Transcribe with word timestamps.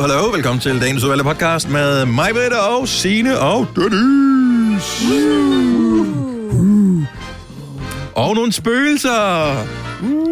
Hallo, 0.00 0.14
hallo. 0.14 0.30
Velkommen 0.30 0.60
til 0.60 0.80
dagens 0.80 1.04
udvalgte 1.04 1.24
podcast 1.24 1.68
med 1.70 2.06
mig, 2.06 2.30
Britta, 2.32 2.56
og 2.56 2.88
Signe 2.88 3.38
og 3.38 3.66
Dennis. 3.76 5.02
Og 8.14 8.34
nogle 8.34 8.52
spøgelser. 8.52 9.50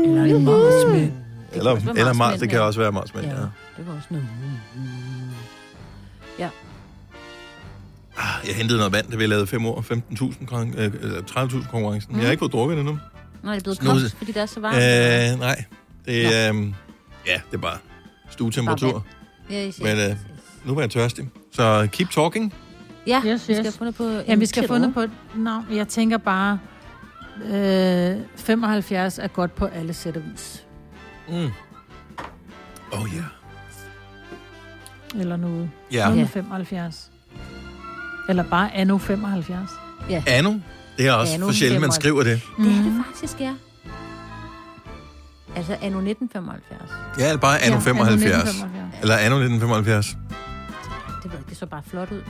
Eller 0.05 0.25
en 0.25 0.45
marsmænd. 0.45 1.13
Eller, 1.53 1.77
eller 1.97 2.13
Mars, 2.13 2.39
det 2.41 2.51
kan 2.51 2.61
også 2.61 2.81
være 2.81 2.93
marsmænd, 2.93 3.27
ja. 3.27 3.33
Ja, 3.33 3.37
det 3.77 3.87
var 3.87 3.93
også 3.97 4.09
noget. 4.11 4.27
Ja. 6.39 6.49
Ah, 8.19 8.49
Jeg 8.49 8.55
hentede 8.55 8.79
noget 8.79 8.93
vand, 8.93 9.11
da 9.11 9.17
vi 9.17 9.27
lavede 9.27 9.47
5 9.47 9.67
år, 9.67 9.81
15.000, 9.93 10.47
kron- 10.47 10.79
øh, 10.79 10.93
øh, 11.03 11.23
30.000 11.31 11.71
konkurrencen. 11.71 12.15
Jeg 12.17 12.25
har 12.25 12.31
ikke 12.31 12.41
fået 12.41 12.53
drukket 12.53 12.77
det 12.77 12.81
endnu. 12.81 12.99
Nå, 13.43 13.51
det 13.53 13.59
er 13.59 13.63
blevet 13.63 13.79
koldt, 13.81 14.15
fordi 14.19 14.33
det 14.33 14.43
er 14.43 14.47
så 14.47 14.61
varmt. 14.61 14.77
Øh, 14.77 15.41
nej, 15.41 15.65
det 16.07 16.27
er, 16.47 16.53
øh, 16.55 16.61
ja, 17.27 17.33
det 17.51 17.55
er 17.55 17.59
bare 17.59 17.79
stuetemperatur. 18.31 18.89
Ja, 19.13 19.18
yes, 19.53 19.77
yes, 19.77 19.81
Men 19.83 19.97
øh, 19.99 20.03
yes. 20.11 20.17
nu 20.65 20.77
er 20.77 20.81
jeg 20.81 20.91
tørstig. 20.91 21.29
Så 21.53 21.89
keep 21.93 22.11
talking. 22.11 22.55
ja, 23.07 23.23
Yes, 23.27 23.49
vi 23.49 23.55
skal 23.55 23.57
yes. 23.57 23.65
have 23.67 23.73
fundet 23.73 23.95
på 23.95 24.05
Ja, 24.29 24.35
vi 24.35 24.47
skal 24.47 24.63
have 24.63 24.69
fundet 24.69 24.95
på 24.95 25.01
et 25.01 25.11
navn. 25.37 25.65
Jeg 25.73 25.89
tænker 25.89 26.19
bare, 26.19 26.59
øh, 27.45 28.17
75 28.37 29.19
er 29.19 29.27
godt 29.29 29.55
på 29.55 29.65
alle 29.67 29.95
sæt 29.95 30.17
og 30.17 30.23
vis. 30.33 30.65
Mm. 31.29 31.35
Oh 31.35 33.09
ja. 33.15 33.17
Yeah. 33.17 33.25
Eller 35.15 35.37
noget. 35.37 35.71
Ja, 35.93 36.09
Ja. 36.09 36.15
med 36.15 36.27
75. 36.27 37.11
Eller 38.29 38.43
bare 38.43 38.75
anno 38.75 38.99
75. 38.99 39.71
Anno. 40.27 40.55
Det 40.99 41.07
er 41.09 41.13
også 41.13 41.35
Anno 41.35 41.47
for 41.47 41.53
sjældent, 41.53 41.81
man 41.81 41.91
75. 41.93 41.95
skriver 41.95 42.23
det. 42.23 42.43
Det 42.59 42.67
er 42.79 42.83
Mhm. 42.83 42.95
det 42.95 43.05
faktisk, 43.07 43.41
ja. 43.41 43.55
Altså 45.57 45.73
anno 45.83 45.99
1975. 45.99 46.91
Ja, 47.19 47.27
eller 47.27 47.41
bare 47.41 47.59
anno 47.63 47.77
Ja, 47.77 47.81
75. 47.81 48.49
1975. 48.49 49.01
Eller 49.03 49.17
anno 49.17 49.37
1975. 49.37 50.07
Det 51.23 51.31
ved 51.33 51.39
jeg, 51.39 51.49
det 51.49 51.57
så 51.59 51.67
bare 51.67 51.83
flot 51.91 52.11
ud. 52.13 52.23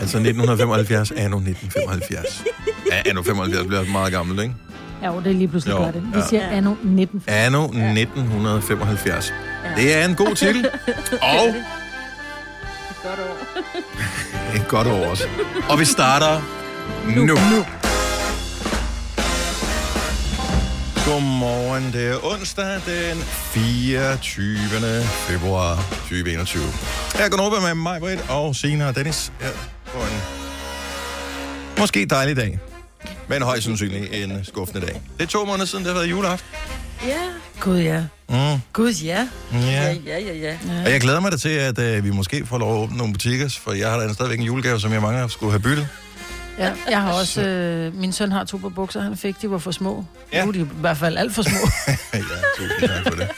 Altså 0.00 0.16
1975, 0.18 1.10
anno 1.10 1.36
1975. 1.36 2.44
Ja, 2.90 3.02
anno 3.10 3.22
75 3.22 3.66
bliver 3.66 3.84
meget 3.92 4.12
gammelt, 4.12 4.40
ikke? 4.42 4.54
Ja, 5.02 5.12
jo, 5.14 5.18
det 5.20 5.26
er 5.26 5.34
lige 5.34 5.48
pludselig 5.48 5.72
Jo, 5.72 5.78
gør 5.78 5.90
det. 5.90 6.02
Vi 6.12 6.18
ja. 6.18 6.26
siger 6.28 6.48
anno 6.48 6.70
1975. 6.72 7.46
Anno 7.46 7.64
1975. 7.64 9.32
Ja. 9.64 9.82
Det 9.82 9.94
er 10.02 10.04
en 10.08 10.14
god 10.14 10.34
titel. 10.34 10.68
Og 11.38 11.48
Et 11.48 11.56
godt 13.02 13.20
år. 13.20 13.36
et 14.56 14.68
godt 14.68 14.86
år 14.86 15.10
også. 15.10 15.24
Og 15.70 15.80
vi 15.80 15.84
starter 15.84 16.40
nu. 17.16 17.24
nu. 17.24 17.34
Godmorgen, 21.04 21.92
det 21.92 22.08
er 22.10 22.32
onsdag 22.32 22.74
den 22.74 23.16
24. 23.18 25.02
februar 25.02 25.76
2021. 25.90 26.62
Jeg 27.18 27.30
går 27.30 27.40
over 27.42 27.60
med 27.60 27.74
mig, 27.74 28.00
Britt, 28.00 28.24
og 28.28 28.56
Sina 28.56 28.88
og 28.88 28.96
Dennis 28.96 29.32
her 29.40 29.50
på 29.86 29.98
en 29.98 30.20
måske 31.78 32.06
dejlig 32.06 32.36
dag. 32.36 32.58
Men 33.28 33.42
højst 33.42 33.64
sandsynligt 33.64 34.14
en 34.14 34.44
skuffende 34.44 34.86
dag. 34.86 35.02
Det 35.18 35.22
er 35.22 35.26
to 35.26 35.44
måneder 35.44 35.66
siden, 35.66 35.84
det 35.84 35.92
har 35.92 36.00
været 36.00 36.10
juleaften. 36.10 36.48
Ja, 37.06 37.20
Gud 37.60 37.78
ja. 37.78 38.04
Mm, 38.28 38.60
gud 38.72 38.92
ja. 38.92 39.28
ja. 39.52 39.58
Ja, 39.60 39.96
ja, 40.06 40.18
ja, 40.18 40.34
ja. 40.34 40.56
Og 40.84 40.90
jeg 40.90 41.00
glæder 41.00 41.20
mig 41.20 41.32
da 41.32 41.36
til, 41.36 41.48
at 41.48 41.78
øh, 41.78 42.04
vi 42.04 42.10
måske 42.10 42.46
får 42.46 42.58
lov 42.58 42.74
at 42.74 42.82
åbne 42.82 42.96
nogle 42.96 43.12
butikker, 43.12 43.48
for 43.60 43.72
jeg 43.72 43.90
har 43.90 43.98
da 43.98 44.12
stadigvæk 44.12 44.38
en 44.38 44.44
julegave, 44.44 44.80
som 44.80 44.92
jeg 44.92 45.02
mange 45.02 45.30
skulle 45.30 45.52
have 45.52 45.62
byttet. 45.62 45.88
Ja. 46.58 46.72
Jeg 46.90 47.02
har 47.02 47.12
også... 47.12 47.42
Øh, 47.42 47.94
min 47.94 48.12
søn 48.12 48.32
har 48.32 48.44
to 48.44 48.56
par 48.56 48.68
bukser, 48.68 49.00
han 49.00 49.16
fik. 49.16 49.42
De 49.42 49.50
var 49.50 49.58
for 49.58 49.70
små. 49.70 50.04
Ja. 50.32 50.38
Ja. 50.38 50.44
Nu 50.44 50.48
er 50.48 50.52
de 50.52 50.60
i 50.60 50.68
hvert 50.80 50.96
fald 50.96 51.16
alt 51.16 51.34
for 51.34 51.42
små. 51.42 51.68
ja, 52.14 52.20
tusind 52.56 52.88
tak 52.88 53.02
for 53.02 53.14
det. 53.20 53.28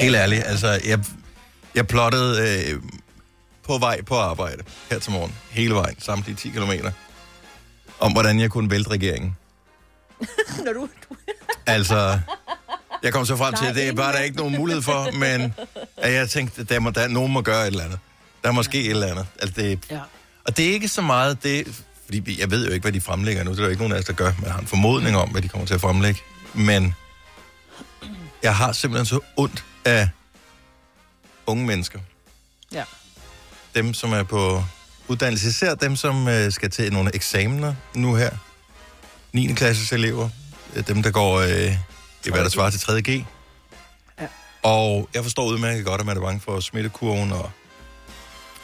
Helt 0.00 0.16
ærligt, 0.16 0.42
altså, 0.46 0.80
jeg, 0.84 0.98
jeg 1.74 1.86
plottede 1.86 2.40
øh, 2.72 2.82
på 3.66 3.78
vej 3.78 4.02
på 4.02 4.16
arbejde 4.16 4.62
her 4.90 4.98
til 4.98 5.12
morgen, 5.12 5.34
hele 5.50 5.74
vejen, 5.74 6.00
samtlige 6.00 6.36
10 6.36 6.48
kilometer, 6.48 6.90
om 8.00 8.12
hvordan 8.12 8.40
jeg 8.40 8.50
kunne 8.50 8.70
vælte 8.70 8.90
regeringen. 8.90 9.36
Når 10.64 10.72
du, 10.72 10.80
du... 10.80 11.16
Altså, 11.66 12.18
jeg 13.02 13.12
kom 13.12 13.26
så 13.26 13.36
frem 13.36 13.54
til, 13.54 13.66
at 13.66 13.74
det 13.74 13.96
var 13.96 14.12
der 14.12 14.18
ikke 14.18 14.36
nogen 14.36 14.56
mulighed 14.56 14.82
for, 14.82 15.18
men 15.18 15.54
at 15.96 16.12
jeg 16.12 16.30
tænkte, 16.30 16.60
at 16.60 16.68
der 16.68 16.80
må, 16.80 16.90
der, 16.90 17.08
nogen 17.08 17.32
må 17.32 17.42
gøre 17.42 17.62
et 17.62 17.66
eller 17.66 17.84
andet. 17.84 17.98
Der 18.42 18.48
er 18.48 18.52
måske 18.52 18.80
et 18.84 18.90
eller 18.90 19.06
andet. 19.06 19.26
Altså, 19.40 19.60
det, 19.62 19.78
Ja. 19.90 20.00
Og 20.50 20.56
det 20.56 20.68
er 20.68 20.72
ikke 20.72 20.88
så 20.88 21.02
meget 21.02 21.42
det, 21.42 21.82
fordi 22.04 22.40
jeg 22.40 22.50
ved 22.50 22.66
jo 22.66 22.72
ikke, 22.72 22.84
hvad 22.84 22.92
de 22.92 23.00
fremlægger 23.00 23.44
nu, 23.44 23.50
det 23.50 23.58
er 23.58 23.62
der 23.62 23.70
ikke 23.70 23.80
nogen 23.80 23.94
af 23.94 23.98
os, 23.98 24.04
der 24.04 24.12
gør, 24.12 24.32
men 24.36 24.44
jeg 24.44 24.52
har 24.52 24.60
en 24.60 24.66
formodning 24.66 25.16
om, 25.16 25.28
hvad 25.28 25.42
de 25.42 25.48
kommer 25.48 25.66
til 25.66 25.74
at 25.74 25.80
fremlægge. 25.80 26.20
Men 26.54 26.94
jeg 28.42 28.56
har 28.56 28.72
simpelthen 28.72 29.06
så 29.06 29.20
ondt 29.36 29.64
af 29.84 30.08
unge 31.46 31.66
mennesker. 31.66 31.98
Ja. 32.72 32.84
Dem, 33.74 33.94
som 33.94 34.12
er 34.12 34.22
på 34.22 34.64
uddannelse, 35.08 35.48
især 35.48 35.74
dem, 35.74 35.96
som 35.96 36.28
øh, 36.28 36.52
skal 36.52 36.70
til 36.70 36.92
nogle 36.92 37.14
eksamener 37.14 37.74
nu 37.94 38.14
her. 38.14 38.30
9. 39.32 39.46
klasses 39.46 39.92
elever, 39.92 40.28
øh, 40.76 40.86
dem, 40.86 41.02
der 41.02 41.10
går 41.10 41.40
øh, 41.40 41.72
i 42.26 42.30
hvad 42.30 42.44
der 42.44 42.48
svarer 42.48 42.70
til 42.70 42.78
3.G. 42.78 43.08
Ja. 44.20 44.26
Og 44.62 45.08
jeg 45.14 45.22
forstår 45.22 45.46
udmærket 45.46 45.84
godt, 45.84 46.00
at 46.00 46.06
man 46.06 46.16
er 46.16 46.20
bange 46.20 46.40
for 46.40 46.60
smittekurven 46.60 47.32
og 47.32 47.50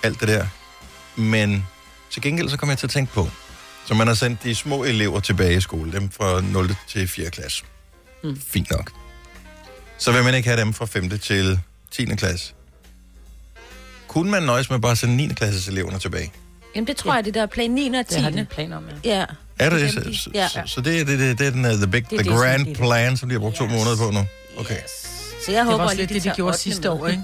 alt 0.03 0.21
det 0.21 0.29
der. 0.29 0.47
Men 1.17 1.67
til 2.17 2.23
gengæld 2.23 2.49
så 2.49 2.57
kommer 2.57 2.73
jeg 2.73 2.79
til 2.79 2.87
at 2.87 2.91
tænke 2.91 3.13
på, 3.13 3.29
så 3.87 3.95
man 3.95 4.07
har 4.07 4.15
sendt 4.15 4.43
de 4.45 4.55
små 4.55 4.85
elever 4.85 5.21
tilbage 5.21 5.57
i 5.57 5.61
skole, 5.61 5.93
dem 5.93 6.11
fra 6.11 6.41
0. 6.41 6.75
til 6.89 7.09
4. 7.09 7.31
klasse. 7.31 7.65
Mm. 8.25 8.41
Fint 8.49 8.71
nok. 8.71 8.91
Så 9.99 10.13
vil 10.13 10.25
man 10.25 10.35
ikke 10.35 10.49
have 10.49 10.61
dem 10.61 10.73
fra 10.75 10.87
5. 10.87 11.19
til 11.19 11.61
10. 11.91 12.05
klasse. 12.05 12.53
Kunne 14.09 14.31
man 14.31 14.43
nøjes 14.43 14.71
med 14.71 14.79
bare 14.79 14.93
at 14.93 14.99
sende 14.99 15.17
9. 15.17 15.29
klasses 15.29 15.69
eleverne 15.69 15.99
tilbage? 15.99 16.33
Jamen, 16.75 16.87
det 16.87 16.97
tror 16.97 17.15
jeg, 17.15 17.25
det 17.25 17.35
der 17.35 17.43
er 17.43 17.47
plan 17.47 17.71
9 17.71 17.87
og 17.95 18.07
10. 18.07 18.15
Det 18.15 18.23
har 18.23 18.31
de 18.31 18.47
planer 18.51 18.77
om, 18.77 18.85
ja. 19.05 19.19
Ja. 19.19 19.25
Er 19.59 19.71
det 19.71 19.81
Det 19.81 20.17
Så, 20.17 20.31
ja. 20.35 20.49
så, 20.49 20.63
så 20.67 20.81
det, 20.81 21.01
er- 21.01 21.05
det, 21.05 21.19
det, 21.19 21.39
det 21.39 21.47
er 21.47 21.51
den, 21.51 21.65
uh, 21.65 21.71
the, 21.73 21.87
big, 21.87 22.03
Det 22.11 22.19
the 22.21 22.31
det, 22.31 22.39
grand 22.39 22.59
det 22.59 22.67
det. 22.69 22.77
plan, 22.77 23.17
som 23.17 23.29
de 23.29 23.33
har 23.35 23.41
brugt 23.41 23.57
to 23.57 23.65
Yes. 23.65 23.73
måneder 23.73 23.97
på 23.97 24.11
nu? 24.11 24.27
Okay. 24.57 24.75
Yes. 24.77 25.06
Så 25.47 25.53
jeg 25.53 25.59
Det 25.61 25.65
håber 25.67 25.77
var 25.77 25.85
også 25.85 25.97
lidt 25.97 26.11
det, 26.11 26.25
de 26.25 26.33
gjorde 26.37 26.57
sidste 26.59 26.91
år, 26.91 27.07
ikke? 27.07 27.23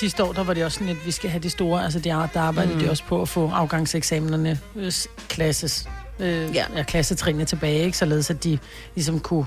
sidste 0.00 0.24
år, 0.24 0.32
der 0.32 0.44
var 0.44 0.54
det 0.54 0.64
også 0.64 0.78
sådan, 0.78 0.88
at 0.88 1.06
vi 1.06 1.10
skal 1.10 1.30
have 1.30 1.42
de 1.42 1.50
store, 1.50 1.84
altså 1.84 1.98
de, 1.98 2.08
der 2.08 2.40
arbejdede 2.40 2.74
mm. 2.74 2.80
de 2.80 2.90
også 2.90 3.04
på 3.08 3.22
at 3.22 3.28
få 3.28 3.50
afgangseksamenerne 3.50 4.60
øh, 4.76 4.92
klasses, 5.28 5.88
øh, 6.18 6.26
Ja. 6.28 6.44
ja. 6.54 6.64
ja, 6.76 6.82
klassetrinene 6.82 7.44
tilbage, 7.44 7.84
ikke? 7.84 7.98
således 7.98 8.30
at 8.30 8.44
de 8.44 8.58
ligesom 8.94 9.20
kunne 9.20 9.46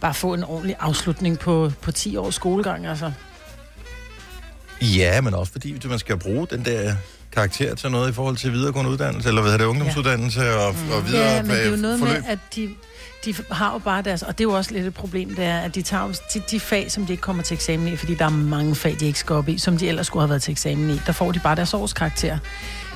bare 0.00 0.14
få 0.14 0.34
en 0.34 0.44
ordentlig 0.44 0.76
afslutning 0.80 1.38
på, 1.38 1.72
på 1.82 1.92
10 1.92 2.16
års 2.16 2.34
skolegang, 2.34 2.86
altså. 2.86 3.12
Ja, 4.80 5.20
men 5.20 5.34
også 5.34 5.52
fordi 5.52 5.80
man 5.88 5.98
skal 5.98 6.16
bruge 6.18 6.46
den 6.50 6.64
der 6.64 6.94
karakter 7.32 7.74
til 7.74 7.90
noget 7.90 8.10
i 8.10 8.12
forhold 8.12 8.36
til 8.36 8.52
videregående 8.52 8.90
uddannelse, 8.90 9.28
eller 9.28 9.42
hvad 9.42 9.52
er 9.52 9.58
det, 9.58 9.64
ungdomsuddannelse 9.64 10.54
og, 10.54 10.66
og 10.66 11.06
videre 11.06 11.22
Ja, 11.34 11.42
men 11.42 11.50
det 11.50 11.66
er 11.66 11.70
jo 11.70 11.76
noget 11.76 11.98
forløb. 11.98 12.14
med, 12.22 12.30
at 12.30 12.38
de, 12.56 12.68
de 13.24 13.34
har 13.50 13.72
jo 13.72 13.78
bare 13.78 14.02
deres, 14.02 14.22
og 14.22 14.38
det 14.38 14.44
er 14.44 14.48
jo 14.48 14.56
også 14.56 14.72
lidt 14.72 14.86
et 14.86 14.94
problem, 14.94 15.34
det 15.34 15.44
er, 15.44 15.58
at 15.58 15.74
de 15.74 15.82
tager 15.82 16.20
de, 16.34 16.42
de 16.50 16.60
fag, 16.60 16.92
som 16.92 17.06
de 17.06 17.12
ikke 17.12 17.20
kommer 17.20 17.42
til 17.42 17.54
eksamen 17.54 17.88
i, 17.88 17.96
fordi 17.96 18.14
der 18.14 18.24
er 18.24 18.30
mange 18.30 18.74
fag, 18.74 18.96
de 19.00 19.06
ikke 19.06 19.18
skal 19.18 19.36
op 19.36 19.48
i, 19.48 19.58
som 19.58 19.78
de 19.78 19.88
ellers 19.88 20.06
skulle 20.06 20.20
have 20.20 20.28
været 20.28 20.42
til 20.42 20.52
eksamen 20.52 20.90
i, 20.90 21.00
der 21.06 21.12
får 21.12 21.32
de 21.32 21.38
bare 21.38 21.56
deres 21.56 21.74
årskarakter. 21.74 22.38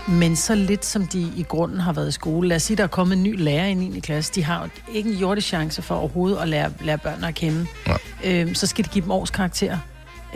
Men 0.09 0.37
så 0.37 0.55
lidt 0.55 0.85
som 0.85 1.07
de 1.07 1.21
i 1.37 1.45
grunden 1.49 1.81
har 1.81 1.93
været 1.93 2.09
i 2.09 2.13
skole. 2.13 2.49
Lad 2.49 2.57
os 2.57 2.63
sige, 2.63 2.77
der 2.77 2.83
er 2.83 2.89
kommet 2.89 3.17
en 3.17 3.23
ny 3.23 3.43
lærer 3.43 3.67
i 3.67 3.75
9. 3.75 4.01
klasse. 4.01 4.33
De 4.35 4.45
har 4.45 4.71
ikke 4.93 5.11
en 5.11 5.17
jordisk 5.17 5.47
chance 5.47 5.83
for 5.83 5.95
overhovedet 5.95 6.39
at 6.39 6.49
lære, 6.49 6.73
lære 6.81 6.99
børnene 6.99 7.29
at 7.29 7.35
kende. 7.35 7.67
Nej. 7.87 7.99
Øhm, 8.25 8.55
så 8.55 8.67
skal 8.67 8.85
de 8.85 8.91
give 8.91 9.03
dem 9.03 9.11
årskarakter. 9.11 9.79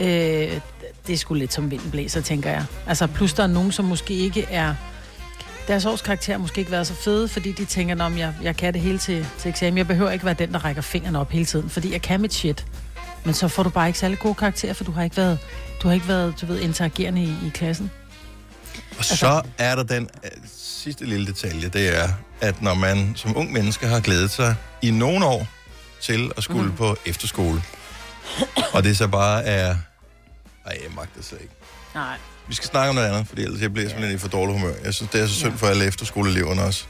Øh, 0.00 0.06
det 1.06 1.12
er 1.12 1.17
sgu 1.17 1.34
lidt 1.34 1.53
som 1.53 1.71
vinden 1.71 1.91
blæser, 1.91 2.21
tænker 2.21 2.50
jeg. 2.50 2.65
Altså, 2.87 3.06
plus 3.06 3.33
der 3.33 3.43
er 3.43 3.47
nogen, 3.47 3.73
som 3.73 3.84
måske 3.84 4.15
ikke 4.15 4.47
er 4.50 4.75
deres 5.70 5.84
årskarakter 5.84 6.32
har 6.32 6.38
måske 6.38 6.58
ikke 6.58 6.70
været 6.70 6.87
så 6.87 6.94
fede, 6.94 7.28
fordi 7.28 7.52
de 7.52 7.64
tænker, 7.64 8.05
om 8.05 8.19
jeg, 8.19 8.34
jeg 8.43 8.56
kan 8.56 8.75
det 8.75 8.82
hele 8.82 8.99
til, 8.99 9.26
til 9.38 9.49
eksamen. 9.49 9.78
Jeg 9.78 9.87
behøver 9.87 10.11
ikke 10.11 10.25
være 10.25 10.34
den, 10.34 10.52
der 10.52 10.64
rækker 10.64 10.82
fingrene 10.82 11.20
op 11.20 11.31
hele 11.31 11.44
tiden, 11.44 11.70
fordi 11.70 11.93
jeg 11.93 12.02
kan 12.02 12.20
mit 12.20 12.34
shit. 12.34 12.67
Men 13.25 13.34
så 13.34 13.49
får 13.49 13.62
du 13.62 13.70
bare 13.70 13.87
ikke 13.87 13.99
særlig 13.99 14.19
gode 14.19 14.34
karakterer, 14.34 14.72
for 14.72 14.84
du 14.84 14.93
har 14.93 15.02
ikke 15.02 15.17
været, 15.17 15.38
du 15.82 15.88
har 15.88 15.94
ikke 15.94 16.08
været 16.08 16.34
du 16.40 16.46
ved, 16.46 16.61
interagerende 16.61 17.22
i, 17.22 17.34
i 17.46 17.50
klassen. 17.55 17.90
Og 18.99 19.05
så 19.05 19.43
er 19.58 19.75
der 19.75 19.82
den 19.82 20.08
øh, 20.25 20.31
sidste 20.56 21.05
lille 21.05 21.26
detalje, 21.26 21.69
det 21.69 21.99
er, 21.99 22.08
at 22.40 22.62
når 22.62 22.75
man 22.75 23.12
som 23.16 23.37
ung 23.37 23.52
menneske 23.52 23.87
har 23.87 24.00
glædet 24.00 24.31
sig 24.31 24.56
i 24.82 24.90
nogle 24.90 25.26
år 25.26 25.46
til 26.00 26.32
at 26.37 26.43
skulle 26.43 26.70
mm. 26.70 26.76
på 26.76 26.96
efterskole, 27.06 27.62
og 28.73 28.84
det 28.84 28.96
så 28.96 29.08
bare 29.08 29.44
er... 29.44 29.76
Ej, 30.66 30.78
jeg 30.82 30.90
magter 30.96 31.23
slet 31.23 31.40
ikke. 31.40 31.55
Nej. 31.94 32.16
Vi 32.50 32.55
skal 32.55 32.69
snakke 32.69 32.88
om 32.88 32.94
noget 32.94 33.08
andet, 33.08 33.29
fordi 33.29 33.43
ellers 33.43 33.61
jeg 33.62 33.73
bliver 33.73 33.88
simpelthen 33.88 34.17
i 34.17 34.19
for 34.19 34.29
dårlig 34.29 34.55
humør. 34.58 34.73
Jeg 34.85 34.94
synes, 34.94 35.11
det 35.11 35.20
er 35.20 35.26
så 35.26 35.35
synd 35.35 35.58
for 35.58 35.67
alle 35.67 35.85
efterskoleeleverne 35.85 36.62
også. 36.62 36.85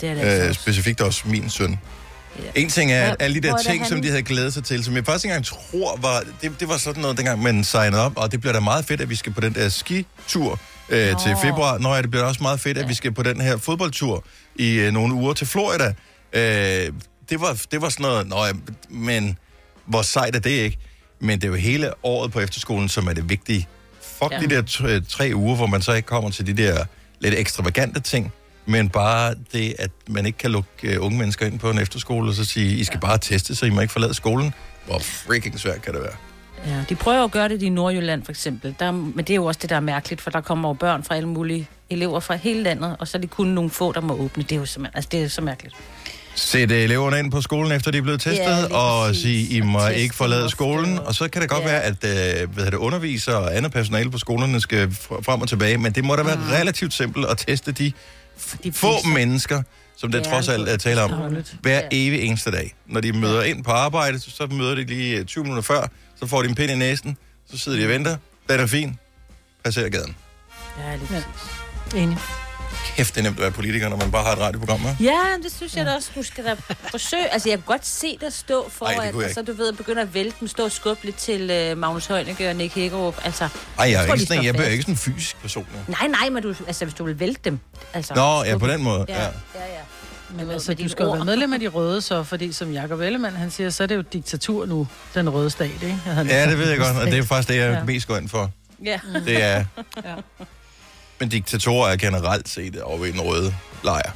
Det 0.00 0.08
er 0.08 0.14
det 0.14 0.20
altså 0.20 0.42
Øh, 0.42 0.48
også. 0.48 0.60
specifikt 0.62 1.00
også 1.00 1.22
min 1.28 1.50
søn. 1.50 1.78
Ja. 2.38 2.60
En 2.60 2.68
ting 2.68 2.92
er, 2.92 3.10
at 3.10 3.16
alle 3.20 3.34
de 3.34 3.48
der 3.48 3.54
er 3.54 3.58
ting, 3.58 3.86
som 3.86 3.96
han- 3.96 4.02
de 4.02 4.08
havde 4.08 4.22
glædet 4.22 4.54
sig 4.54 4.64
til, 4.64 4.84
som 4.84 4.96
jeg 4.96 5.04
faktisk 5.06 5.24
ikke 5.24 5.32
engang 5.32 5.46
tror 5.46 5.96
var... 6.02 6.22
Det, 6.42 6.60
det 6.60 6.68
var 6.68 6.76
sådan 6.76 7.02
noget, 7.02 7.16
dengang 7.16 7.42
man 7.42 7.64
signede 7.64 8.02
op, 8.02 8.12
og 8.16 8.32
det 8.32 8.40
bliver 8.40 8.52
da 8.52 8.60
meget 8.60 8.84
fedt, 8.84 9.00
at 9.00 9.10
vi 9.10 9.14
skal 9.14 9.32
på 9.32 9.40
den 9.40 9.54
der 9.54 9.68
skitur 9.68 10.60
øh, 10.88 11.12
Nå. 11.12 11.18
til 11.18 11.36
februar. 11.42 11.78
Nå 11.78 11.94
ja, 11.94 12.02
det 12.02 12.10
bliver 12.10 12.24
også 12.24 12.42
meget 12.42 12.60
fedt, 12.60 12.78
at 12.78 12.88
vi 12.88 12.94
skal 12.94 13.12
på 13.12 13.22
den 13.22 13.40
her 13.40 13.56
fodboldtur 13.56 14.24
i 14.56 14.74
øh, 14.74 14.92
nogle 14.92 15.14
uger 15.14 15.32
til 15.32 15.46
Florida. 15.46 15.94
Øh, 16.32 16.92
det, 17.30 17.40
var, 17.40 17.60
det 17.70 17.82
var 17.82 17.88
sådan 17.88 18.02
noget... 18.06 18.26
Nå 18.26 18.44
ja, 18.44 18.52
men 18.90 19.38
hvor 19.86 20.02
sejt 20.02 20.36
er 20.36 20.40
det 20.40 20.50
ikke? 20.50 20.78
Men 21.20 21.38
det 21.40 21.44
er 21.44 21.48
jo 21.48 21.54
hele 21.54 21.90
året 22.02 22.32
på 22.32 22.40
efterskolen, 22.40 22.88
som 22.88 23.06
er 23.08 23.12
det 23.12 23.28
vigtige. 23.28 23.68
Fuck 24.24 24.42
ja. 24.42 24.46
De 24.46 24.54
der 24.54 24.62
t- 24.62 25.08
tre 25.08 25.30
uger, 25.34 25.56
hvor 25.56 25.66
man 25.66 25.82
så 25.82 25.92
ikke 25.92 26.06
kommer 26.06 26.30
til 26.30 26.46
de 26.46 26.62
der 26.62 26.84
lidt 27.20 27.34
ekstravagante 27.34 28.00
ting, 28.00 28.32
men 28.66 28.88
bare 28.88 29.34
det, 29.52 29.74
at 29.78 29.90
man 30.08 30.26
ikke 30.26 30.38
kan 30.38 30.50
lukke 30.50 30.98
uh, 30.98 31.06
unge 31.06 31.18
mennesker 31.18 31.46
ind 31.46 31.58
på 31.58 31.70
en 31.70 31.78
efterskole, 31.78 32.30
og 32.30 32.34
så 32.34 32.44
sige, 32.44 32.76
I 32.76 32.84
skal 32.84 32.98
ja. 33.02 33.06
bare 33.06 33.18
teste, 33.18 33.54
så 33.54 33.66
I 33.66 33.70
må 33.70 33.80
ikke 33.80 33.92
forlade 33.92 34.14
skolen. 34.14 34.54
Hvor 34.86 34.98
freaking 34.98 35.60
svært 35.60 35.82
kan 35.82 35.94
det 35.94 36.02
være? 36.02 36.16
Ja, 36.66 36.84
de 36.88 36.94
prøver 36.94 37.24
at 37.24 37.30
gøre 37.30 37.48
det 37.48 37.62
i 37.62 37.68
Nordjylland 37.68 38.24
for 38.24 38.32
eksempel. 38.32 38.74
Der, 38.78 38.90
men 38.90 39.18
det 39.18 39.30
er 39.30 39.34
jo 39.34 39.44
også 39.44 39.58
det, 39.62 39.70
der 39.70 39.76
er 39.76 39.80
mærkeligt, 39.80 40.20
for 40.20 40.30
der 40.30 40.40
kommer 40.40 40.68
jo 40.68 40.72
børn 40.72 41.04
fra 41.04 41.16
alle 41.16 41.28
mulige 41.28 41.68
elever 41.90 42.20
fra 42.20 42.34
hele 42.34 42.62
landet, 42.62 42.96
og 42.98 43.08
så 43.08 43.18
er 43.18 43.20
det 43.20 43.30
kun 43.30 43.46
nogle 43.46 43.70
få, 43.70 43.92
der 43.92 44.00
må 44.00 44.14
åbne. 44.14 44.42
Det 44.42 44.52
er 44.52 44.56
jo 44.56 44.66
simpelthen, 44.66 44.96
altså, 44.96 45.08
det 45.12 45.22
er 45.22 45.28
så 45.28 45.40
mærkeligt. 45.40 45.74
Sætte 46.36 46.82
eleverne 46.84 47.18
ind 47.18 47.30
på 47.30 47.40
skolen, 47.40 47.72
efter 47.72 47.90
de 47.90 47.98
er 47.98 48.02
blevet 48.02 48.20
testet, 48.20 48.44
Ja, 48.44 48.56
ja, 48.58 48.74
og 48.76 49.06
præcis. 49.08 49.22
sige, 49.22 49.56
I 49.56 49.60
må 49.60 49.78
Og 49.78 49.94
ikke 49.94 50.14
forlade 50.14 50.50
skolen. 50.50 50.98
Og 50.98 51.14
så 51.14 51.28
kan 51.28 51.42
det 51.42 51.50
godt 51.50 51.62
Ja. 51.62 51.66
være, 51.68 51.82
at 51.82 52.42
øh, 52.42 52.50
hvad 52.54 52.64
det, 52.66 52.74
undervisere 52.74 53.36
og 53.36 53.56
andet 53.56 53.72
personale 53.72 54.10
på 54.10 54.18
skolerne 54.18 54.60
skal 54.60 54.86
fr- 54.88 55.22
frem 55.22 55.40
og 55.40 55.48
tilbage, 55.48 55.78
men 55.78 55.92
det 55.92 56.04
må 56.04 56.16
da 56.16 56.22
være 56.22 56.36
mm. 56.36 56.42
relativt 56.52 56.94
simpelt 56.94 57.26
at 57.26 57.38
teste 57.38 57.72
de, 57.72 57.92
De 58.64 58.72
få 58.72 58.92
mennesker, 59.14 59.62
som 59.96 60.12
det 60.12 60.18
Ja, 60.26 60.30
trods 60.32 60.48
alt 60.48 60.68
er 60.68 60.76
tale 60.76 61.02
om, 61.02 61.10
hver 61.62 61.74
Ja. 61.78 61.88
evig 61.92 62.20
eneste 62.22 62.50
dag. 62.50 62.74
Når 62.86 63.00
de 63.00 63.12
møder 63.12 63.42
ind 63.42 63.64
på 63.64 63.70
arbejde, 63.70 64.20
så- 64.20 64.30
så 64.30 64.46
møder 64.46 64.74
de 64.74 64.84
lige 64.84 65.18
øh, 65.18 65.24
20 65.24 65.44
minutter 65.44 65.62
før, 65.62 65.86
så 66.20 66.26
får 66.26 66.42
de 66.42 66.48
en 66.48 66.54
pind 66.54 66.70
i 66.70 66.74
næsen, 66.76 67.16
så 67.50 67.58
sidder 67.58 67.78
de 67.78 67.84
og 67.84 67.90
venter. 67.90 68.16
Den 68.50 68.60
er 68.60 68.66
fin. 68.66 68.98
Passer 69.64 69.88
gaden. 69.88 70.16
Ja, 70.78 70.96
lige 70.96 71.08
Ja. 71.10 71.22
præcis. 71.86 72.02
Enig. 72.02 72.18
Kæft, 72.96 73.14
det 73.14 73.20
er 73.20 73.24
nemt 73.24 73.36
at 73.36 73.42
være 73.42 73.50
politiker, 73.50 73.88
når 73.88 73.96
man 73.96 74.10
bare 74.10 74.24
har 74.24 74.32
et 74.32 74.38
radioprogram, 74.38 74.80
hva'? 74.80 75.02
Ja, 75.04 75.18
det 75.42 75.52
synes 75.56 75.76
jeg 75.76 75.86
da 75.86 75.94
også, 75.94 76.10
du 76.14 76.22
skal 76.22 76.44
da 76.44 76.54
forsøge. 76.90 77.32
Altså, 77.32 77.48
jeg 77.48 77.58
kan 77.58 77.64
godt 77.66 77.86
se 77.86 78.18
dig 78.20 78.32
stå 78.32 78.62
Ej, 78.62 78.70
foran, 78.70 78.96
kunne 79.12 79.22
jeg 79.22 79.28
og 79.30 79.34
så 79.34 79.42
du 79.42 79.52
ved, 79.52 79.72
begynde 79.72 80.00
at 80.02 80.14
vælte 80.14 80.36
dem, 80.40 80.48
stå 80.48 80.64
og 80.64 80.72
skubbe 80.72 81.04
lidt 81.04 81.16
til 81.16 81.70
uh, 81.72 81.78
Magnus 81.78 82.06
Heunicke 82.06 82.48
og 82.48 82.56
Nick 82.56 82.74
Hækkerup. 82.74 83.20
Altså, 83.24 83.44
Ej, 83.78 83.90
jeg 83.90 84.06
er, 84.08 84.12
ikke 84.14 84.26
sådan, 84.26 84.44
jeg 84.44 84.54
er 84.56 84.64
ikke 84.68 84.82
sådan 84.82 84.92
en 84.94 84.98
fysisk 84.98 85.36
person. 85.40 85.66
Ja. 85.74 85.92
nej, 85.92 86.06
nej, 86.08 86.28
men 86.30 86.42
du, 86.42 86.54
altså, 86.66 86.84
hvis 86.84 86.94
du 86.94 87.04
vil 87.04 87.20
vælte 87.20 87.40
dem. 87.44 87.58
Altså, 87.94 88.14
Nå, 88.14 88.44
ja, 88.44 88.58
på 88.58 88.66
den 88.66 88.82
måde. 88.82 89.04
Ja, 89.08 89.14
Ja. 89.22 89.24
ja, 89.24 89.30
ja. 89.60 89.80
Men 90.30 90.50
altså, 90.50 90.70
med 90.70 90.76
du 90.76 90.88
skal 90.88 91.04
jo 91.04 91.10
være 91.12 91.24
medlem 91.24 91.52
af 91.52 91.60
de 91.60 91.66
røde, 91.76 92.00
så, 92.02 92.22
fordi 92.22 92.52
som 92.52 92.72
Jacob 92.72 93.00
Ellemann, 93.00 93.36
han 93.36 93.50
siger, 93.50 93.70
så 93.70 93.82
er 93.82 93.86
det 93.86 93.96
jo 93.96 94.02
diktatur 94.12 94.66
nu, 94.66 94.88
den 95.14 95.28
røde 95.30 95.50
stat, 95.50 95.70
ikke? 95.82 95.94
Han 96.04 96.26
ja, 96.28 96.50
det 96.50 96.58
ved 96.58 96.68
jeg 96.68 96.78
godt, 96.78 96.96
og 96.96 97.06
det 97.06 97.18
er 97.18 97.22
faktisk 97.32 97.48
det, 97.48 97.56
jeg 97.56 97.72
Ja. 97.72 97.84
mest 97.84 98.08
går 98.08 98.16
ind 98.16 98.28
for. 98.28 98.50
ja. 98.84 99.00
Det 99.26 99.42
er... 99.42 99.64
Ja. 100.04 100.14
Men 101.18 101.28
diktatorer 101.28 101.88
er 101.92 101.96
generelt 101.96 102.48
set 102.48 102.82
over 102.82 103.04
i 103.04 103.10
den 103.12 103.20
røde 103.20 103.54
lejr. 103.84 104.10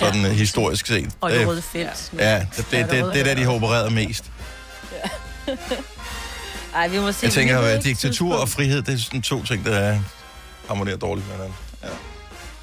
Sådan 0.00 0.24
uh, 0.24 0.30
historisk 0.30 0.86
set. 0.86 1.10
Og 1.20 1.30
Det- 1.30 1.46
røde 1.48 1.62
felt. 1.62 2.12
Ja, 2.18 2.46
det, 2.56 2.56
det, 2.56 2.66
det, 2.70 2.90
det, 2.90 3.12
det 3.14 3.20
er 3.20 3.24
der, 3.24 3.34
de 3.34 3.42
har 3.44 3.50
opereret 3.52 3.92
mest. 3.92 4.24
Ej, 6.74 6.88
vi 6.88 6.98
må 6.98 7.12
se. 7.12 7.18
Jeg 7.22 7.32
tænker, 7.32 7.60
ved 7.60 7.68
at 7.68 7.84
diktatur 7.84 8.34
og 8.34 8.48
frihed, 8.48 8.82
det 8.82 8.94
er 8.94 8.98
sådan 8.98 9.22
to 9.22 9.44
ting, 9.44 9.64
der 9.64 9.76
er 9.78 9.98
harmonerer 10.68 10.96
dårligt 10.96 11.26
med 11.26 11.34
hinanden. 11.34 11.56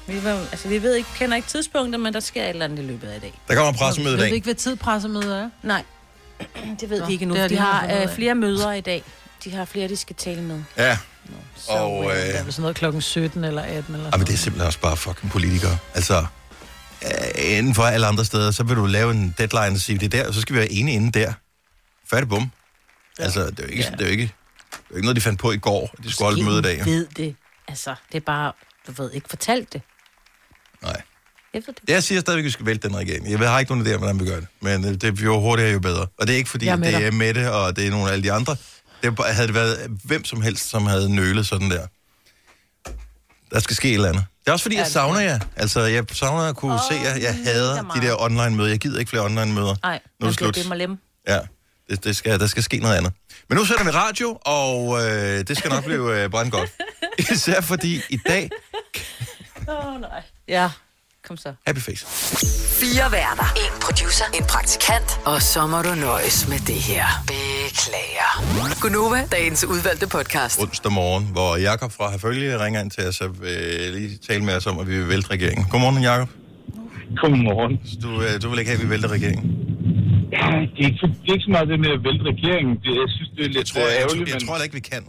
Vi, 0.06 0.24
ved, 0.24 0.38
altså, 0.52 0.68
vi 0.68 0.82
ved 0.82 0.94
ikke, 0.94 1.08
kender 1.16 1.36
ikke 1.36 1.48
tidspunktet, 1.48 2.00
men 2.00 2.14
der 2.14 2.20
sker 2.20 2.42
et 2.42 2.48
eller 2.48 2.64
andet 2.64 2.78
i 2.78 2.82
løbet 2.86 3.08
af 3.08 3.16
i 3.16 3.20
dag. 3.20 3.32
Der 3.48 3.54
kommer 3.54 3.72
pressemøde 3.72 4.08
i 4.14 4.16
Ved 4.16 4.24
vi 4.24 4.28
dag. 4.28 4.34
ikke, 4.34 4.44
hvad 4.44 4.54
tid 4.54 4.76
pressemødet 4.76 5.36
er? 5.38 5.48
Nej, 5.62 5.82
det 6.80 6.90
ved 6.90 7.00
Nå, 7.00 7.06
de 7.06 7.12
ikke 7.12 7.26
har 7.36 7.48
De 7.48 7.56
har 7.56 7.86
øh, 8.02 8.08
flere 8.14 8.34
møder 8.34 8.72
i 8.72 8.80
dag. 8.80 9.02
De 9.44 9.50
har 9.54 9.64
flere, 9.64 9.88
de 9.88 9.96
skal 9.96 10.16
tale 10.16 10.42
med. 10.42 10.62
Ja, 10.78 10.98
Så, 11.56 11.72
og... 11.72 12.04
Øh, 12.10 12.16
Det 12.16 12.34
er 12.34 12.38
sådan 12.50 12.62
noget 12.62 12.76
klokken 12.76 13.02
17 13.02 13.44
eller 13.44 13.62
18 13.62 13.94
eller 13.94 14.10
Ja, 14.12 14.16
men 14.16 14.26
det 14.26 14.32
er 14.32 14.36
simpelthen 14.38 14.66
også 14.66 14.78
bare 14.80 14.96
fucking 14.96 15.32
politikere. 15.32 15.78
Altså, 15.94 16.26
øh, 17.04 17.10
inden 17.58 17.74
for 17.74 17.82
alle 17.82 18.06
andre 18.06 18.24
steder, 18.24 18.50
så 18.50 18.62
vil 18.64 18.76
du 18.76 18.86
lave 18.86 19.10
en 19.10 19.34
deadline 19.38 19.76
og 19.76 19.80
sige, 19.80 19.98
det 19.98 20.14
er 20.14 20.22
der, 20.22 20.28
og 20.28 20.34
så 20.34 20.40
skal 20.40 20.54
vi 20.54 20.58
være 20.60 20.72
enige 20.72 20.94
inden 20.94 21.10
der. 21.10 21.32
Færdig 22.10 22.28
bum. 22.28 22.50
Altså, 23.18 23.40
det 23.50 23.58
er 23.60 23.62
jo 23.64 23.68
ikke, 23.68 23.84
Ja. 23.84 23.90
det 23.90 24.00
er 24.00 24.04
jo 24.04 24.10
ikke, 24.10 24.22
det 24.22 24.30
er 24.72 24.84
jo 24.90 24.96
ikke 24.96 25.06
noget, 25.06 25.16
de 25.16 25.20
fandt 25.20 25.40
på 25.40 25.52
i 25.52 25.56
går. 25.58 25.94
De 26.02 26.12
skulle 26.12 26.26
holde 26.26 26.40
et 26.40 26.46
møde 26.46 26.58
i 26.58 26.62
dag. 26.62 26.78
jo. 26.78 26.84
ved 26.90 27.06
det. 27.16 27.36
Altså, 27.68 27.94
det 28.12 28.16
er 28.18 28.24
bare, 28.26 28.52
du 28.86 28.92
ved, 29.02 29.10
ikke 29.12 29.28
fortalt 29.28 29.72
det. 29.72 29.82
Nej. 30.82 31.02
Jeg 31.54 31.62
ved 31.66 31.74
det. 31.74 31.90
Jeg 31.90 32.02
siger 32.02 32.20
stadigvæk, 32.20 32.42
at 32.42 32.44
vi 32.44 32.50
skal 32.50 32.66
vælte 32.66 32.88
den 32.88 32.96
regering. 32.96 33.30
Jeg 33.30 33.38
har 33.50 33.58
ikke 33.58 33.72
nogen 33.72 33.86
idé 33.86 33.92
om, 33.94 33.98
hvordan 33.98 34.20
vi 34.20 34.24
gør 34.26 34.36
det. 34.36 34.46
Men 34.60 34.84
øh, 34.84 34.94
det 34.94 35.20
jo 35.22 35.40
hurtigere, 35.40 35.72
jo 35.72 35.78
bedre. 35.80 36.06
Og 36.18 36.26
det 36.26 36.30
er 36.32 36.36
ikke, 36.36 36.50
fordi 36.50 36.66
Jeg 36.66 36.72
er 36.72 36.76
med 36.76 36.92
det 36.92 36.98
dig. 37.00 37.06
er 37.06 37.10
Mette, 37.10 37.52
og 37.52 37.76
det 37.76 37.86
er 37.86 37.90
nogle 37.90 38.08
af 38.08 38.12
alle 38.12 38.22
de 38.22 38.32
andre. 38.32 38.56
Det 39.04 39.16
bare, 39.16 39.32
havde 39.32 39.46
det 39.46 39.54
været 39.54 39.90
hvem 40.04 40.24
som 40.24 40.42
helst, 40.42 40.68
som 40.70 40.86
havde 40.86 41.14
nølet 41.14 41.46
sådan 41.46 41.70
der. 41.70 41.86
Der 43.50 43.60
skal 43.60 43.76
ske 43.76 43.88
et 43.88 43.94
eller 43.94 44.08
andet. 44.08 44.24
Det 44.40 44.48
er 44.48 44.52
også 44.52 44.62
fordi, 44.62 44.76
jeg 44.76 44.86
savner 44.86 45.20
jer. 45.20 45.38
Altså, 45.56 45.80
jeg 45.80 46.04
savner 46.12 46.42
at 46.48 46.56
kunne 46.56 46.74
Åh, 46.74 46.80
se 46.90 46.94
jer. 46.94 47.16
Jeg 47.16 47.34
hader 47.44 47.82
de 48.00 48.06
der 48.06 48.22
online-møder. 48.22 48.68
Jeg 48.68 48.78
gider 48.78 48.98
ikke 48.98 49.08
flere 49.10 49.24
online-møder. 49.24 49.74
Nej, 49.82 50.00
Nu 50.20 50.26
er 50.26 50.30
det 50.30 50.38
slut. 50.38 50.54
det 50.54 50.68
mig 50.68 50.76
lem. 50.78 50.98
Ja, 51.28 51.38
det, 51.90 52.04
det 52.04 52.16
skal, 52.16 52.40
der 52.40 52.46
skal 52.46 52.62
ske 52.62 52.78
noget 52.78 52.96
andet. 52.96 53.12
Men 53.48 53.58
nu 53.58 53.64
sætter 53.64 53.84
vi 53.84 53.90
radio, 53.90 54.38
og 54.44 54.98
øh, 55.02 55.44
det 55.48 55.56
skal 55.58 55.70
nok 55.70 55.84
blive 55.84 56.22
øh, 56.22 56.30
brandgodt. 56.30 56.70
Især 57.32 57.60
fordi 57.60 58.00
i 58.10 58.16
dag, 58.28 58.50
Åh, 59.68 59.86
oh, 59.86 60.00
nej. 60.00 60.22
Ja, 60.48 60.70
kom 61.28 61.36
så. 61.36 61.50
happy 61.66 61.78
face. 61.78 62.06
Fire 62.80 63.12
værter. 63.12 63.46
En 63.64 63.72
producer. 63.86 64.24
En 64.38 64.44
praktikant. 64.54 65.08
Og 65.24 65.42
så 65.42 65.66
må 65.66 65.82
du 65.82 65.94
nøjes 65.94 66.48
med 66.48 66.58
det 66.58 66.74
her. 66.90 67.04
Beklager. 67.26 68.30
Gunova, 68.82 69.20
dagens 69.32 69.64
udvalgte 69.64 70.06
podcast. 70.08 70.62
onsdag 70.62 70.92
morgen, 70.92 71.24
hvor 71.32 71.56
Jakob 71.56 71.92
fra 71.92 72.10
Herfølge 72.10 72.64
ringer 72.64 72.80
ind 72.80 72.90
til 72.90 73.06
os 73.08 73.20
og 73.20 73.40
vil 73.40 73.90
lige 73.94 74.18
tale 74.28 74.44
med 74.44 74.54
os 74.56 74.66
om, 74.66 74.78
at 74.78 74.86
vi 74.88 74.96
vil 74.98 75.08
vælte 75.08 75.30
regeringen. 75.30 75.66
Godmorgen, 75.70 76.02
Jakob. 76.02 76.28
Godmorgen. 77.20 77.74
Du, 78.02 78.10
øh, 78.22 78.42
du 78.42 78.48
vil 78.50 78.58
ikke 78.58 78.70
have, 78.70 78.78
at 78.80 78.84
vi 78.86 78.90
vælter 78.90 79.08
regeringen? 79.08 79.44
Ja, 80.32 80.46
det 80.76 80.80
er, 80.84 80.88
ikke, 80.90 81.06
det 81.22 81.28
er 81.28 81.32
ikke 81.32 81.44
så 81.48 81.50
meget 81.56 81.68
det 81.68 81.80
med 81.80 81.90
at 81.98 82.00
vælte 82.08 82.24
regeringen. 82.32 82.74
Det, 82.84 82.90
jeg 83.02 83.08
synes, 83.16 83.30
det 83.36 83.40
er 83.40 83.44
Jeg 83.44 83.54
lidt 83.58 83.66
tror, 83.72 83.80
jeg, 83.80 83.96
ærgerligt. 84.02 84.20
jeg, 84.20 84.28
jeg 84.28 84.34
men- 84.40 84.46
tror 84.46 84.54
heller 84.54 84.64
ikke, 84.68 84.74
vi 84.82 84.86
kan, 84.92 85.02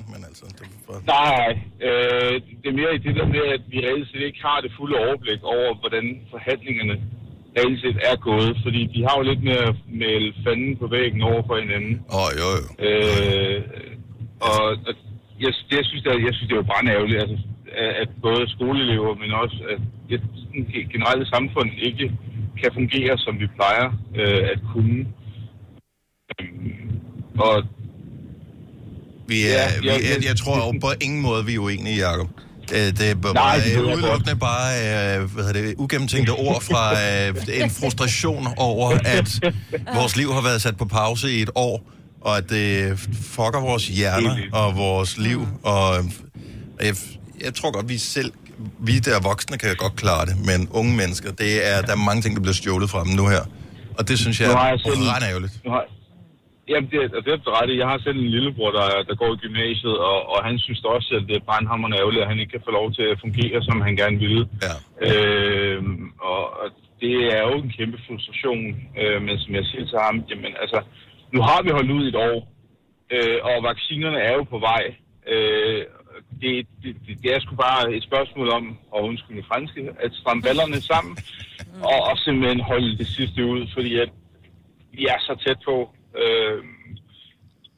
altså... 0.96 1.12
Er 1.12 1.16
bare- 1.16 1.36
Nej, 1.38 1.52
øh, 1.88 2.34
det 2.62 2.68
er 2.72 2.78
mere 2.82 2.96
i 2.96 3.04
det 3.06 3.14
der 3.20 3.28
med, 3.36 3.44
at 3.56 3.62
vi 3.72 3.78
reelt 3.88 4.08
set 4.12 4.22
ikke 4.30 4.42
har 4.48 4.60
det 4.66 4.72
fulde 4.78 4.96
overblik 5.06 5.42
over, 5.44 5.70
hvordan 5.82 6.06
forhandlingerne 6.34 6.96
reelt 7.58 7.80
set 7.84 7.98
er 8.12 8.16
gået. 8.30 8.52
Fordi 8.64 8.82
de 8.94 9.00
har 9.08 9.16
jo 9.18 9.24
lidt 9.30 9.44
med 9.50 9.58
at 9.70 9.76
male 10.04 10.34
fanden 10.46 10.78
på 10.82 10.88
væggen 10.88 11.22
over 11.22 11.42
for 11.48 11.56
hinanden. 11.64 11.94
Åh, 12.16 12.22
oh, 12.26 12.30
jo, 12.42 12.48
jo. 12.60 12.66
Øh, 12.88 13.60
og 14.50 14.62
og 14.88 14.94
jeg, 15.44 15.52
det, 15.70 15.76
jeg, 15.78 15.86
synes, 15.86 16.04
det 16.04 16.12
jeg 16.28 16.34
synes, 16.36 16.48
det 16.50 16.56
er 16.56 16.62
jo 16.64 16.72
brandærgerligt, 16.74 17.22
altså, 17.24 17.38
at- 18.02 18.10
både 18.22 18.50
skoleelever, 18.56 19.16
men 19.16 19.32
også 19.44 19.58
at 19.74 19.80
det 20.10 20.92
generelle 20.94 21.26
samfund 21.36 21.70
ikke 21.90 22.12
kan 22.62 22.72
fungere, 22.74 23.18
som 23.18 23.40
vi 23.40 23.48
plejer 23.58 23.88
øh, 24.20 24.42
at 24.54 24.60
kunne. 24.74 25.00
Øhm, 26.42 27.00
og 27.40 27.56
Vi 29.28 29.46
er, 29.46 29.48
Ja, 29.52 29.80
vi, 29.82 29.88
ja, 29.88 29.94
jeg, 29.94 30.26
jeg 30.26 30.38
tror 30.38 30.58
jo 30.58 30.80
på 30.82 30.88
ingen 31.02 31.22
måde, 31.22 31.46
vi 31.46 31.54
er 31.56 31.60
uenige, 31.60 32.10
Jacob. 32.10 32.28
Øh, 32.74 32.78
Det 32.78 33.02
er 33.10 33.16
bare 33.16 33.34
Nej, 33.34 33.56
det 33.66 33.76
ved 33.76 33.82
øh, 33.82 33.94
udelukkende 33.94 34.36
bare 34.36 34.74
øh, 35.18 35.24
hvad 35.32 35.44
hedder 35.44 35.62
det, 35.62 35.76
ugennemtænkte 35.78 36.30
ord 36.32 36.62
fra 36.62 36.92
en 37.64 37.70
frustration 37.70 38.48
over, 38.58 38.90
at 39.06 39.40
vores 39.96 40.16
liv 40.16 40.34
har 40.34 40.42
været 40.42 40.62
sat 40.62 40.78
på 40.78 40.86
pause 40.86 41.32
i 41.32 41.42
et 41.42 41.50
år, 41.56 41.92
og 42.22 42.38
at 42.38 42.50
det 42.50 43.00
fucker 43.24 43.60
vores 43.60 43.88
hjerner 43.88 44.38
og 44.52 44.76
vores 44.78 45.18
liv. 45.18 45.48
Og 45.64 45.96
jeg, 46.84 46.96
jeg 47.44 47.54
tror 47.54 47.72
godt, 47.72 47.90
vi 47.90 47.98
selv, 47.98 48.32
vi 48.80 49.00
der 49.00 49.20
voksne 49.20 49.58
kan 49.58 49.76
godt 49.76 49.96
klare 49.96 50.26
det, 50.26 50.46
men 50.46 50.68
unge 50.72 50.96
mennesker, 50.96 51.32
det 51.32 51.68
er, 51.74 51.82
der 51.82 51.92
er 51.92 51.96
mange 51.96 52.22
ting, 52.22 52.36
der 52.36 52.42
bliver 52.42 52.54
stjålet 52.54 52.90
fra 52.90 53.04
dem 53.04 53.12
nu 53.14 53.28
her. 53.28 53.42
Og 53.98 54.08
det 54.08 54.20
synes 54.20 54.42
jeg 54.42 54.52
er 54.52 54.56
ret 55.16 55.24
ærgerligt. 55.24 55.54
Nu 55.66 55.72
har, 55.72 55.84
jamen, 56.70 56.90
det, 56.92 57.00
og 57.16 57.26
det 57.26 57.32
er 57.34 57.62
ret. 57.62 57.78
Jeg 57.78 57.88
har 57.88 57.98
selv 57.98 58.18
en 58.20 58.34
lillebror, 58.36 58.72
der, 58.72 58.88
der 59.10 59.16
går 59.16 59.34
i 59.34 59.42
gymnasiet, 59.46 59.98
og, 59.98 60.30
og 60.34 60.46
han 60.48 60.60
synes 60.60 60.84
også, 60.84 61.10
at 61.16 61.28
det 61.28 61.36
er 61.36 61.48
brandhammerende 61.50 61.98
ærgerligt, 61.98 62.24
at 62.24 62.30
han 62.30 62.40
ikke 62.40 62.52
kan 62.52 62.66
få 62.66 62.72
lov 62.72 62.94
til 62.94 63.06
at 63.12 63.20
fungere, 63.20 63.64
som 63.64 63.82
han 63.82 63.96
gerne 63.96 64.18
ville. 64.20 64.48
Ja. 64.66 64.74
Øh, 65.08 65.84
og, 66.20 66.44
og 66.62 66.68
det 67.02 67.16
er 67.38 67.42
jo 67.50 67.54
en 67.58 67.74
kæmpe 67.78 67.98
frustration, 68.08 68.64
øh, 69.02 69.22
men 69.22 69.40
som 69.40 69.56
jeg 69.56 69.66
siger 69.66 69.86
til 69.86 69.98
ham, 70.06 70.24
jamen 70.30 70.54
altså, 70.62 70.80
nu 71.34 71.42
har 71.42 71.60
vi 71.64 71.70
holdt 71.70 71.92
ud 71.92 72.06
i 72.06 72.10
et 72.10 72.16
år, 72.16 72.38
øh, 73.14 73.38
og 73.44 73.64
vaccinerne 73.64 74.20
er 74.20 74.34
jo 74.34 74.44
på 74.44 74.60
vej. 74.60 74.84
Øh, 75.28 75.84
det, 76.42 76.68
det, 76.84 76.96
det, 77.08 77.24
det 77.24 77.34
er 77.34 77.40
sgu 77.40 77.56
bare 77.56 77.94
et 77.94 78.04
spørgsmål 78.04 78.50
om, 78.50 78.78
og 78.92 79.04
undskyld 79.04 79.36
mit 79.36 79.46
franske, 79.46 79.82
at 80.00 80.12
stramme 80.14 80.42
ballerne 80.42 80.82
sammen, 80.82 81.18
og, 81.84 82.00
og 82.10 82.18
simpelthen 82.18 82.60
holde 82.60 82.98
det 82.98 83.08
sidste 83.08 83.46
ud, 83.46 83.68
fordi 83.74 84.00
at 84.00 84.10
vi 84.92 85.06
er 85.06 85.20
så 85.20 85.36
tæt 85.46 85.58
på. 85.66 85.95
Øh, 86.24 86.64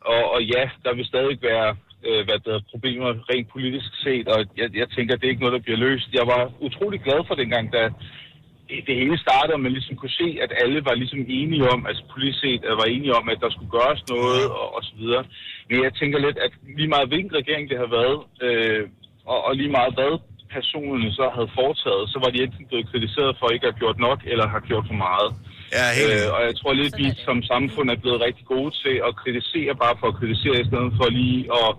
og, 0.02 0.32
og 0.34 0.44
ja, 0.44 0.64
der 0.84 0.94
vil 0.96 1.06
stadig 1.06 1.38
være, 1.42 1.76
øh, 2.08 2.26
hvad 2.26 2.40
der 2.46 2.56
er 2.56 2.70
problemer 2.72 3.10
rent 3.32 3.50
politisk 3.50 3.92
set, 4.04 4.28
og 4.28 4.40
jeg, 4.58 4.68
jeg 4.76 4.90
tænker, 4.90 5.16
det 5.16 5.26
er 5.26 5.34
ikke 5.34 5.46
noget, 5.46 5.58
der 5.58 5.66
bliver 5.66 5.84
løst. 5.88 6.10
Jeg 6.14 6.28
var 6.34 6.52
utrolig 6.60 7.00
glad 7.02 7.20
for 7.28 7.36
dengang, 7.36 7.74
da 7.74 7.90
det 8.88 8.96
hele 9.02 9.18
startede, 9.18 9.54
og 9.54 9.66
man 9.66 9.72
ligesom 9.72 9.96
kunne 9.96 10.18
se, 10.22 10.30
at 10.42 10.52
alle 10.64 10.86
var 10.86 10.96
ligesom 10.96 11.26
enige 11.28 11.70
om, 11.74 11.86
altså 11.86 12.04
politisk 12.14 12.40
set 12.40 12.62
øh, 12.66 12.78
var 12.82 12.88
enige 12.96 13.16
om, 13.20 13.30
at 13.30 13.40
der 13.44 13.50
skulle 13.50 13.72
gøres 13.78 14.02
noget, 14.16 14.46
og, 14.60 14.76
og 14.76 14.84
så 14.84 14.94
videre. 15.02 15.24
Men 15.70 15.84
jeg 15.84 15.94
tænker 15.94 16.20
lidt, 16.20 16.38
at 16.38 16.52
lige 16.78 16.94
meget 16.96 17.08
hvilken 17.08 17.36
regering 17.36 17.70
det 17.70 17.78
har 17.78 17.92
været, 18.00 18.20
øh, 18.46 18.84
og, 19.26 19.40
og 19.46 19.56
lige 19.56 19.76
meget 19.78 19.94
hvad 19.94 20.14
personerne 20.56 21.12
så 21.20 21.26
havde 21.36 21.56
foretaget, 21.60 22.10
så 22.14 22.18
var 22.24 22.30
de 22.32 22.44
enten 22.44 22.66
blevet 22.70 22.90
kritiseret 22.92 23.38
for 23.40 23.48
ikke 23.50 23.68
at 23.68 23.74
have 23.74 23.80
gjort 23.84 24.00
nok, 24.08 24.20
eller 24.32 24.48
har 24.48 24.60
gjort 24.70 24.86
for 24.88 25.00
meget. 25.08 25.30
Ja, 25.76 25.86
helt 26.00 26.12
Øh, 26.14 26.36
og 26.36 26.40
jeg 26.48 26.54
tror 26.60 26.72
lidt, 26.82 26.94
vi 27.02 27.08
som 27.28 27.38
samfund 27.54 27.88
er 27.96 28.00
blevet 28.04 28.20
rigtig 28.28 28.46
gode 28.54 28.72
til 28.84 28.96
at 29.08 29.12
kritisere 29.22 29.74
bare 29.84 29.96
for 30.00 30.08
at 30.12 30.16
kritisere, 30.20 30.56
i 30.64 30.68
stedet 30.72 30.92
for 30.98 31.08
lige 31.20 31.40
at 31.62 31.70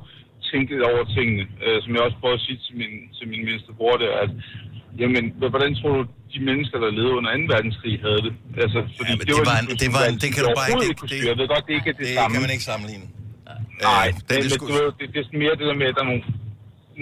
tænke 0.51 0.69
lidt 0.75 0.85
over 0.91 1.03
tingene. 1.17 1.45
Øh, 1.65 1.77
som 1.83 1.91
jeg 1.95 2.03
også 2.07 2.19
prøver 2.23 2.37
at 2.41 2.45
sige 2.47 2.59
til 2.67 2.75
min, 2.81 2.93
til 3.19 3.25
min 3.33 3.43
mindste 3.49 3.71
bror 3.79 3.97
der, 4.05 4.13
at 4.25 4.31
jamen, 5.03 5.25
hvordan 5.55 5.71
tror 5.81 5.93
du, 5.99 6.03
de 6.35 6.41
mennesker, 6.51 6.77
der 6.85 6.91
levede 6.99 7.15
under 7.21 7.31
2. 7.37 7.55
verdenskrig, 7.55 7.95
havde 8.07 8.21
det? 8.27 8.33
Altså, 8.65 8.79
fordi 8.97 9.11
Ja, 9.13 9.17
men 9.19 9.25
det 9.31 9.35
var 9.51 9.57
en- 9.63 9.71
det 9.85 9.91
var 9.97 10.05
en- 10.11 10.19
det 10.25 10.29
kan 10.35 10.43
du 10.47 10.51
bare 10.61 10.69
ikke- 10.73 10.87
det- 10.89 11.11
det- 11.13 11.29
Jeg 11.31 11.37
ved 11.41 11.47
godt, 11.55 11.65
det 11.69 11.73
ikke 11.79 11.91
er 11.93 11.97
det, 12.01 12.07
det 12.11 12.17
samme. 12.19 12.33
kan 12.35 12.41
man 12.47 12.53
ikke 12.57 12.67
sammenligne. 12.73 13.07
Nej, 13.89 14.07
Øh, 14.09 14.15
det, 14.15 14.23
den 14.31 14.37
men, 14.39 14.47
diskus- 14.49 14.71
du 14.71 14.93
det, 15.01 15.07
det 15.15 15.21
er 15.27 15.39
mere 15.45 15.55
det 15.61 15.67
der 15.71 15.77
med, 15.83 15.87
at 15.91 15.95
der 15.99 16.03
er 16.07 16.11
nogle, 16.13 16.23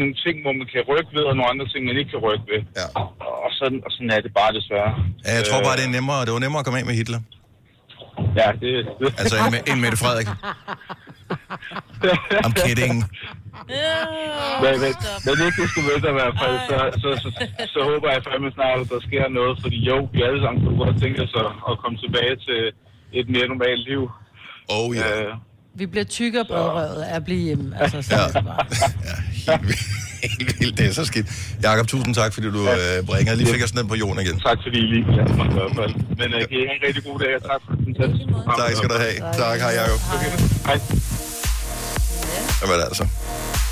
nogle 0.01 0.15
ting, 0.25 0.37
hvor 0.45 0.53
man 0.61 0.67
kan 0.73 0.81
rykke 0.91 1.11
ved, 1.17 1.25
og 1.31 1.35
nogle 1.37 1.51
andre 1.53 1.67
ting, 1.73 1.81
man 1.89 1.97
ikke 2.01 2.11
kan 2.15 2.23
rykke 2.27 2.45
ved. 2.53 2.61
Ja. 2.81 2.87
Og 3.47 3.51
sådan, 3.59 3.79
og 3.87 3.91
sådan 3.95 4.11
er 4.17 4.21
det 4.27 4.33
bare 4.41 4.53
desværre. 4.59 4.93
Ja, 5.27 5.33
jeg 5.39 5.45
tror 5.49 5.61
bare, 5.69 5.77
Øh, 5.77 5.81
det 5.81 5.87
er 5.91 5.95
nemmere, 5.99 6.21
det 6.27 6.33
var 6.37 6.43
nemmere 6.47 6.61
at 6.63 6.67
komme 6.67 6.79
af 6.81 6.87
med 6.91 6.97
Hitler. 7.01 7.21
Ja, 8.41 8.49
det, 8.63 8.71
det. 9.01 9.09
Altså, 9.21 9.37
en, 9.47 9.55
en 9.73 9.79
Mette 9.85 9.99
Frederik. 10.03 10.29
I'm 12.47 12.55
kidding. 12.65 12.95
men, 14.63 14.73
men, 14.83 14.93
men 15.27 15.35
ikke 15.47 15.59
det 15.63 15.69
skulle 15.73 15.89
vente 15.93 16.07
i 16.15 16.17
hvert 16.21 16.35
fald, 16.43 16.57
så, 16.71 16.77
så, 17.03 17.09
så, 17.23 17.29
så, 17.37 17.43
så 17.75 17.81
håber 17.91 18.09
jeg 18.15 18.21
fandme 18.29 18.51
snart, 18.59 18.79
at 18.85 18.89
der 18.95 19.01
sker 19.09 19.25
noget, 19.39 19.55
fordi 19.63 19.79
jo, 19.91 19.97
vi 20.15 20.21
alle 20.29 20.41
sammen 20.45 20.61
kunne 20.65 20.79
godt 20.85 20.97
tænke 21.03 21.19
os 21.27 21.35
at, 21.45 21.51
at 21.71 21.75
komme 21.83 21.97
tilbage 22.05 22.35
til 22.47 22.61
et 23.21 23.27
mere 23.35 23.47
normalt 23.53 23.83
liv. 23.91 24.03
Oh 24.77 24.89
ja. 24.97 25.09
Øh, 25.23 25.33
Vi 25.77 25.87
bliver 25.87 26.05
tykkere 26.05 26.45
bredrøvet 26.49 27.03
af 27.03 27.17
at 27.17 27.25
blive 27.25 27.41
hjemme. 27.41 27.77
Altså, 27.81 28.03
så 28.03 28.15
Ja. 28.15 28.21
er 28.23 28.27
det 28.27 28.45
bare. 28.45 28.65
ja 29.47 29.59
helt, 29.59 29.67
vildt. 29.67 29.81
helt 30.23 30.61
vildt. 30.61 30.79
Det 30.79 30.87
er 30.87 30.93
så 30.93 31.05
skidt. 31.05 31.27
Jakob, 31.63 31.87
tusind 31.87 32.15
tak, 32.15 32.35
fordi 32.35 32.47
du 32.51 32.63
øh, 32.71 33.07
bringer. 33.07 33.35
Lige 33.35 33.53
fik 33.55 33.63
os 33.65 33.75
ned 33.75 33.85
på 33.85 33.95
jorden 33.95 34.21
igen. 34.27 34.41
tak 34.41 34.59
fordi 34.67 34.79
I 34.79 34.87
lige 34.93 35.05
ja, 35.17 35.23
i 35.23 35.53
hvert 35.59 35.73
fald. 35.77 35.95
Men 36.21 36.29
uh, 36.35 36.41
kan 36.51 36.57
I 36.61 36.65
have 36.69 36.77
en 36.81 36.83
rigtig 36.87 37.05
god 37.05 37.19
dag, 37.19 37.31
og 37.37 37.43
tak 37.51 37.61
for 37.67 37.73
den 37.75 37.85
fantastiske. 37.85 38.33
Tak 38.61 38.71
skal 38.77 38.89
du 38.89 38.95
have. 39.05 39.17
Tak, 39.43 39.59
hej 39.61 39.73
Jacob. 39.81 40.01
Hej. 40.67 40.79
Jamen 42.63 42.81
altså. 42.89 43.05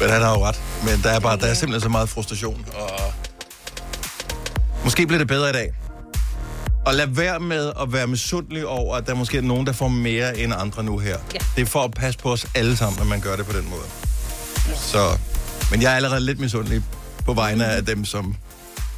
Men 0.01 0.11
han 0.11 0.23
har 0.23 0.31
jo 0.39 0.41
ret. 0.49 0.59
Men 0.87 0.95
der 1.05 1.11
er, 1.11 1.21
bare, 1.21 1.37
der 1.37 1.47
er 1.47 1.55
simpelthen 1.55 1.81
så 1.83 1.89
meget 1.89 2.09
frustration. 2.09 2.67
Og 2.75 3.13
måske 4.85 5.07
bliver 5.07 5.19
det 5.19 5.29
bedre 5.29 5.51
i 5.51 5.53
dag. 5.53 5.69
Og 6.87 6.95
lad 6.95 7.07
være 7.07 7.41
med 7.41 7.73
at 7.83 7.93
være 7.93 8.07
misundelig 8.07 8.67
over, 8.67 8.97
at 8.97 9.07
der 9.07 9.14
måske 9.14 9.38
er 9.38 9.43
nogen, 9.43 9.67
der 9.67 9.73
får 9.73 9.88
mere 9.88 10.38
end 10.38 10.53
andre 10.57 10.83
nu 10.85 10.99
her. 10.99 11.19
Ja. 11.35 11.38
Det 11.57 11.62
er 11.62 11.67
for 11.67 11.85
at 11.85 11.91
passe 11.95 12.19
på 12.19 12.33
os 12.33 12.47
alle 12.55 12.76
sammen, 12.76 13.00
at 13.00 13.07
man 13.07 13.21
gør 13.21 13.37
det 13.37 13.47
på 13.47 13.53
den 13.59 13.69
måde. 13.71 13.83
Så, 14.76 15.19
men 15.71 15.83
jeg 15.83 15.93
er 15.93 15.97
allerede 15.97 16.21
lidt 16.21 16.41
misundelig 16.41 16.83
på 17.25 17.35
vegne 17.35 17.67
af 17.67 17.85
dem, 17.87 18.05
som 18.05 18.37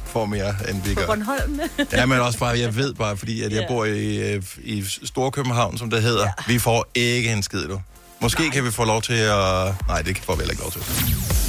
får 0.05 0.25
mere, 0.25 0.55
end 0.69 0.81
vi 0.83 0.93
På 0.93 0.99
gør. 0.99 1.05
Bornholm. 1.07 1.59
Ja, 1.93 2.05
men 2.05 2.19
også 2.19 2.39
bare, 2.39 2.59
jeg 2.59 2.75
ved 2.75 2.93
bare, 2.93 3.17
fordi 3.17 3.41
at 3.41 3.51
jeg 3.51 3.61
Ja. 3.61 3.67
bor 3.67 3.85
i, 3.85 4.35
i 4.63 4.83
Storkøbenhavn, 5.03 5.77
som 5.77 5.89
det 5.89 6.01
hedder. 6.01 6.23
Ja. 6.25 6.31
Vi 6.47 6.59
får 6.59 6.85
ikke 6.95 7.31
en 7.33 7.43
skid, 7.43 7.67
du. 7.67 7.81
Måske 8.21 8.41
Nej. 8.41 8.49
kan 8.49 8.65
vi 8.65 8.71
få 8.71 8.83
lov 8.85 9.01
til 9.01 9.13
at... 9.13 9.73
Nej, 9.87 10.01
det 10.01 10.17
får 10.17 10.35
vi 10.35 10.39
heller 10.39 10.51
ikke 10.51 10.63
lov 10.63 10.71
til. 10.71 10.81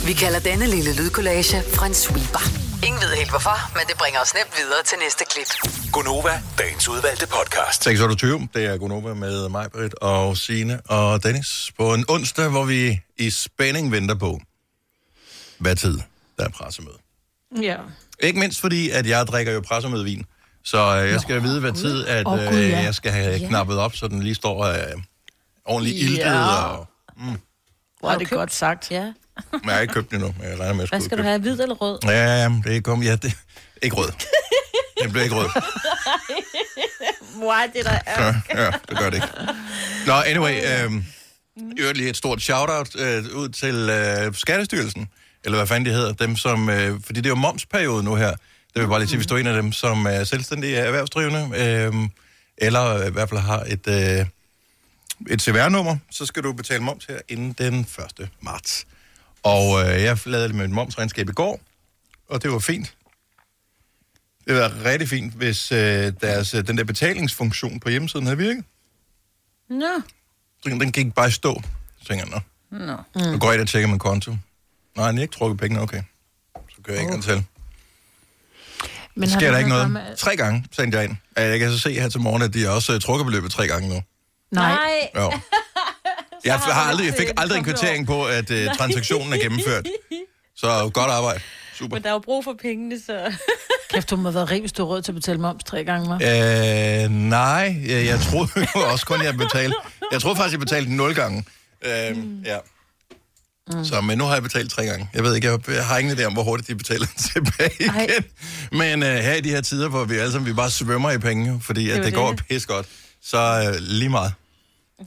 Vi 0.06 0.12
kalder 0.12 0.38
denne 0.38 0.66
lille 0.66 0.94
lydkollage 0.96 1.62
en 1.86 1.94
sweeper. 1.94 2.67
Ingen 2.86 3.00
ved 3.02 3.16
helt 3.16 3.30
hvorfor, 3.30 3.56
men 3.78 3.82
det 3.88 3.96
bringer 3.98 4.20
os 4.20 4.34
nemt 4.34 4.52
videre 4.58 4.82
til 4.84 4.98
næste 4.98 5.24
klip. 5.30 5.46
Gunova, 5.92 6.42
dagens 6.58 6.88
udvalgte 6.88 7.26
podcast. 7.26 7.84
628, 7.84 8.48
det 8.54 8.64
er 8.64 8.76
Gunova 8.76 9.14
med 9.14 9.48
mig, 9.48 9.70
Britt 9.72 9.94
og 9.94 10.36
Signe 10.36 10.80
og 10.88 11.22
Dennis. 11.22 11.72
På 11.78 11.94
en 11.94 12.04
onsdag, 12.08 12.48
hvor 12.48 12.64
vi 12.64 13.00
i 13.16 13.30
spænding 13.30 13.92
venter 13.92 14.14
på, 14.14 14.40
hvad 15.58 15.76
tid 15.76 15.98
der 16.38 16.44
er 16.44 16.48
pressemøde. 16.48 16.96
Ja. 17.62 17.76
Ikke 18.20 18.38
mindst 18.40 18.60
fordi, 18.60 18.90
at 18.90 19.06
jeg 19.06 19.26
drikker 19.26 19.52
jo 19.52 19.60
pressemødevin. 19.60 20.24
Så 20.64 21.00
øh, 21.02 21.10
jeg 21.10 21.20
skal 21.20 21.36
Nå, 21.36 21.42
vide, 21.42 21.60
hvad 21.60 21.72
tid 21.72 22.06
at, 22.06 22.26
Åh, 22.26 22.42
øh, 22.42 22.48
Gud, 22.50 22.58
ja. 22.58 22.78
jeg 22.80 22.94
skal 22.94 23.12
have 23.12 23.38
knappet 23.48 23.78
op, 23.78 23.96
så 23.96 24.08
den 24.08 24.22
lige 24.22 24.34
står 24.34 24.62
øh, 24.64 24.76
ordentligt 25.64 25.96
Ja. 25.98 26.02
iltet. 26.04 26.24
Og, 26.66 26.86
Hvor 28.00 28.10
er 28.10 28.18
det 28.18 28.30
godt 28.30 28.52
sagt. 28.54 28.90
Ja. 28.90 29.12
Men 29.52 29.60
jeg 29.64 29.74
har 29.74 29.80
ikke 29.80 29.94
købt 29.94 30.10
den 30.10 30.16
endnu, 30.16 30.34
men 30.38 30.50
jeg 30.50 30.58
regner 30.60 30.74
med, 30.74 30.82
at 30.84 30.90
jeg 30.90 30.98
Hvad 30.98 31.00
skal 31.00 31.18
du 31.18 31.22
købe 31.22 31.28
have? 31.28 31.40
Hvid 31.40 31.60
eller 31.60 31.74
rød? 31.74 31.98
Ja, 32.04 32.10
ja, 32.10 32.42
ja, 32.42 32.50
det 32.64 32.76
er 32.76 32.80
kom, 32.80 33.02
ja, 33.02 33.16
det 33.16 33.36
ikke 33.82 33.96
rød. 33.96 34.10
Det 35.02 35.10
bliver 35.10 35.24
ikke 35.24 35.36
rød. 35.36 35.48
Er 37.42 37.66
det, 37.66 37.84
der 37.84 37.98
er? 38.06 38.22
Ja, 38.24 38.62
ja, 38.62 38.70
det 38.88 38.98
gør 38.98 39.10
det 39.10 39.14
ikke. 39.14 39.28
Nå, 40.06 40.12
anyway, 40.12 40.54
øh, 40.54 40.92
i 41.76 41.80
øvrigt 41.80 41.98
lige 41.98 42.10
et 42.10 42.16
stort 42.16 42.42
shout-out 42.42 42.96
øh, 42.98 43.24
ud 43.34 43.48
til 43.48 43.74
øh, 43.74 44.34
Skattestyrelsen, 44.34 45.08
eller 45.44 45.58
hvad 45.58 45.66
fanden 45.66 45.86
de 45.86 45.90
hedder, 45.90 46.12
dem 46.12 46.36
som, 46.36 46.70
øh, 46.70 47.00
fordi 47.04 47.20
det 47.20 47.26
er 47.26 47.30
jo 47.30 47.34
momsperiode 47.34 48.02
nu 48.02 48.14
her, 48.14 48.30
det 48.30 48.74
vil 48.74 48.80
jeg 48.80 48.88
bare 48.88 48.98
lige 48.98 49.08
sige, 49.08 49.16
hvis 49.16 49.26
du 49.26 49.34
er 49.34 49.38
en 49.38 49.46
af 49.46 49.62
dem, 49.62 49.72
som 49.72 50.06
er 50.06 50.24
selvstændige 50.24 50.76
erhvervsdrivende, 50.76 51.50
øh, 51.56 52.08
eller 52.56 53.06
i 53.06 53.10
hvert 53.10 53.28
fald 53.28 53.40
har 53.40 53.60
et, 53.60 53.88
øh, 53.88 54.26
et 55.30 55.42
CVR-nummer, 55.42 55.96
så 56.10 56.26
skal 56.26 56.42
du 56.42 56.52
betale 56.52 56.82
moms 56.82 57.04
her 57.04 57.18
inden 57.28 57.52
den 57.52 57.80
1. 58.20 58.28
marts. 58.40 58.86
Og 59.42 59.80
øh, 59.80 60.02
jeg 60.02 60.18
lavede 60.26 60.52
med 60.52 60.64
et 60.64 60.70
momsregnskab 60.70 61.28
i 61.28 61.32
går, 61.32 61.60
og 62.28 62.42
det 62.42 62.52
var 62.52 62.58
fint. 62.58 62.94
Det 64.46 64.56
var 64.56 64.84
rigtig 64.84 65.08
fint, 65.08 65.34
hvis 65.34 65.72
øh, 65.72 66.12
deres, 66.20 66.54
øh, 66.54 66.66
den 66.66 66.78
der 66.78 66.84
betalingsfunktion 66.84 67.80
på 67.80 67.88
hjemmesiden 67.88 68.26
havde 68.26 68.38
virket. 68.38 68.64
Nå. 69.70 70.00
Så 70.62 70.68
den 70.68 70.92
gik 70.92 71.14
bare 71.14 71.28
i 71.28 71.30
stå. 71.30 71.62
Så 72.00 72.08
tænker 72.08 72.24
jeg, 72.30 72.42
nå, 72.70 72.86
Nå. 72.86 72.96
mm. 73.14 73.32
nu 73.32 73.38
går 73.38 73.46
jeg 73.46 73.54
ind 73.54 73.62
og 73.62 73.68
tjekker 73.68 73.88
min 73.88 73.98
konto. 73.98 74.30
Nej, 74.96 75.06
han 75.06 75.14
har 75.16 75.22
ikke 75.22 75.34
trukket 75.34 75.58
pengene, 75.60 75.80
okay. 75.82 76.02
Så 76.54 76.82
kører 76.82 76.96
jeg 76.96 77.02
ikke 77.02 77.14
okay. 77.14 77.22
til. 77.22 77.44
Men 79.14 79.28
Sker 79.30 79.40
har 79.46 79.50
der 79.50 79.58
ikke 79.58 79.68
noget? 79.70 79.96
at- 80.10 80.18
Tre 80.18 80.36
gange 80.36 80.64
sendte 80.72 80.98
jeg 80.98 81.04
ind. 81.08 81.16
Jeg 81.36 81.58
kan 81.58 81.70
så 81.72 81.78
se 81.78 81.92
her 81.92 82.08
til 82.08 82.20
morgen, 82.20 82.42
at 82.42 82.54
de 82.54 82.70
også 82.70 82.94
uh, 82.94 83.00
trukket 83.00 83.24
beløbet 83.26 83.50
tre 83.50 83.66
gange 83.66 83.88
nu. 83.88 84.02
Nej. 84.50 85.10
Jo. 85.16 85.32
Jeg, 86.44 86.54
har 86.54 86.72
har 86.72 86.90
aldrig, 86.90 87.06
jeg 87.06 87.14
fik 87.14 87.28
set 87.28 87.34
aldrig 87.36 87.58
en 87.58 87.64
kvittering 87.64 88.06
på, 88.06 88.24
at 88.24 88.50
uh, 88.50 88.76
transaktionen 88.76 89.32
er 89.32 89.38
gennemført. 89.38 89.86
Så 90.56 90.90
godt 90.94 91.10
arbejde. 91.10 91.40
Super. 91.74 91.96
Men 91.96 92.02
der 92.02 92.08
er 92.08 92.12
jo 92.12 92.18
brug 92.18 92.44
for 92.44 92.56
pengene, 92.62 93.00
så... 93.06 93.32
Kæft, 93.90 94.10
du 94.10 94.16
må 94.16 94.22
have 94.22 94.34
været 94.34 94.50
rig, 94.50 94.60
hvis 94.60 94.72
du 94.72 94.84
råd 94.84 95.02
til 95.02 95.12
at 95.12 95.16
betale 95.16 95.38
moms 95.38 95.64
tre 95.64 95.84
gange, 95.84 96.16
hva'? 96.16 96.24
Øh, 96.24 97.10
nej, 97.10 97.76
jeg, 97.86 98.06
jeg 98.06 98.20
troede 98.20 98.50
jo 98.56 98.80
også 98.92 99.06
kun, 99.06 99.22
jeg 99.22 99.36
betalte. 99.36 99.76
Jeg 100.12 100.20
troede 100.20 100.36
faktisk, 100.36 100.52
jeg 100.52 100.60
betalte 100.60 100.94
nul 100.96 101.14
gange. 101.14 101.44
Øh, 101.84 102.16
mm. 102.16 102.42
Ja. 102.46 102.58
Mm. 103.72 103.84
Så, 103.84 104.00
men 104.00 104.18
nu 104.18 104.24
har 104.24 104.34
jeg 104.34 104.42
betalt 104.42 104.70
tre 104.70 104.84
gange. 104.86 105.10
Jeg 105.14 105.22
ved 105.22 105.34
ikke, 105.34 105.50
jeg, 105.50 105.58
jeg 105.68 105.86
har 105.86 105.98
ingen 105.98 106.18
idé 106.18 106.24
om, 106.24 106.32
hvor 106.32 106.42
hurtigt 106.42 106.68
de 106.68 106.74
betaler 106.74 107.06
tilbage 107.34 107.70
igen. 107.80 107.90
Ej. 107.90 108.08
Men 108.72 109.02
øh, 109.02 109.08
her 109.08 109.34
i 109.34 109.40
de 109.40 109.50
her 109.50 109.60
tider, 109.60 109.88
hvor 109.88 110.04
vi 110.04 110.16
alle 110.16 110.32
sammen 110.32 110.48
vi 110.48 110.52
bare 110.52 110.70
svømmer 110.70 111.10
i 111.10 111.18
penge, 111.18 111.60
fordi 111.60 111.90
at 111.90 111.98
er 111.98 112.02
det, 112.02 112.12
jo 112.12 112.20
går 112.20 112.32
det. 112.32 112.44
pis 112.48 112.66
godt, 112.66 112.86
så 113.22 113.38
øh, 113.38 113.80
lige 113.80 114.08
meget. 114.08 114.32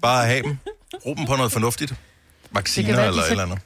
Bare 0.01 0.25
have 0.25 0.43
dem. 0.43 0.57
Brug 1.03 1.17
dem 1.17 1.25
på 1.25 1.35
noget 1.35 1.51
fornuftigt. 1.51 1.93
Vacciner 2.51 2.95
være, 2.95 3.07
eller 3.07 3.23
et 3.23 3.31
eller 3.31 3.43
andet. 3.43 3.59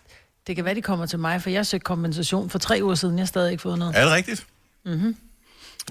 Det 0.48 0.56
kan 0.56 0.66
være, 0.66 0.76
de 0.76 0.82
kommer 0.82 1.06
til 1.06 1.20
mig, 1.20 1.42
for 1.42 1.50
jeg 1.50 1.66
søgte 1.66 1.84
kompensation 1.84 2.50
for 2.50 2.60
tre 2.60 2.80
uger 2.84 2.96
siden. 2.96 3.18
Jeg 3.18 3.22
har 3.22 3.28
stadig 3.28 3.52
ikke 3.52 3.62
fået 3.62 3.80
noget. 3.80 3.98
Er 3.98 4.04
det 4.04 4.14
rigtigt? 4.14 4.48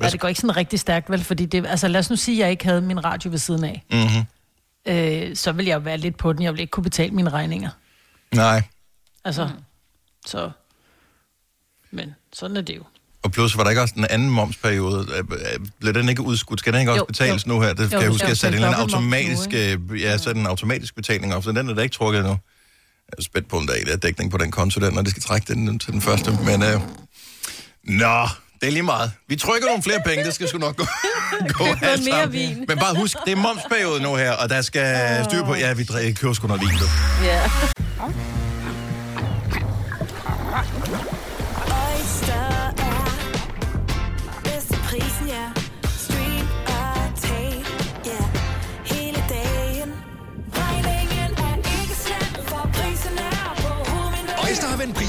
Ja, 0.02 0.10
det 0.10 0.20
går 0.20 0.28
ikke 0.28 0.40
sådan 0.40 0.56
rigtig 0.56 0.80
stærkt, 0.80 1.10
vel? 1.10 1.24
Fordi 1.24 1.46
det, 1.46 1.66
altså, 1.66 1.88
lad 1.88 2.00
os 2.00 2.10
nu 2.10 2.16
sige, 2.16 2.34
at 2.36 2.44
jeg 2.44 2.50
ikke 2.50 2.64
havde 2.64 2.80
min 2.80 3.04
radio 3.04 3.30
ved 3.30 3.38
siden 3.38 3.64
af. 3.64 3.84
Mm-hmm. 3.90 4.24
Øh, 4.86 5.36
så 5.36 5.52
vil 5.52 5.66
jeg 5.66 5.74
jo 5.74 5.80
være 5.80 5.96
lidt 5.96 6.16
på 6.16 6.32
den. 6.32 6.42
Jeg 6.42 6.52
vil 6.52 6.60
ikke 6.60 6.70
kunne 6.70 6.84
betale 6.84 7.10
mine 7.10 7.30
regninger. 7.30 7.70
Nej. 8.34 8.62
Altså, 9.24 9.46
mm. 9.46 9.52
så... 10.26 10.50
Men 11.90 12.14
sådan 12.32 12.56
er 12.56 12.60
det 12.60 12.76
jo. 12.76 12.82
Og 13.24 13.32
plus, 13.32 13.56
var 13.56 13.62
der 13.62 13.70
ikke 13.70 13.82
også 13.82 13.94
den 13.96 14.06
anden 14.10 14.30
momsperiode? 14.30 15.06
Øh, 15.12 15.18
øh, 15.18 15.66
Blev 15.80 15.94
den 15.94 16.08
ikke 16.08 16.22
udskudt? 16.22 16.60
Skal 16.60 16.72
den 16.72 16.80
ikke 16.80 16.92
også 16.92 17.00
Jo, 17.00 17.04
betales 17.04 17.46
jo. 17.46 17.52
nu 17.52 17.60
her? 17.60 17.68
Det 17.68 17.76
kan 17.78 17.88
Jo, 17.92 17.98
jeg 17.98 18.06
du 18.06 18.12
huske, 18.12 18.18
skal 18.18 18.28
jeg 18.28 18.36
satte 18.36 18.58
en 18.58 18.64
eller 18.64 18.76
automatisk, 18.78 19.52
nu, 19.52 19.58
øh, 19.94 20.02
ja, 20.02 20.16
satte 20.18 20.40
en 20.40 20.46
automatisk 20.46 20.94
betaling 20.94 21.34
op, 21.34 21.44
så 21.44 21.52
den 21.52 21.68
er 21.68 21.74
da 21.74 21.82
ikke 21.82 21.94
trukket 21.94 22.18
endnu. 22.18 22.32
Jeg 22.32 23.18
er 23.18 23.22
spændt 23.22 23.48
på, 23.48 23.56
om 23.56 23.66
der 23.66 23.74
er 23.92 23.96
dækning 23.96 24.30
på 24.30 24.38
den 24.38 24.50
konto, 24.50 24.80
der, 24.80 24.90
når 24.90 25.02
det 25.02 25.10
skal 25.10 25.22
trække 25.22 25.54
den 25.54 25.78
til 25.78 25.92
den 25.92 26.00
første. 26.00 26.30
Men, 26.44 26.62
øh, 26.62 26.80
nå, 27.84 28.28
det 28.60 28.66
er 28.66 28.70
lige 28.70 28.82
meget. 28.82 29.12
Vi 29.28 29.36
trykker 29.36 29.66
nogle 29.68 29.82
flere 29.82 30.00
penge, 30.06 30.24
det 30.24 30.34
skal 30.34 30.48
sgu 30.48 30.58
nok 30.58 30.76
gå, 30.76 30.84
gå 31.58 31.64
alt 31.82 32.04
mere 32.04 32.30
vin. 32.32 32.64
Men 32.68 32.78
bare 32.78 32.94
husk, 32.96 33.16
det 33.24 33.32
er 33.32 33.36
momsperiode 33.36 34.02
nu 34.02 34.14
her, 34.14 34.32
og 34.32 34.48
der 34.50 34.62
skal 34.62 35.24
styr 35.24 35.44
på, 35.44 35.54
ja, 35.54 35.72
vi 35.72 35.84
køber 36.12 36.32
sgu 36.34 36.46
noget 36.46 36.62
vin. 36.62 36.70
Ja. 37.24 37.50
Oyster 38.00 38.43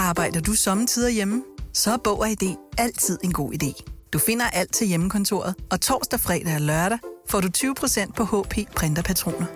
Arbejder 0.00 0.40
du 0.40 0.52
sommetider 0.52 1.08
hjemme? 1.08 1.42
Så 1.74 1.92
er 1.92 1.96
Bog 2.04 2.20
og 2.20 2.30
ID 2.30 2.56
altid 2.78 3.18
en 3.24 3.32
god 3.32 3.52
idé. 3.52 3.82
Du 4.12 4.18
finder 4.18 4.44
alt 4.46 4.72
til 4.72 4.86
hjemmekontoret, 4.86 5.54
og 5.70 5.80
torsdag, 5.80 6.20
fredag 6.20 6.54
og 6.54 6.60
lørdag 6.60 6.98
får 7.28 7.40
du 7.40 7.48
20% 7.56 8.12
på 8.12 8.24
HP 8.24 8.54
printerpatroner. 8.76 9.46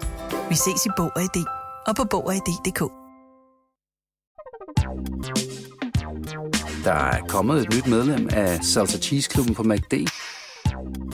Vi 0.49 0.55
ses 0.55 0.87
i 0.87 0.89
Bog 0.97 1.11
og 1.17 1.23
ID 1.23 1.45
og 1.87 1.97
på 1.97 2.05
Bog 2.05 2.27
og 2.27 2.35
ID.dk. 2.35 2.81
Der 6.85 6.93
er 6.93 7.21
kommet 7.29 7.63
et 7.63 7.75
nyt 7.75 7.87
medlem 7.87 8.29
af 8.33 8.65
Salsa 8.65 8.99
Cheese 8.99 9.31
Klubben 9.31 9.55
på 9.55 9.63
MACD. 9.63 9.95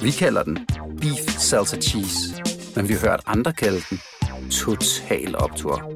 Vi 0.02 0.10
kalder 0.10 0.42
den 0.42 0.58
Beef 1.00 1.38
Salsa 1.38 1.76
Cheese, 1.76 2.42
men 2.76 2.88
vi 2.88 2.92
har 2.92 3.00
hørt 3.00 3.20
andre 3.26 3.52
kalde 3.52 3.82
den 3.90 4.00
Total 4.50 5.37
Optor. 5.37 5.92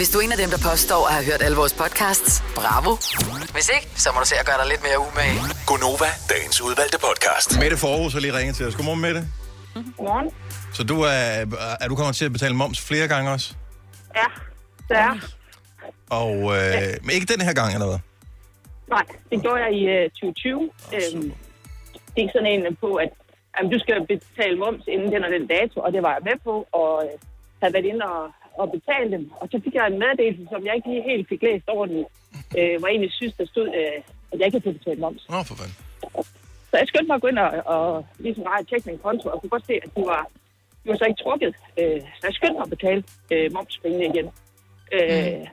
Hvis 0.00 0.10
du 0.10 0.18
er 0.18 0.22
en 0.22 0.32
af 0.36 0.40
dem, 0.44 0.50
der 0.54 0.60
påstår 0.70 1.02
at 1.08 1.12
have 1.16 1.24
hørt 1.30 1.42
alle 1.46 1.56
vores 1.62 1.74
podcasts, 1.82 2.30
bravo. 2.60 2.92
Hvis 3.56 3.68
ikke, 3.76 3.88
så 4.04 4.08
må 4.14 4.18
du 4.24 4.28
se 4.32 4.36
at 4.42 4.46
gøre 4.50 4.58
dig 4.62 4.68
lidt 4.72 4.82
mere 4.88 4.98
umage. 5.06 5.36
Gonova, 5.70 6.10
dagens 6.32 6.56
udvalgte 6.66 6.98
podcast. 7.08 7.48
Mette 7.62 7.76
Forhus 7.84 8.12
har 8.16 8.20
lige 8.24 8.34
ringet 8.38 8.54
til 8.58 8.64
os. 8.68 8.74
Godmorgen, 8.76 9.00
Mette. 9.06 9.20
Godmorgen. 9.96 10.28
Så 10.76 10.82
du 10.92 10.96
er, 11.14 11.24
er 11.82 11.86
du 11.90 11.94
kommer 12.00 12.12
til 12.12 12.24
at 12.28 12.32
betale 12.36 12.54
moms 12.62 12.78
flere 12.88 13.08
gange 13.12 13.26
også? 13.36 13.48
Ja, 14.20 14.28
det 14.88 14.96
er. 15.08 15.14
Og, 16.20 16.36
øh, 16.56 16.90
men 17.04 17.10
ikke 17.16 17.28
den 17.34 17.40
her 17.46 17.54
gang, 17.60 17.70
eller 17.76 17.88
hvad? 17.90 18.00
Nej, 18.94 19.06
det 19.30 19.38
gjorde 19.42 19.60
jeg 19.64 19.72
i 19.80 19.82
øh, 19.96 20.04
2020. 20.10 20.70
Øhm, 20.96 21.32
det 22.14 22.20
er 22.24 22.30
sådan 22.34 22.50
en 22.54 22.76
på, 22.84 22.90
at 23.04 23.10
jamen, 23.54 23.72
du 23.74 23.78
skal 23.84 23.96
betale 24.12 24.56
moms 24.62 24.84
inden 24.94 25.08
den 25.12 25.24
og 25.26 25.30
den 25.36 25.44
dato, 25.54 25.76
og 25.86 25.92
det 25.94 26.02
var 26.06 26.12
jeg 26.16 26.22
med 26.28 26.36
på, 26.44 26.54
og 26.80 26.92
øh, 27.04 27.14
havde 27.60 27.74
været 27.74 27.88
inde 27.92 28.04
og, 28.04 28.24
og 28.60 28.66
betale 28.76 29.08
dem. 29.16 29.24
Og 29.40 29.46
så 29.52 29.56
fik 29.64 29.74
jeg 29.78 29.84
en 29.86 29.98
meddelelse, 30.04 30.42
som 30.52 30.60
jeg 30.66 30.72
ikke 30.76 30.88
lige 30.92 31.04
helt 31.10 31.26
fik 31.32 31.42
læst 31.48 31.64
ordentligt, 31.78 32.08
øh, 32.58 32.74
hvor 32.78 32.86
jeg 32.88 32.94
egentlig 32.94 33.12
synes, 33.20 33.34
der 33.40 33.46
stod, 33.52 33.66
øh, 33.80 33.96
at 34.32 34.36
jeg 34.38 34.46
ikke 34.46 34.60
havde 34.64 34.78
betalt 34.78 35.00
moms. 35.04 35.22
Nå, 35.32 35.38
for 35.48 35.54
fanden. 35.60 35.76
Så 36.70 36.74
jeg 36.80 36.86
skyndte 36.90 37.08
mig 37.10 37.14
at 37.18 37.22
gå 37.24 37.28
ind 37.32 37.38
og, 37.46 37.50
og 37.76 38.06
ligesom 38.24 38.42
rej 38.52 38.60
tjekke 38.64 38.86
min 38.90 38.98
konto, 39.06 39.26
og 39.32 39.36
kunne 39.40 39.50
godt 39.56 39.66
se, 39.70 39.74
at 39.84 39.90
de 39.96 40.02
var, 40.12 40.22
de 40.82 40.86
var 40.90 40.96
så 41.00 41.04
ikke 41.10 41.22
trukket. 41.24 41.52
Øh, 41.80 42.00
så 42.18 42.24
jeg 42.28 42.34
skyndte 42.38 42.56
mig 42.58 42.66
at 42.68 42.72
betale 42.76 43.00
øh, 43.32 43.46
momspengene 43.56 44.04
igen. 44.12 44.26
Øh, 44.96 45.46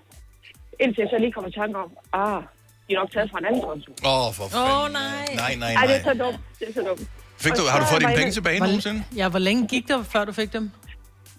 Indtil 0.84 1.02
jeg 1.02 1.10
så 1.14 1.18
lige 1.24 1.32
kom 1.32 1.48
i 1.48 1.52
tanke 1.52 1.76
om, 1.86 1.90
ah, 2.14 2.42
de 2.86 2.90
er 2.94 3.00
nok 3.02 3.12
taget 3.12 3.32
fra 3.32 3.40
en 3.42 3.46
anden 3.50 3.62
konto. 3.70 3.92
Åh, 4.06 4.28
oh, 4.28 4.34
for 4.38 4.44
fanden. 4.52 4.70
Åh, 4.72 4.84
oh, 4.84 4.88
nej. 5.02 5.26
Nej, 5.44 5.54
nej, 5.64 5.74
Ej, 5.80 5.82
det 5.82 5.90
nej. 5.90 5.98
er 6.00 6.04
så 6.10 6.14
dumt. 6.24 6.40
Det 6.60 6.66
er 6.70 6.74
så 6.80 6.84
dumt. 6.90 7.02
Fik 7.46 7.54
du, 7.60 7.64
har 7.72 7.80
du 7.82 7.86
fået 7.92 8.02
dine 8.02 8.16
penge 8.20 8.32
tilbage 8.32 8.58
Hvor- 8.60 8.68
nogensinde? 8.68 9.00
Ja, 9.16 9.30
hvor 9.30 9.40
længe 9.40 9.62
gik 9.68 9.88
det, 9.88 10.06
før 10.14 10.26
du 10.26 10.32
fik 10.42 10.54
dem? 10.54 10.72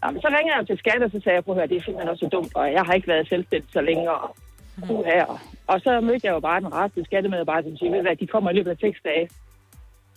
Nå, 0.07 0.13
men 0.13 0.23
så 0.23 0.29
ringer 0.29 0.57
jeg 0.57 0.67
til 0.67 0.79
skat, 0.79 1.03
og 1.03 1.11
så 1.11 1.21
sagde 1.21 1.37
jeg, 1.37 1.45
prøv 1.45 1.55
at 1.55 1.59
høre, 1.61 1.69
det 1.69 1.77
er 1.77 1.85
simpelthen 1.85 2.09
også 2.09 2.25
så 2.25 2.29
dumt, 2.29 2.53
og 2.55 2.73
jeg 2.73 2.83
har 2.87 2.95
ikke 2.95 3.09
været 3.09 3.29
selvstændig 3.29 3.71
så 3.73 3.81
længe, 3.81 4.11
og 4.11 4.37
her. 4.85 5.25
Og 5.67 5.81
så 5.81 6.01
mødte 6.01 6.27
jeg 6.27 6.33
jo 6.33 6.41
bare 6.41 6.61
den 6.61 6.73
rette 6.73 7.05
skattemedarbejder, 7.05 7.69
som 7.69 7.77
siger, 7.77 7.91
ved 7.91 8.03
hvad, 8.03 8.17
de 8.17 8.27
kommer 8.27 8.51
i 8.51 8.55
løbet 8.55 8.71
af 8.71 8.77
seks 8.81 8.99
dage. 9.05 9.29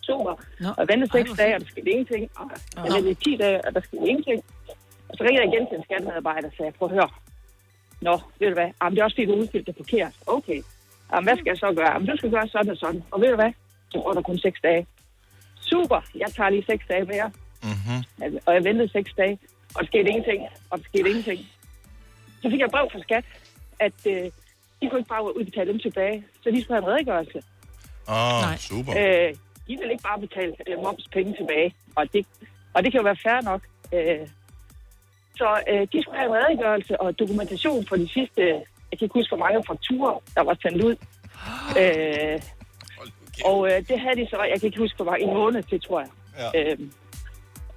Super. 0.01 0.33
Nå. 0.59 0.69
Og 0.77 0.87
ventede 0.91 1.11
seks 1.11 1.31
dage, 1.41 1.55
og 1.55 1.61
der 1.61 1.67
skete 1.67 1.89
ingenting. 1.89 2.31
Og 2.39 2.49
jeg 2.85 2.93
ventede 2.95 3.11
i 3.11 3.15
10 3.15 3.37
dage, 3.37 3.65
og 3.65 3.73
der 3.75 3.81
skete 3.81 4.07
ingenting. 4.11 4.43
Og 5.09 5.13
så 5.17 5.23
ringede 5.23 5.43
jeg 5.43 5.53
igen 5.53 5.67
til 5.67 5.77
en 5.77 5.83
skattemedarbejder 5.83 6.47
og 6.47 6.53
sagde, 6.57 6.71
prøv 6.71 6.87
at 6.87 6.93
høre. 6.93 7.09
Nå, 8.01 8.19
ved 8.39 8.47
du 8.47 8.53
hvad, 8.53 8.69
Jamen, 8.81 8.95
det 8.95 9.01
er 9.01 9.05
også 9.05 9.15
fordi, 9.15 9.25
du 9.25 9.35
udfyldte 9.43 9.71
det 9.71 9.75
forkert. 9.77 10.13
Okay. 10.27 10.59
Jamen, 11.11 11.25
hvad 11.27 11.37
skal 11.37 11.49
jeg 11.53 11.57
så 11.57 11.73
gøre? 11.79 11.91
Jamen, 11.93 12.07
du 12.07 12.17
skal 12.17 12.31
gøre 12.31 12.47
sådan 12.47 12.71
og 12.71 12.77
sådan. 12.77 13.03
Og 13.11 13.21
ved 13.21 13.29
du 13.29 13.35
hvad, 13.35 13.51
så 13.91 13.97
går 14.03 14.13
der 14.13 14.21
kun 14.21 14.37
seks 14.37 14.59
dage. 14.61 14.87
Super, 15.61 16.01
jeg 16.15 16.29
tager 16.35 16.49
lige 16.49 16.65
seks 16.65 16.85
dage 16.89 17.05
mere. 17.13 17.31
Mm-hmm. 17.63 18.39
Og 18.45 18.53
jeg 18.53 18.63
ventede 18.63 18.89
seks 18.89 19.11
dage, 19.17 19.39
og 19.75 19.81
der 19.81 19.87
skete 19.87 20.09
ingenting, 20.09 20.41
og 20.69 20.77
der 20.77 20.83
skete 20.83 21.09
ingenting. 21.09 21.39
Så 22.41 22.49
fik 22.49 22.59
jeg 22.59 22.69
brev 22.71 22.89
fra 22.91 22.99
skat, 22.99 23.25
at 23.79 23.97
øh, 24.07 24.31
de 24.81 24.89
kunne 24.89 24.99
ikke 24.99 25.09
bare 25.09 25.37
udbetale 25.37 25.71
dem 25.71 25.79
tilbage, 25.79 26.25
så 26.43 26.51
de 26.51 26.61
skulle 26.61 26.81
have 26.81 26.87
en 26.87 26.93
redegørelse. 26.93 27.39
Åh, 28.09 28.51
oh, 28.51 28.57
super. 28.57 28.91
Øh, 28.97 29.35
de 29.67 29.77
vil 29.79 29.91
ikke 29.91 30.03
bare 30.03 30.19
betale 30.19 30.53
øh, 30.67 30.77
momspenge 30.83 31.35
tilbage, 31.39 31.75
og 31.95 32.13
det, 32.13 32.25
og 32.73 32.83
det 32.83 32.91
kan 32.91 32.99
jo 33.01 33.03
være 33.03 33.23
fair 33.23 33.41
nok. 33.41 33.61
Øh, 33.93 34.27
så 35.37 35.49
øh, 35.71 35.87
de 35.93 36.01
skulle 36.01 36.17
have 36.17 36.29
en 36.31 36.37
redegørelse 36.43 37.01
og 37.01 37.19
dokumentation 37.19 37.85
for 37.87 37.95
de 37.95 38.09
sidste, 38.09 38.41
jeg 38.89 38.95
kan 38.97 39.05
ikke 39.05 39.19
huske, 39.19 39.35
hvor 39.35 39.45
mange 39.45 39.63
fakturer, 39.67 40.23
der 40.35 40.43
var 40.43 40.57
sendt 40.61 40.83
ud. 40.83 40.95
Øh, 41.81 42.41
og 43.45 43.71
øh, 43.71 43.77
det 43.87 43.99
havde 43.99 44.15
de 44.21 44.27
så, 44.29 44.37
jeg 44.51 44.59
kan 44.59 44.67
ikke 44.67 44.79
huske, 44.79 44.95
hvor 44.95 45.05
mange, 45.05 45.25
en 45.27 45.33
måned 45.33 45.63
til, 45.63 45.81
tror 45.81 45.99
jeg. 45.99 46.09
Ja. 46.37 46.71
Øh, 46.71 46.77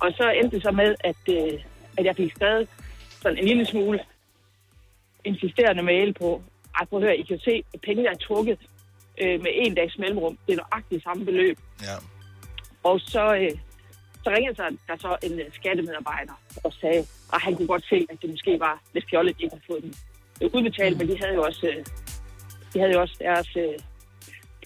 og 0.00 0.12
så 0.16 0.30
endte 0.30 0.56
det 0.56 0.62
så 0.62 0.70
med, 0.70 0.94
at, 1.00 1.22
øh, 1.30 1.60
at 1.98 2.04
jeg 2.04 2.16
fik 2.16 2.30
skrevet 2.36 2.68
sådan 3.22 3.38
en 3.38 3.44
lille 3.44 3.66
smule 3.66 4.00
insisterende 5.24 5.82
mail 5.82 6.14
på, 6.14 6.42
ej, 6.78 6.84
prøv 6.84 6.98
at 6.98 7.04
høre, 7.04 7.16
I 7.16 7.22
kan 7.22 7.38
se, 7.38 7.64
at 7.74 7.80
pengene 7.80 8.08
er 8.08 8.14
trukket 8.14 8.58
øh, 9.22 9.42
med 9.42 9.50
en 9.54 9.74
dags 9.74 9.98
mellemrum. 9.98 10.38
Det 10.46 10.52
er 10.52 10.56
nøjagtigt 10.56 11.02
samme 11.02 11.24
beløb. 11.24 11.58
Ja. 11.82 11.96
Og 12.82 13.00
så, 13.00 13.34
øh, 13.34 13.50
så 14.24 14.30
ringede 14.30 14.56
så, 14.56 14.76
der 14.88 14.96
så 14.96 15.16
en 15.22 15.40
øh, 15.40 15.46
skattemedarbejder 15.52 16.32
og 16.64 16.72
sagde, 16.80 17.00
at 17.32 17.42
han 17.42 17.56
kunne 17.56 17.68
godt 17.68 17.84
se, 17.88 18.06
at 18.10 18.16
det 18.22 18.30
måske 18.30 18.60
var 18.60 18.82
lidt 18.94 19.04
fjollet, 19.10 19.32
at 19.32 19.38
de 19.38 19.42
ikke 19.42 19.54
havde 19.54 19.66
fået 19.70 19.82
den 19.82 19.94
øh, 20.42 20.50
udbetalt, 20.54 20.98
men 20.98 21.08
de 21.08 21.18
havde 21.18 21.34
jo 21.34 21.42
også, 21.42 21.66
øh, 21.66 21.84
de 22.74 22.78
havde 22.80 22.92
jo 22.92 23.00
også 23.00 23.16
deres 23.18 23.56
øh, 23.56 23.74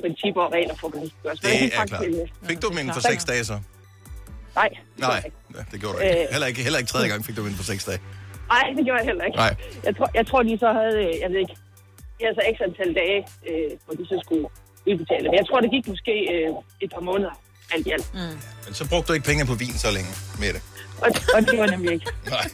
principper 0.00 0.42
og 0.42 0.52
regler 0.52 0.74
for, 0.74 0.88
hvad 0.88 1.00
de 1.00 1.08
skulle 1.08 1.22
gøre. 1.22 1.36
Så 1.36 1.42
Det 1.42 1.64
er 1.64 1.86
klart. 1.86 2.48
Fik 2.50 2.62
du 2.62 2.68
dem 2.68 2.78
inden 2.78 2.94
for 2.94 3.00
seks 3.00 3.24
dage 3.24 3.44
så? 3.44 3.60
Nej, 4.56 4.68
Nej, 4.96 5.20
det 5.72 5.80
gjorde 5.80 5.96
du 5.98 6.02
ikke. 6.02 6.22
Øh. 6.22 6.26
Heller 6.32 6.46
ikke, 6.46 6.62
heller 6.62 6.78
ikke 6.78 6.90
tredje 6.90 7.08
gang 7.08 7.24
fik 7.24 7.36
du 7.36 7.42
inden 7.42 7.56
for 7.56 7.64
seks 7.72 7.84
dage. 7.84 8.00
Nej, 8.54 8.64
det 8.76 8.84
gjorde 8.84 8.98
jeg 9.00 9.06
heller 9.10 9.24
ikke. 9.24 9.38
Nej. 9.44 9.54
Jeg 9.84 9.96
tror, 9.96 10.08
jeg 10.14 10.26
tror 10.26 10.42
de 10.42 10.58
så 10.64 10.68
havde, 10.80 10.96
øh, 11.06 11.12
jeg 11.22 11.28
ved 11.32 11.38
ikke, 11.44 11.56
de 12.16 12.20
havde 12.24 12.36
så 12.40 12.42
x 12.54 12.56
antal 12.66 12.90
dage, 13.00 13.18
øh, 13.48 13.70
hvor 13.84 13.94
de 13.98 14.04
så 14.12 14.16
skulle 14.24 14.46
udbetale. 14.88 15.24
Men 15.30 15.36
jeg 15.40 15.46
tror, 15.48 15.58
det 15.64 15.70
gik 15.76 15.84
måske 15.94 16.14
øh, 16.34 16.48
et 16.84 16.90
par 16.94 17.00
måneder 17.10 17.34
alt 17.74 17.86
i 17.86 17.90
alt. 17.90 18.14
Mm. 18.14 18.20
Men 18.64 18.72
så 18.80 18.88
brugte 18.88 19.08
du 19.08 19.12
ikke 19.12 19.26
penge 19.26 19.46
på 19.46 19.54
vin 19.54 19.74
så 19.84 19.90
længe 19.96 20.10
med 20.42 20.50
det. 20.56 20.62
Og, 21.04 21.08
og 21.34 21.40
det 21.48 21.58
var 21.58 21.66
nemlig 21.66 21.92
ikke. 21.92 22.06
Nej. 22.36 22.46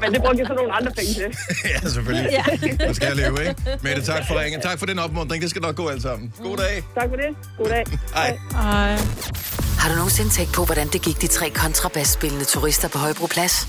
Men 0.00 0.14
det 0.14 0.20
brugte 0.22 0.38
jeg 0.40 0.46
så 0.46 0.54
nogle 0.54 0.72
andre 0.72 0.92
penge 0.98 1.12
til. 1.14 1.28
ja, 1.72 1.78
selvfølgelig. 1.88 2.30
Ja. 2.32 2.92
skal 2.92 3.06
jeg 3.06 3.16
leve, 3.16 3.48
ikke? 3.48 3.54
Mette, 3.82 4.02
tak 4.02 4.22
for 4.28 4.40
ringen. 4.40 4.60
Tak 4.60 4.78
for 4.78 4.86
den 4.86 4.98
opmuntring. 4.98 5.42
Det 5.42 5.50
skal 5.50 5.62
nok 5.62 5.76
gå 5.76 5.88
alt 5.88 6.02
sammen. 6.02 6.34
God 6.42 6.56
dag. 6.56 6.82
Tak 6.94 7.08
for 7.08 7.16
det. 7.16 7.36
God 7.58 7.66
dag. 7.66 7.84
Hej. 8.18 8.38
Ej. 8.54 9.67
Har 9.78 9.88
du 9.88 9.94
nogensinde 9.94 10.30
tænkt 10.30 10.52
på, 10.52 10.64
hvordan 10.64 10.88
det 10.88 11.02
gik 11.02 11.20
de 11.20 11.26
tre 11.26 11.50
kontrabasspillende 11.50 12.44
turister 12.44 12.88
på 12.88 12.98
Højbroplads? 12.98 13.68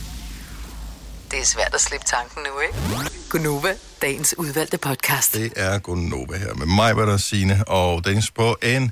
Det 1.32 1.40
er 1.40 1.46
svært 1.46 1.74
at 1.74 1.82
slippe 1.82 2.06
tanken 2.06 2.42
nu, 2.44 2.60
ikke? 2.60 3.10
Gunova, 3.30 3.74
dagens 4.02 4.36
udvalgte 4.38 4.78
podcast. 4.78 5.34
Det 5.34 5.54
er 5.56 5.80
Gunnova 5.80 6.38
her 6.38 6.54
med 6.54 6.66
mig, 6.66 6.94
hvad 6.94 7.06
der 7.08 7.18
Signe 7.18 7.68
og 7.68 8.06
Dennis 8.06 8.32
på 8.32 8.58
en 8.64 8.92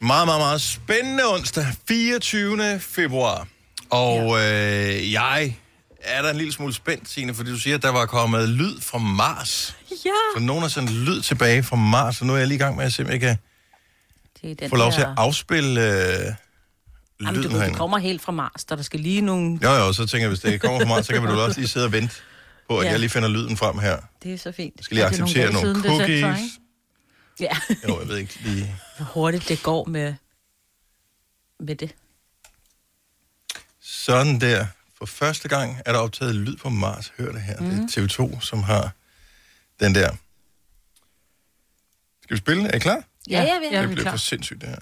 meget, 0.00 0.26
meget, 0.26 0.40
meget 0.40 0.60
spændende 0.60 1.32
onsdag, 1.34 1.66
24. 1.88 2.80
februar. 2.80 3.46
Og 3.90 4.38
øh, 4.38 5.12
jeg 5.12 5.56
er 6.02 6.22
der 6.22 6.30
en 6.30 6.36
lille 6.36 6.52
smule 6.52 6.74
spændt, 6.74 7.08
Signe, 7.10 7.34
fordi 7.34 7.50
du 7.50 7.58
siger, 7.58 7.76
at 7.76 7.82
der 7.82 7.90
var 7.92 8.06
kommet 8.06 8.48
lyd 8.48 8.80
fra 8.80 8.98
Mars. 8.98 9.76
Ja. 9.90 10.10
Så 10.36 10.40
nogen 10.42 10.62
har 10.62 10.68
sendt 10.68 10.90
lyd 10.90 11.22
tilbage 11.22 11.62
fra 11.62 11.76
Mars, 11.76 12.20
og 12.20 12.26
nu 12.26 12.32
er 12.34 12.38
jeg 12.38 12.46
lige 12.46 12.56
i 12.56 12.58
gang 12.58 12.76
med 12.76 12.84
at 12.84 12.92
se, 12.92 13.02
om 13.02 13.10
jeg 13.10 13.20
kan 13.20 13.36
Det 14.42 14.50
er 14.50 14.54
den 14.54 14.68
få 14.70 14.76
lov 14.76 14.92
til 14.92 15.00
at 15.00 15.08
afspille 15.16 15.80
øh, 15.80 16.34
Jamen, 17.20 17.34
du 17.34 17.40
lyden 17.40 17.52
ved, 17.52 17.60
det 17.66 17.76
kommer 17.76 17.98
helt 17.98 18.22
fra 18.22 18.32
Mars, 18.32 18.64
der, 18.64 18.76
der 18.76 18.82
skal 18.82 19.00
lige 19.00 19.20
nogle... 19.20 19.58
Jo, 19.62 19.70
jo, 19.70 19.92
så 19.92 20.06
tænker 20.06 20.22
jeg, 20.22 20.28
hvis 20.28 20.40
det 20.40 20.60
kommer 20.60 20.80
fra 20.80 20.86
Mars, 20.88 21.06
så 21.06 21.12
kan 21.12 21.22
vi 21.22 21.28
jo 21.28 21.44
også 21.44 21.60
lige 21.60 21.68
sidde 21.68 21.86
og 21.86 21.92
vente 21.92 22.14
på, 22.68 22.78
at 22.78 22.84
Ja. 22.86 22.90
jeg 22.90 23.00
lige 23.00 23.10
finder 23.10 23.28
lyden 23.28 23.56
frem 23.56 23.78
her. 23.78 24.00
Det 24.22 24.34
er 24.34 24.38
så 24.38 24.52
fint. 24.52 24.74
Jeg 24.76 24.84
skal 24.84 24.94
lige 24.94 25.04
Er 25.04 25.08
acceptere 25.08 25.42
dage 25.42 25.52
nogle 25.52 25.82
siden, 25.82 25.82
det 25.82 26.22
cookies. 26.22 26.52
så? 26.52 26.60
Ja, 27.40 27.56
Jo, 27.88 28.00
jeg 28.00 28.08
ved 28.08 28.16
ikke 28.16 28.38
lige... 28.44 28.76
hvor 28.96 29.04
hurtigt 29.06 29.48
det 29.48 29.62
går 29.62 29.84
med, 29.84 30.14
med 31.60 31.76
det. 31.76 31.94
Sådan 33.80 34.40
der. 34.40 34.66
For 34.98 35.06
første 35.06 35.48
gang 35.48 35.78
er 35.86 35.92
der 35.92 35.98
optaget 35.98 36.34
lyd 36.34 36.56
på 36.56 36.68
Mars. 36.68 37.12
Hør 37.18 37.32
det 37.32 37.42
her. 37.42 37.60
Mm. 37.60 37.86
Det 37.86 37.96
er 37.96 38.02
TV2, 38.02 38.40
som 38.40 38.62
har 38.62 38.90
den 39.80 39.94
der. 39.94 40.10
Skal 42.22 42.34
vi 42.34 42.38
spille? 42.38 42.68
Er 42.68 42.76
I 42.76 42.78
klar? 42.78 43.02
Ja, 43.30 43.42
ja, 43.42 43.58
vi 43.58 43.64
er- 43.66 43.70
Det 43.70 43.78
er 43.78 43.86
bliver 43.86 44.02
klar. 44.02 44.10
for 44.12 44.18
sindssygt, 44.18 44.60
det 44.60 44.68
her. 44.68 44.76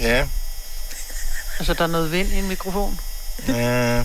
Ja. 0.00 0.28
Altså, 1.58 1.74
der 1.74 1.82
er 1.84 1.86
noget 1.88 2.12
vind 2.12 2.28
i 2.28 2.38
en 2.38 2.48
mikrofon. 2.48 2.98
ja. 3.48 4.04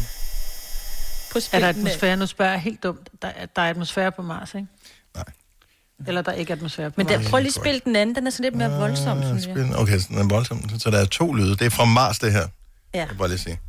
På 1.31 1.39
Er 1.51 1.59
der 1.59 1.67
atmosfære? 1.69 2.17
Nu 2.17 2.25
spørger 2.25 2.51
jeg 2.51 2.61
helt 2.61 2.83
dumt. 2.83 3.09
Der, 3.21 3.27
er- 3.27 3.45
der 3.45 3.61
er 3.61 3.69
atmosfære 3.69 4.11
på 4.11 4.21
Mars, 4.21 4.53
ikke? 4.55 4.67
Nej. 5.15 5.23
Eller 6.07 6.21
der 6.21 6.31
er 6.31 6.35
ikke 6.35 6.53
atmosfære 6.53 6.89
på 6.91 6.93
Men 6.97 7.07
der, 7.07 7.17
Mars. 7.19 7.29
prøv 7.29 7.39
lige 7.39 7.47
at 7.47 7.53
spille 7.53 7.81
den 7.85 7.95
anden, 7.95 8.15
den 8.15 8.27
er 8.27 8.31
sådan 8.31 8.43
lidt 8.43 8.55
mere 8.55 8.69
voldsom, 8.79 9.23
synes 9.23 9.47
jeg. 9.47 9.75
Okay, 9.75 9.99
så 9.99 10.05
den 10.09 10.17
er 10.17 10.27
voldsom. 10.27 10.79
Så 10.79 10.89
der 10.91 10.97
er 10.99 11.05
to 11.05 11.33
lyde. 11.33 11.49
Det 11.55 11.61
er 11.61 11.69
fra 11.69 11.85
Mars, 11.85 12.19
det 12.19 12.31
her. 12.31 12.47
Ja. 12.93 12.99
Jeg 12.99 13.09
vil 13.09 13.15
bare 13.15 13.27
lige 13.27 13.37
sige. 13.39 13.59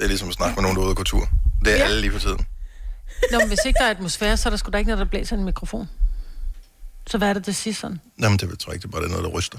Det 0.00 0.04
er 0.06 0.08
ligesom 0.08 0.28
at 0.28 0.34
snakke 0.34 0.54
med 0.54 0.62
nogen, 0.62 0.76
der 0.76 0.82
er 0.82 0.84
ude 0.86 0.90
at 0.90 0.96
gå 0.96 1.02
tur. 1.04 1.28
Det 1.64 1.72
er 1.72 1.76
ja. 1.76 1.82
alle 1.84 2.00
lige 2.00 2.12
for 2.12 2.18
tiden. 2.18 2.46
Nå, 3.32 3.38
men 3.38 3.48
hvis 3.48 3.58
ikke 3.66 3.78
der 3.78 3.84
er 3.86 3.90
atmosfære, 3.90 4.36
så 4.36 4.48
er 4.48 4.50
der 4.50 4.56
sgu 4.56 4.70
da 4.70 4.78
ikke 4.78 4.88
noget, 4.90 4.98
der 5.04 5.10
blæser 5.10 5.36
en 5.36 5.44
mikrofon. 5.44 5.88
Så 7.06 7.18
hvad 7.18 7.28
er 7.28 7.32
det, 7.32 7.46
det 7.46 7.56
siger 7.56 7.74
sådan? 7.74 8.00
Jamen, 8.20 8.38
det 8.38 8.58
tror 8.58 8.70
jeg 8.72 8.74
ikke, 8.76 8.82
det 8.82 8.88
er 8.88 8.92
bare 8.92 9.02
det 9.02 9.06
er 9.06 9.10
noget, 9.10 9.24
der 9.24 9.30
ryster. 9.30 9.58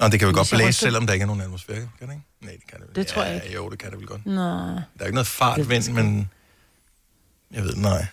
Nå, 0.00 0.08
det 0.08 0.18
kan 0.20 0.28
vel 0.28 0.34
godt 0.36 0.48
blæse, 0.50 0.68
ryster- 0.68 0.80
selvom 0.86 1.06
der 1.06 1.12
ikke 1.12 1.22
er 1.22 1.26
nogen 1.26 1.42
atmosfære, 1.42 1.76
kan 1.76 2.08
det 2.08 2.14
ikke? 2.14 2.24
Nej, 2.40 2.52
det 2.52 2.66
kan 2.70 2.78
det 2.80 2.86
vel. 2.88 2.96
Det 2.96 3.06
tror 3.06 3.22
jeg 3.22 3.36
ja, 3.36 3.40
ikke. 3.40 3.54
Jo, 3.56 3.70
det 3.70 3.78
kan 3.78 3.90
det 3.90 3.98
vel 3.98 4.06
godt. 4.06 4.26
Nej. 4.26 4.34
Der 4.34 4.80
er 5.00 5.04
ikke 5.04 5.14
noget 5.14 5.26
fartvind, 5.26 5.92
men... 5.92 6.30
Jeg 7.54 7.62
ved, 7.64 7.74
nej. 7.76 8.06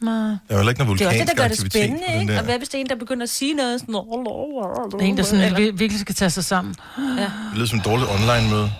Nej. 0.00 0.12
Der 0.14 0.38
er 0.48 0.62
jo 0.62 0.68
ikke 0.68 0.84
noget 0.84 0.98
Det 0.98 1.04
er 1.04 1.08
også 1.08 1.18
det, 1.20 1.28
der 1.28 1.34
gør 1.34 1.48
det 1.48 1.58
spændende, 1.72 2.20
ikke? 2.20 2.32
der. 2.32 2.38
Og 2.38 2.44
hvad 2.44 2.58
hvis 2.58 2.68
det 2.68 2.74
er 2.78 2.80
en, 2.80 2.88
der 2.88 2.94
begynder 2.96 3.22
at 3.22 3.30
sige 3.30 3.54
noget 3.54 3.80
sådan... 3.80 3.94
Er 3.94 4.98
en, 5.00 5.16
der 5.16 5.22
sådan 5.22 5.52
vir- 5.56 5.76
virkelig 5.76 6.00
skal 6.00 6.14
tage 6.14 6.30
sig 6.30 6.44
sammen. 6.44 6.74
Ja, 6.98 7.02
Det 7.22 7.30
lyder 7.54 7.66
som 7.66 7.78
et 7.78 7.84
dårligt 7.84 8.10
online-møde. 8.10 8.72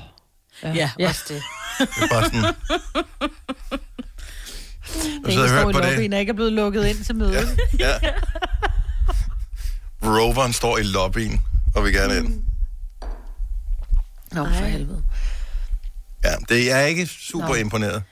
Ja, 0.63 0.91
ja. 0.99 1.09
også 1.09 1.25
det. 1.29 1.43
Det 1.79 2.03
er 2.03 2.09
bare 2.09 2.25
sådan... 2.25 2.43
Det 5.25 5.33
sidder 5.33 5.49
er 5.49 5.65
og 5.65 5.71
i 5.71 5.73
på 5.73 5.81
det. 5.81 5.89
lobbyen, 5.91 6.13
og 6.13 6.21
ikke 6.21 6.31
er 6.31 6.35
blevet 6.35 6.53
lukket 6.53 6.87
ind 6.87 7.05
til 7.05 7.15
mødet. 7.17 7.59
Ja. 7.79 7.93
Roveren 10.03 10.53
står 10.53 10.79
i 10.79 10.83
lobbyen 10.83 11.43
og 11.75 11.85
vil 11.85 11.93
gerne 11.93 12.17
ind. 12.17 12.43
Nå, 14.33 14.45
for 14.45 14.65
helvede. 14.65 15.03
Ja, 16.25 16.35
det 16.49 16.73
er 16.73 16.81
ikke 16.81 17.07
super 17.07 17.49
Nå. 17.49 17.55
imponeret. 17.55 18.03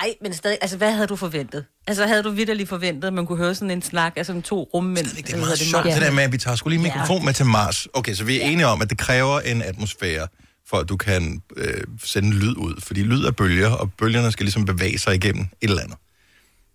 Nej, 0.00 0.14
men 0.22 0.34
stadig, 0.34 0.58
altså 0.60 0.76
hvad 0.76 0.92
havde 0.92 1.06
du 1.06 1.16
forventet? 1.16 1.64
Altså 1.86 2.06
havde 2.06 2.22
du 2.22 2.30
vidderligt 2.30 2.68
forventet, 2.68 3.08
at 3.08 3.12
man 3.14 3.26
kunne 3.26 3.38
høre 3.38 3.54
sådan 3.54 3.70
en 3.70 3.82
snak 3.82 4.12
af 4.16 4.26
sådan 4.26 4.42
to 4.42 4.70
rummænd? 4.74 5.06
Det 5.06 5.26
Det 5.26 5.34
er 5.34 5.38
meget 5.38 5.58
sjovt, 5.58 5.84
det 5.84 6.02
der 6.02 6.10
med, 6.10 6.22
at 6.22 6.32
vi 6.32 6.38
tager 6.38 6.56
skulle 6.56 6.76
lige 6.76 6.82
mikrofon 6.82 7.18
Ja. 7.18 7.24
med 7.24 7.32
til 7.34 7.46
Mars. 7.46 7.88
Okay, 7.94 8.14
så 8.14 8.24
vi 8.24 8.40
er 8.40 8.44
enige 8.46 8.66
om, 8.66 8.82
at 8.82 8.90
det 8.90 8.98
kræver 8.98 9.40
en 9.40 9.62
atmosfære, 9.62 10.28
for 10.66 10.76
at 10.76 10.88
du 10.88 10.96
kan 10.96 11.42
øh, 11.56 11.84
sende 12.04 12.30
lyd 12.30 12.56
ud. 12.56 12.80
Fordi 12.80 13.02
lyd 13.02 13.24
er 13.24 13.30
bølger, 13.30 13.70
og 13.70 13.92
bølgerne 13.92 14.32
skal 14.32 14.44
ligesom 14.44 14.64
bevæge 14.64 14.98
sig 14.98 15.14
igennem 15.14 15.42
et 15.60 15.68
eller 15.70 15.82
andet. 15.82 15.96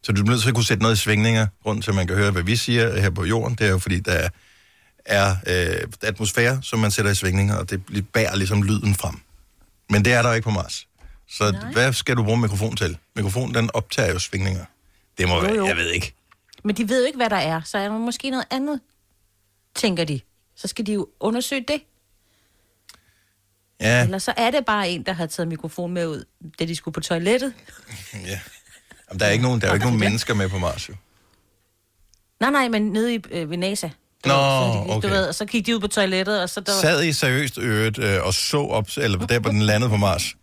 Så 0.04 0.12
du 0.12 0.22
er 0.22 0.26
nødt 0.26 0.42
til 0.42 0.50
at 0.50 0.56
kunne 0.56 0.66
sætte 0.66 0.84
noget 0.84 0.96
i 0.96 1.00
svingninger, 1.00 1.48
rundt 1.66 1.88
at 1.88 1.96
man 1.96 2.08
kan 2.08 2.16
høre, 2.16 2.32
hvad 2.32 2.44
vi 2.44 2.56
siger 2.56 3.00
her 3.02 3.10
på 3.10 3.26
jorden. 3.26 3.56
Det 3.56 3.68
er 3.68 3.72
jo 3.72 3.78
fordi, 3.80 4.00
der 4.00 4.30
er 5.06 5.36
øh, 5.48 5.88
atmosfære, 6.02 6.60
som 6.64 6.80
man 6.80 6.92
sætter 6.92 7.12
i 7.12 7.16
svingninger, 7.16 7.56
og 7.56 7.70
det 7.70 8.08
bærer 8.14 8.36
ligesom 8.36 8.64
lyden 8.64 8.96
frem. 8.96 9.16
Men 9.90 10.06
det 10.06 10.14
er 10.14 10.22
der 10.22 10.30
jo 10.30 10.36
ikke 10.36 10.46
på 10.46 10.52
Mars. 10.52 10.88
Så 11.30 11.52
Nej. 11.52 11.72
hvad 11.72 11.94
skal 11.94 12.16
du 12.16 12.24
bruge 12.24 12.38
mikrofon 12.38 12.76
til? 12.76 12.98
Mikrofonen, 13.16 13.56
den 13.56 13.70
optager 13.74 14.14
jo 14.14 14.20
svingninger. 14.20 14.66
Det 15.18 15.28
må 15.28 15.36
Jo, 15.36 15.42
være, 15.42 15.56
jo. 15.56 15.66
jeg 15.66 15.76
ved 15.78 15.90
ikke. 15.92 16.14
Men 16.64 16.78
de 16.78 16.90
ved 16.90 17.02
jo 17.02 17.06
ikke, 17.08 17.18
hvad 17.18 17.30
der 17.30 17.36
er, 17.36 17.62
så 17.66 17.78
er 17.78 17.88
der 17.90 17.98
måske 17.98 18.30
noget 18.30 18.46
andet, 18.52 18.80
tænker 19.76 20.04
de. 20.04 20.20
Så 20.56 20.68
skal 20.68 20.86
de 20.86 20.94
jo 20.94 21.08
undersøge 21.20 21.66
det. 21.68 21.82
Ja, 23.82 24.04
Eller 24.04 24.18
så 24.18 24.34
er 24.38 24.52
det 24.52 24.66
bare 24.66 24.90
en, 24.90 25.04
der 25.04 25.14
har 25.14 25.26
taget 25.26 25.48
mikrofon 25.48 25.94
med 25.94 26.08
ud, 26.08 26.26
da 26.60 26.66
de 26.66 26.76
skulle 26.76 26.94
på 26.94 27.00
toilettet. 27.00 27.54
ja. 28.14 28.40
Jamen, 29.10 29.20
der 29.20 29.26
er 29.26 29.30
ikke 29.30 29.44
nogen, 29.44 29.62
der 29.62 29.68
er 29.68 29.72
jo 29.72 29.76
ikke 29.76 29.86
nogen 29.86 30.00
mennesker 30.00 30.34
med 30.34 30.50
på 30.50 30.58
Mars, 30.58 30.90
jo. 30.90 30.94
Nej, 32.40 32.52
nej, 32.52 32.68
men 32.68 32.82
nede 32.92 33.16
i, 33.16 33.20
øh, 33.32 33.50
ved 33.50 33.58
NASA. 33.58 33.90
Du 34.26 34.30
Nå, 34.30 34.34
ved, 34.36 34.42
så 34.42 34.84
de, 34.88 34.98
okay. 34.98 35.08
Du 35.08 35.14
ved, 35.14 35.26
og 35.28 35.36
så 35.36 35.46
gik 35.46 35.66
de 35.66 35.76
ud 35.76 35.80
på 35.80 35.88
toilettet, 35.88 36.42
og 36.42 36.50
så 36.50 36.60
der, 36.60 36.72
Sad 36.72 37.04
I 37.04 37.14
seriøst 37.14 37.58
øret 37.58 37.98
øh, 38.00 38.24
og 38.24 38.34
så 38.34 38.58
op, 38.58 38.88
eller 38.98 39.18
der 39.18 39.40
på 39.40 39.50
den 39.50 39.62
landede 39.62 39.90
på 39.90 39.98
Mars? 39.98 40.36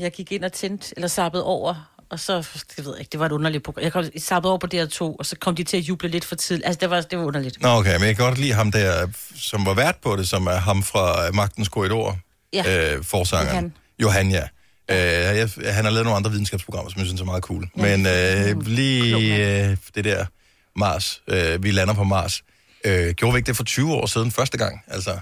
jeg 0.00 0.12
gik 0.12 0.32
ind 0.32 0.44
og 0.44 0.52
tændte, 0.52 0.94
eller 0.96 1.08
sappede 1.08 1.44
over, 1.44 1.92
og 2.10 2.20
så, 2.20 2.48
det 2.76 2.84
ved 2.84 2.92
jeg 2.92 3.00
ikke, 3.00 3.10
det 3.12 3.20
var 3.20 3.26
et 3.26 3.32
underligt 3.32 3.64
program. 3.64 3.82
Jeg 3.84 3.92
kom, 3.92 4.04
sappede 4.18 4.50
over 4.50 4.58
på 4.58 4.66
DR2, 4.74 5.00
og 5.00 5.26
så 5.26 5.36
kom 5.40 5.54
de 5.56 5.64
til 5.64 5.76
at 5.76 5.82
juble 5.82 6.08
lidt 6.08 6.24
for 6.24 6.34
tidligt. 6.34 6.66
Altså, 6.66 6.78
det 6.80 6.90
var, 6.90 7.00
det 7.00 7.18
var 7.18 7.24
underligt. 7.24 7.60
Nå, 7.62 7.68
okay, 7.68 7.94
men 7.98 8.06
jeg 8.06 8.16
kan 8.16 8.24
godt 8.24 8.38
lide 8.38 8.52
ham 8.52 8.72
der, 8.72 9.06
som 9.36 9.66
var 9.66 9.74
vært 9.74 9.96
på 10.02 10.16
det, 10.16 10.28
som 10.28 10.46
er 10.46 10.56
ham 10.56 10.82
fra 10.82 11.30
Magtens 11.30 11.68
Korridor, 11.68 12.18
Ja. 12.64 12.94
øh, 12.94 13.04
forsangeren. 13.04 13.72
Johan. 14.02 14.30
Johan, 14.30 14.30
ja. 14.30 14.42
Øh, 14.90 15.38
jeg, 15.38 15.74
han 15.74 15.84
har 15.84 15.92
lavet 15.92 16.04
nogle 16.04 16.16
andre 16.16 16.30
videnskabsprogrammer, 16.30 16.90
som 16.90 16.98
jeg 16.98 17.06
synes 17.06 17.20
er 17.20 17.24
meget 17.24 17.42
cool. 17.42 17.68
Men 17.74 18.06
øh, 18.06 18.66
lige 18.66 19.68
øh, 19.70 19.76
det 19.94 20.04
der 20.04 20.26
Mars, 20.76 21.22
øh, 21.28 21.62
vi 21.62 21.70
lander 21.70 21.94
på 21.94 22.04
Mars, 22.04 22.42
øh, 22.84 23.14
gjorde 23.14 23.34
vi 23.34 23.38
ikke 23.38 23.46
det 23.46 23.56
for 23.56 23.64
20 23.64 23.94
år 23.94 24.06
siden 24.06 24.30
første 24.30 24.58
gang? 24.58 24.80
Altså, 24.88 25.18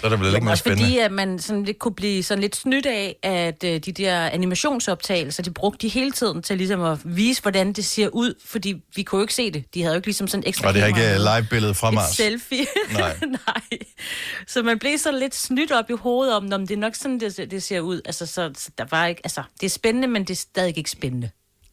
så 0.00 0.06
er 0.06 0.10
det 0.10 0.16
ikke 0.18 0.26
Jamen, 0.26 0.44
mere 0.44 0.52
også 0.52 0.60
spændende. 0.62 0.84
fordi, 0.84 0.98
at 0.98 1.12
man 1.12 1.38
sådan 1.38 1.64
lidt 1.64 1.78
kunne 1.78 1.94
blive 1.94 2.22
sådan 2.22 2.42
lidt 2.42 2.56
snydt 2.56 2.86
af, 2.86 3.16
at 3.22 3.64
øh, 3.64 3.80
de 3.80 3.92
der 3.92 4.20
animationsoptagelser, 4.26 5.42
de 5.42 5.50
brugte 5.50 5.78
de 5.86 5.88
hele 5.92 6.12
tiden 6.12 6.42
til 6.42 6.56
ligesom 6.56 6.82
at 6.82 6.98
vise, 7.04 7.42
hvordan 7.42 7.72
det 7.72 7.84
ser 7.84 8.08
ud, 8.08 8.34
fordi 8.44 8.74
vi 8.96 9.02
kunne 9.02 9.18
jo 9.18 9.22
ikke 9.22 9.34
se 9.34 9.50
det. 9.50 9.64
De 9.74 9.82
havde 9.82 9.94
jo 9.94 9.96
ikke 9.96 10.06
ligesom 10.06 10.28
sådan 10.28 10.42
en 10.44 10.48
ekstra 10.48 10.68
Og 10.68 10.74
det 10.74 10.82
er 10.82 10.86
ikke 10.86 11.10
øh, 11.14 11.16
live-billedet 11.20 11.76
fra 11.76 11.88
Et 11.88 11.94
Mars. 11.94 12.10
selfie. 12.10 12.66
Nej. 12.92 13.16
Nej. 13.26 13.78
Så 14.46 14.62
man 14.62 14.78
blev 14.78 14.98
så 14.98 15.12
lidt 15.12 15.34
snydt 15.34 15.72
op 15.72 15.90
i 15.90 15.94
hovedet 15.94 16.34
om, 16.34 16.52
om 16.52 16.66
det 16.66 16.74
er 16.74 16.78
nok 16.78 16.94
sådan, 16.94 17.20
det, 17.20 17.50
det 17.50 17.62
ser 17.62 17.80
ud. 17.80 18.00
Altså, 18.04 18.26
så, 18.26 18.50
så 18.58 18.70
der 18.78 18.84
var 18.90 19.06
ikke, 19.06 19.20
altså, 19.24 19.42
det 19.60 19.66
er 19.66 19.70
spændende, 19.70 20.08
men 20.08 20.22
det 20.24 20.30
er 20.30 20.34
stadig 20.36 20.78
ikke 20.78 20.90
spændende. 20.90 21.30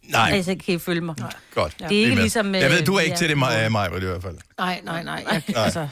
Nej. 0.10 0.32
Altså, 0.34 0.56
kan 0.66 0.76
I 0.76 0.80
følge 0.80 1.02
mig? 1.02 1.16
Nej. 1.20 1.34
Godt. 1.54 1.76
Det 1.90 1.98
er 1.98 2.06
ikke 2.06 2.16
ligesom, 2.16 2.56
Jeg 2.56 2.72
ved, 2.72 2.80
øh, 2.80 2.86
du 2.86 2.96
er 2.96 3.00
ikke 3.00 3.12
ja. 3.12 3.18
til 3.18 3.30
det, 3.30 3.38
Maja, 3.38 3.68
i 3.68 4.00
hvert 4.00 4.22
fald. 4.22 4.38
Nej, 4.58 4.82
nej, 4.84 5.04
nej. 5.04 5.24
Jeg, 5.32 5.44
Nej. 5.48 5.64
altså, 5.64 5.88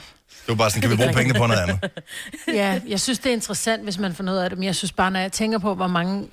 Du 0.48 0.52
er 0.54 0.58
bare 0.58 0.70
sådan, 0.70 0.82
kan 0.82 0.92
vi 0.92 0.96
bruge 0.96 1.14
pengene 1.14 1.40
på 1.40 1.48
noget 1.48 1.62
andet? 1.62 1.90
ja, 2.60 2.80
jeg 2.88 3.00
synes, 3.00 3.20
det 3.20 3.30
er 3.30 3.34
interessant, 3.34 3.84
hvis 3.84 3.98
man 3.98 4.16
får 4.16 4.24
noget 4.24 4.44
af 4.44 4.50
det, 4.50 4.60
men 4.60 4.66
jeg 4.66 4.76
synes 4.76 4.92
bare, 4.92 5.12
når 5.12 5.20
jeg 5.20 5.32
tænker 5.32 5.58
på, 5.60 5.76
hvor 5.76 5.88
mange 5.88 6.28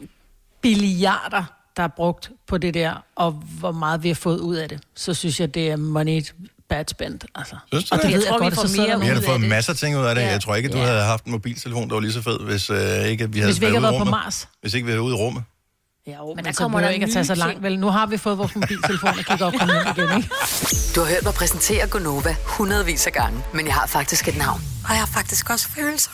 billiarder, 0.62 1.44
der 1.76 1.82
er 1.82 1.88
brugt 1.96 2.30
på 2.46 2.58
det 2.58 2.74
der, 2.74 3.04
og 3.16 3.32
hvor 3.32 3.72
meget 3.72 4.02
vi 4.02 4.08
har 4.08 4.14
fået 4.14 4.38
ud 4.38 4.56
af 4.56 4.68
det, 4.68 4.80
så 4.94 5.14
synes 5.14 5.40
jeg, 5.40 5.54
det 5.54 5.70
er 5.70 5.76
money 5.76 6.24
bad 6.68 6.84
spent. 6.90 7.24
Altså. 7.34 7.56
Synes 7.72 7.84
du 7.90 7.94
og 7.94 8.02
det? 8.02 8.10
ved 8.12 8.18
Jeg 8.18 8.28
tror, 8.28 8.38
vi 8.38 8.44
godt, 8.44 8.54
får 8.54 8.62
så 8.62 8.68
sidder 8.68 8.86
mere 8.98 9.08
der 9.08 9.14
Vi 9.14 9.20
har 9.26 9.32
fået 9.32 9.40
masser 9.40 9.72
af 9.72 9.76
ting 9.76 9.98
ud 9.98 10.04
af 10.04 10.14
det. 10.14 10.22
Ja. 10.22 10.30
Jeg 10.30 10.40
tror 10.40 10.54
ikke, 10.54 10.68
du 10.68 10.76
Ja. 10.78 10.84
havde 10.84 11.02
haft 11.02 11.24
en 11.24 11.32
mobiltelefon, 11.32 11.88
der 11.88 11.94
var 11.94 12.00
lige 12.00 12.12
så 12.12 12.22
fed, 12.22 12.40
hvis 12.40 12.70
øh, 12.70 12.76
ikke 12.76 13.32
vi 13.32 13.38
havde 13.38 13.52
Hvis 13.52 13.60
vi 13.60 13.66
ikke 13.66 13.72
været 13.72 13.82
været 13.82 13.92
på 13.92 13.98
rummet. 13.98 14.10
Mars. 14.10 14.48
Hvis 14.60 14.74
ikke 14.74 14.84
vi 14.86 14.90
havde 14.90 14.98
været 15.02 15.08
ude 15.10 15.14
i 15.16 15.18
rummet. 15.18 15.42
Ja, 16.06 16.12
jo, 16.16 16.26
Men 16.26 16.36
men, 16.36 16.44
der 16.44 16.52
kommer 16.52 16.80
der 16.80 16.88
ikke 16.88 17.06
at 17.06 17.12
tage 17.12 17.24
så 17.24 17.34
langt. 17.34 17.62
Vel, 17.62 17.78
nu 17.78 17.88
har 17.88 18.06
vi 18.06 18.16
fået 18.16 18.38
vores 18.38 18.54
mobiltelefon 18.54 19.08
og 19.08 19.24
kigger 19.24 19.46
op 19.46 19.52
kommer 19.58 19.74
hjem 19.74 19.86
igen, 19.96 20.16
ikke? 20.16 20.30
Du 20.94 21.00
har 21.00 21.08
hørt 21.08 21.24
mig 21.24 21.34
præsentere 21.34 21.86
Gonova 21.86 22.36
hundredvis 22.44 23.06
af 23.06 23.12
gange, 23.12 23.44
men 23.54 23.66
jeg 23.66 23.74
har 23.74 23.86
faktisk 23.86 24.28
et 24.28 24.36
navn. 24.36 24.60
Og 24.84 24.90
jeg 24.90 24.98
har 24.98 25.06
faktisk 25.14 25.50
også 25.50 25.68
følelser. 25.68 26.10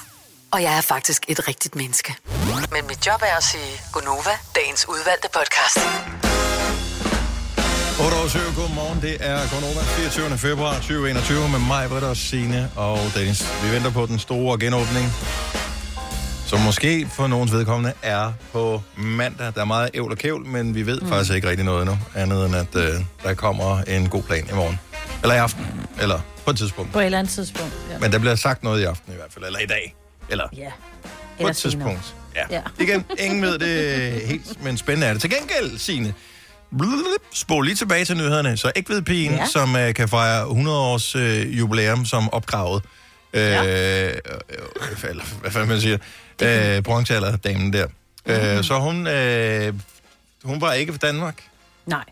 Og 0.50 0.62
jeg 0.62 0.76
er 0.76 0.80
faktisk 0.80 1.24
et 1.28 1.48
rigtigt 1.48 1.74
menneske. 1.76 2.14
Men 2.72 2.86
mit 2.88 3.06
job 3.06 3.20
er 3.22 3.36
at 3.36 3.44
sige 3.44 3.72
Gonova, 3.92 4.34
dagens 4.54 4.88
udvalgte 4.88 5.28
podcast. 5.38 5.78
8 8.04 8.16
år 8.16 8.28
7, 8.28 8.38
godmorgen. 8.60 9.00
Det 9.02 9.16
er 9.20 9.38
Gonova 9.52 9.80
24. 9.80 10.38
februar 10.38 10.74
2021 10.74 11.48
med 11.48 11.58
mig, 11.58 11.88
Britta 11.88 12.06
og 12.06 12.16
Signe 12.16 12.70
og 12.76 12.98
Dennis. 13.14 13.40
Vi 13.64 13.74
venter 13.74 13.90
på 13.90 14.06
den 14.06 14.18
store 14.18 14.58
genåbning, 14.58 15.06
som 16.52 16.60
måske 16.60 17.08
for 17.12 17.26
nogens 17.26 17.52
vedkommende 17.52 17.92
er 18.02 18.32
på 18.52 18.82
mandag. 18.96 19.52
Der 19.54 19.60
er 19.60 19.64
meget 19.64 19.90
ævl 19.94 20.10
og 20.10 20.18
kævl, 20.18 20.46
men 20.46 20.74
vi 20.74 20.86
ved 20.86 21.00
mm. 21.00 21.08
faktisk 21.08 21.34
ikke 21.34 21.48
rigtig 21.48 21.64
noget 21.64 21.82
endnu, 21.82 21.98
andet 22.14 22.46
end 22.46 22.56
at 22.56 22.76
øh, 22.76 22.94
der 23.22 23.34
kommer 23.34 23.78
en 23.78 24.08
god 24.08 24.22
plan 24.22 24.48
i 24.50 24.54
morgen. 24.54 24.80
Eller 25.22 25.34
i 25.34 25.38
aften, 25.38 25.66
eller 26.00 26.20
på 26.44 26.50
et 26.50 26.56
tidspunkt. 26.56 26.92
På 26.92 27.00
et 27.00 27.04
eller 27.04 27.18
andet 27.18 27.32
tidspunkt. 27.32 27.74
Ja. 27.90 27.98
Men 27.98 28.12
der 28.12 28.18
bliver 28.18 28.34
sagt 28.34 28.62
noget 28.62 28.80
i 28.80 28.84
aften 28.84 29.12
i 29.12 29.16
hvert 29.16 29.32
fald, 29.32 29.44
eller 29.44 29.58
i 29.58 29.66
dag, 29.66 29.94
eller 30.30 30.44
ja. 30.56 30.70
på 31.02 31.08
Eller 31.38 31.50
et 31.50 31.56
senere. 31.56 31.72
tidspunkt. 31.72 32.14
Ja. 32.36 32.44
Ja. 32.50 32.62
Igen, 32.80 33.04
ingen 33.18 33.42
ved 33.42 33.58
det 33.58 34.12
helt, 34.26 34.64
men 34.64 34.76
spændende 34.76 35.06
er 35.06 35.12
det. 35.12 35.20
Til 35.20 35.30
gengæld, 35.30 35.78
Signe, 35.78 36.14
spol 37.32 37.64
lige 37.64 37.76
tilbage 37.76 38.04
til 38.04 38.16
nyhederne. 38.16 38.56
Så 38.56 38.72
Ægvedpigen, 38.76 39.34
ja. 39.34 39.46
Som 39.46 39.74
uh, 39.74 39.92
kan 39.94 40.08
fejre 40.08 40.42
100 40.48 40.78
års 40.78 41.16
uh, 41.16 41.58
jubilæum 41.58 42.04
som 42.04 42.32
opgravet. 42.32 42.82
Uh, 43.34 43.40
ja. 43.40 44.08
øh, 44.10 44.14
eller 45.10 45.40
hvad 45.40 45.50
fanden 45.50 45.68
man 45.68 45.80
siger. 45.80 45.98
Uh, 46.42 46.82
bronzealderdamen 46.82 47.72
der. 47.72 47.86
Mm-hmm. 47.86 48.58
Uh, 48.58 48.64
så 48.64 48.78
hun, 48.78 48.96
uh, 49.06 49.80
hun 50.44 50.60
var 50.60 50.72
ikke 50.72 50.92
fra 50.92 50.98
Danmark. 50.98 51.42
Nej. 51.86 52.04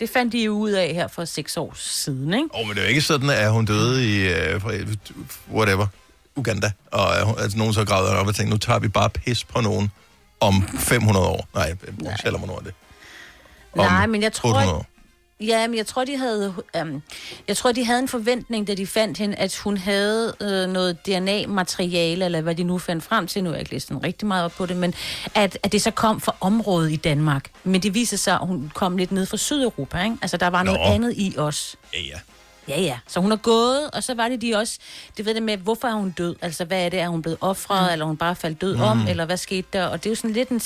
Det 0.00 0.10
fandt 0.10 0.32
de 0.32 0.44
jo 0.44 0.52
ud 0.52 0.70
af 0.70 0.94
her 0.94 1.08
for 1.08 1.24
seks 1.24 1.56
år 1.56 1.72
siden, 1.76 2.34
ikke? 2.34 2.48
Åh, 2.54 2.60
oh, 2.60 2.66
men 2.66 2.76
det 2.76 2.80
er 2.82 2.84
jo 2.84 2.88
ikke 2.88 3.00
sådan, 3.00 3.30
at 3.30 3.52
hun 3.52 3.64
døde 3.64 4.06
i, 4.06 4.32
uh, 4.54 4.62
whatever, 5.52 5.86
Uganda. 6.36 6.72
Og 6.90 7.06
uh, 7.26 7.42
altså, 7.42 7.58
nogen 7.58 7.74
så 7.74 7.84
gravede 7.84 8.18
op 8.18 8.26
og 8.26 8.34
tænkte, 8.34 8.50
nu 8.50 8.58
tager 8.58 8.78
vi 8.78 8.88
bare 8.88 9.10
pis 9.10 9.44
på 9.44 9.60
nogen 9.60 9.90
om 10.40 10.68
500 10.78 11.26
år. 11.26 11.48
Nej, 11.54 11.74
bronzealder, 11.74 12.38
hvornår 12.38 12.58
er 12.58 12.62
det? 12.62 12.74
Om 13.72 13.78
Nej, 13.78 14.06
men 14.06 14.22
jeg 14.22 14.32
tror 14.32 14.48
800 14.48 14.78
år. 14.78 14.86
Ja, 15.40 15.66
men 15.66 15.76
jeg 15.76 15.86
tror, 15.86 16.04
de 16.04 16.16
havde, 16.16 16.54
øhm, 16.76 17.02
jeg 17.48 17.56
tror, 17.56 17.72
de 17.72 17.84
havde 17.84 17.98
en 17.98 18.08
forventning, 18.08 18.66
da 18.66 18.74
de 18.74 18.86
fandt 18.86 19.18
hende, 19.18 19.36
at 19.36 19.56
hun 19.56 19.76
havde 19.76 20.34
øh, 20.40 20.68
noget 20.68 21.06
DNA-materiale, 21.06 22.24
eller 22.24 22.40
hvad 22.40 22.54
de 22.54 22.62
nu 22.64 22.78
fandt 22.78 23.04
frem 23.04 23.26
til. 23.26 23.44
Nu 23.44 23.50
har 23.50 23.54
jeg 23.54 23.60
ikke 23.60 23.72
læst 23.72 23.88
den 23.88 24.04
rigtig 24.04 24.28
meget 24.28 24.44
op 24.44 24.52
på 24.52 24.66
det, 24.66 24.76
men 24.76 24.94
at, 25.34 25.58
at 25.62 25.72
det 25.72 25.82
så 25.82 25.90
kom 25.90 26.20
fra 26.20 26.34
området 26.40 26.92
i 26.92 26.96
Danmark. 26.96 27.50
Men 27.64 27.82
det 27.82 27.94
viser 27.94 28.16
sig, 28.16 28.34
at 28.34 28.46
hun 28.46 28.72
kom 28.74 28.96
lidt 28.96 29.12
ned 29.12 29.26
fra 29.26 29.36
Sydeuropa, 29.36 30.04
ikke? 30.04 30.16
Altså, 30.22 30.36
der 30.36 30.46
var 30.46 30.62
noget 30.62 30.80
Nå. 30.80 30.86
andet 30.86 31.14
i 31.16 31.34
os. 31.38 31.76
Ja, 31.94 32.00
ja. 32.00 32.18
Ja, 32.68 32.80
ja. 32.80 32.98
Så 33.06 33.20
hun 33.20 33.32
er 33.32 33.36
gået, 33.36 33.90
og 33.90 34.02
så 34.02 34.14
var 34.14 34.28
det 34.28 34.42
de 34.42 34.54
også... 34.56 34.78
Det 35.16 35.26
ved 35.26 35.34
det 35.34 35.42
med, 35.42 35.56
hvorfor 35.56 35.88
er 35.88 35.92
hun 35.92 36.10
død? 36.10 36.36
Altså, 36.42 36.64
hvad 36.64 36.84
er 36.84 36.88
det? 36.88 37.00
Er 37.00 37.08
hun 37.08 37.22
blevet 37.22 37.38
offret, 37.40 37.82
mm. 37.82 37.92
eller 37.92 38.04
er 38.04 38.06
hun 38.06 38.16
bare 38.16 38.36
faldt 38.36 38.60
død 38.60 38.76
mm. 38.76 38.82
om? 38.82 39.06
Eller 39.08 39.24
hvad 39.24 39.36
skete 39.36 39.68
der? 39.72 39.86
Og 39.86 40.04
det 40.04 40.06
er 40.06 40.10
jo 40.10 40.14
sådan 40.16 40.32
lidt 40.32 40.48
en 40.48 40.60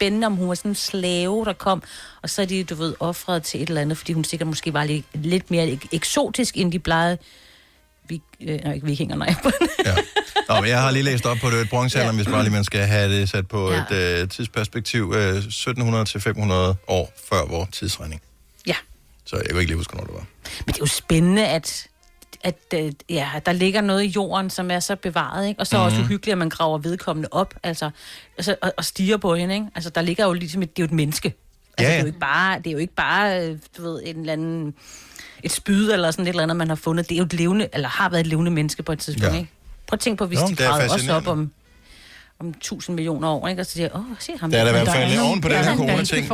spændende, 0.00 0.26
om 0.26 0.36
hun 0.36 0.48
var 0.48 0.54
sådan 0.54 0.70
en 0.70 0.74
slave, 0.74 1.44
der 1.44 1.52
kom, 1.52 1.82
og 2.22 2.30
så 2.30 2.42
er 2.42 2.46
de, 2.46 2.64
du 2.64 2.74
ved, 2.74 2.94
offret 3.00 3.42
til 3.42 3.62
et 3.62 3.68
eller 3.68 3.80
andet, 3.80 3.98
fordi 3.98 4.12
hun 4.12 4.24
sikkert 4.24 4.46
måske 4.46 4.72
var 4.72 4.84
lidt, 4.84 5.04
lidt 5.14 5.50
mere 5.50 5.66
ek- 5.72 5.88
eksotisk, 5.92 6.56
end 6.56 6.72
de 6.72 6.78
plejede. 6.78 7.18
vi, 8.08 8.22
øh, 8.40 8.60
nej, 8.64 8.74
ikke 8.74 8.86
vikinger, 8.86 9.16
nej. 9.16 9.34
Nå, 10.48 10.60
men 10.60 10.70
jeg 10.70 10.80
har 10.82 10.90
lige 10.90 11.02
læst 11.02 11.26
op 11.26 11.36
på 11.42 11.50
det, 11.50 11.60
et 11.60 11.68
bronzealder, 11.70 12.12
hvis 12.12 12.26
bare 12.26 12.42
lige 12.42 12.52
man 12.52 12.64
skal 12.64 12.80
have 12.86 13.12
det 13.20 13.28
sat 13.30 13.48
på 13.48 13.72
Ja. 13.72 13.84
et 13.90 14.20
øh, 14.22 14.28
tidsperspektiv, 14.28 15.12
øh, 15.16 15.36
1700 15.36 16.04
til 16.04 16.20
500 16.20 16.76
år 16.88 17.12
før 17.28 17.46
vores 17.46 17.68
tidsregning. 17.72 18.20
Ja. 18.66 18.74
Så 19.26 19.36
jeg 19.36 19.44
kan 19.46 19.56
ikke 19.56 19.70
lige 19.70 19.76
huske, 19.76 19.92
hvornår 19.92 20.06
det 20.06 20.14
var. 20.14 20.26
Men 20.66 20.66
det 20.66 20.74
er 20.74 20.80
jo 20.80 20.86
spændende, 20.86 21.46
at, 21.46 21.86
at 22.40 22.58
øh, 22.74 22.92
ja, 23.08 23.28
der 23.46 23.52
ligger 23.52 23.80
noget 23.80 24.02
i 24.02 24.06
jorden, 24.06 24.50
som 24.50 24.70
er 24.70 24.80
så 24.80 24.96
bevaret, 24.96 25.48
ikke? 25.48 25.60
Og 25.60 25.66
så 25.66 25.76
er 25.76 25.80
også 25.80 25.96
Mhm. 25.96 26.04
uhyggeligt, 26.04 26.32
at 26.32 26.38
man 26.38 26.48
graver 26.48 26.78
vedkommende 26.78 27.28
op, 27.32 27.54
altså, 27.62 27.90
altså 28.38 28.56
og, 28.62 28.72
og 28.76 28.84
stiger 28.84 29.16
på 29.16 29.34
hende, 29.34 29.54
ikke? 29.54 29.66
Altså, 29.74 29.90
der 29.90 30.02
ligger 30.02 30.26
jo 30.26 30.32
ligesom, 30.32 30.62
et, 30.62 30.76
det 30.76 30.82
er 30.82 30.86
jo 30.86 30.88
et 30.88 30.92
menneske. 30.94 31.34
Altså, 31.78 31.84
Ja, 31.86 31.88
ja. 31.88 31.92
det, 31.92 31.98
er 31.98 32.00
jo 32.00 32.06
ikke 32.06 32.18
bare, 32.18 32.58
det 32.58 32.66
er 32.66 32.72
jo 32.72 32.78
ikke 32.78 32.94
bare, 32.94 33.48
øh, 33.48 33.58
du 33.76 33.82
ved, 33.82 34.02
en 34.04 34.20
eller 34.20 34.32
anden, 34.32 34.74
et 35.42 35.52
spyd 35.52 35.90
eller 35.92 36.10
sådan 36.10 36.24
et 36.24 36.28
eller 36.28 36.42
andet, 36.42 36.56
man 36.56 36.68
har 36.68 36.74
fundet. 36.74 37.08
Det 37.08 37.14
er 37.14 37.18
jo 37.18 37.24
et 37.24 37.32
levende, 37.32 37.68
eller 37.72 37.88
har 37.88 38.08
været 38.08 38.20
et 38.20 38.26
levende 38.26 38.50
menneske 38.50 38.82
på 38.82 38.92
et 38.92 38.98
tidspunkt, 38.98 39.34
Ja. 39.34 39.38
ikke? 39.38 39.50
Prøv 39.86 39.94
at 39.96 40.00
tænke 40.00 40.18
på, 40.18 40.26
hvis 40.26 40.40
Nå, 40.40 40.46
de 40.46 40.50
det 40.50 40.58
gravede 40.58 40.84
også 40.92 41.12
op 41.12 41.26
om, 41.26 41.52
om 42.40 42.48
1000 42.48 42.94
millioner 42.94 43.28
år, 43.28 43.48
ikke? 43.48 43.62
Og 43.62 43.66
så 43.66 43.72
siger 43.72 43.88
åh, 43.96 44.02
se 44.18 44.32
ham. 44.40 44.50
Der 44.50 44.58
er 44.58 44.64
der 44.64 44.70
i 44.72 44.74
der. 44.76 44.82
hvert 44.84 44.96
fald 44.96 45.18
oven 45.20 45.40
på 45.40 45.48
den 45.48 45.56
er 45.56 45.62
her 45.62 45.76
corona-ting. 45.76 46.30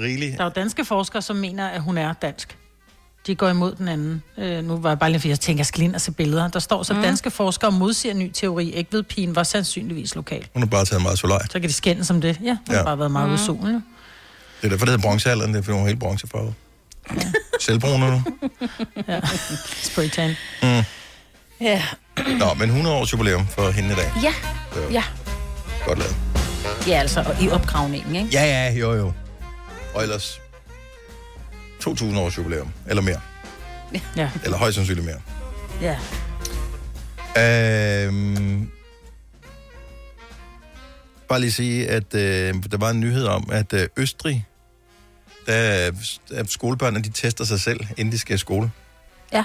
Rigeligt. 0.00 0.32
Der 0.38 0.40
er 0.40 0.44
jo 0.44 0.52
danske 0.54 0.84
forskere, 0.84 1.22
som 1.22 1.36
mener, 1.36 1.68
at 1.68 1.80
hun 1.82 1.98
er 1.98 2.12
dansk. 2.12 2.56
De 3.26 3.34
går 3.34 3.48
imod 3.48 3.74
den 3.74 3.88
anden. 3.88 4.22
Øh, 4.38 4.64
nu 4.64 4.76
var 4.76 4.90
jeg 4.90 4.98
bare 4.98 5.10
lige, 5.10 5.20
fordi 5.20 5.28
jeg 5.30 5.40
tænker, 5.40 5.58
jeg 5.58 5.66
skal 5.66 5.82
ind 5.82 5.94
og 5.94 6.00
se 6.00 6.12
billeder. 6.12 6.48
Der 6.48 6.58
står 6.58 6.82
så, 6.82 6.94
Mm. 6.94 7.02
danske 7.02 7.30
forskere 7.30 7.70
modsiger 7.72 8.14
ny 8.14 8.30
teori. 8.34 8.70
Ikke 8.70 8.92
ved 8.92 9.02
pigen 9.02 9.36
var 9.36 9.42
sandsynligvis 9.42 10.14
lokal. 10.14 10.46
Hun 10.52 10.62
har 10.62 10.66
bare 10.66 10.84
taget 10.84 11.02
meget 11.02 11.18
solej. 11.18 11.42
Så 11.50 11.52
kan 11.60 11.62
de 11.62 11.72
skændes 11.72 12.10
om 12.10 12.20
det. 12.20 12.38
Ja, 12.44 12.48
hun 12.50 12.58
ja. 12.68 12.72
Ja. 12.72 12.78
har 12.78 12.84
bare 12.84 12.98
været 12.98 13.10
meget 13.10 13.30
mm. 13.30 13.36
solen. 13.38 13.74
jo. 13.74 13.80
Det 14.60 14.66
er 14.66 14.68
derfor, 14.68 14.86
det 14.86 14.92
hedder 14.92 15.08
bronzealderen, 15.08 15.52
det 15.54 15.58
er 15.58 15.62
fordi 15.62 15.72
hun 15.72 15.82
er 15.82 15.86
helt 15.86 16.00
bronzefarvet. 16.00 16.54
Selvbrunner 17.60 18.10
du? 18.10 18.48
Ja. 19.08 19.20
Spraytan. 19.82 20.30
Mm. 20.62 20.68
Ja. 21.60 21.82
Nå, 22.38 22.54
men 22.54 22.68
100 22.68 22.96
års 22.96 23.12
jubilæum 23.12 23.46
for 23.46 23.70
hende 23.70 23.92
i 23.92 23.94
dag. 23.96 24.12
Ja, 24.22 24.34
Så 24.74 24.80
ja. 24.92 25.02
godt 25.86 25.98
lavet. 25.98 26.16
Ja, 26.86 26.92
altså, 27.00 27.20
og 27.20 27.42
i 27.42 27.48
opgravningen, 27.50 28.16
ikke? 28.16 28.28
Ja, 28.32 28.44
ja, 28.44 28.72
jo, 28.74 28.92
jo. 28.94 29.12
Og 29.94 30.02
ellers 30.02 30.39
2.000 31.86 32.18
års 32.18 32.38
jubilæum, 32.38 32.72
eller 32.86 33.02
mere. 33.02 33.20
Ja. 34.16 34.30
Eller 34.44 34.56
højst 34.58 34.74
sandsynligt 34.74 35.06
mere. 35.06 35.20
Ja. 35.80 35.96
Øhm, 38.06 38.70
bare 41.28 41.40
lige 41.40 41.52
sige, 41.52 41.88
at 41.88 42.14
øh, 42.14 42.54
der 42.70 42.76
var 42.76 42.90
en 42.90 43.00
nyhed 43.00 43.24
om, 43.24 43.48
at 43.52 43.72
øh, 43.72 43.88
Østrig, 43.96 44.46
der, 45.46 45.90
der 46.28 46.44
skolebørnene, 46.48 47.04
de 47.04 47.10
tester 47.10 47.44
sig 47.44 47.60
selv, 47.60 47.80
inden 47.96 48.12
de 48.12 48.18
skal 48.18 48.34
i 48.34 48.38
skole. 48.38 48.70
Ja. 49.32 49.44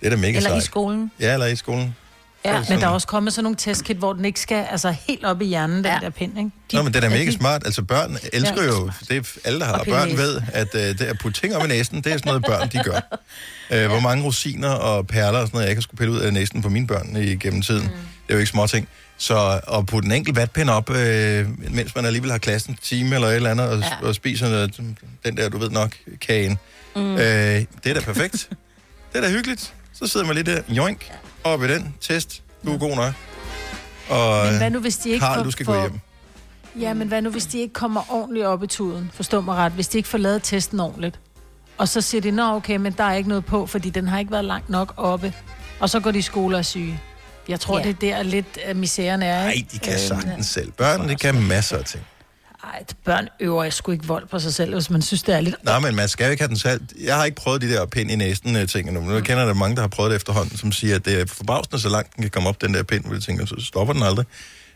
Det 0.00 0.06
er 0.06 0.10
da 0.10 0.16
mega 0.16 0.36
Eller 0.36 0.50
i 0.50 0.52
sejt. 0.52 0.62
skolen. 0.62 1.10
Ja, 1.20 1.32
eller 1.32 1.46
i 1.46 1.56
skolen. 1.56 1.96
Ja, 2.44 2.56
Altså- 2.56 2.72
men 2.72 2.80
der 2.80 2.86
er 2.86 2.90
også 2.90 3.06
kommet 3.06 3.32
sådan 3.32 3.42
nogle 3.44 3.56
testkit, 3.56 3.96
hvor 3.96 4.12
den 4.12 4.24
ikke 4.24 4.40
skal 4.40 4.66
altså, 4.70 4.94
helt 5.08 5.24
op 5.24 5.42
i 5.42 5.44
hjernen, 5.44 5.76
den 5.76 5.84
ja. 5.86 5.98
der 6.02 6.10
pind, 6.10 6.38
ikke? 6.38 6.50
De, 6.70 6.76
Nå, 6.76 6.82
men 6.82 6.92
det 6.94 7.04
er 7.04 7.08
da 7.08 7.14
mega 7.14 7.24
de- 7.30 7.32
smart. 7.32 7.62
Altså 7.64 7.82
børn 7.82 8.16
elsker 8.32 8.62
Ja. 8.62 8.68
jo, 8.68 8.90
det 9.08 9.16
er 9.16 9.38
alle, 9.44 9.60
der 9.60 9.66
har 9.66 9.84
børn, 9.88 10.02
næsen. 10.08 10.18
ved, 10.18 10.42
at 10.52 10.74
øh, 10.74 10.80
det 10.80 11.00
at 11.00 11.18
putte 11.18 11.40
ting 11.40 11.56
op 11.56 11.64
i 11.64 11.68
næsen, 11.68 11.96
det 11.96 12.06
er 12.06 12.16
sådan 12.16 12.22
noget, 12.28 12.44
børn 12.44 12.68
de 12.68 12.82
gør. 12.84 13.00
Øh, 13.72 13.86
hvor 13.88 14.00
mange 14.00 14.24
rosiner 14.24 14.68
og 14.68 15.06
perler 15.06 15.38
og 15.38 15.46
sådan 15.46 15.56
noget, 15.56 15.66
jeg 15.66 15.74
kan 15.76 15.82
skulle 15.82 15.98
pille 15.98 16.12
ud 16.12 16.18
af 16.18 16.32
næsen 16.32 16.62
på 16.62 16.68
mine 16.68 16.86
børn 16.86 17.16
igennem 17.16 17.62
tiden. 17.62 17.82
Mm. 17.82 17.88
Det 17.88 18.28
er 18.28 18.34
jo 18.34 18.38
ikke 18.38 18.50
små 18.50 18.66
ting. 18.66 18.88
Så 19.16 19.60
at 19.72 19.86
putte 19.86 20.06
en 20.06 20.12
enkelt 20.12 20.36
vatpind 20.36 20.70
op, 20.70 20.90
øh, 20.90 21.46
mens 21.74 21.94
man 21.94 22.04
alligevel 22.04 22.30
har 22.30 22.38
klassen 22.38 22.78
time 22.82 23.14
eller 23.14 23.28
et 23.28 23.36
eller 23.36 23.50
andet, 23.50 23.68
og, 23.68 23.78
ja. 23.78 24.06
og 24.06 24.14
spiser 24.14 24.48
noget, 24.48 24.80
den 25.24 25.36
der, 25.36 25.48
du 25.48 25.58
ved 25.58 25.70
nok, 25.70 25.96
kagen. 26.20 26.58
Mm. 26.96 27.12
Øh, 27.14 27.18
det 27.18 27.66
er 27.84 27.94
da 27.94 28.00
perfekt. 28.00 28.48
det 29.12 29.18
er 29.18 29.20
da 29.20 29.30
hyggeligt. 29.30 29.74
Så 30.02 30.06
sidder 30.06 30.26
man 30.26 30.34
lige 30.36 30.54
der, 30.54 30.62
joink, 30.68 31.12
op 31.44 31.62
i 31.62 31.68
den, 31.68 31.94
test, 32.00 32.42
du 32.64 32.74
er 32.74 32.78
god 32.78 32.96
nok. 32.96 33.12
Og 34.08 34.46
Men 34.46 34.56
hvad 34.58 34.70
nu, 34.70 34.78
hvis 34.78 34.96
de 34.96 35.08
ikke 35.10 35.20
Karl, 35.26 35.36
får- 35.36 35.42
du 35.44 35.50
skal 35.50 35.66
får- 35.66 35.72
gå 35.74 35.80
hjem. 35.80 36.00
Ja, 36.80 36.94
men 36.94 37.08
hvad 37.08 37.22
nu, 37.22 37.30
hvis 37.30 37.46
de 37.46 37.58
ikke 37.60 37.72
kommer 37.74 38.12
ordentligt 38.12 38.46
op 38.46 38.62
i 38.62 38.66
tuden? 38.66 39.10
Forstå 39.14 39.40
mig 39.40 39.54
ret. 39.56 39.72
Hvis 39.72 39.88
de 39.88 39.98
ikke 39.98 40.08
får 40.08 40.18
lavet 40.18 40.42
testen 40.42 40.80
ordentligt. 40.80 41.18
Og 41.78 41.88
så 41.88 42.00
siger 42.00 42.20
de, 42.20 42.30
nå 42.30 42.54
okay, 42.54 42.76
men 42.76 42.92
der 42.92 43.04
er 43.04 43.14
ikke 43.14 43.28
noget 43.28 43.44
på, 43.44 43.66
fordi 43.66 43.90
den 43.90 44.08
har 44.08 44.18
ikke 44.18 44.30
været 44.32 44.44
langt 44.44 44.70
nok 44.70 44.94
oppe. 44.96 45.34
Og 45.80 45.90
så 45.90 46.00
går 46.00 46.10
de 46.10 46.18
i 46.18 46.22
skole 46.22 46.56
og 46.56 46.64
syge. 46.64 47.00
Jeg 47.48 47.60
tror, 47.60 47.78
Ja. 47.78 47.84
det 47.84 47.90
er 48.10 48.16
der 48.16 48.22
lidt, 48.22 48.58
at 48.64 48.76
misæren 48.76 49.22
er. 49.22 49.42
Nej, 49.44 49.64
de 49.72 49.78
kan 49.78 49.92
Øh, 49.92 49.98
sagtens 49.98 50.46
selv. 50.46 50.72
Børn, 50.72 51.08
de 51.08 51.14
kan 51.16 51.42
masser 51.42 51.78
af 51.78 51.84
ting. 51.84 52.04
Ej, 52.74 52.84
børn 53.04 53.28
øver 53.40 53.62
jeg 53.62 53.72
sgu 53.72 53.92
ikke 53.92 54.06
vold 54.06 54.26
på 54.28 54.38
sig 54.38 54.54
selv, 54.54 54.72
hvis 54.74 54.90
man 54.90 55.02
synes, 55.02 55.22
det 55.22 55.34
er 55.34 55.40
lidt... 55.40 55.64
Nej, 55.64 55.78
men 55.78 55.96
man 55.96 56.08
skal 56.08 56.24
jo 56.24 56.30
ikke 56.30 56.42
have 56.42 56.48
den 56.48 56.58
selv. 56.58 56.80
Jeg 57.04 57.16
har 57.16 57.24
ikke 57.24 57.34
prøvet 57.36 57.62
de 57.62 57.68
der 57.72 57.86
pind 57.86 58.10
i 58.10 58.16
næsen 58.16 58.56
øh, 58.56 58.68
ting 58.68 58.88
endnu. 58.88 59.02
men 59.02 59.14
Jeg 59.14 59.22
kender 59.24 59.44
der 59.44 59.54
mange, 59.54 59.76
der 59.76 59.80
har 59.82 59.88
prøvet 59.88 60.10
det 60.10 60.16
efterhånden, 60.16 60.56
som 60.58 60.72
siger, 60.72 60.96
at 60.96 61.04
det 61.04 61.20
er 61.20 61.26
forbavsende, 61.26 61.80
så 61.80 61.88
langt 61.88 62.16
den 62.16 62.22
kan 62.22 62.30
komme 62.30 62.48
op, 62.48 62.60
den 62.60 62.74
der 62.74 62.82
pind, 62.82 63.04
hvor 63.04 63.14
jeg 63.14 63.22
tænker, 63.22 63.46
så 63.46 63.54
stopper 63.58 63.94
den 63.94 64.02
aldrig. 64.02 64.26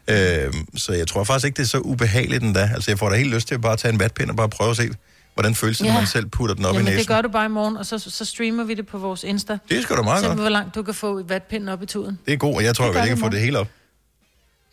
Øh, 0.08 0.52
så 0.76 0.92
jeg 0.92 1.08
tror 1.08 1.24
faktisk 1.24 1.46
ikke, 1.46 1.56
det 1.56 1.62
er 1.62 1.66
så 1.68 1.78
ubehageligt 1.78 2.42
endda. 2.42 2.70
Altså, 2.74 2.90
jeg 2.90 2.98
får 2.98 3.08
da 3.10 3.16
helt 3.16 3.34
lyst 3.34 3.48
til 3.48 3.54
at 3.54 3.60
bare 3.60 3.76
tage 3.76 3.92
en 3.92 4.00
vatpind 4.00 4.30
og 4.30 4.36
bare 4.36 4.48
prøve 4.48 4.70
at 4.70 4.76
se, 4.76 4.88
hvordan 5.34 5.54
føles 5.54 5.78
det, 5.78 5.84
Ja. 5.84 5.92
når 5.92 6.00
man 6.00 6.06
selv 6.06 6.26
putter 6.26 6.54
den 6.54 6.64
op 6.64 6.72
i 6.74 6.76
Jamen, 6.76 6.84
næsen. 6.84 6.98
det 6.98 7.08
gør 7.08 7.22
du 7.22 7.28
bare 7.28 7.44
i 7.46 7.48
morgen, 7.48 7.76
og 7.76 7.86
så, 7.86 7.98
så 7.98 8.24
streamer 8.24 8.64
vi 8.64 8.74
det 8.74 8.86
på 8.86 8.98
vores 8.98 9.24
Insta. 9.24 9.58
Det 9.70 9.82
sgu 9.82 9.96
da 9.96 10.02
meget 10.02 10.24
godt. 10.26 10.38
hvor 10.38 10.48
langt 10.48 10.74
du 10.74 10.82
kan 10.82 10.94
få 10.94 11.22
vatpinden 11.22 11.68
op 11.68 11.82
i 11.82 11.86
tuden. 11.86 12.18
Det 12.26 12.32
er 12.32 12.36
god, 12.36 12.54
og 12.54 12.64
jeg 12.64 12.76
tror, 12.76 12.86
Det 12.86 12.94
jeg 12.94 13.02
vi 13.02 13.08
kan 13.08 13.18
få 13.18 13.28
det 13.28 13.40
hele 13.40 13.58
op. 13.58 13.68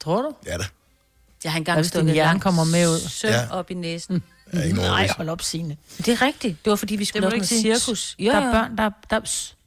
Tror 0.04 0.22
du? 0.22 0.32
Ja 0.46 0.58
da. 0.58 0.64
Jeg 1.44 1.52
har 1.52 1.58
Ja, 1.58 1.60
engang 1.60 1.86
stukket 1.86 2.14
hjerne 2.14 2.40
kommer 2.40 2.64
med 2.64 2.88
ud. 2.90 3.00
søm 3.10 3.32
Ja. 3.32 3.48
op 3.52 3.72
i 3.72 3.74
næsen. 3.74 4.24
Ja, 4.54 4.62
ikke 4.62 4.78
Nej, 4.78 5.10
hold 5.18 5.30
op, 5.30 5.42
Signe. 5.42 5.78
Det 5.98 6.08
er 6.08 6.22
rigtigt. 6.22 6.66
Det 6.66 6.70
var, 6.72 6.76
fordi 6.78 6.96
vi 6.96 7.06
skulle 7.06 7.22
lave 7.30 7.32
noget 7.38 7.50
cirkus. 7.50 8.16
Der 8.20 8.32
er 8.36 8.52
børn, 8.52 8.78
der, 8.78 8.90
der, 9.10 9.20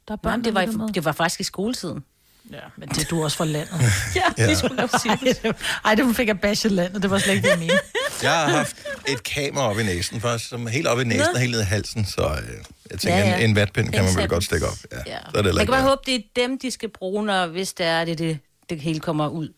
der 0.09 0.13
er 0.13 0.17
børn, 0.17 0.39
Nej, 0.39 0.45
det, 0.45 0.55
var, 0.55 0.61
i- 0.89 0.93
det 0.95 1.05
var 1.05 1.13
faktisk 1.13 1.41
i 1.41 1.45
skoletiden. 1.45 2.05
Ja, 2.53 2.57
men 2.77 2.89
det 2.89 2.99
er 2.99 3.05
du 3.05 3.25
også 3.25 3.37
fra 3.37 3.45
landet. 3.45 3.81
Ja, 4.17 4.21
Ja. 4.39 4.49
vi 4.49 4.55
skulle 4.55 4.77
lave 4.77 4.89
cirkus. 5.03 5.55
Ej, 5.85 5.95
det 5.95 6.17
fik 6.17 6.29
jeg 6.29 6.41
bashet 6.41 6.73
landet. 6.73 7.03
Det 7.03 7.11
var 7.11 7.19
slet 7.19 7.35
ikke 7.35 7.43
det, 7.45 7.51
jeg 7.51 7.59
mente. 7.59 7.79
Jeg 8.23 8.31
har 8.33 8.49
haft 8.49 8.77
et 9.09 9.23
kamera 9.23 9.71
op 9.71 9.79
i 9.79 9.83
næsen, 9.83 10.21
faktisk, 10.21 10.49
som 10.51 10.67
helt 10.67 10.87
op 10.87 11.01
i 11.01 11.05
næsen 11.05 11.21
Nå. 11.27 11.33
og 11.35 11.41
helt 11.41 11.51
ned 11.53 11.61
i 11.61 11.65
halsen, 11.65 12.07
så 12.07 12.23
øh, 12.23 12.55
jeg 12.91 12.99
tænker, 12.99 13.19
Ja, 13.19 13.29
ja. 13.29 13.37
En, 13.37 13.51
en 13.51 13.57
vatpind 13.57 13.93
kan 13.93 14.05
man 14.05 14.17
vel 14.17 14.29
godt 14.29 14.45
stikke 14.45 14.67
op. 14.67 14.77
Ja, 14.93 14.97
Ja. 15.07 15.19
Så 15.33 15.39
er 15.39 15.43
det 15.43 15.49
Jeg 15.55 15.59
kan 15.59 15.67
bare 15.67 15.83
håbe, 15.83 16.01
det 16.07 16.15
er 16.15 16.21
dem, 16.37 16.59
de 16.59 16.71
skal 16.71 16.89
bruge, 16.89 17.25
når, 17.25 17.47
hvis 17.47 17.73
det 17.73 17.87
er, 17.87 18.05
det, 18.05 18.19
det, 18.19 18.39
det 18.71 18.81
hele 18.81 19.01
kommer 19.01 19.29
ud 19.29 19.49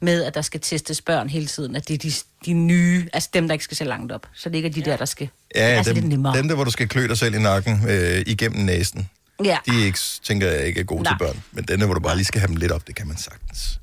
med, 0.00 0.24
at 0.24 0.34
der 0.34 0.42
skal 0.42 0.60
testes 0.60 1.02
børn 1.02 1.28
hele 1.28 1.46
tiden. 1.46 1.76
At 1.76 1.88
det 1.88 1.94
er 1.94 1.98
de, 1.98 2.12
de 2.46 2.52
nye, 2.52 3.08
altså 3.12 3.28
dem, 3.34 3.48
der 3.48 3.52
ikke 3.52 3.64
skal 3.64 3.76
se 3.76 3.84
langt 3.84 4.12
op. 4.12 4.26
Så 4.34 4.48
det 4.48 4.54
ikke 4.56 4.68
er 4.68 4.72
de 4.72 4.80
ja. 4.80 4.90
der, 4.90 4.96
der 4.96 5.04
skal... 5.04 5.28
Ja, 5.54 5.60
altså, 5.60 5.92
det 5.92 5.96
er 5.98 6.00
dem, 6.00 6.10
nemmere. 6.10 6.36
dem 6.38 6.48
der, 6.48 6.54
hvor 6.54 6.64
du 6.64 6.70
skal 6.70 6.88
klø 6.88 7.06
dig 7.08 7.18
selv 7.18 7.34
i 7.34 7.38
nakken 7.38 7.88
øh, 7.88 8.22
igennem 8.26 8.64
næsen, 8.64 9.08
Ja. 9.44 9.58
de 9.66 9.80
er 9.80 9.84
ikke, 9.84 9.98
tænker 10.22 10.46
jeg 10.50 10.66
ikke 10.66 10.80
er 10.80 10.84
gode 10.84 11.02
Nej. 11.02 11.12
til 11.12 11.18
børn. 11.18 11.42
Men 11.52 11.64
den 11.64 11.80
der, 11.80 11.86
hvor 11.86 11.94
du 11.94 12.00
bare 12.00 12.16
lige 12.16 12.24
skal 12.26 12.40
have 12.40 12.48
dem 12.48 12.56
lidt 12.56 12.72
op, 12.72 12.86
det 12.86 12.94
kan 12.94 13.08
man 13.08 13.16
sagtens. 13.16 13.80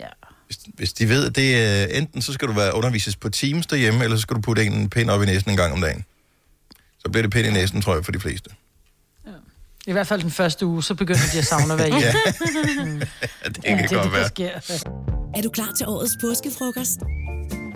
Ja. 0.00 0.06
Hvis, 0.46 0.58
hvis 0.74 0.92
de 0.92 1.08
ved, 1.08 1.26
at 1.26 1.36
det 1.36 1.56
er 1.62 1.86
enten 1.86 2.22
så 2.22 2.32
skal 2.32 2.48
du 2.48 2.52
være 2.52 2.74
undervises 2.74 3.16
på 3.16 3.28
Teams 3.28 3.66
derhjemme, 3.66 4.04
eller 4.04 4.16
så 4.16 4.20
skal 4.20 4.36
du 4.36 4.40
putte 4.40 4.64
en 4.64 4.90
pind 4.90 5.10
op 5.10 5.22
i 5.22 5.26
næsen 5.26 5.50
en 5.50 5.56
gang 5.56 5.72
om 5.72 5.80
dagen. 5.80 6.04
Så 6.98 7.08
bliver 7.10 7.22
det 7.22 7.32
pind 7.32 7.46
i 7.46 7.50
næsen, 7.50 7.82
tror 7.82 7.94
jeg, 7.94 8.04
for 8.04 8.12
de 8.12 8.20
fleste. 8.20 8.50
I 9.88 9.92
hvert 9.92 10.06
fald 10.06 10.22
den 10.22 10.30
første 10.30 10.66
uge, 10.66 10.82
så 10.82 10.94
begynder 10.94 11.20
de 11.32 11.38
at 11.38 11.44
savne 11.44 11.72
at 11.72 11.78
være 11.78 11.88
hjemme. 11.98 12.04
Ja. 12.04 12.84
Mm. 12.84 13.00
det 13.54 13.64
kan 13.64 13.78
det, 13.78 13.90
godt 13.90 14.04
det, 14.04 14.12
være. 14.12 14.22
der 14.22 14.60
sker. 14.60 14.84
Er 15.34 15.42
du 15.42 15.50
klar 15.50 15.72
til 15.76 15.86
årets 15.88 16.12
påskefrokost? 16.20 16.98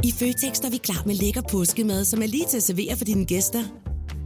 I 0.05 0.13
Føtex 0.19 0.59
er 0.59 0.71
vi 0.71 0.77
klar 0.77 1.03
med 1.07 1.15
lækker 1.15 1.43
påskemad, 1.51 2.05
som 2.05 2.23
er 2.23 2.27
lige 2.27 2.47
til 2.51 2.57
at 2.57 2.63
servere 2.63 2.97
for 2.97 3.05
dine 3.05 3.25
gæster. 3.27 3.63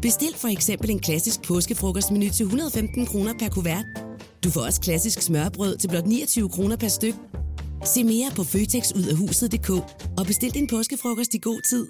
Bestil 0.02 0.34
for 0.36 0.48
eksempel 0.48 0.90
en 0.90 1.00
klassisk 1.00 1.42
påskefrokostmenu 1.42 2.28
til 2.30 2.44
115 2.44 3.06
kroner 3.06 3.32
per 3.38 3.48
kuvert. 3.48 3.84
Du 4.44 4.50
får 4.50 4.60
også 4.60 4.80
klassisk 4.80 5.22
smørbrød 5.22 5.76
til 5.76 5.88
blot 5.88 6.06
29 6.06 6.48
kroner 6.48 6.76
per 6.76 6.88
styk. 6.88 7.14
Se 7.84 8.04
mere 8.04 8.30
på 8.36 8.44
føtexudafhuset.dk 8.44 9.70
og 10.18 10.26
bestil 10.26 10.54
din 10.54 10.66
påskefrokost 10.66 11.34
i 11.34 11.38
god 11.42 11.60
tid. 11.70 11.86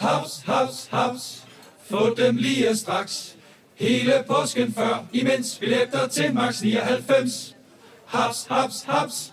Haps, 0.00 0.42
haps, 0.44 0.88
haps. 0.90 1.44
Få 1.90 2.14
dem 2.16 2.36
lige 2.36 2.76
straks. 2.76 3.36
Hele 3.80 4.24
påsken 4.26 4.74
før, 4.74 5.04
imens 5.12 5.58
billetter 5.60 6.06
til 6.06 6.34
max 6.34 6.62
99. 6.62 7.56
Haps, 8.06 8.46
haps, 8.50 8.82
haps. 8.82 9.32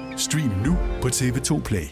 Stream 0.21 0.51
nu 0.65 0.77
på 1.01 1.07
TV2 1.07 1.61
Play. 1.61 1.87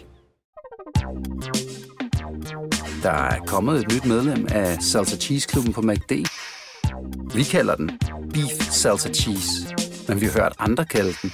Der 3.04 3.12
er 3.12 3.40
kommet 3.48 3.80
et 3.80 3.94
nyt 3.94 4.06
medlem 4.06 4.48
af 4.52 4.78
Salsa 4.82 5.18
Cheese 5.18 5.48
Klubben 5.48 5.74
på 5.74 5.82
MACD. 5.82 6.12
Vi 7.36 7.44
kalder 7.44 7.76
den 7.76 8.00
Beef 8.34 8.72
Salsa 8.72 9.10
Cheese, 9.10 9.76
men 10.08 10.22
vi 10.22 10.26
har 10.26 10.34
hørt 10.34 10.54
andre 10.60 10.86
kalde 10.86 11.14
den 11.22 11.34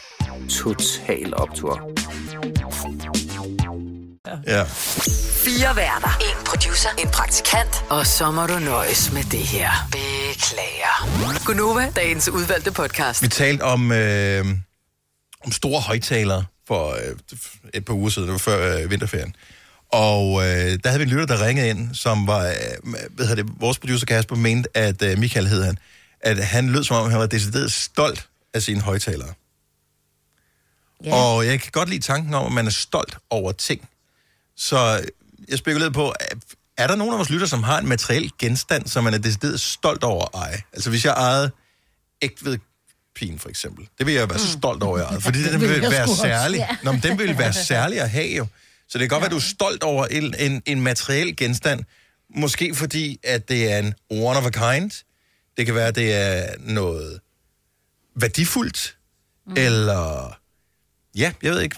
Total 0.49 1.33
Optor. 1.35 1.91
Ja. 4.47 4.63
Fire 5.45 5.75
værter. 5.75 6.17
En 6.21 6.45
producer. 6.45 6.89
En 6.99 7.07
praktikant. 7.07 7.85
Og 7.89 8.05
så 8.05 8.31
må 8.31 8.45
du 8.47 8.59
nøjes 8.59 9.13
med 9.13 9.23
det 9.23 9.39
her. 9.39 9.69
Beklager. 9.91 11.45
Gunova, 11.45 11.91
dagens 11.95 12.29
udvalgte 12.29 12.71
podcast. 12.71 13.23
Vi 13.23 13.27
talte 13.27 13.61
om, 13.61 13.91
øh, 13.91 14.45
om 15.45 15.51
store 15.51 15.81
højtalere 15.81 16.45
for 16.67 16.91
øh, 16.91 17.15
et 17.73 17.85
par 17.85 17.93
uger 17.93 18.09
siden, 18.09 18.27
det 18.27 18.31
var 18.31 18.37
før 18.37 18.77
øh, 18.77 18.91
vinterferien. 18.91 19.35
Og 19.89 20.41
øh, 20.41 20.79
der 20.83 20.89
havde 20.89 20.97
vi 20.99 21.03
en 21.03 21.09
lytter, 21.09 21.25
der 21.25 21.45
ringede 21.47 21.69
ind, 21.69 21.95
som 21.95 22.27
var, 22.27 22.45
øh, 22.47 22.93
hvad 23.09 23.35
det, 23.35 23.45
vores 23.59 23.79
producer 23.79 24.05
Kasper 24.05 24.35
mente, 24.35 24.77
at 24.77 25.01
øh, 25.01 25.17
Michael 25.17 25.47
hed 25.47 25.63
han, 25.63 25.77
at 26.21 26.45
han 26.45 26.69
lød 26.69 26.83
som 26.83 26.97
om, 26.97 27.09
han 27.11 27.19
var 27.19 27.25
decideret 27.25 27.71
stolt 27.71 28.27
af 28.53 28.61
sine 28.61 28.81
højtalere. 28.81 29.33
Ja. 31.05 31.15
Og 31.15 31.45
jeg 31.47 31.61
kan 31.61 31.71
godt 31.71 31.89
lide 31.89 32.01
tanken 32.01 32.33
om, 32.33 32.45
at 32.45 32.51
man 32.51 32.65
er 32.65 32.71
stolt 32.71 33.17
over 33.29 33.51
ting. 33.51 33.89
Så 34.57 35.05
jeg 35.49 35.57
spekulerede 35.57 35.93
på, 35.93 36.13
er- 36.19 36.35
er 36.77 36.87
der 36.87 36.95
nogen 36.95 37.13
af 37.13 37.17
vores 37.17 37.29
lytter, 37.29 37.47
som 37.47 37.63
har 37.63 37.79
en 37.79 37.87
materiel 37.87 38.31
genstand, 38.39 38.87
som 38.87 39.03
man 39.03 39.13
er 39.13 39.17
decideret 39.17 39.61
stolt 39.61 40.03
over 40.03 40.23
at 40.25 40.41
eje? 40.47 40.61
Altså 40.73 40.89
hvis 40.89 41.05
jeg 41.05 41.11
ejede 41.13 41.51
ægtved 42.21 42.57
pin 43.15 43.39
for 43.39 43.49
eksempel. 43.49 43.87
Det 43.97 44.05
vil 44.05 44.13
jeg 44.13 44.29
være 44.29 44.37
mm. 44.37 44.59
stolt 44.59 44.83
over, 44.83 44.97
jeg 44.97 45.21
fordi 45.21 45.39
Det 45.43 45.51
den 45.51 45.61
vil 45.61 45.81
være 45.81 46.07
særlig. 46.07 46.57
Ja. 46.57 46.77
Nå, 46.83 46.91
men 46.91 47.01
den 47.03 47.19
vil 47.19 47.37
være 47.37 47.53
særlig 47.73 48.01
at 48.01 48.09
have 48.09 48.35
jo. 48.37 48.47
Så 48.87 48.97
det 48.97 48.99
kan 48.99 49.09
godt 49.09 49.21
være, 49.21 49.25
at 49.25 49.31
du 49.31 49.37
er 49.37 49.41
stolt 49.41 49.83
over 49.83 50.05
en, 50.05 50.35
en, 50.39 50.61
en 50.65 50.81
materiel 50.81 51.35
genstand. 51.35 51.83
Måske 52.35 52.75
fordi, 52.75 53.19
at 53.23 53.49
det 53.49 53.71
er 53.71 53.77
en 53.77 53.93
one 54.09 54.39
of 54.39 54.45
a 54.45 54.49
kind. 54.49 54.91
Det 55.57 55.65
kan 55.65 55.75
være, 55.75 55.87
at 55.87 55.95
det 55.95 56.13
er 56.13 56.45
noget 56.59 57.19
værdifuldt. 58.15 58.97
Mm. 59.47 59.53
Eller, 59.57 60.37
ja, 61.15 61.33
jeg 61.43 61.51
ved 61.51 61.61
ikke. 61.61 61.75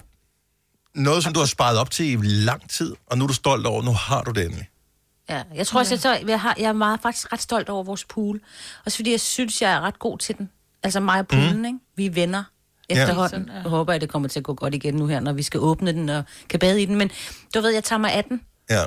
Noget, 0.94 1.24
som 1.24 1.32
du 1.32 1.40
har 1.40 1.46
sparet 1.46 1.78
op 1.78 1.90
til 1.90 2.12
i 2.12 2.16
lang 2.22 2.70
tid, 2.70 2.94
og 3.06 3.18
nu 3.18 3.24
er 3.24 3.28
du 3.28 3.34
stolt 3.34 3.66
over, 3.66 3.82
nu 3.82 3.92
har 3.92 4.22
du 4.22 4.30
det 4.30 4.44
endelig. 4.44 4.68
Ja, 5.28 5.42
jeg 5.54 5.66
tror 5.66 5.80
også, 5.80 5.94
jeg, 5.94 6.00
så, 6.00 6.18
jeg, 6.28 6.40
har, 6.40 6.54
jeg 6.58 6.68
er 6.68 6.72
meget, 6.72 7.00
faktisk 7.00 7.32
ret 7.32 7.42
stolt 7.42 7.68
over 7.68 7.82
vores 7.82 8.04
pool. 8.04 8.40
Også 8.86 8.98
fordi 8.98 9.10
jeg 9.10 9.20
synes, 9.20 9.62
jeg 9.62 9.72
er 9.72 9.80
ret 9.80 9.98
god 9.98 10.18
til 10.18 10.38
den. 10.38 10.50
Altså 10.82 11.00
mig 11.00 11.18
og 11.20 11.28
poolen, 11.28 11.48
Mhm. 11.50 11.58
mm. 11.58 11.64
ikke? 11.64 11.78
Vi 11.96 12.06
er 12.06 12.10
venner 12.10 12.42
Ja. 12.90 13.00
efterhånden. 13.02 13.30
Sådan, 13.30 13.46
Ja. 13.48 13.52
ja. 13.54 13.60
Jeg 13.62 13.70
håber, 13.70 13.92
at 13.92 14.00
det 14.00 14.08
kommer 14.08 14.28
til 14.28 14.40
at 14.40 14.44
gå 14.44 14.54
godt 14.54 14.74
igen 14.74 14.94
nu 14.94 15.06
her, 15.06 15.20
når 15.20 15.32
vi 15.32 15.42
skal 15.42 15.60
åbne 15.60 15.92
den 15.92 16.08
og 16.08 16.24
kan 16.48 16.60
bade 16.60 16.82
i 16.82 16.84
den. 16.84 16.96
Men 16.96 17.10
du 17.54 17.60
ved, 17.60 17.70
jeg 17.70 17.84
tager 17.84 18.00
mig 18.00 18.12
af 18.12 18.24
den. 18.24 18.40
Ja. 18.70 18.84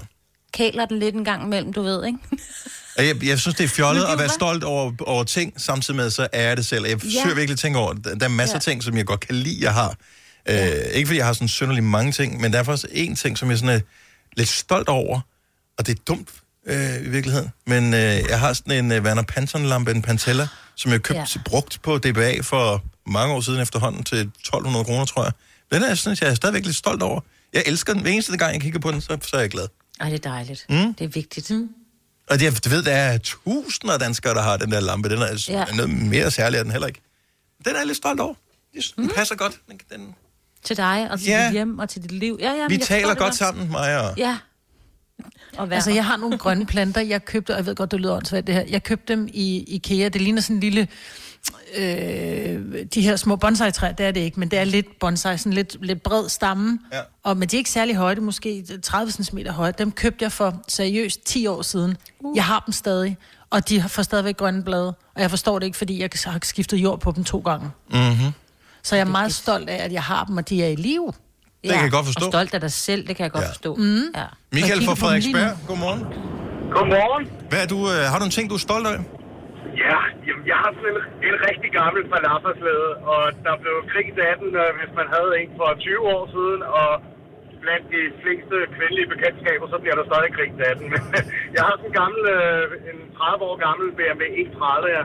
Kæler 0.54 0.86
den 0.86 1.00
lidt 1.00 1.16
en 1.16 1.26
gang 1.26 1.44
imellem, 1.44 1.74
du 1.74 1.82
ved, 1.82 2.06
ikke? 2.06 2.20
Jeg, 2.98 3.24
jeg 3.26 3.40
synes, 3.40 3.56
det 3.56 3.64
er 3.64 3.68
fjollet 3.68 4.04
at 4.06 4.20
være 4.20 4.30
stolt 4.30 4.64
over, 4.64 4.92
over 5.02 5.24
ting, 5.24 5.54
samtidig 5.62 5.96
med, 5.96 6.10
så 6.10 6.28
er 6.34 6.48
jeg 6.48 6.58
det 6.58 6.66
selv. 6.66 6.86
Jeg 6.86 6.90
Ja. 6.92 6.96
forsøger 7.20 7.36
virkelig 7.36 7.54
at 7.54 7.60
tænke 7.60 7.80
over, 7.80 7.94
der 7.94 8.16
der 8.16 8.26
er 8.26 8.30
masser 8.30 8.56
af 8.56 8.60
Ja. 8.68 8.72
ting, 8.72 8.84
som 8.84 8.98
jeg 8.98 9.06
godt 9.06 9.20
kan 9.20 9.36
lide, 9.36 9.58
jeg 9.64 9.74
har. 9.74 9.96
Øh, 10.50 10.56
ikke 10.94 11.08
fordi 11.08 11.18
jeg 11.18 11.26
har 11.26 11.34
sådan 11.34 11.48
synderligt 11.48 11.86
mange 11.86 12.12
ting, 12.12 12.42
men 12.42 12.54
der 12.54 12.60
er 12.60 12.64
faktisk 12.64 12.86
én 12.94 13.16
ting, 13.16 13.38
som 13.38 13.50
jeg 13.50 13.58
sådan 13.58 13.76
er 13.76 13.80
lidt 14.38 14.50
stolt 14.50 14.88
over, 14.90 15.20
og 15.78 15.88
det 15.88 15.98
er 15.98 16.02
dumt 16.08 16.30
øh, 16.68 17.06
i 17.06 17.10
virkeligheden. 17.10 17.50
Men 17.68 17.94
øh, 17.94 18.00
jeg 18.30 18.40
har 18.40 18.54
sådan 18.54 18.86
en 18.86 18.92
øh, 18.92 19.04
Werner 19.04 19.24
Panton-lampe, 19.24 19.92
en 19.92 20.02
Pantella, 20.02 20.48
som 20.76 20.92
jeg 20.92 21.02
købte 21.02 21.22
Ja. 21.36 21.42
brugt 21.46 21.82
på 21.82 21.98
DBA 21.98 22.40
for 22.42 22.84
mange 23.08 23.34
år 23.36 23.42
siden 23.42 23.60
efterhånden 23.60 24.04
til 24.04 24.18
1200 24.20 24.86
kroner, 24.86 25.06
tror 25.06 25.24
jeg. 25.24 25.32
Den 25.72 25.84
er, 25.84 25.96
synes 25.96 26.22
jeg, 26.22 26.30
er 26.30 26.34
stadigvæk 26.36 26.66
lidt 26.66 26.76
stolt 26.76 27.02
over. 27.04 27.22
Jeg 27.54 27.64
elsker 27.66 27.94
den. 27.94 28.02
Hver 28.02 28.12
eneste 28.12 28.38
gang, 28.38 28.54
jeg 28.54 28.62
kigger 28.62 28.80
på 28.80 28.92
den, 28.92 29.02
så, 29.02 29.18
så 29.22 29.36
er 29.36 29.40
jeg 29.42 29.50
glad. 29.50 29.68
Ej, 30.00 30.10
det 30.10 30.26
er 30.26 30.30
dejligt. 30.30 30.66
Mm. 30.70 30.94
Det 30.94 31.04
er 31.06 31.08
vigtigt. 31.10 31.50
Mm. 31.52 31.70
Og 32.30 32.40
det, 32.40 32.66
du 32.66 32.70
ved, 32.70 32.84
der 32.84 32.92
er 32.92 33.18
tusinder 33.18 33.94
af 33.94 34.00
danskere, 34.00 34.34
der 34.34 34.42
har 34.42 34.58
den 34.58 34.72
der 34.72 34.80
lampe. 34.80 35.10
Den 35.10 35.22
er 35.22 35.26
altså 35.26 35.52
Ja. 35.52 35.66
noget 35.76 35.90
mere 35.90 36.32
særlig 36.32 36.58
er 36.58 36.64
den 36.64 36.72
heller 36.72 36.88
ikke. 36.88 37.02
Den 37.66 37.74
er 37.76 37.78
jeg 37.80 37.88
lidt 37.88 37.98
stolt 37.98 38.20
over. 38.20 38.34
Den 38.74 38.84
Mm. 38.98 39.10
passer 39.16 39.36
godt. 39.36 39.54
Den, 39.70 39.80
den... 39.92 40.16
Til 40.64 40.78
dig, 40.78 41.08
og 41.12 41.20
til 41.20 41.28
Ja. 41.28 41.46
dit 41.46 41.52
hjem, 41.52 41.80
og 41.80 41.90
til 41.90 42.02
dit 42.04 42.12
liv. 42.12 42.38
Ja, 42.42 42.52
ja, 42.52 42.68
Vi 42.68 42.74
jeg 42.76 42.82
taler 42.82 43.16
godt 43.16 43.36
sammen, 43.36 43.72
mig 43.72 44.00
og... 44.02 44.14
Ja. 44.18 44.38
Og 45.58 45.68
Altså, 45.72 45.92
jeg 45.92 46.06
har 46.06 46.18
nogle 46.18 46.38
grønne 46.38 46.66
planter, 46.66 47.02
jeg 47.02 47.26
købte, 47.26 47.52
og 47.52 47.58
jeg 47.58 47.66
ved 47.66 47.76
godt, 47.76 47.92
det 47.92 48.00
lyder 48.00 48.16
åndssvagt 48.16 48.48
det 48.48 48.56
her, 48.56 48.64
jeg 48.70 48.84
købte 48.84 49.14
dem 49.14 49.28
i 49.34 49.58
IKEA, 49.58 50.10
det 50.10 50.22
ligner 50.22 50.42
sådan 50.42 50.56
en 50.56 50.60
lille, 50.60 50.88
øh, 51.78 52.86
de 52.94 53.02
her 53.02 53.16
små 53.16 53.36
bonsai-træer, 53.36 53.92
det 53.92 54.06
er 54.06 54.12
det 54.12 54.22
ikke, 54.22 54.40
men 54.40 54.52
det 54.52 54.60
er 54.60 54.64
lidt 54.64 55.00
bonsai, 55.00 55.38
sådan 55.38 55.54
lidt, 55.54 55.78
lidt 55.86 56.04
bred 56.04 56.30
stamme, 56.30 56.80
Ja. 56.94 57.00
og, 57.24 57.38
men 57.38 57.48
de 57.50 57.56
er 57.56 57.58
ikke 57.58 57.70
særlig 57.70 57.96
høje, 57.96 58.16
måske 58.16 58.66
30 58.84 59.12
cm 59.12 59.38
høje, 59.50 59.74
dem 59.78 59.92
købte 59.92 60.24
jeg 60.24 60.32
for 60.32 60.62
seriøst 60.68 61.26
10 61.26 61.48
år 61.48 61.62
siden. 61.62 61.98
Uh. 62.20 62.36
Jeg 62.36 62.44
har 62.44 62.64
dem 62.66 62.72
stadig, 62.72 63.18
og 63.50 63.70
de 63.70 63.80
har 63.80 63.88
får 63.90 64.04
stadigvæk 64.04 64.38
grønne 64.38 64.64
blade, 64.64 64.88
og 65.16 65.22
jeg 65.22 65.30
forstår 65.30 65.60
det 65.60 65.66
ikke, 65.66 65.78
fordi 65.78 66.00
jeg 66.02 66.10
har 66.26 66.40
skiftet 66.44 66.78
jord 66.78 67.00
på 67.00 67.12
dem 67.12 67.24
to 67.24 67.40
gange. 67.40 67.70
Mm-hmm. 67.92 68.32
Så 68.84 68.96
jeg 68.96 69.02
er 69.02 69.12
meget 69.12 69.34
stolt 69.34 69.70
af, 69.70 69.84
at 69.86 69.92
jeg 69.92 70.04
har 70.04 70.24
dem, 70.26 70.38
og 70.38 70.50
de 70.50 70.64
er 70.64 70.68
i 70.68 70.76
live. 70.76 71.14
Det 71.64 71.72
kan 71.78 71.84
jeg 71.88 71.94
godt 71.98 72.08
forstå. 72.12 72.26
Og 72.26 72.32
stolt 72.36 72.52
af 72.58 72.62
dig 72.68 72.74
selv, 72.88 73.02
det 73.08 73.14
kan 73.18 73.24
jeg 73.28 73.34
godt 73.38 73.48
Ja. 73.48 73.52
forstå. 73.56 73.72
Mm. 73.86 74.06
Ja. 74.22 74.28
Michael 74.58 74.80
fra. 74.88 74.94
Frederiksberg, 75.02 75.52
godmorgen. 75.70 76.02
Godmorgen. 76.76 77.24
Hvad 77.52 77.60
er 77.66 77.70
du, 77.74 77.80
øh, 77.94 78.02
har 78.12 78.18
du 78.22 78.26
en 78.30 78.36
ting, 78.38 78.46
du 78.54 78.58
er 78.62 78.64
stolt 78.70 78.86
af? 78.92 78.98
Ja, 79.86 80.00
jamen, 80.28 80.44
jeg 80.52 80.58
har 80.64 80.70
sådan 80.78 80.90
en, 80.94 81.00
en 81.30 81.36
rigtig 81.50 81.70
gammel 81.80 82.02
falafelslæde, 82.14 82.90
og 83.14 83.22
der 83.46 83.54
blev 83.64 83.76
krig 83.92 84.06
i 84.12 84.14
18, 84.34 84.62
øh, 84.62 84.70
hvis 84.80 84.92
man 85.00 85.08
havde 85.16 85.32
en 85.42 85.50
for 85.60 85.68
20 85.88 86.16
år 86.16 86.24
siden, 86.36 86.60
og 86.82 86.90
blandt 87.64 87.86
de 87.96 88.02
fleste 88.24 88.56
kvindelige 88.76 89.08
bekendtskaber, 89.14 89.66
så 89.74 89.78
bliver 89.84 89.96
der 90.00 90.06
stadig 90.12 90.30
krig 90.38 90.50
i 90.60 90.64
18. 90.72 90.86
Men 90.94 91.02
jeg 91.56 91.62
har 91.68 91.74
sådan 91.80 91.90
en 91.92 91.96
gammel, 92.02 92.22
øh, 92.38 92.90
en 92.92 92.98
30 93.18 93.50
år 93.50 93.56
gammel 93.66 93.86
BMW 93.98 94.24
E30 94.42 94.84
her. 94.96 95.04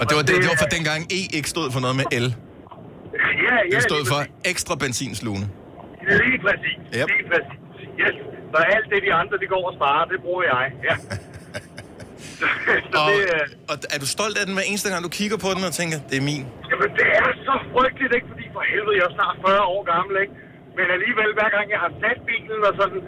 Og 0.00 0.04
det 0.08 0.14
var, 0.18 0.24
det, 0.28 0.34
det 0.42 0.48
var 0.52 0.58
for 0.64 0.70
dengang 0.76 1.00
E 1.18 1.20
ikke 1.38 1.48
stod 1.54 1.66
for 1.74 1.80
noget 1.84 1.96
med 2.00 2.06
L. 2.24 2.28
Ja, 3.46 3.56
ja. 3.70 3.76
Det 3.76 3.82
stod 3.90 4.02
for 4.12 4.20
ekstra 4.52 4.74
benzinslugende. 4.84 5.48
præcis. 5.48 6.20
Lige 6.26 6.38
præcis. 6.46 6.78
Yep. 6.98 7.06
Lige 7.12 7.26
præcis. 7.32 7.58
Yes. 8.02 8.16
Så 8.52 8.58
alt 8.74 8.86
det, 8.92 8.98
de 9.06 9.12
andre, 9.20 9.34
de 9.42 9.46
går 9.54 9.62
og 9.70 9.74
sparer, 9.78 10.04
det 10.12 10.18
bruger 10.26 10.44
jeg. 10.54 10.64
Ja. 10.88 10.94
så, 12.40 12.46
så 12.92 12.96
Og, 13.02 13.08
det, 13.10 13.20
øh, 13.34 13.70
og 13.70 13.74
er 13.94 13.98
du 14.04 14.08
stolt 14.16 14.34
af 14.40 14.44
den 14.48 14.54
hver 14.58 14.66
eneste 14.70 14.88
gang, 14.92 15.00
du 15.08 15.12
kigger 15.20 15.38
på 15.44 15.48
den 15.56 15.62
og 15.70 15.74
tænker, 15.80 15.98
det 16.10 16.16
er 16.20 16.24
min? 16.32 16.42
Jamen, 16.70 16.90
det 17.00 17.08
er 17.22 17.28
så 17.48 17.54
frygteligt, 17.74 18.12
ikke? 18.18 18.26
Fordi 18.32 18.44
for 18.56 18.62
helvede, 18.72 18.94
jeg 19.00 19.06
er 19.10 19.14
snart 19.18 19.36
40 19.46 19.64
år 19.74 19.82
gammel, 19.94 20.14
ikke? 20.24 20.34
Men 20.78 20.86
alligevel, 20.96 21.28
hver 21.38 21.50
gang 21.56 21.66
jeg 21.74 21.80
har 21.84 21.92
sat 22.02 22.18
bilen 22.30 22.60
og 22.68 22.74
sådan, 22.80 23.00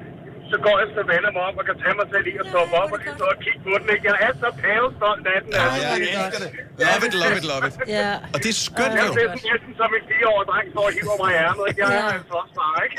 så 0.53 0.57
går 0.67 0.75
jeg 0.81 0.89
så 0.99 1.03
vender 1.13 1.31
mig 1.37 1.43
om 1.49 1.55
og 1.61 1.65
kan 1.69 1.77
tage 1.83 1.95
mig 2.01 2.07
selv 2.13 2.27
i 2.31 2.33
og 2.43 2.47
stoppe 2.53 2.75
op 2.83 2.91
og 2.95 2.99
lige 3.03 3.15
stå 3.19 3.25
og 3.35 3.39
kigge 3.45 3.61
på 3.67 3.73
den, 3.81 3.89
ikke? 3.95 4.05
Jeg 4.11 4.17
er 4.27 4.33
så 4.43 4.49
pavestolt 4.65 5.25
af 5.35 5.39
den. 5.45 5.51
Ja, 5.59 5.63
altså. 5.65 5.87
jeg 5.89 5.97
elsker 6.17 6.39
det. 6.45 6.51
Love 6.85 7.03
it, 7.09 7.15
love 7.23 7.35
it, 7.41 7.45
love 7.53 7.63
it. 7.69 7.75
Ja. 7.99 8.11
Og 8.35 8.39
det 8.45 8.51
er 8.55 8.59
skønt 8.69 8.95
Jeg 8.99 9.05
jo. 9.09 9.13
ser 9.19 9.27
sådan 9.33 9.47
næsten 9.53 9.73
som 9.81 9.91
en 9.99 10.05
fireårig 10.11 10.47
dreng 10.51 10.67
står 10.75 10.85
og 10.91 10.93
hiver 10.99 11.17
mig 11.23 11.31
i 11.35 11.37
ærmet, 11.47 11.65
ikke? 11.71 11.79
Jeg 11.83 11.89
er 11.99 12.03
Ja. 12.09 12.13
altså 12.19 12.35
også 12.43 12.53
far, 12.59 12.75
ikke? 12.87 12.99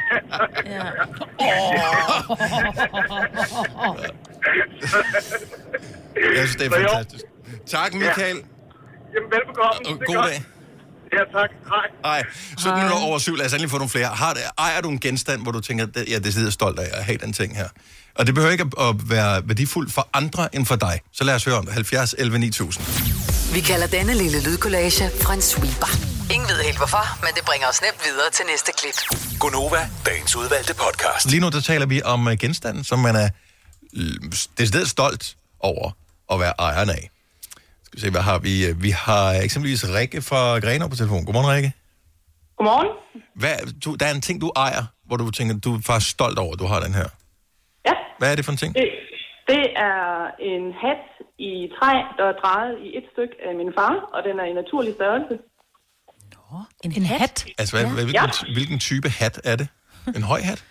Ja. 0.76 0.86
Jeg 6.36 6.48
synes, 6.48 6.56
det 6.56 6.66
er 6.68 6.72
fantastisk. 6.80 7.26
Tak, 7.76 7.94
Michael. 7.94 8.38
Jamen, 9.14 9.30
velbekomme. 9.36 9.80
Og 9.88 9.92
er 9.92 10.06
god 10.10 10.16
godt. 10.16 10.42
Ja, 11.14 11.40
tak. 11.40 11.50
Hej. 12.04 12.14
Ej, 12.14 12.24
17 12.58 12.74
minutter 12.84 12.98
over 13.08 13.20
syv. 13.20 13.36
Lad 13.36 13.46
os 13.46 13.54
endelig 13.54 13.70
få 13.72 13.78
nogle 13.78 13.90
flere. 13.90 14.08
Har, 14.08 14.34
det- 14.34 14.44
ejer 14.58 14.82
du 14.82 14.90
en 14.90 15.00
genstand, 15.00 15.42
hvor 15.42 15.52
du 15.52 15.60
tænker, 15.62 15.86
at 15.96 16.08
jeg 16.08 16.16
er 16.16 16.20
decideret 16.20 16.54
stolt 16.54 16.80
af 16.80 16.90
at 17.00 17.04
have 17.06 17.18
den 17.18 17.34
ting 17.34 17.56
her? 17.58 17.68
Og 18.16 18.28
det 18.28 18.36
behøver 18.36 18.52
ikke 18.52 18.66
at- 18.80 19.10
være 19.10 19.42
værdifuldt 19.46 19.94
for 19.94 20.10
andre 20.14 20.56
end 20.56 20.66
for 20.66 20.76
dig. 20.76 21.02
Så 21.14 21.24
lad 21.24 21.36
os 21.36 21.46
høre 21.46 21.56
om 21.58 21.66
det. 21.66 21.74
70 21.74 22.16
11 22.18 22.40
9000. 22.40 22.86
Vi 23.54 23.60
kalder 23.62 23.88
denne 23.88 24.14
lille 24.14 24.44
lydkollage 24.44 25.06
en 25.34 25.42
sweeper. 25.42 25.88
Ingen 26.34 26.50
ved 26.50 26.64
helt 26.64 26.78
hvorfor, 26.78 27.20
men 27.22 27.30
det 27.36 27.44
bringer 27.46 27.68
os 27.68 27.82
nemt 27.82 28.02
videre 28.06 28.30
til 28.34 28.46
næste 28.52 28.72
klip. 28.78 29.20
Gonova, 29.40 29.90
dagens 30.06 30.36
udvalgte 30.36 30.74
podcast. 30.74 31.26
Lige 31.32 31.40
nu 31.40 31.50
der 31.50 31.62
taler 31.62 31.86
vi 31.86 32.02
om 32.02 32.28
uh, 32.28 32.34
genstanden, 32.34 32.84
som 32.84 33.00
man 33.00 33.16
er 33.16 33.30
øh, 33.98 34.14
decideret 34.58 34.90
stolt 34.90 35.36
over 35.60 35.92
at 36.32 36.40
være 36.40 36.54
ejeren 36.60 36.90
af. 36.90 37.10
Skal 37.90 37.98
vi 37.98 38.02
se, 38.02 38.12
hvad 38.12 38.22
har 38.22 38.40
vi? 38.40 38.54
Vi 38.86 38.90
har 38.90 39.32
eksempelvis 39.46 39.84
Rikke 39.96 40.22
fra 40.22 40.60
Grenaa 40.60 40.88
på 40.88 40.96
telefon. 40.96 41.26
Godmorgen, 41.26 41.50
Rikke. 41.56 41.72
Godmorgen. 42.58 42.90
Hvad, 43.42 43.56
du, 43.84 43.96
der 44.00 44.06
er 44.06 44.14
en 44.14 44.22
ting, 44.22 44.42
du 44.42 44.52
ejer, 44.56 44.84
hvor 45.08 45.18
du 45.18 45.32
tænker, 45.32 45.60
du 45.66 45.76
er 45.76 45.82
faktisk 45.86 46.12
stolt 46.12 46.40
over, 46.40 46.54
at 46.54 46.60
du 46.60 46.66
har 46.66 46.80
den 46.80 46.94
her. 46.94 47.10
Ja. 47.86 47.94
Hvad 48.20 48.32
er 48.32 48.36
det 48.36 48.46
for 48.46 48.52
en 48.52 48.58
ting? 48.58 48.74
Det, 48.76 48.90
det 49.48 49.64
er 49.76 50.00
en 50.52 50.64
hat 50.84 51.04
i 51.50 51.52
træ, 51.78 51.94
der 52.18 52.26
er 52.32 52.36
drejet 52.44 52.76
i 52.86 52.88
et 53.00 53.06
stykke 53.14 53.36
af 53.48 53.52
min 53.56 53.72
far, 53.78 53.96
og 54.14 54.20
den 54.28 54.36
er 54.40 54.46
i 54.52 54.54
naturlig 54.62 54.94
størrelse. 55.00 55.36
En, 56.84 56.92
en 56.98 57.06
hat? 57.06 57.46
Altså, 57.58 57.76
hvad, 57.76 57.86
hvad, 57.94 58.04
hvilken, 58.04 58.54
hvilken 58.54 58.80
type 58.80 59.10
hat 59.10 59.42
er 59.44 59.56
det? 59.56 59.68
En 60.16 60.24
høj 60.24 60.42
hat? 60.42 60.64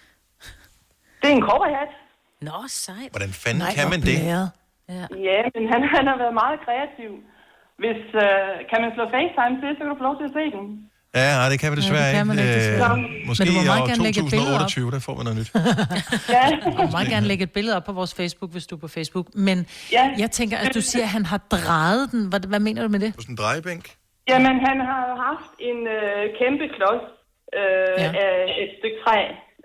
Det 1.22 1.30
er 1.30 1.34
en 1.34 1.42
cowboyhat. 1.42 1.88
Nå, 2.40 2.64
sejt. 2.68 3.10
Hvordan 3.10 3.32
fanden 3.32 3.58
Nej, 3.58 3.74
kan 3.74 3.90
man 3.90 4.00
det? 4.00 4.50
Ja. 4.94 5.04
Ja, 5.28 5.40
men 5.54 5.62
han, 5.72 5.80
han 5.96 6.04
har 6.10 6.16
været 6.22 6.34
meget 6.42 6.58
kreativ. 6.66 7.10
Hvis, 7.82 8.02
øh, 8.26 8.50
kan 8.70 8.78
man 8.84 8.90
slå 8.96 9.04
FaceTime 9.14 9.54
til, 9.62 9.70
så 9.74 9.80
kan 9.82 9.90
du 9.92 9.96
få 10.02 10.06
lov 10.08 10.16
til 10.20 10.26
at 10.30 10.34
se 10.38 10.44
den. 10.56 10.64
Ja, 11.18 11.28
nej, 11.40 11.48
det 11.52 11.58
kan 11.60 11.68
vi 11.72 11.76
desværre 11.82 12.06
det 12.08 12.16
kan 12.18 12.26
man 12.30 12.36
ikke, 12.38 12.50
ikke. 12.50 12.60
desværre. 12.60 12.96
Øh, 12.98 13.26
måske 13.28 13.40
Men 13.42 13.48
du 13.48 13.52
må 13.58 13.62
i 13.66 13.68
meget 13.72 13.82
år 13.84 13.88
gerne 13.90 14.02
lægge 14.08 14.20
et 14.24 14.30
billede 14.34 14.54
op. 14.56 14.68
2028, 14.68 14.90
der 14.96 15.00
får 15.06 15.14
vi 15.18 15.22
noget 15.26 15.38
nyt. 15.40 15.50
Ja. 16.36 16.44
Du 16.64 16.68
må 16.78 16.84
meget 16.96 17.08
gerne 17.14 17.26
lægge 17.30 17.44
et 17.48 17.52
billede 17.58 17.74
op 17.78 17.84
på 17.90 17.94
vores 18.00 18.12
Facebook, 18.20 18.50
hvis 18.54 18.66
du 18.70 18.74
er 18.78 18.82
på 18.86 18.90
Facebook. 18.96 19.26
Men 19.48 19.58
Ja. 19.96 20.04
jeg 20.22 20.30
tænker, 20.38 20.56
at 20.64 20.70
du 20.78 20.82
siger, 20.90 21.04
at 21.08 21.12
han 21.16 21.24
har 21.32 21.40
drejet 21.56 22.04
den. 22.12 22.20
Hvad, 22.30 22.40
hvad 22.52 22.62
mener 22.66 22.80
du 22.86 22.90
med 22.96 23.00
det? 23.04 23.10
På 23.18 23.22
sådan 23.24 23.34
en 23.36 23.40
drejebænk. 23.42 23.84
Jamen, 24.32 24.56
han 24.68 24.76
har 24.90 25.04
haft 25.28 25.50
en 25.70 25.78
øh, 25.96 26.22
kæmpe 26.40 26.64
klods 26.76 27.06
øh, 27.60 27.96
ja. 28.04 28.08
af 28.24 28.36
et 28.62 28.70
stykke 28.78 28.98
træ. 29.04 29.20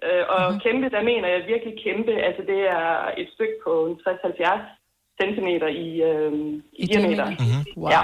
Øh, 0.07 0.23
og 0.33 0.41
mm-hmm. 0.43 0.63
kæmpe, 0.65 0.85
der 0.95 1.01
mener 1.11 1.27
jeg 1.33 1.41
virkelig 1.53 1.73
kæmpe. 1.85 2.13
Altså, 2.27 2.41
det 2.51 2.59
er 2.79 2.87
et 3.21 3.29
stykke 3.35 3.57
på 3.65 3.71
en 3.87 3.95
60-70 4.05 4.82
cm 5.23 5.47
i, 5.47 6.01
øh, 6.01 6.33
i, 6.73 6.85
diameter. 6.85 7.25
Mm-hmm. 7.25 7.81
Wow. 7.81 7.91
Ja. 7.91 8.01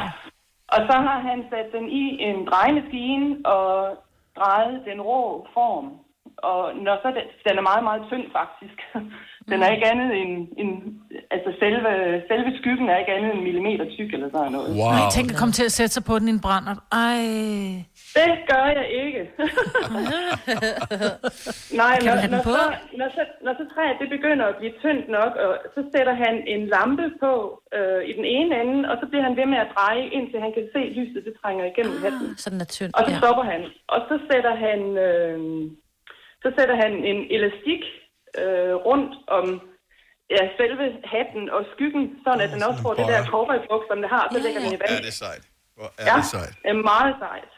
Og 0.67 0.79
så 0.89 0.95
har 1.07 1.19
han 1.19 1.45
sat 1.49 1.67
den 1.71 1.89
i 1.89 2.23
en 2.23 2.45
drejemaskine 2.45 3.45
og 3.45 3.97
drejet 4.37 4.81
den 4.85 5.01
rå 5.01 5.47
form. 5.53 5.87
Og 6.43 6.61
når 6.85 6.95
så 7.03 7.07
den, 7.17 7.25
den 7.47 7.55
er 7.57 7.65
meget, 7.69 7.83
meget 7.89 8.03
tynd 8.09 8.25
faktisk. 8.39 8.77
Den 9.51 9.59
er 9.63 9.69
ikke 9.75 9.87
andet 9.93 10.09
end, 10.21 10.33
end 10.61 10.71
altså 11.35 11.49
selve, 11.63 11.91
selve 12.31 12.49
skyggen 12.59 12.87
er 12.89 12.97
ikke 13.01 13.13
andet 13.15 13.29
end 13.31 13.39
en 13.39 13.47
millimeter 13.49 13.85
tyk 13.95 14.09
eller 14.15 14.29
sådan 14.35 14.51
noget. 14.51 14.69
Wow. 14.79 14.91
Nej, 14.95 15.09
tænk 15.17 15.27
at 15.33 15.37
komme 15.41 15.55
til 15.59 15.65
at 15.69 15.75
sætte 15.79 15.93
sig 15.93 16.03
på 16.09 16.13
den 16.19 16.27
i 16.27 16.31
en 16.37 16.41
brænder. 16.47 16.75
Ej. 17.05 17.21
Det 18.17 18.31
gør 18.51 18.65
jeg 18.79 18.87
ikke. 19.03 19.21
Nej, 21.81 21.95
Kan 22.01 22.07
når, 22.15 22.27
når, 22.33 22.41
så, 22.57 22.63
når, 22.99 23.09
så, 23.17 23.23
når 23.45 23.53
så 23.59 23.63
træet 23.73 23.95
det 24.01 24.09
begynder 24.15 24.45
at 24.51 24.55
blive 24.59 24.73
tyndt 24.83 25.05
nok, 25.17 25.31
og 25.45 25.51
så 25.75 25.81
sætter 25.93 26.15
han 26.25 26.35
en 26.53 26.61
lampe 26.73 27.05
på 27.23 27.33
øh, 27.77 28.01
i 28.09 28.11
den 28.19 28.25
ene 28.37 28.51
ende, 28.61 28.79
og 28.91 28.95
så 28.99 29.05
bliver 29.09 29.25
han 29.27 29.35
ved 29.39 29.47
med 29.53 29.59
at 29.65 29.71
dreje, 29.75 30.05
indtil 30.17 30.39
han 30.45 30.51
kan 30.57 30.65
se 30.75 30.81
lyset, 30.97 31.21
det 31.27 31.33
trænger 31.41 31.63
igennem 31.71 31.95
ah, 31.97 32.03
hatten. 32.03 32.27
Så 32.41 32.47
den 32.53 32.59
er 32.65 32.69
tynd. 32.77 32.91
Og 32.97 33.01
så 33.05 33.11
ja. 33.13 33.19
stopper 33.21 33.45
han. 33.53 33.61
Og 33.93 33.99
så 34.09 34.15
sætter 34.29 34.53
han, 34.65 34.79
øh, 35.07 35.37
så 36.43 36.47
sætter 36.57 36.75
han 36.83 36.91
en 37.11 37.19
elastik 37.35 37.81
øh, 38.41 38.73
rundt 38.89 39.11
om 39.37 39.45
ja, 40.35 40.43
selve 40.59 40.85
hatten 41.13 41.43
og 41.55 41.61
skyggen, 41.73 42.03
sådan 42.23 42.41
at 42.45 42.49
den 42.53 42.61
også 42.67 42.81
får 42.85 42.93
det 42.99 43.05
der 43.11 43.21
cowboybuks, 43.33 43.85
som 43.91 43.97
det 44.03 44.09
har, 44.15 44.23
så 44.33 44.39
lægger 44.45 44.59
den 44.65 44.71
i 44.77 44.79
vand. 44.83 44.93
Er 44.97 45.01
det 45.09 45.13
sejt? 45.23 45.43
Hvor 45.77 45.89
er 46.01 46.05
Ja, 46.09 46.15
det 46.19 46.25
sejt? 46.35 46.53
er 46.69 46.73
meget 46.91 47.13
sejt. 47.23 47.51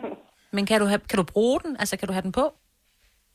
Men 0.56 0.62
kan 0.70 0.76
du, 0.82 0.86
have, 0.92 1.00
kan 1.10 1.18
du 1.22 1.26
bruge 1.34 1.58
den? 1.64 1.72
Altså, 1.80 1.94
kan 1.98 2.06
du 2.08 2.14
have 2.18 2.26
den 2.28 2.32
på? 2.42 2.46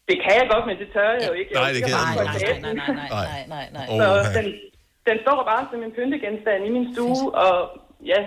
det 0.10 0.18
kan 0.26 0.34
jeg 0.42 0.48
godt, 0.54 0.66
men 0.70 0.76
det 0.82 0.88
tør 0.96 1.10
jeg 1.20 1.26
jo 1.32 1.36
ikke. 1.42 1.52
Nej, 1.62 1.70
det 1.76 1.82
kan 1.84 1.92
jeg 1.98 2.02
ikke. 2.42 2.52
ikke. 2.54 2.62
Nej, 2.62 2.92
nej, 3.02 3.10
nej, 3.10 3.42
nej, 3.56 3.66
nej, 3.78 3.88
nej. 3.88 3.88
Så 4.00 4.06
Åh, 4.14 4.26
den, 4.38 4.48
den 5.10 5.18
står 5.26 5.38
bare 5.52 5.64
som 5.72 5.80
en 5.88 5.92
pyntegenstand 5.98 6.60
i 6.68 6.72
min 6.78 6.86
stue, 6.94 7.22
og 7.46 7.56
ja, 8.12 8.20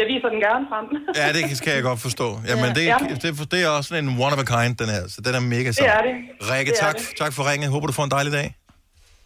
jeg 0.00 0.06
viser 0.12 0.28
den 0.34 0.40
gerne 0.46 0.64
frem. 0.70 0.84
Ja, 1.20 1.26
det 1.36 1.42
kan 1.64 1.72
jeg 1.78 1.82
godt 1.90 2.00
forstå. 2.06 2.28
Jamen, 2.50 2.68
det, 2.78 2.84
Ja. 2.92 2.96
det, 3.22 3.50
det 3.52 3.60
er 3.66 3.68
også 3.78 3.90
en 4.02 4.08
one 4.08 4.32
of 4.36 4.40
a 4.44 4.48
kind, 4.54 4.72
den 4.82 4.88
her. 4.96 5.02
Så 5.14 5.18
den 5.26 5.32
er 5.38 5.40
mega 5.54 5.70
sej. 5.72 5.86
Det 5.86 5.94
er 5.98 6.02
det. 6.08 6.14
Rikke, 6.52 6.70
Det 6.72 6.78
er 6.80 6.84
tak, 6.86 6.96
det. 6.96 7.08
tak 7.22 7.32
for 7.36 7.42
ringen. 7.50 7.70
Håber, 7.74 7.86
du 7.86 7.92
får 7.98 8.04
en 8.04 8.10
dejlig 8.18 8.32
dag. 8.38 8.48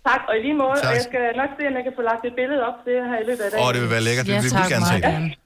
tak, 0.08 0.20
og 0.28 0.34
i 0.38 0.40
lige 0.46 0.54
måde, 0.62 0.76
Tak. 0.82 0.88
og 0.88 0.94
jeg 0.98 1.04
skal 1.10 1.24
nok 1.40 1.50
se, 1.58 1.62
om 1.70 1.74
jeg 1.78 1.84
kan 1.88 1.92
få 1.98 2.02
lagt 2.10 2.22
et 2.30 2.34
billede 2.40 2.62
op 2.68 2.76
til 2.86 2.94
her 3.10 3.18
i 3.24 3.26
løbet 3.30 3.42
af 3.46 3.50
dagen. 3.50 3.66
Åh, 3.66 3.72
det 3.74 3.80
vil 3.84 3.90
være 3.96 4.04
lækkert. 4.08 4.26
Vi 4.26 4.32
vil 4.32 4.52
gerne 4.74 4.86
se 4.94 4.98
det. 5.06 5.38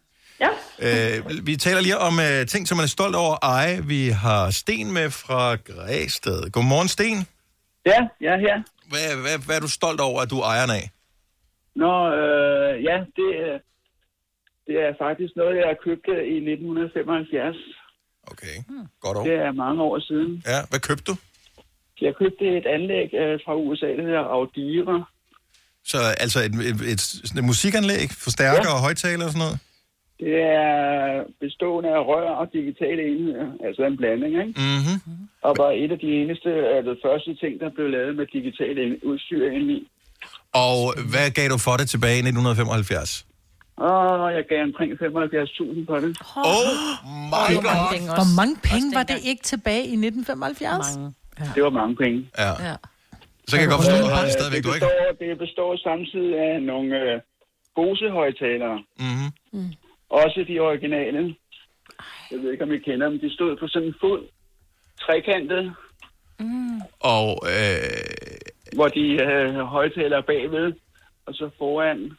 Ja. 0.44 0.50
Øh, 0.86 1.46
vi 1.46 1.56
taler 1.56 1.80
lige 1.80 1.98
om 1.98 2.14
uh, 2.18 2.46
ting, 2.52 2.68
som 2.68 2.76
man 2.76 2.84
er 2.84 2.88
stolt 2.98 3.16
over 3.16 3.34
at 3.34 3.38
eje. 3.42 3.76
Vi 3.84 4.08
har 4.08 4.50
Sten 4.50 4.92
med 4.92 5.10
fra 5.10 5.54
Græsted. 5.68 6.50
Godmorgen, 6.50 6.88
Sten. 6.88 7.18
Ja, 7.86 7.98
jeg 8.24 8.30
er 8.36 8.40
her. 8.46 8.56
Hvad, 8.90 9.16
hvad, 9.22 9.38
hvad 9.46 9.56
er 9.56 9.60
du 9.60 9.68
stolt 9.80 10.00
over, 10.00 10.20
at 10.22 10.30
du 10.30 10.40
ejer 10.40 10.66
af? 10.80 10.90
Nå, 11.82 11.92
øh, 12.20 12.84
ja, 12.88 12.96
det, 13.18 13.28
er- 13.46 13.60
det 14.66 14.76
er 14.86 14.92
faktisk 15.04 15.32
noget, 15.36 15.56
jeg 15.56 15.76
købte 15.86 16.12
i 16.34 16.36
1975. 16.36 17.56
Okay, 18.32 18.56
godt 19.00 19.16
år. 19.18 19.24
Det 19.24 19.34
er 19.46 19.52
mange 19.52 19.82
år 19.82 19.98
siden. 19.98 20.42
Ja, 20.52 20.58
hvad 20.70 20.80
købte 20.88 21.04
du? 21.10 21.14
Jeg 22.00 22.12
købte 22.20 22.44
et 22.58 22.66
anlæg 22.76 23.08
øh, 23.22 23.40
fra 23.44 23.54
USA, 23.56 23.86
der 23.98 24.02
hedder 24.08 24.24
Audira. 24.36 24.96
Så 25.92 25.98
altså 26.24 26.38
et, 26.46 26.54
et, 26.70 26.78
et, 26.94 27.02
et 27.38 27.44
musikanlæg, 27.50 28.06
forstærker 28.26 28.68
Ja. 28.70 28.74
og 28.74 28.80
højtaler 28.86 29.24
og 29.26 29.30
sådan 29.32 29.44
noget? 29.46 29.58
Det 30.24 30.34
er 30.42 31.24
bestående 31.40 31.90
af 31.98 32.02
rør 32.10 32.30
og 32.40 32.46
digitale 32.52 33.02
enheder, 33.12 33.48
altså 33.66 33.82
en 33.90 33.96
blanding, 33.96 34.32
ikke? 34.44 34.54
Mm-hmm. 34.66 35.28
Og 35.46 35.52
var 35.62 35.70
et 35.82 35.90
af 35.92 35.98
de 35.98 36.10
eneste, 36.20 36.50
de 36.90 36.96
første 37.04 37.30
ting, 37.42 37.60
der 37.62 37.70
blev 37.76 37.88
lavet 37.96 38.16
med 38.16 38.26
digitale 38.38 38.82
udstyr 39.08 39.42
indeni. 39.50 39.78
Og 40.54 40.78
hvad 41.12 41.26
gav 41.38 41.48
du 41.54 41.58
for 41.66 41.74
det 41.80 41.88
tilbage 41.94 42.16
i 42.22 42.24
1975? 42.30 43.26
Og 43.76 44.32
jeg 44.34 44.44
gav 44.48 44.62
omkring 44.62 44.92
75.000 44.92 45.86
på 45.86 45.96
det. 46.04 46.16
Oh 46.36 46.66
my 47.32 47.54
god! 47.66 48.16
Hvor 48.18 48.30
mange 48.40 48.56
penge 48.70 48.94
var 48.94 49.02
det 49.02 49.18
ikke 49.24 49.42
tilbage 49.42 49.84
i 49.94 49.96
1975? 49.96 50.96
Mange. 50.96 51.14
Det 51.54 51.62
var 51.62 51.70
mange 51.70 51.96
penge. 51.96 52.30
Ja. 52.38 52.52
Så 53.48 53.52
kan 53.56 53.60
jeg 53.64 53.70
godt 53.70 53.80
forstå, 53.82 53.96
at 53.96 54.04
du 54.04 54.14
har 54.16 54.22
det 54.22 54.32
stadigvæk, 54.32 54.62
det 54.62 54.68
du 54.68 54.74
ikke? 54.74 54.86
består, 54.86 55.26
det 55.26 55.38
består 55.38 55.70
samtidig 55.88 56.34
af 56.48 56.62
nogle 56.62 56.90
øh, 57.02 57.20
Bose-højtalere. 57.76 58.76
Mm-hmm. 59.04 59.30
Mm. 59.52 59.72
Også 60.10 60.44
de 60.48 60.60
originale. 60.60 61.34
Jeg 62.30 62.38
ved 62.40 62.52
ikke, 62.52 62.64
om 62.64 62.72
I 62.72 62.78
kender 62.78 63.08
dem. 63.08 63.20
De 63.20 63.34
stod 63.34 63.56
på 63.56 63.66
sådan 63.68 63.88
en 63.88 63.94
fod, 64.00 64.20
trekantet, 65.00 65.74
Mm. 66.40 66.80
Og 67.00 67.42
øh, 67.54 68.36
hvor 68.74 68.88
de 68.88 69.22
øh, 69.22 69.54
højtalere 69.54 70.22
bagved, 70.22 70.72
og 71.26 71.34
så 71.34 71.50
foran. 71.58 72.12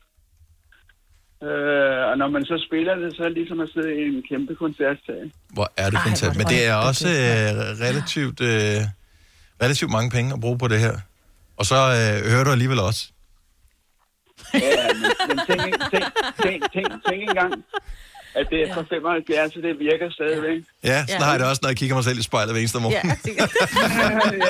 Øh, 1.44 2.04
og 2.10 2.18
når 2.18 2.30
man 2.30 2.46
så 2.46 2.64
spiller 2.68 2.96
det, 2.96 3.16
så 3.16 3.22
er 3.24 3.28
det 3.28 3.38
ligesom 3.38 3.60
at 3.60 3.70
sidde 3.74 3.92
i 4.02 4.04
en 4.16 4.24
kæmpe 4.30 4.56
koncertsal. 4.56 5.32
hvor 5.50 5.72
er 5.78 5.90
det 5.90 6.00
fantastisk. 6.04 6.38
Men 6.38 6.48
det 6.48 6.66
er 6.66 6.74
også 6.74 7.08
øh, 7.08 7.52
relativt, 7.88 8.42
øh, 8.42 8.80
relativt 9.64 9.92
mange 9.92 10.10
penge 10.10 10.34
at 10.34 10.40
bruge 10.40 10.58
på 10.58 10.68
det 10.68 10.80
her. 10.80 10.96
Og 11.58 11.66
så 11.66 11.76
øh, 11.76 12.32
hører 12.32 12.44
du 12.44 12.52
alligevel 12.52 12.80
også. 12.80 13.02
Ja, 14.54 14.60
men, 14.94 15.12
men 15.28 15.38
tænk, 15.48 15.74
tænk, 15.92 16.06
tænk, 16.44 16.74
tænk, 16.74 16.88
tænk 17.08 17.22
engang, 17.30 17.54
at 18.36 18.48
det 18.52 18.70
er 18.70 18.74
fra 18.74 18.84
75, 18.90 19.54
så 19.54 19.60
det 19.62 19.80
virker 19.80 20.10
stadigvæk. 20.12 20.64
Ja, 20.84 21.06
sådan 21.08 21.22
har 21.22 21.32
jeg 21.32 21.40
det 21.40 21.48
også, 21.48 21.60
når 21.64 21.70
jeg 21.70 21.78
kigger 21.78 21.96
mig 21.96 22.04
selv 22.04 22.20
i 22.20 22.24
spejlet 22.24 22.54
hver 22.54 22.60
eneste 22.60 22.80
morgen. 22.80 22.96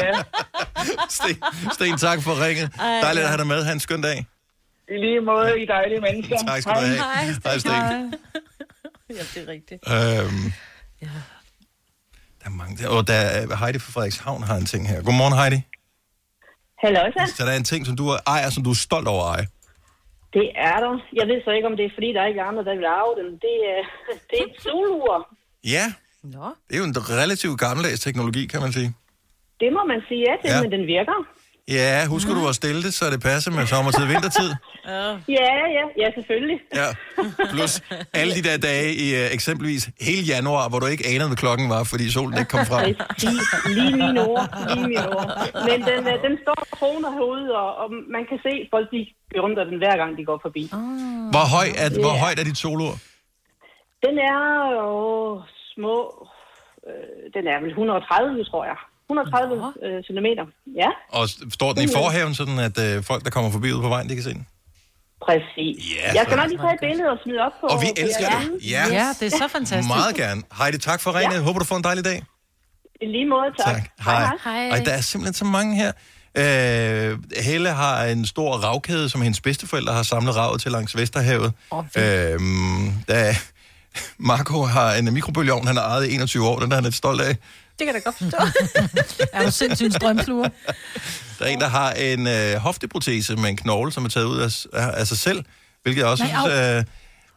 ja. 0.03 0.11
Sten, 1.09 1.37
Sten, 1.73 1.97
tak 1.97 2.19
for 2.23 2.45
ringet. 2.45 2.69
Ej, 2.79 2.99
Dejligt 3.01 3.23
at 3.23 3.23
ja. 3.23 3.27
have 3.27 3.37
dig 3.37 3.47
med. 3.47 3.63
Ha' 3.63 3.71
en 3.73 3.79
skøn 3.79 4.01
dag. 4.01 4.25
I 4.93 4.97
lige 5.05 5.21
måde, 5.21 5.61
I 5.63 5.65
dejlige 5.65 6.01
mennesker. 6.01 6.37
Tak 6.47 6.61
skal 6.61 6.73
du 6.73 6.79
have. 6.79 6.97
Hej. 6.97 7.23
Hej, 7.45 7.57
Sten. 7.57 8.13
Ja, 9.09 9.23
det 9.33 9.37
er 9.43 9.47
rigtigt. 9.55 9.81
Øhm, 9.95 10.45
Der 12.41 12.45
er 12.45 12.49
mange. 12.61 12.89
Og 12.89 13.07
der, 13.07 13.13
er- 13.13 13.55
Heidi 13.61 13.79
fra 13.79 13.91
Frederikshavn 13.95 14.43
har 14.43 14.55
en 14.55 14.65
ting 14.65 14.87
her. 14.89 14.97
Godmorgen, 15.03 15.35
Heidi. 15.41 15.59
Hallo, 16.83 16.99
Så 17.37 17.43
der 17.45 17.51
er 17.51 17.57
en 17.57 17.63
ting, 17.73 17.85
som 17.85 17.95
du 18.01 18.03
ejer, 18.35 18.49
som 18.49 18.63
du 18.63 18.69
er 18.69 18.79
stolt 18.87 19.07
over 19.07 19.23
at 19.25 19.29
eje. 19.35 19.47
Det 20.33 20.45
er 20.69 20.77
der. 20.85 20.93
Jeg 21.19 21.25
ved 21.27 21.37
så 21.45 21.51
ikke, 21.57 21.67
om 21.71 21.75
det 21.79 21.85
er 21.85 21.93
fordi, 21.97 22.09
der 22.15 22.21
er 22.21 22.27
ikke 22.33 22.41
andre, 22.49 22.63
der 22.69 22.75
vil 22.75 22.85
arve 22.99 23.13
den. 23.21 23.29
Det 23.45 23.55
er, 23.73 23.81
det 24.29 24.35
er 24.41 24.45
et 24.49 24.55
solur. 24.63 25.13
Ja, 25.75 25.85
Nå. 26.23 26.45
det 26.67 26.73
er 26.75 26.79
jo 26.83 26.87
en 26.91 26.95
relativt 27.09 27.59
gammeldags 27.59 27.99
teknologi, 27.99 28.45
kan 28.53 28.61
man 28.61 28.71
sige. 28.77 28.89
Det 29.61 29.69
må 29.77 29.81
man 29.91 29.99
sige 30.07 30.21
ja 30.29 30.33
til, 30.41 30.49
Ja. 30.49 30.55
ja. 30.55 30.61
men 30.63 30.71
den 30.71 30.83
virker. 30.95 31.17
Ja, 31.71 32.05
husker 32.13 32.33
du 32.33 32.47
at 32.47 32.55
stille 32.55 32.83
det, 32.83 32.93
så 32.93 33.05
det 33.13 33.21
passer 33.21 33.51
med 33.51 33.65
sommertid 33.73 34.03
og 34.03 34.09
vintertid? 34.09 34.49
Ja, 35.39 35.53
ja, 35.77 35.85
ja, 36.01 36.07
selvfølgelig. 36.17 36.59
Ja. 36.81 36.87
Plus 37.53 37.73
alle 38.13 38.31
de 38.37 38.41
der 38.49 38.57
dage 38.69 38.89
i 39.05 39.07
uh, 39.19 39.33
eksempelvis 39.37 39.83
hele 40.07 40.23
januar, 40.35 40.69
hvor 40.69 40.79
du 40.79 40.85
ikke 40.85 41.05
anede, 41.13 41.27
hvad 41.31 41.37
klokken 41.45 41.69
var, 41.75 41.83
fordi 41.91 42.05
solen 42.11 42.37
ikke 42.41 42.51
kom 42.55 42.65
frem. 42.71 42.85
Præcis. 42.95 43.41
Lige 43.77 43.91
mine 44.03 44.19
ord. 44.31 44.45
Lige 44.75 44.87
mine 44.93 45.07
ord. 45.17 45.27
Men 45.69 45.77
den, 45.89 46.01
øh, 46.11 46.15
den 46.25 46.33
står 46.43 46.57
og 46.65 46.69
kroner 46.77 47.09
herude, 47.17 47.47
og, 47.63 47.69
og 47.81 47.87
man 48.15 48.23
kan 48.29 48.37
se, 48.47 48.53
folk 48.73 48.87
de 48.95 48.99
beundrer 49.33 49.63
den 49.71 49.77
hver 49.83 49.95
gang, 50.01 50.11
de 50.19 50.25
går 50.29 50.39
forbi. 50.45 50.63
Hvor, 51.33 51.45
høj 51.57 51.67
er, 51.83 51.87
hvor 52.05 52.15
Ja. 52.17 52.21
højt 52.25 52.39
er 52.41 52.43
dit 52.49 52.57
solur? 52.63 52.93
Den 54.05 54.15
er 54.33 54.41
jo 54.79 54.89
små... 55.73 55.95
Øh, 56.89 57.23
den 57.35 57.43
er 57.53 57.57
vel 57.63 57.69
130, 57.69 58.43
tror 58.51 58.63
jeg. 58.71 58.79
130 59.09 59.73
øh, 59.85 60.03
centimeter. 60.03 60.45
Ja, 60.81 60.89
Og 61.09 61.29
står 61.57 61.73
den 61.73 61.83
i 61.83 61.87
forhaven, 61.99 62.35
sådan 62.35 62.59
at 62.59 62.75
øh, 62.85 63.03
folk, 63.03 63.23
der 63.25 63.29
kommer 63.29 63.51
forbi 63.51 63.71
ud 63.71 63.81
på 63.81 63.89
vejen, 63.89 64.09
de 64.09 64.15
kan 64.15 64.23
se 64.23 64.33
den? 64.33 64.47
præcis. 65.25 65.95
Ja, 65.95 66.13
jeg 66.13 66.23
skal 66.25 66.37
nok 66.37 66.47
lige 66.49 66.61
tage 66.65 66.73
et 66.73 66.79
billede 66.79 67.09
og 67.09 67.17
smide 67.23 67.39
op 67.39 67.51
på... 67.61 67.67
Og 67.67 67.81
vi 67.81 67.87
elsker 67.97 68.27
det. 68.29 68.71
Ja. 68.71 68.83
Ja, 68.91 69.07
det 69.19 69.33
er 69.33 69.37
så 69.37 69.47
fantastisk. 69.47 69.87
Meget 69.87 70.15
gerne. 70.15 70.41
Heidi, 70.57 70.77
tak 70.77 70.99
for 71.01 71.19
ringet. 71.19 71.43
Håber, 71.43 71.59
du 71.59 71.65
får 71.65 71.75
en 71.75 71.83
dejlig 71.83 72.05
dag. 72.05 72.23
I 73.01 73.05
lige 73.05 73.25
måde, 73.25 73.49
tak. 73.65 73.75
Tak. 73.75 74.39
Hej. 74.43 74.69
Ej, 74.69 74.83
der 74.85 74.91
er 74.91 75.01
simpelthen 75.01 75.33
så 75.33 75.45
mange 75.45 75.75
her. 75.75 75.91
Øh, 76.37 77.17
Helle 77.43 77.69
har 77.69 78.05
en 78.05 78.25
stor 78.25 78.51
ravkæde, 78.51 79.09
som 79.09 79.21
hendes 79.21 79.41
bedsteforældre 79.41 79.93
har 79.93 80.03
samlet 80.03 80.35
ravet 80.35 80.61
til 80.61 80.71
langs 80.71 80.97
Vesterhavet. 80.97 81.53
Åh, 81.71 81.85
øh, 81.97 82.03
der, 83.07 83.33
Marco 84.29 84.61
har 84.63 84.93
en 84.93 85.13
mikrobølgeovn, 85.13 85.67
han 85.67 85.75
har 85.75 85.83
ejet 85.83 86.07
i 86.07 86.15
21 86.15 86.47
år, 86.47 86.59
den 86.59 86.71
er 86.71 86.75
han 86.75 86.83
lidt 86.83 86.95
stolt 86.95 87.21
af. 87.21 87.35
Det 87.79 87.87
kan 87.87 87.95
jeg 87.95 88.03
da 88.03 88.09
godt 88.09 88.17
forstå. 88.17 88.37
er 89.33 89.45
du 89.45 89.51
sindssygt 89.51 89.85
en 89.85 89.91
strømsluger? 89.91 90.49
Der 91.39 91.45
er 91.45 91.49
en, 91.49 91.59
der 91.59 91.67
har 91.67 91.91
en 91.91 92.27
øh, 92.27 92.55
hofteprotese 92.55 93.35
med 93.35 93.49
en 93.49 93.57
knogle, 93.57 93.91
som 93.91 94.05
er 94.05 94.09
taget 94.09 94.25
ud 94.25 94.37
af, 94.37 94.65
af, 94.73 94.99
af 94.99 95.07
sig 95.07 95.17
selv, 95.17 95.43
hvilket 95.83 96.01
jeg 96.01 96.09
også 96.09 96.23
Nej, 96.23 96.83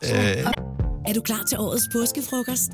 synes... 0.03 0.13
Øh, 0.13 0.39
øh, 0.39 0.53
Er 1.07 1.13
du 1.15 1.21
klar 1.21 1.43
til 1.49 1.59
årets 1.59 1.85
påskefrokost? 1.93 2.71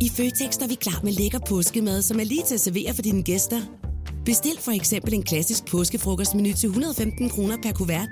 I 0.00 0.10
Føtex 0.16 0.56
er 0.56 0.68
vi 0.68 0.74
klar 0.74 1.00
med 1.02 1.12
lækker 1.12 1.38
påskemad, 1.38 2.02
som 2.02 2.20
er 2.20 2.24
lige 2.24 2.42
til 2.46 2.54
at 2.54 2.60
servere 2.60 2.94
for 2.94 3.02
dine 3.02 3.22
gæster. 3.22 3.60
Bestil 4.24 4.58
for 4.60 4.72
eksempel 4.72 5.14
en 5.14 5.22
klassisk 5.22 5.64
påskefrokostmenu 5.66 6.52
til 6.52 6.66
115 6.66 7.30
kroner 7.30 7.56
per 7.62 7.72
kuvert. 7.72 8.08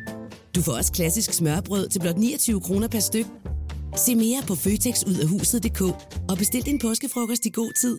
Du 0.54 0.62
får 0.62 0.72
også 0.72 0.92
klassisk 0.92 1.32
smørbrød 1.32 1.88
til 1.88 2.00
blot 2.00 2.16
29 2.16 2.60
kroner 2.60 2.88
per 2.88 3.00
styk. 3.00 3.26
Se 3.96 4.14
mere 4.14 4.42
på 4.46 4.54
føtexudafhuset.dk 4.54 5.80
og 6.30 6.38
bestil 6.38 6.66
din 6.66 6.78
påskefrokost 6.78 7.46
i 7.46 7.50
god 7.50 7.72
tid. 7.80 7.98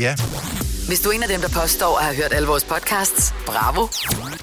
Ja. 0.00 0.14
Hvis 0.86 1.00
du 1.00 1.08
er 1.08 1.12
en 1.12 1.22
af 1.22 1.28
dem, 1.28 1.40
der 1.40 1.48
påstår 1.48 1.98
at 1.98 2.04
have 2.04 2.16
hørt 2.16 2.32
alle 2.32 2.48
vores 2.48 2.64
podcasts, 2.64 3.34
bravo. 3.46 3.88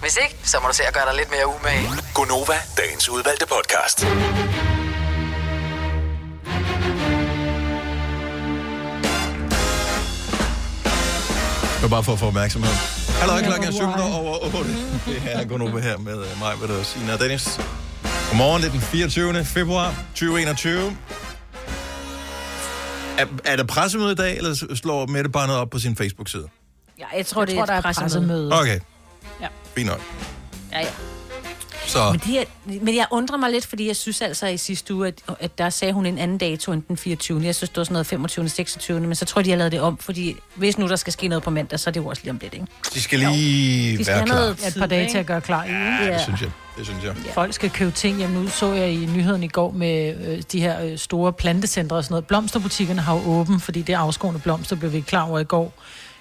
Hvis 0.02 0.18
ikke, 0.24 0.36
så 0.44 0.58
må 0.62 0.68
du 0.68 0.74
se 0.74 0.84
at 0.84 0.94
gøre 0.94 1.06
dig 1.06 1.16
lidt 1.16 1.32
mere 1.32 1.48
umage. 1.48 1.90
Gonova, 2.14 2.58
dagens 2.78 3.10
udvalgte 3.10 3.46
podcast. 3.46 4.00
Det 11.76 11.82
var 11.82 11.88
bare 11.88 12.04
for 12.04 12.14
at 12.14 12.20
få 12.20 12.26
opmærksomhed. 12.26 12.72
Hallo, 13.22 13.34
klokken 13.48 13.68
er 13.68 13.72
7 13.72 13.84
over 13.84 14.58
8. 14.58 14.70
Det 15.06 15.22
er 15.26 15.46
Gunnova 15.46 15.80
her 15.80 15.98
med 15.98 16.18
øh, 16.18 16.40
mig, 16.40 16.56
hvad 16.56 16.68
der 16.68 16.84
Sina 16.84 17.14
og 17.14 17.20
Dennis. 17.20 17.60
Godmorgen, 18.30 18.62
det 18.62 18.68
er 18.68 18.72
den 18.72 18.82
24. 18.82 19.46
februar 19.46 19.94
2021. 20.16 20.98
Er, 23.18 23.26
er 23.46 23.56
der 23.56 23.64
pressemøde 23.64 24.12
i 24.12 24.16
dag, 24.16 24.38
eller 24.38 24.76
slår 24.76 25.06
Mette 25.06 25.30
bare 25.30 25.48
noget 25.48 25.62
op 25.62 25.70
på 25.70 25.80
sin 25.80 25.96
Facebook-side? 25.96 26.48
Ja, 27.00 27.06
jeg 27.18 27.26
tror, 27.26 27.42
Jeg 27.42 27.48
det 27.48 27.56
tror, 27.56 27.62
er 27.62 27.66
der 27.66 27.74
er 27.74 27.82
pressemøde. 27.82 28.60
Okay, 28.62 28.80
Ja. 29.42 29.48
fint 29.76 29.88
nok. 29.90 30.02
Ja, 30.72 30.80
ja. 30.80 30.88
Så 31.88 32.12
Men, 32.12 32.20
det 32.20 32.40
er, 32.40 32.44
men 32.82 32.96
jeg 32.96 33.06
undrer 33.12 33.38
mig 33.38 33.52
lidt, 33.52 33.66
fordi 33.66 33.88
jeg 33.88 33.96
synes 33.96 34.22
altså 34.22 34.48
i 34.48 34.58
sidste 34.58 34.94
uge, 34.96 35.08
at, 35.08 35.22
at 35.40 35.58
der 35.58 35.70
sagde 35.70 35.94
hun 35.94 36.06
en 36.06 36.18
anden 36.18 36.38
dato 36.38 36.72
end 36.72 36.84
den 36.88 36.98
24. 36.98 37.42
Jeg 37.44 37.56
synes, 37.56 37.70
det 37.70 37.78
var 37.78 37.84
sådan 37.84 37.94
noget 37.94 38.08
25. 38.08 38.50
26. 38.50 39.00
Men 39.00 39.16
så 39.16 39.26
tror 39.26 39.40
jeg, 39.40 39.46
de 39.46 39.50
har 39.50 39.58
lavet 39.58 39.72
det 39.72 39.82
om, 39.82 39.98
fordi 39.98 40.36
hvis 40.56 40.78
nu 40.78 40.88
der 40.88 40.96
skal 40.96 41.14
ske 41.14 41.28
noget 41.28 41.44
på 41.44 41.50
mandag, 41.50 41.80
så 41.80 41.90
er 41.90 41.92
det 41.92 42.00
jo 42.00 42.06
også 42.08 42.22
lige 42.24 42.32
om 42.32 42.38
lidt, 42.42 42.54
ikke? 42.54 42.66
de 42.94 43.02
skal 43.02 43.20
lige 43.20 43.98
De 43.98 44.04
skal 44.04 44.08
være 44.08 44.18
have 44.18 44.26
klar. 44.26 44.36
noget 44.40 44.68
Et 44.68 44.76
par 44.80 44.86
dage 44.86 45.10
til 45.12 45.18
at 45.18 45.26
gøre 45.26 45.42
klar 45.42 45.64
i. 45.64 45.68
ikke? 45.68 45.80
Ja, 45.80 46.14
det 46.14 46.22
synes 46.22 46.42
jeg. 46.42 46.50
Det 46.78 46.86
synes 46.86 47.04
jeg. 47.04 47.16
Folk 47.34 47.54
skal 47.54 47.70
købe 47.70 47.92
ting 47.92 48.18
hjem. 48.18 48.30
Nu 48.30 48.48
så 48.48 48.74
jeg 48.74 48.92
i 48.92 49.06
nyheden 49.06 49.44
i 49.44 49.48
går 49.48 49.72
med 49.72 50.16
øh, 50.28 50.42
de 50.52 50.62
her 50.62 50.84
øh, 50.86 50.98
store 50.98 51.34
plantecentre 51.34 51.96
og 51.96 52.04
sådan 52.04 52.14
noget. 52.14 52.28
Blomsterbutikkerne 52.28 53.02
har 53.02 53.16
jo 53.16 53.22
åben, 53.26 53.60
fordi 53.60 53.82
det 53.82 53.94
afskående 53.94 54.40
blomster 54.40 54.76
blev 54.76 54.94
vi 54.94 55.02
klar 55.02 55.30
over 55.30 55.40
i 55.40 55.44
går. 55.44 55.74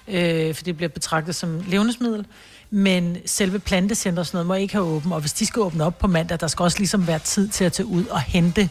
Øh, 0.07 0.55
for 0.55 0.63
det 0.63 0.77
bliver 0.77 0.89
betragtet 0.89 1.35
som 1.35 1.61
levnedsmiddel. 1.67 2.25
Men 2.69 3.17
selve 3.25 3.59
plantecentre 3.59 4.21
og 4.21 4.25
sådan 4.25 4.35
noget 4.37 4.47
må 4.47 4.53
ikke 4.53 4.73
have 4.73 4.85
åben. 4.85 5.11
Og 5.11 5.19
hvis 5.19 5.33
de 5.33 5.45
skal 5.45 5.61
åbne 5.61 5.83
op 5.83 5.99
på 5.99 6.07
mandag, 6.07 6.39
der 6.39 6.47
skal 6.47 6.63
også 6.63 6.77
ligesom 6.77 7.07
være 7.07 7.19
tid 7.19 7.47
til 7.47 7.63
at 7.63 7.73
tage 7.73 7.85
ud 7.85 8.05
og 8.05 8.21
hente. 8.21 8.69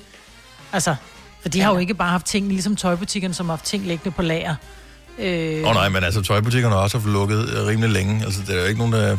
Altså, 0.72 0.94
for 1.42 1.48
de 1.48 1.60
har 1.60 1.72
jo 1.72 1.78
ikke 1.78 1.94
bare 1.94 2.10
haft 2.10 2.26
ting, 2.26 2.48
ligesom 2.48 2.76
tøjbutikkerne, 2.76 3.34
som 3.34 3.46
har 3.46 3.56
haft 3.56 3.64
ting 3.64 3.86
liggende 3.86 4.10
på 4.10 4.22
lager. 4.22 4.54
Øh, 5.18 5.62
Åh 5.62 5.68
oh, 5.68 5.74
nej, 5.74 5.88
men 5.88 6.04
altså 6.04 6.22
tøjbutikkerne 6.22 6.74
har 6.74 6.82
også 6.82 6.98
haft 6.98 7.08
lukket 7.08 7.48
øh, 7.48 7.66
rimelig 7.66 7.90
længe. 7.90 8.24
Altså, 8.24 8.40
det 8.46 8.56
er 8.56 8.60
jo 8.60 8.66
ikke 8.66 8.78
nogen, 8.78 8.92
der... 8.92 9.16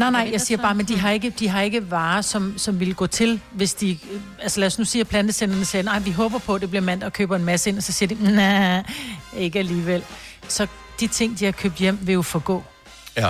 Nej, 0.00 0.10
nej, 0.10 0.28
jeg 0.32 0.40
siger 0.40 0.58
bare, 0.62 0.74
men 0.74 0.86
de 0.86 0.98
har 0.98 1.10
ikke, 1.10 1.30
de 1.38 1.48
har 1.48 1.60
ikke 1.60 1.90
varer, 1.90 2.22
som, 2.22 2.54
som 2.58 2.80
ville 2.80 2.94
gå 2.94 3.06
til, 3.06 3.40
hvis 3.52 3.74
de... 3.74 3.98
Altså 4.42 4.60
lad 4.60 4.66
os 4.66 4.78
nu 4.78 4.84
sige, 4.84 5.00
at 5.00 5.08
plantecenterne 5.08 5.64
siger, 5.64 5.82
nej, 5.82 5.98
vi 5.98 6.10
håber 6.10 6.38
på, 6.38 6.54
at 6.54 6.60
det 6.60 6.70
bliver 6.70 6.82
mandag 6.82 7.06
og 7.06 7.12
køber 7.12 7.36
en 7.36 7.44
masse 7.44 7.70
ind, 7.70 7.76
og 7.76 7.82
så 7.82 7.92
siger 7.92 8.14
de, 8.16 8.34
nej, 8.34 8.82
ikke 9.36 9.58
alligevel. 9.58 10.02
Så 10.48 10.66
de 11.00 11.06
ting, 11.06 11.38
de 11.38 11.44
har 11.44 11.52
købt 11.52 11.74
hjem, 11.76 11.98
vil 12.02 12.12
jo 12.12 12.22
forgå. 12.22 12.64
Ja, 13.16 13.28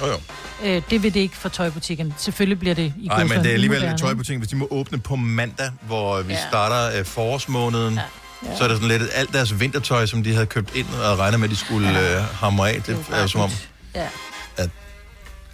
jo 0.00 0.06
jo. 0.06 0.16
Øh, 0.64 0.82
det 0.90 1.02
vil 1.02 1.14
det 1.14 1.20
ikke 1.20 1.36
for 1.36 1.48
tøjbutikken. 1.48 2.14
Selvfølgelig 2.18 2.58
bliver 2.58 2.74
det 2.74 2.92
i 3.00 3.06
Nej, 3.06 3.24
men 3.24 3.38
det 3.38 3.46
er 3.46 3.52
alligevel 3.52 3.78
umoderne, 3.78 3.94
ikke? 3.94 4.02
tøjbutikken, 4.06 4.40
hvis 4.40 4.48
de 4.50 4.56
må 4.56 4.68
åbne 4.70 4.98
på 5.00 5.16
mandag, 5.16 5.70
hvor 5.82 6.22
vi 6.22 6.32
Ja. 6.32 6.48
starter 6.48 6.98
øh, 6.98 7.04
forårsmåneden, 7.04 7.94
ja. 7.94 8.56
så 8.56 8.64
er 8.64 8.68
der 8.68 8.74
sådan 8.74 8.88
lidt 8.88 9.02
alt 9.14 9.32
deres 9.32 9.60
vintertøj, 9.60 10.06
som 10.06 10.22
de 10.22 10.32
havde 10.32 10.46
købt 10.46 10.74
ind 10.76 10.86
og 11.04 11.18
regner 11.18 11.38
med, 11.38 11.44
at 11.48 11.50
de 11.50 11.56
skulle 11.56 11.88
ja. 11.90 12.16
øh, 12.18 12.24
hamre 12.34 12.70
af. 12.70 12.82
Det 12.82 12.96
er 13.12 13.20
jo 13.22 13.28
som 13.28 13.40
om, 13.40 13.50
Ja. 13.94 14.06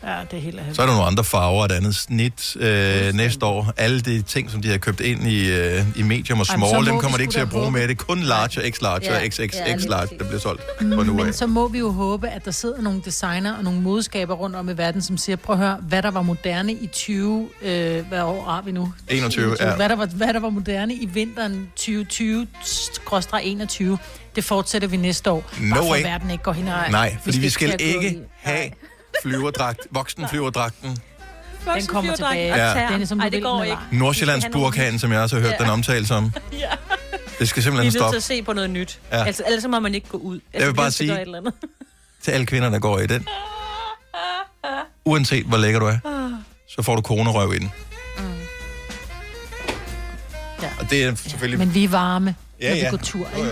Ja, 0.07 0.19
det 0.31 0.37
er 0.37 0.41
helt 0.41 0.61
så 0.73 0.83
er 0.83 0.87
der 0.87 0.93
nogle 0.93 1.07
andre 1.07 1.25
farver, 1.25 1.65
et 1.65 1.73
andet 1.73 1.97
snit 1.97 2.57
øh, 2.57 3.15
næste 3.15 3.47
år. 3.47 3.73
Alle 3.77 4.01
de 4.01 4.23
ting, 4.23 4.51
som 4.51 4.63
de 4.63 4.71
har 4.71 4.79
købt 4.79 5.01
ind 5.01 5.29
i, 5.29 5.51
øh, 5.51 5.83
i 5.97 6.03
medium 6.03 6.41
og 6.41 6.47
small, 6.47 6.87
dem 6.87 6.95
må 6.95 7.01
kommer 7.01 7.17
de 7.17 7.23
ikke 7.23 7.33
til 7.33 7.41
at 7.41 7.51
bruge 7.51 7.65
håbe. 7.65 7.79
med. 7.79 7.89
Det 7.89 8.01
er 8.01 8.05
kun 8.05 8.21
large 8.21 8.61
og 8.61 8.67
x-large 8.67 9.05
Ja, 9.05 9.17
og 9.17 9.23
xxx 9.31 9.55
ja, 9.55 9.77
der 10.19 10.25
bliver 10.25 10.39
solgt 10.39 10.63
fra 10.79 10.85
nu 11.05 11.19
af. 11.19 11.25
Men 11.25 11.33
så 11.33 11.47
må 11.47 11.69
vi 11.69 11.79
jo 11.79 11.91
håbe, 11.91 12.29
at 12.29 12.45
der 12.45 12.51
sidder 12.51 12.83
nogle 12.83 13.03
designer 13.05 13.57
og 13.57 13.65
nogle 13.65 13.81
modeskaber 13.81 14.35
rundt 14.35 14.57
om 14.57 14.69
i 14.69 14.73
verden, 14.73 15.03
som 15.03 15.19
siger, 15.19 15.37
prøv 15.37 15.55
at 15.55 15.59
høre, 15.59 15.79
hvad 15.89 16.03
der 16.03 16.11
var 16.11 16.23
moderne 16.23 16.73
i 16.73 16.87
20... 16.87 17.49
Øh, 17.63 18.07
hvad 18.09 18.23
år 18.23 18.45
har 18.45 18.63
vi 18.63 18.73
nu? 18.73 18.93
21, 19.09 19.57
ja. 19.61 19.77
Hvad 19.77 19.89
der, 19.89 19.97
var, 19.97 20.07
hvad 20.07 20.35
der 20.35 20.41
var 20.41 20.51
moderne 20.51 20.95
i 20.95 21.07
vinteren 21.07 21.69
2020-21, 21.81 23.97
det 24.37 24.45
fortsætter 24.45 24.89
vi 24.89 24.97
næste 24.97 25.31
år. 25.31 25.45
No 25.61 25.75
bare 25.75 25.85
for 25.85 25.93
way. 25.93 26.03
verden 26.03 26.31
ikke 26.31 26.45
går 26.45 26.53
hen 26.53 26.69
og... 26.69 26.91
Nej, 26.91 27.17
fordi 27.25 27.39
vi 27.39 27.49
skal 27.49 27.77
ikke 27.79 28.19
have 28.37 28.71
flyverdragt, 29.23 29.81
voksenflyverdragten. 29.91 30.99
Den 31.75 31.87
kommer 31.87 32.14
tilbage. 32.17 32.47
Ja. 32.57 32.81
Ja. 32.81 32.93
Den 32.93 33.03
er 33.03 33.07
som 33.07 33.21
Ej, 33.21 33.25
det 33.29 33.33
vil, 33.33 33.43
går 33.43 33.57
den 33.57 33.64
ikke. 33.64 33.77
Nordsjællands 33.93 34.45
burkanen, 34.53 34.99
som 34.99 35.12
jeg 35.12 35.21
også 35.21 35.37
har 35.37 35.43
hørt 35.43 35.55
Ja. 35.61 35.64
den 35.64 35.71
omtale 35.73 36.07
som. 36.07 36.33
Ja. 36.53 36.69
Det 37.39 37.49
skal 37.49 37.57
Vi 37.57 37.61
er 37.61 37.62
simpelthen 37.62 37.85
nødt 37.87 37.93
til 37.93 38.01
stoppe 38.01 38.17
at 38.17 38.23
se 38.23 38.43
på 38.43 38.53
noget 38.53 38.71
nyt. 38.71 39.01
Ja. 39.12 39.19
Ja. 39.19 39.25
Altså, 39.25 39.43
ellers 39.47 39.62
så 39.62 39.69
må 39.69 39.81
man 39.81 39.95
ikke 39.95 40.09
gå 40.09 40.17
ud. 40.19 40.41
Altså, 40.53 40.67
vil 40.69 40.75
bare 40.77 40.87
vi 40.87 40.93
skal 40.93 41.07
sige- 41.09 41.53
til 42.23 42.31
alle 42.31 42.47
kvinder, 42.47 42.71
der 42.71 42.79
går 42.79 42.99
i 42.99 43.07
den. 43.07 43.29
Uanset 45.05 45.47
hvor 45.47 45.57
lækker 45.59 45.81
du 45.81 45.87
er, 45.87 45.99
så 46.77 46.83
får 46.83 46.97
du 46.97 47.03
konerøv 47.03 47.55
ind. 47.55 47.71
Ja. 50.62 50.69
Og 50.81 50.91
det 50.91 51.05
er 51.05 51.14
selvfølgelig... 51.14 51.59
Men 51.59 51.75
vi 51.75 51.85
er 51.85 51.89
varme, 51.89 52.35
Ja, 52.61 52.69
når 52.69 52.77
ja. 52.77 52.85
vi 52.85 52.91
går 52.91 52.97
tur. 52.97 53.29
Jo, 53.39 53.45
jo. 53.45 53.51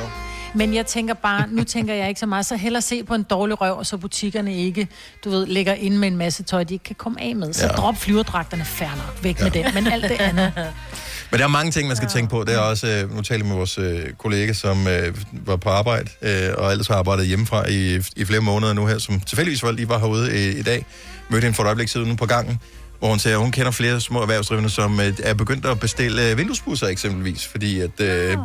Men 0.55 0.75
jeg 0.75 0.87
tænker 0.87 1.15
bare, 1.15 1.47
nu 1.51 1.65
tænker 1.65 1.95
jeg 1.95 2.09
ikke 2.09 2.21
så 2.21 2.27
meget, 2.27 2.47
så 2.47 2.57
hellere 2.57 2.83
se 2.83 3.05
på 3.05 3.15
en 3.15 3.23
dårlig 3.23 3.61
røv, 3.61 3.79
og 3.79 3.87
så 3.87 3.97
butikkerne 3.97 4.57
ikke, 4.57 4.89
du 5.25 5.31
ved, 5.31 5.47
ligger 5.47 5.75
ind 5.75 5.97
med 5.97 6.09
en 6.09 6.17
masse 6.17 6.43
tøj, 6.43 6.65
de 6.65 6.75
ikke 6.75 6.85
kan 6.85 6.97
komme 6.99 7.21
af 7.21 7.37
med. 7.37 7.53
Så 7.53 7.65
Ja. 7.65 7.71
ja. 7.73 7.77
drop 7.77 7.97
flyverdragterne, 7.97 8.65
fair 8.65 8.89
nok, 8.89 9.25
væk 9.25 9.39
ja. 9.39 9.45
med 9.45 9.51
det. 9.51 9.75
Men 9.75 9.87
alt 9.87 10.05
det 10.05 10.21
andet, 10.21 10.53
Men 11.31 11.39
der 11.39 11.45
er 11.45 11.49
mange 11.49 11.73
ting, 11.73 11.89
man 11.89 11.97
skal 11.97 12.09
tænke 12.09 12.31
på. 12.31 12.45
Det 12.45 12.55
er 12.55 12.59
også, 12.59 12.87
øh, 12.87 13.17
nu 13.17 13.23
taler 13.23 13.45
jeg 13.45 13.49
med 13.49 13.57
vores 13.57 13.79
øh, 13.79 14.13
kollega, 14.19 14.53
som 14.53 14.87
øh, 14.87 15.17
var 15.33 15.57
på 15.57 15.69
arbejde, 15.69 16.11
og 16.59 16.71
ellers 16.71 16.87
har 16.87 16.95
arbejdet 16.95 17.27
hjemmefra 17.27 17.69
i, 17.69 18.03
i 18.17 18.25
flere 18.25 18.41
måneder 18.41 18.73
nu 18.73 18.87
her, 18.87 18.99
som 18.99 19.21
tilfældigvis 19.21 19.63
var 19.63 19.71
lige 19.73 19.89
var 19.89 19.99
herude 19.99 20.55
i, 20.59 20.63
dag. 20.63 20.87
Mødte 21.29 21.45
hende 21.45 21.57
for 21.57 21.63
et 21.63 21.67
øjeblik 21.67 21.89
siden 21.89 22.17
på 22.17 22.27
gangen, 22.27 22.61
hvor 22.99 23.09
hun 23.09 23.19
siger, 23.19 23.35
at 23.35 23.41
hun 23.41 23.51
kender 23.51 23.71
flere 23.71 24.01
små 24.01 24.23
erhvervsdrivende, 24.23 24.71
som 24.71 25.01
er 25.23 25.35
begyndt 25.35 25.67
at 25.67 25.81
bestille 25.81 26.37
vinduesbusser 26.37 26.87
eksempelvis, 26.87 27.47
fordi 27.47 27.81
at... 27.81 28.01
Øh, 28.01 28.37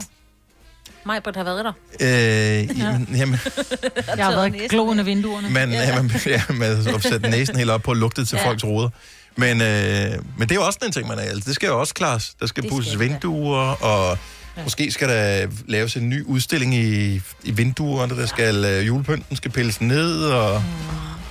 Majbert 1.05 1.35
har 1.35 1.43
været 1.43 1.65
der. 1.65 1.71
øh, 2.01 2.79
jamen, 2.79 3.07
jamen, 3.15 3.39
jeg 4.17 4.25
har 4.25 4.31
været 4.31 4.69
gloende 4.69 5.05
vinduerne. 5.05 5.49
man, 5.49 5.71
ja. 5.71 5.95
man, 6.01 6.11
ja, 6.25 6.41
man 6.49 6.75
har 6.85 6.99
sætte 6.99 7.29
næsen 7.29 7.55
helt 7.55 7.69
op 7.69 7.81
på 7.83 7.91
og 7.91 7.97
lugtet 7.97 8.27
til 8.27 8.35
ja. 8.35 8.41
Ja. 8.41 8.49
folks 8.49 8.63
ruder. 8.63 8.89
Men, 9.35 9.61
øh, 9.61 10.11
men 10.37 10.49
det 10.49 10.51
er 10.51 10.55
jo 10.55 10.65
også 10.65 10.79
en 10.85 10.91
ting, 10.91 11.07
man 11.07 11.17
er. 11.19 11.21
Altså, 11.21 11.43
det 11.45 11.55
skal 11.55 11.67
jo 11.67 11.79
også 11.79 11.93
klares. 11.93 12.33
Der 12.39 12.45
skal 12.45 12.69
pusses 12.69 12.99
vinduer, 12.99 13.83
og 13.83 14.17
ja. 14.57 14.63
måske 14.63 14.91
skal 14.91 15.09
der 15.09 15.47
laves 15.67 15.95
en 15.95 16.09
ny 16.09 16.23
udstilling 16.25 16.75
i, 16.75 17.21
i 17.43 17.51
vinduerne. 17.51 18.17
Der 18.17 18.25
skal 18.25 18.65
øh, 18.65 18.87
julepynten 18.87 19.35
skal 19.35 19.51
pilles 19.51 19.81
ned, 19.81 20.23
og 20.23 20.63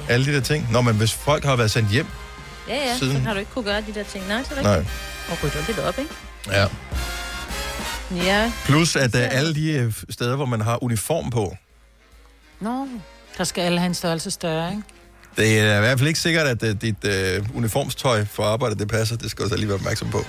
alle 0.09 0.27
de 0.27 0.33
der 0.35 0.41
ting. 0.41 0.69
Nå, 0.73 0.81
men 0.81 0.95
hvis 0.97 1.13
folk 1.13 1.45
har 1.45 1.57
været 1.57 1.71
sendt 1.71 1.91
hjem, 1.91 2.07
Ja, 2.69 2.75
ja, 2.77 2.97
Siden- 2.99 3.13
så 3.13 3.19
har 3.19 3.33
du 3.33 3.39
ikke 3.39 3.51
kunne 3.51 3.65
gøre 3.65 3.81
de 3.81 3.95
der 3.95 4.03
ting. 4.05 4.29
Nej, 4.29 4.43
så 4.45 4.49
er 4.51 4.55
det 4.55 4.65
Nej. 4.65 4.79
ikke. 4.79 4.91
Og 5.31 5.37
rydder 5.45 5.57
lidt 5.67 5.79
op, 5.79 5.99
ikke? 5.99 6.11
ja. 6.53 6.67
Ja. 8.17 8.53
Plus 8.65 8.97
at 8.97 9.15
øh, 9.15 9.37
alle 9.37 9.55
de 9.55 9.73
øh, 9.73 9.93
steder, 10.11 10.37
hvor 10.37 10.47
man 10.47 10.61
har 10.61 10.83
uniform 10.83 11.31
på, 11.31 11.57
Nå, 12.61 12.89
der 13.39 13.45
skal 13.45 13.63
alle 13.63 13.79
have 13.79 13.87
en 13.87 13.95
størrelse 13.95 14.31
større, 14.31 14.71
ikke? 14.71 14.83
det 15.37 15.61
er 15.61 15.77
i 15.77 15.81
hvert 15.81 15.99
fald 15.99 16.09
ikke 16.09 16.21
sikkert, 16.21 16.47
at 16.47 16.63
øh, 16.63 16.75
dit 16.81 17.05
øh, 17.05 17.47
uniformstøj 17.55 18.25
for 18.25 18.43
arbejde, 18.45 18.75
det 18.75 18.89
passer. 18.89 19.17
Det 19.17 19.31
skal 19.31 19.45
du 19.45 19.51
så 19.51 19.57
lige 19.57 19.69
være 19.69 19.75
opmærksom 19.75 20.11
på. 20.11 20.25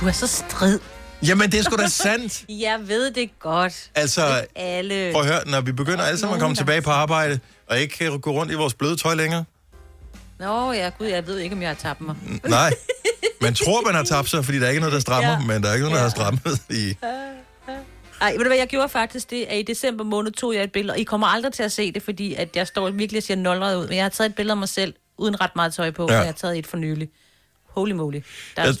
Du 0.00 0.06
er 0.06 0.12
så 0.12 0.26
strid. 0.26 0.78
Jamen, 1.26 1.52
det 1.52 1.58
er 1.58 1.62
sgu 1.62 1.76
da 1.76 1.88
sandt. 1.88 2.44
Jeg 2.66 2.78
ved 2.86 3.10
det 3.10 3.30
godt. 3.40 3.90
Altså, 3.94 4.46
alle. 4.56 5.12
Prøv 5.12 5.22
at 5.22 5.28
høre, 5.28 5.40
når 5.46 5.60
vi 5.60 5.72
begynder 5.72 6.04
alle 6.04 6.18
sammen 6.18 6.34
at 6.34 6.40
komme 6.40 6.56
tilbage 6.56 6.82
på 6.82 6.90
arbejde, 6.90 7.40
og 7.66 7.78
ikke 7.78 7.98
kan 7.98 8.20
gå 8.20 8.30
rundt 8.32 8.52
i 8.52 8.54
vores 8.54 8.74
bløde 8.74 8.96
tøj 8.96 9.14
længere. 9.14 9.44
Nå, 10.38 10.72
ja, 10.72 10.90
gud, 10.98 11.06
jeg 11.06 11.26
ved 11.26 11.38
ikke, 11.38 11.54
om 11.56 11.62
jeg 11.62 11.70
har 11.70 11.74
tabt 11.74 12.00
mig. 12.00 12.16
Nej. 12.48 12.72
Man 13.40 13.54
tror, 13.54 13.82
man 13.82 13.94
har 13.94 14.02
tabt 14.04 14.30
sig, 14.30 14.44
fordi 14.44 14.58
der 14.58 14.64
er 14.66 14.68
ikke 14.70 14.80
noget, 14.80 14.92
der 14.92 15.00
strammer, 15.00 15.30
ja. 15.30 15.38
men 15.38 15.62
der 15.62 15.68
er 15.68 15.74
ikke 15.74 15.84
noget, 15.84 15.96
der 15.96 16.02
har 16.02 16.08
strammet 16.10 16.60
i... 16.70 16.94
Ej, 18.20 18.30
ved 18.32 18.38
du 18.38 18.46
hvad, 18.46 18.56
jeg 18.58 18.66
gjorde 18.66 18.88
faktisk 18.88 19.30
det, 19.30 19.44
at 19.44 19.58
i 19.58 19.62
december 19.62 20.04
måned 20.04 20.32
tog 20.32 20.54
jeg 20.54 20.62
et 20.64 20.72
billede, 20.72 20.92
og 20.92 20.98
I 20.98 21.04
kommer 21.04 21.26
aldrig 21.26 21.52
til 21.52 21.62
at 21.62 21.72
se 21.72 21.92
det, 21.92 22.02
fordi 22.02 22.34
at 22.34 22.56
jeg 22.56 22.66
står 22.66 22.90
virkelig 22.90 23.18
og 23.18 23.22
ser 23.22 23.34
nulret 23.36 23.76
ud, 23.76 23.88
men 23.88 23.96
jeg 23.96 24.04
har 24.04 24.08
taget 24.08 24.28
et 24.28 24.34
billede 24.34 24.52
af 24.52 24.56
mig 24.56 24.68
selv, 24.68 24.94
uden 25.18 25.40
ret 25.40 25.56
meget 25.56 25.74
tøj 25.74 25.90
på, 25.90 26.06
Ja. 26.08 26.12
ja. 26.12 26.18
og 26.20 26.24
jeg 26.24 26.32
har 26.32 26.32
taget 26.38 26.58
et 26.58 26.66
for 26.66 26.76
nylig. 26.76 27.08
Holy 27.68 27.92
moly. 27.92 28.20
Der 28.56 28.62
er 28.62 28.66
Jeg, 28.66 28.76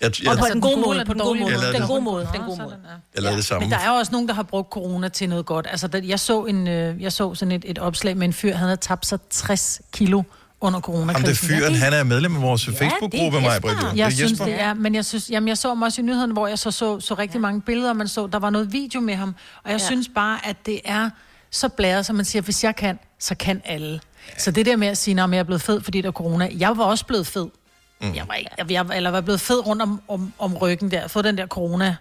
jeg, 0.00 0.22
jeg, 0.24 0.30
Og 0.32 0.38
på 0.38 0.44
jeg, 0.46 0.52
den 0.52 0.60
gode 0.60 0.76
måde, 0.80 1.04
på 1.04 1.12
den 1.12 1.20
gode 1.22 1.40
måde. 1.40 1.52
Den 1.54 1.74
det. 1.74 1.86
gode 1.88 2.00
måde, 2.00 2.28
den 2.34 2.42
gode 2.42 2.58
måde. 2.62 2.76
jeg 3.14 3.22
lavede 3.22 3.36
det 3.36 3.44
samme. 3.44 3.60
Men 3.66 3.70
der 3.72 3.78
er 3.78 3.88
jo 3.90 3.94
også 3.94 4.12
nogen, 4.12 4.28
der 4.28 4.34
har 4.34 4.42
brugt 4.42 4.70
corona 4.70 5.08
til 5.08 5.28
noget 5.28 5.46
godt. 5.46 5.66
Altså, 5.70 6.00
jeg, 6.04 6.20
så 6.20 6.44
en, 6.44 6.68
øh, 6.68 7.02
jeg 7.02 7.12
så 7.12 7.34
sådan 7.34 7.52
et, 7.52 7.64
et 7.66 7.78
opslag 7.78 8.16
med 8.16 8.26
en 8.26 8.32
fyr, 8.32 8.52
han 8.54 8.64
havde 8.68 8.76
tabt 8.76 9.06
sig 9.06 9.18
60 9.30 9.80
kilo 9.92 10.22
under 10.64 10.80
coronakrisen. 10.80 11.28
det 11.28 11.38
fyren, 11.38 11.74
han 11.74 11.92
er 11.92 12.04
medlem 12.04 12.36
af 12.36 12.42
vores 12.42 12.66
Facebook-gruppe, 12.66 13.40
mig, 13.40 13.60
Britt. 13.60 13.82
Jeg 13.82 13.92
Det 13.94 14.00
er 14.00 14.10
synes, 14.10 14.30
Jesper. 14.30 14.44
det 14.44 14.60
er, 14.60 14.74
men 14.74 14.94
jeg, 14.94 15.04
synes, 15.04 15.30
jamen, 15.30 15.48
jeg 15.48 15.58
så 15.58 15.68
ham 15.68 15.82
også 15.82 16.00
i 16.00 16.04
nyhederne, 16.04 16.32
hvor 16.32 16.46
jeg 16.46 16.58
så 16.58 16.70
så, 16.70 17.00
så 17.00 17.14
rigtig 17.14 17.40
mange 17.40 17.60
billeder, 17.60 17.92
man 17.92 18.08
så, 18.08 18.26
der 18.26 18.38
var 18.38 18.50
noget 18.50 18.72
video 18.72 19.00
med 19.00 19.14
ham, 19.14 19.34
og 19.64 19.70
jeg 19.70 19.80
ja. 19.80 19.86
synes 19.86 20.08
bare, 20.14 20.46
at 20.46 20.56
det 20.66 20.80
er 20.84 21.10
så 21.50 21.68
blæret, 21.68 22.06
som 22.06 22.16
man 22.16 22.24
siger, 22.24 22.42
hvis 22.42 22.64
jeg 22.64 22.76
kan, 22.76 22.98
så 23.18 23.34
kan 23.34 23.62
alle. 23.64 24.00
Ja. 24.28 24.38
Så 24.38 24.50
det 24.50 24.66
der 24.66 24.76
med 24.76 24.88
at 24.88 24.98
sige, 24.98 25.22
at 25.22 25.30
jeg 25.30 25.38
er 25.38 25.42
blevet 25.42 25.62
fed, 25.62 25.80
fordi 25.80 26.00
der 26.00 26.08
er 26.08 26.12
corona, 26.12 26.48
jeg 26.58 26.76
var 26.76 26.84
også 26.84 27.06
blevet 27.06 27.26
fed. 27.26 27.46
Mm. 28.00 28.14
Jeg 28.14 28.24
var 28.28 28.34
ikke, 28.34 28.50
jeg, 28.58 28.70
jeg, 28.70 28.86
eller 28.94 29.10
var 29.10 29.20
blevet 29.20 29.40
fed 29.40 29.66
rundt 29.66 29.82
om, 29.82 30.00
om, 30.08 30.32
om 30.38 30.56
ryggen 30.56 30.90
der, 30.90 31.08
fået 31.08 31.24
den 31.24 31.38
der 31.38 31.46
corona 31.46 31.96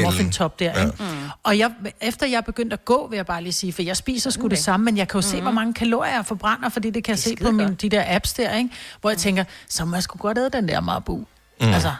muffin 0.00 0.30
top 0.32 0.58
der, 0.58 0.64
Ja. 0.80 0.84
ikke? 0.86 0.96
Mm. 1.02 1.06
Og 1.42 1.58
jeg, 1.58 1.70
efter 2.00 2.26
jeg 2.26 2.44
begyndte 2.44 2.74
at 2.74 2.84
gå, 2.84 3.08
vil 3.10 3.16
jeg 3.16 3.26
bare 3.26 3.42
lige 3.42 3.52
sige, 3.52 3.72
for 3.72 3.82
jeg 3.82 3.96
spiser 3.96 4.30
sgu 4.30 4.46
det 4.46 4.58
samme, 4.58 4.84
men 4.84 4.96
jeg 4.96 5.08
kan 5.08 5.20
jo 5.20 5.28
se, 5.28 5.36
Mm. 5.36 5.42
hvor 5.42 5.50
mange 5.52 5.74
kalorier 5.74 6.14
jeg 6.14 6.26
forbrænder, 6.26 6.68
fordi 6.68 6.90
det 6.90 7.04
kan 7.04 7.10
jeg 7.12 7.18
se 7.18 7.36
på 7.42 7.50
mine, 7.50 7.74
de 7.74 7.88
der 7.88 8.04
apps 8.06 8.32
der, 8.32 8.56
ikke? 8.56 8.70
Hvor 9.00 9.10
jeg 9.10 9.18
tænker, 9.18 9.44
så 9.68 9.84
må 9.84 9.96
jeg 9.96 10.02
sgu 10.02 10.18
godt 10.18 10.38
æde 10.38 10.50
den 10.52 10.68
der 10.68 10.80
marbu. 10.80 11.16
Mm. 11.60 11.66
Altså, 11.68 11.92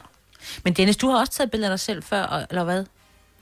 Men 0.65 0.73
Dennis, 0.73 0.97
du 0.97 1.11
har 1.11 1.19
også 1.19 1.33
taget 1.33 1.51
billeder 1.51 1.71
af 1.73 1.79
dig 1.79 1.81
selv 1.81 2.03
før, 2.03 2.45
eller 2.51 2.65
hvad? 2.65 2.85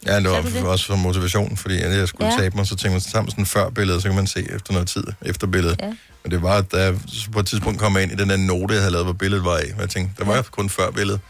Ja, 0.07 0.17
det 0.17 0.25
det? 0.45 0.63
var 0.63 0.69
også 0.69 0.87
for 0.87 0.97
motivation, 0.97 1.57
fordi 1.57 1.81
jeg 1.81 2.09
skulle 2.09 2.27
Ja. 2.33 2.37
tabe 2.39 2.57
mig, 2.57 2.67
så 2.67 2.77
tænkte 2.77 2.91
man 2.91 3.01
sammen 3.01 3.31
sådan 3.31 3.47
før 3.47 3.71
billedet, 3.71 4.03
så 4.03 4.09
kan 4.09 4.17
man 4.17 4.27
se 4.27 4.47
efter 4.55 4.73
noget 4.73 4.89
tid 4.89 5.05
efter 5.23 5.47
billedet. 5.47 5.81
Ja. 5.83 5.93
Men 6.23 6.31
det 6.31 6.43
var, 6.43 6.57
at 6.57 6.73
da 6.73 6.77
jeg 6.85 6.95
på 7.33 7.41
et 7.41 7.47
tidspunkt 7.47 7.79
kom 7.81 7.95
jeg 7.95 8.03
ind 8.03 8.13
i 8.13 8.15
den 8.15 8.31
der 8.31 8.37
note, 8.37 8.75
jeg 8.75 8.81
havde 8.83 8.93
lavet, 8.93 9.07
hvor 9.07 9.13
billedet 9.13 9.45
var 9.45 9.59
i. 9.59 9.71
Og 9.75 9.81
jeg 9.81 9.89
tænkte, 9.91 10.15
der 10.19 10.25
var 10.25 10.37
ja. 10.37 10.43
kun 10.43 10.69
før 10.71 10.91
billedet. 10.91 11.21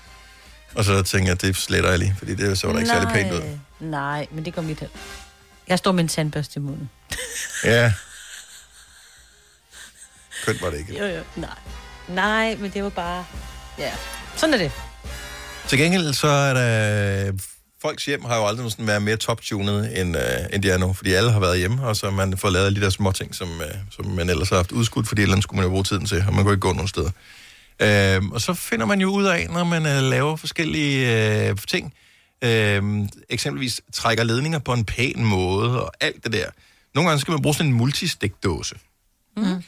Og 0.74 0.84
så 0.84 1.02
tænkte 1.02 1.28
jeg, 1.28 1.42
det 1.42 1.56
sletter 1.56 1.90
jeg 1.90 1.98
lige, 1.98 2.14
fordi 2.18 2.34
det 2.34 2.58
så 2.58 2.68
der 2.68 2.78
ikke 2.78 2.90
særlig 2.90 3.08
pænt 3.12 3.32
ud. 3.32 3.58
Nej, 3.80 4.26
men 4.30 4.44
det 4.44 4.54
går 4.54 4.62
mit 4.62 4.80
held. 4.80 4.90
Jeg 5.68 5.78
står 5.78 5.92
med 5.92 6.02
en 6.02 6.08
tandbørste 6.08 6.60
i 6.60 6.62
munden. 6.62 6.90
Ja. 7.64 7.92
Kønt 10.44 10.62
var 10.62 10.70
det 10.70 10.78
ikke. 10.78 10.98
Jo, 10.98 11.04
jo. 11.06 11.22
Nej. 11.36 11.50
Nej, 12.08 12.56
men 12.60 12.70
det 12.70 12.82
var 12.82 12.88
bare... 12.88 13.24
Ja. 13.78 13.92
Sådan 14.36 14.54
er 14.54 14.58
det. 14.58 14.72
Til 15.68 15.78
gengæld 15.78 16.12
så 16.12 16.28
er 16.28 16.54
der... 16.54 17.32
Folks 17.82 18.04
hjem 18.04 18.24
har 18.24 18.36
jo 18.36 18.46
aldrig 18.46 18.70
sådan 18.70 18.86
været 18.86 19.02
mere 19.02 19.16
top-tunet, 19.16 20.00
end, 20.00 20.16
øh, 20.16 20.22
end 20.52 20.62
de 20.62 20.70
er 20.70 20.78
nu, 20.78 20.92
fordi 20.92 21.12
alle 21.12 21.32
har 21.32 21.40
været 21.40 21.58
hjemme, 21.58 21.86
og 21.86 21.96
så 21.96 22.06
har 22.06 22.12
man 22.16 22.38
får 22.38 22.50
lavet 22.50 22.76
de 22.76 22.80
der 22.80 22.90
små 22.90 23.12
ting, 23.12 23.34
som, 23.34 23.60
øh, 23.60 23.74
som 23.90 24.06
man 24.06 24.30
ellers 24.30 24.48
har 24.48 24.56
haft 24.56 24.72
udskudt, 24.72 25.08
fordi 25.08 25.22
ellers 25.22 25.42
skulle 25.42 25.56
man 25.56 25.64
jo 25.64 25.70
bruge 25.70 25.84
tiden 25.84 26.06
til, 26.06 26.24
og 26.26 26.34
man 26.34 26.44
kunne 26.44 26.54
ikke 26.54 26.60
gå 26.60 26.72
nogen 26.72 26.88
steder. 26.88 27.10
Øh, 27.80 28.22
og 28.32 28.40
så 28.40 28.54
finder 28.54 28.86
man 28.86 29.00
jo 29.00 29.08
ud 29.08 29.24
af, 29.24 29.46
når 29.50 29.64
man 29.64 29.86
øh, 29.86 30.02
laver 30.02 30.36
forskellige 30.36 31.48
øh, 31.48 31.56
ting, 31.68 31.94
øh, 32.44 32.82
eksempelvis 33.28 33.80
trækker 33.92 34.24
ledninger 34.24 34.58
på 34.58 34.72
en 34.72 34.84
pæn 34.84 35.24
måde, 35.24 35.84
og 35.84 35.92
alt 36.00 36.24
det 36.24 36.32
der. 36.32 36.46
Nogle 36.94 37.08
gange 37.08 37.20
skal 37.20 37.32
man 37.32 37.42
bruge 37.42 37.54
sådan 37.54 37.72
en 37.72 37.76
multistikdåse. 37.76 38.76
mm. 39.36 39.62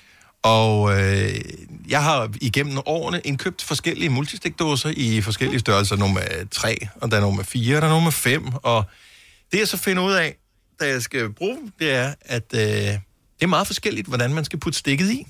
Og 0.45 1.01
øh, 1.01 1.35
jeg 1.89 2.03
har 2.03 2.31
igennem 2.41 2.79
årene 2.87 3.21
indkøbt 3.25 3.63
forskellige 3.63 4.09
multistikdåser 4.09 4.93
i 4.97 5.21
forskellige 5.21 5.61
størrelser. 5.61 5.97
Nogle 5.97 6.15
med 6.15 6.51
tre, 6.51 6.89
og 6.95 7.11
der 7.11 7.17
er 7.17 7.21
nogle 7.21 7.37
med 7.37 7.45
fire, 7.45 7.77
og 7.77 7.83
der 7.83 7.89
er 7.89 7.93
nogle 7.93 8.05
med 8.05 8.13
fem. 8.13 8.45
Og 8.63 8.85
det 9.53 9.59
jeg 9.59 9.69
så 9.69 9.77
finder 9.77 10.03
ud 10.03 10.13
af, 10.13 10.37
da 10.81 10.89
jeg 10.89 11.03
skal 11.03 11.31
bruge 11.33 11.57
dem, 11.57 11.73
det 11.79 11.93
er, 11.93 12.15
at 12.21 12.45
øh, 12.55 12.61
det 12.61 13.01
er 13.41 13.47
meget 13.47 13.67
forskelligt, 13.67 14.07
hvordan 14.07 14.35
man 14.35 14.45
skal 14.45 14.59
putte 14.59 14.79
stikket 14.79 15.11
i. 15.11 15.27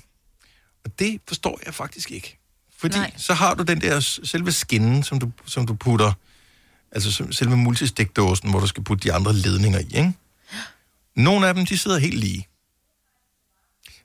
Og 0.85 0.99
det 0.99 1.21
forstår 1.27 1.59
jeg 1.65 1.73
faktisk 1.73 2.11
ikke. 2.11 2.42
Fordi 2.83 2.97
Nej. 2.97 3.11
så 3.17 3.33
har 3.33 3.53
du 3.53 3.63
den 3.63 3.81
der 3.81 3.99
selve 4.23 4.51
skinnen, 4.51 5.03
som 5.03 5.19
du, 5.19 5.31
som 5.45 5.67
du 5.67 5.73
putter, 5.73 6.11
altså 6.91 7.11
som- 7.11 7.31
selve 7.31 7.57
multistikdåsen, 7.57 8.49
hvor 8.49 8.59
du 8.59 8.67
skal 8.67 8.83
putte 8.83 9.03
de 9.03 9.13
andre 9.13 9.33
ledninger 9.33 9.79
i, 9.79 9.83
ikke? 9.83 10.13
Nogle 11.15 11.47
af 11.47 11.53
dem, 11.53 11.65
de 11.65 11.77
sidder 11.77 11.97
helt 11.97 12.19
lige. 12.19 12.47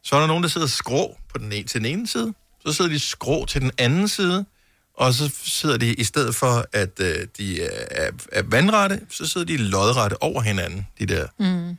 Så 0.02 0.16
er 0.16 0.20
der 0.20 0.26
nogen, 0.26 0.42
der 0.42 0.48
sidder 0.48 0.66
skrå 0.66 1.18
på 1.28 1.38
den 1.38 1.52
ene, 1.52 1.64
til 1.68 1.80
den 1.80 1.86
ene 1.98 2.06
side, 2.08 2.34
så 2.66 2.72
sidder 2.72 2.90
de 2.90 2.98
skrå 2.98 3.44
til 3.46 3.60
den 3.60 3.70
anden 3.78 4.08
side, 4.08 4.46
og 4.94 5.14
så 5.14 5.34
sidder 5.44 5.76
de, 5.76 5.94
i 5.94 6.04
stedet 6.04 6.34
for 6.34 6.66
at 6.72 7.00
øh, 7.00 7.26
de 7.38 7.62
er, 7.62 7.86
er, 7.90 8.10
er 8.32 8.42
vandrette, 8.42 9.00
så 9.10 9.26
sidder 9.26 9.46
de 9.46 9.56
lodrette 9.56 10.22
over 10.22 10.42
hinanden, 10.42 10.86
de 10.98 11.06
der. 11.06 11.26
Mm. 11.38 11.76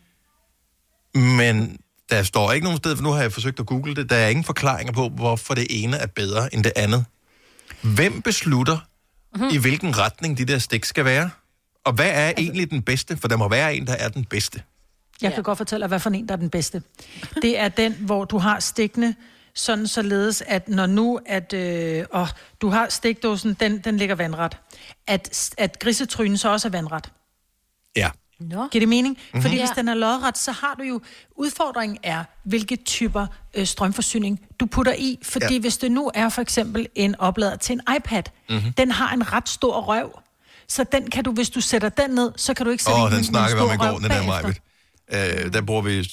Men 1.22 1.80
der 2.10 2.24
står 2.24 2.52
ikke 2.52 2.64
nogen 2.64 2.78
sted, 2.78 2.96
for 2.96 3.04
nu 3.04 3.12
har 3.12 3.22
jeg 3.22 3.34
forsøgt 3.34 3.60
at 3.60 3.66
google 3.66 3.96
det, 3.96 4.10
der 4.10 4.16
er 4.16 4.28
ingen 4.28 4.44
forklaringer 4.44 4.94
på, 4.94 5.10
hvorfor 5.10 5.54
det 5.54 5.68
ene 5.70 5.98
er 5.98 6.08
bedre 6.08 6.54
end 6.54 6.64
det 6.64 6.74
andet. 6.76 7.06
Hvem 7.82 8.22
beslutter, 8.22 8.78
mm-hmm. 9.36 9.50
i 9.54 9.58
hvilken 9.58 9.98
retning 9.98 10.38
de 10.38 10.46
der 10.46 10.60
stik 10.60 10.86
skal 10.86 11.06
være? 11.06 11.30
Og 11.84 11.94
hvad 11.94 12.10
er 12.14 12.32
egentlig 12.38 12.72
den 12.72 12.82
bedste? 12.82 13.18
For 13.18 13.28
der 13.28 13.38
må 13.38 13.50
være 13.50 13.76
en, 13.76 13.88
der 13.88 13.94
er 13.94 14.10
den 14.10 14.26
bedste. 14.26 14.64
Jeg 15.22 15.34
kan 15.34 15.44
godt 15.44 15.58
fortælle 15.58 15.82
dig, 15.82 15.88
hvad 15.88 16.00
for 16.00 16.10
en, 16.10 16.28
der 16.28 16.34
er 16.34 16.38
den 16.38 16.50
bedste. 16.50 16.82
Det 17.42 17.60
er 17.60 17.68
den, 17.68 17.94
hvor 17.94 18.26
du 18.26 18.38
har 18.38 18.60
stikkene, 18.60 19.16
sådan 19.56 19.88
således, 19.88 20.44
at 20.48 20.70
når 20.70 20.86
nu, 20.86 21.20
at 21.26 21.54
øh, 21.54 22.06
og 22.12 22.28
du 22.62 22.70
har 22.70 22.90
stikdåsen, 22.90 23.54
den, 23.54 23.80
den 23.80 23.98
ligger 23.98 24.16
vandret, 24.16 24.58
at, 25.08 25.54
at 25.58 25.80
grisetrynen 25.80 26.38
så 26.38 26.50
også 26.50 26.68
er 26.68 26.72
vandret. 26.72 27.12
Ja. 27.96 28.10
Nå. 28.40 28.68
Giver 28.72 28.80
det 28.82 28.90
mening? 28.90 29.14
Mhm. 29.18 29.22
Mm-hmm. 29.24 29.42
Fordi 29.42 29.58
hvis 29.60 29.70
den 29.70 29.88
er 29.88 29.94
lodret, 29.94 30.38
så 30.38 30.52
har 30.52 30.76
du 30.80 30.84
jo... 30.84 31.02
Udfordringen 31.36 31.98
er, 32.04 32.24
hvilke 32.44 32.76
typer 32.76 33.26
øh, 33.54 33.66
strømforsyning 33.68 34.40
du 34.60 34.66
putter 34.66 34.94
i. 34.98 35.20
Fordi 35.24 35.54
Ja. 35.54 35.60
hvis 35.60 35.78
det 35.78 35.92
nu 35.92 36.12
er 36.14 36.30
for 36.30 36.42
eksempel 36.42 36.88
en 36.96 37.16
oplader 37.20 37.56
til 37.56 37.74
en 37.74 37.96
iPad, 37.98 38.24
Mhm. 38.50 38.56
mm-hmm. 38.58 38.74
den 38.74 38.92
har 38.92 39.14
en 39.14 39.34
ret 39.34 39.50
stor 39.50 39.82
røv. 39.82 40.20
Så 40.68 40.84
den 40.84 41.10
kan 41.10 41.24
du, 41.24 41.32
hvis 41.32 41.50
du 41.50 41.62
sætter 41.62 41.90
den 41.90 42.10
ned, 42.10 42.32
så 42.36 42.54
kan 42.54 42.66
du 42.66 42.72
ikke 42.72 42.84
sætte 42.84 43.00
en, 43.00 43.06
den 43.12 43.18
en 43.18 43.24
snakker 43.24 43.56
vi 43.56 43.62
om 43.62 43.68
stor 43.68 43.86
i 43.88 43.90
går, 43.92 44.00
den 44.00 44.10
der. 44.10 44.26
Majbet. 44.28 44.62
Øh, 45.14 45.54
der 45.54 45.62
bruger 45.62 45.82
vi... 45.82 46.10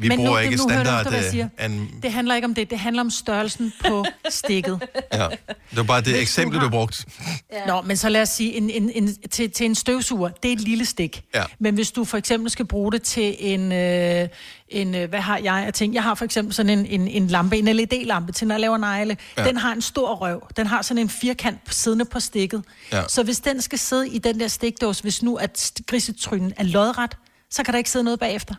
Vi 0.00 0.08
Men 0.08 0.16
bruger 0.18 0.30
nu, 0.30 0.38
ikke 0.38 0.56
nu 0.56 0.68
hører 0.70 0.82
du 0.84 0.88
standard... 0.90 1.12
jeg 1.12 1.24
siger. 1.30 1.44
øh, 1.44 1.64
an, 1.64 1.88
Det 2.02 2.12
handler 2.12 2.34
ikke 2.34 2.44
om 2.44 2.54
det, 2.54 2.70
det 2.70 2.78
handler 2.78 3.02
om 3.02 3.10
størrelsen 3.10 3.72
på 3.88 4.04
stikket. 4.28 4.80
ja. 5.12 5.28
Det 5.70 5.76
var 5.76 5.82
bare 5.82 5.98
det 6.00 6.06
Hvis 6.06 6.14
du 6.16 6.20
eksempel, 6.20 6.58
har- 6.58 6.66
du 6.66 6.70
brugte. 6.70 7.04
Ja. 7.52 7.66
Nå, 7.66 7.82
men 7.82 7.96
så 7.96 8.08
lad 8.08 8.22
os 8.22 8.28
sige, 8.28 8.54
en, 8.54 8.70
en, 8.70 8.90
en, 8.94 9.14
til, 9.30 9.50
til 9.50 9.66
en 9.66 9.74
støvsuger, 9.74 10.28
det 10.28 10.48
er 10.48 10.52
et 10.52 10.60
lille 10.60 10.84
stik. 10.84 11.22
Ja. 11.34 11.44
Men 11.58 11.74
hvis 11.74 11.90
du 11.90 12.04
for 12.04 12.16
eksempel 12.16 12.50
skal 12.50 12.64
bruge 12.66 12.92
det 12.92 13.02
til 13.02 13.36
en, 13.38 13.72
øh, 13.72 14.28
en 14.68 14.94
øh, 14.94 15.08
hvad 15.08 15.20
har 15.20 15.38
jeg 15.38 15.54
af 15.66 15.72
ting? 15.72 15.94
Jeg 15.94 16.02
har 16.02 16.14
for 16.14 16.24
eksempel 16.24 16.54
sådan 16.54 16.78
en, 16.78 16.86
en, 16.86 17.08
en 17.08 17.26
lampe, 17.28 17.56
en 17.58 17.64
LED-lampe 17.64 18.32
til, 18.32 18.48
når 18.48 18.54
jeg 18.54 18.60
laver 18.60 18.76
negle. 18.78 19.16
Ja. 19.38 19.44
Den 19.44 19.56
har 19.56 19.72
en 19.72 19.82
stor 19.82 20.14
røv. 20.14 20.46
Den 20.56 20.66
har 20.66 20.82
sådan 20.82 20.98
en 21.02 21.08
firkant 21.08 21.58
siddende 21.70 22.04
på 22.04 22.20
stikket. 22.20 22.62
Ja. 22.92 23.02
Så 23.08 23.22
hvis 23.22 23.40
den 23.40 23.62
skal 23.62 23.78
sidde 23.78 24.08
i 24.08 24.18
den 24.18 24.40
der 24.40 24.48
stikdåse, 24.48 25.02
hvis 25.02 25.22
nu 25.22 25.34
at 25.36 25.72
grisetrynen 25.86 26.52
er 26.56 26.62
lodret, 26.64 27.16
så 27.50 27.62
kan 27.62 27.72
der 27.72 27.78
ikke 27.78 27.90
sidde 27.90 28.04
noget 28.04 28.20
bagefter. 28.20 28.54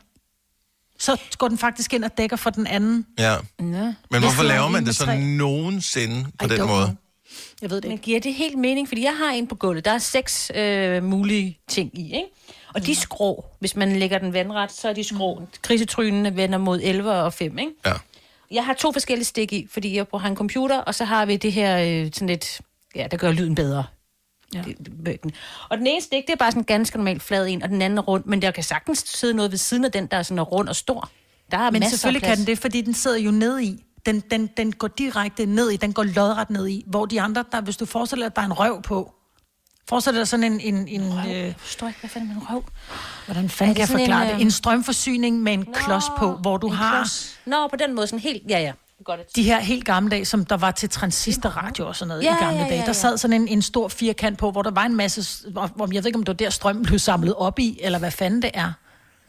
Så 1.00 1.22
går 1.38 1.48
den 1.48 1.58
faktisk 1.58 1.94
ind 1.94 2.04
og 2.04 2.18
dækker 2.18 2.36
for 2.36 2.50
den 2.50 2.68
anden. 2.68 3.06
Ja. 3.20 3.32
Ja. 3.60 3.94
Men 4.12 4.22
hvorfor 4.22 4.44
laver 4.44 4.68
man 4.68 4.86
det 4.86 4.96
så 4.96 5.16
nogensinde 5.38 6.26
på 6.40 6.46
I 6.46 6.50
den 6.50 6.68
måde? 6.68 6.86
know. 6.86 6.96
Jeg 7.62 7.70
ved 7.70 7.82
det 7.82 7.90
Men 7.90 7.98
giver 7.98 8.20
det 8.20 8.34
helt 8.34 8.58
mening? 8.58 8.88
Fordi 8.88 9.04
jeg 9.04 9.18
har 9.18 9.32
en 9.32 9.48
på 9.48 9.56
gulvet. 9.56 9.86
Der 9.86 9.92
er 9.92 9.98
seks 9.98 10.52
øh, 10.56 11.04
mulige 11.04 11.60
ting 11.68 12.00
i, 12.00 12.06
ikke? 12.06 12.28
Og 12.74 12.86
de 12.86 12.96
skrå. 12.96 13.46
Hvis 13.60 13.76
man 13.76 13.96
lægger 13.96 14.18
den 14.18 14.34
vandret, 14.34 14.72
så 14.72 14.90
er 14.90 14.94
de 14.94 15.04
skrå. 15.04 15.42
Krisetrynene 15.62 16.36
vender 16.36 16.58
mod 16.58 16.80
11 16.84 17.12
og 17.12 17.34
5, 17.34 17.58
ikke? 17.58 17.72
Ja. 17.86 17.94
Jeg 18.52 18.66
har 18.66 18.74
to 18.74 18.92
forskellige 18.92 19.26
stik 19.26 19.54
i, 19.54 19.68
fordi 19.72 19.96
jeg 19.96 20.08
bruger 20.08 20.26
en 20.26 20.36
computer, 20.36 20.78
og 20.78 20.96
så 20.96 21.06
har 21.06 21.26
vi 21.26 21.38
det 21.38 21.54
her 21.54 21.78
øh, 21.78 22.12
sådan 22.14 22.28
lidt, 22.28 22.62
ja, 22.96 23.08
der 23.12 23.18
gør 23.18 23.32
lyden 23.32 23.56
bedre. 23.56 23.84
Ja. 24.54 24.64
Og 25.70 25.78
den 25.78 25.88
ene 25.88 26.02
stik, 26.02 26.28
det 26.28 26.34
er 26.34 26.38
bare 26.38 26.52
sådan 26.52 26.62
en 26.62 26.66
ganske 26.66 26.98
normal 26.98 27.20
flad 27.20 27.48
en, 27.48 27.64
og 27.64 27.70
den 27.70 27.82
anden 27.82 27.98
er 27.98 28.02
rund, 28.02 28.24
men 28.26 28.42
der 28.42 28.52
kan 28.52 28.64
sagtens 28.64 29.00
sidde 29.00 29.34
noget 29.34 29.52
ved 29.52 29.58
siden 29.58 29.86
af 29.86 29.92
den, 29.92 30.06
der 30.06 30.18
er 30.18 30.24
sådan 30.24 30.42
rund 30.42 30.70
og 30.70 30.76
stor. 30.76 31.10
Der 31.52 31.58
er 31.58 31.72
Men 31.72 31.90
selvfølgelig 31.90 32.24
kan 32.24 32.38
den 32.38 32.48
det, 32.48 32.60
fordi 32.60 32.82
den 32.82 32.94
sidder 32.94 33.18
jo 33.18 33.32
ned 33.32 33.60
i. 33.60 33.84
Den, 34.06 34.20
den, 34.32 34.50
den 34.58 34.72
går 34.72 34.88
direkte 34.88 35.46
ned 35.46 35.70
i, 35.70 35.78
den 35.78 35.94
går 35.94 36.04
lodret 36.04 36.50
ned 36.50 36.68
i. 36.68 36.84
Hvor 36.88 37.06
de 37.06 37.22
andre, 37.22 37.46
der, 37.52 37.62
hvis 37.62 37.78
du 37.78 37.86
forestiller 37.86 38.24
dig, 38.24 38.32
at 38.32 38.36
der 38.36 38.42
er 38.42 38.46
en 38.46 38.54
røv 38.54 38.82
på. 38.82 39.14
Forestil 39.90 40.14
dig 40.14 40.28
sådan 40.28 40.44
en... 40.44 40.60
en, 40.60 40.88
en 40.88 41.02
øh, 41.02 41.28
Jeg 41.28 41.56
forstår 41.58 41.88
ikke, 41.88 42.00
hvad 42.00 42.10
fanden 42.10 42.32
er 42.32 42.36
en 42.36 42.42
røv? 42.50 42.64
Hvordan 43.26 43.50
fanden 43.50 43.76
kan 43.76 43.80
jeg 43.82 43.90
forklare 43.90 44.24
en, 44.24 44.30
det? 44.30 44.36
øh, 44.36 44.42
En 44.42 44.52
strømforsyning 44.52 45.42
med 45.42 45.54
en 45.54 45.66
klods 45.74 46.06
på, 46.18 46.32
hvor 46.32 46.58
du 46.58 46.68
en 46.68 46.74
har... 46.74 46.96
klods. 46.96 47.40
Nå, 47.46 47.68
på 47.68 47.76
den 47.76 47.96
måde 47.96 48.08
sådan 48.08 48.20
helt, 48.20 48.44
ja 48.50 48.60
ja. 48.60 48.72
Godt. 49.06 49.36
De 49.36 49.44
her 49.44 49.60
helt 49.60 49.86
gamle 49.86 50.10
dage, 50.12 50.26
som 50.26 50.46
der 50.46 50.58
var 50.58 50.72
til 50.72 50.90
transistorradio 50.90 51.88
og 51.88 51.96
sådan 51.96 52.08
noget 52.08 52.24
Ja, 52.24 52.36
i 52.36 52.40
gamle 52.40 52.58
ja, 52.60 52.64
ja, 52.64 52.70
dage. 52.70 52.80
Der 52.82 52.88
ja. 52.88 52.94
sad 52.94 53.18
sådan 53.18 53.42
en, 53.42 53.48
en 53.48 53.62
stor 53.62 53.88
firkant 53.88 54.38
på, 54.40 54.52
hvor 54.52 54.62
der 54.62 54.72
var 54.72 54.84
en 54.86 54.96
masse... 54.96 55.50
Hvor, 55.52 55.94
jeg 55.94 56.04
ved 56.04 56.06
ikke, 56.08 56.18
om 56.18 56.24
det 56.24 56.28
var 56.28 56.34
der 56.34 56.50
strøm 56.50 56.84
blev 56.84 57.00
samlet 57.00 57.34
op 57.36 57.60
i, 57.60 57.80
eller 57.84 58.00
hvad 58.00 58.12
fanden 58.12 58.42
det 58.42 58.52
er. 58.54 58.72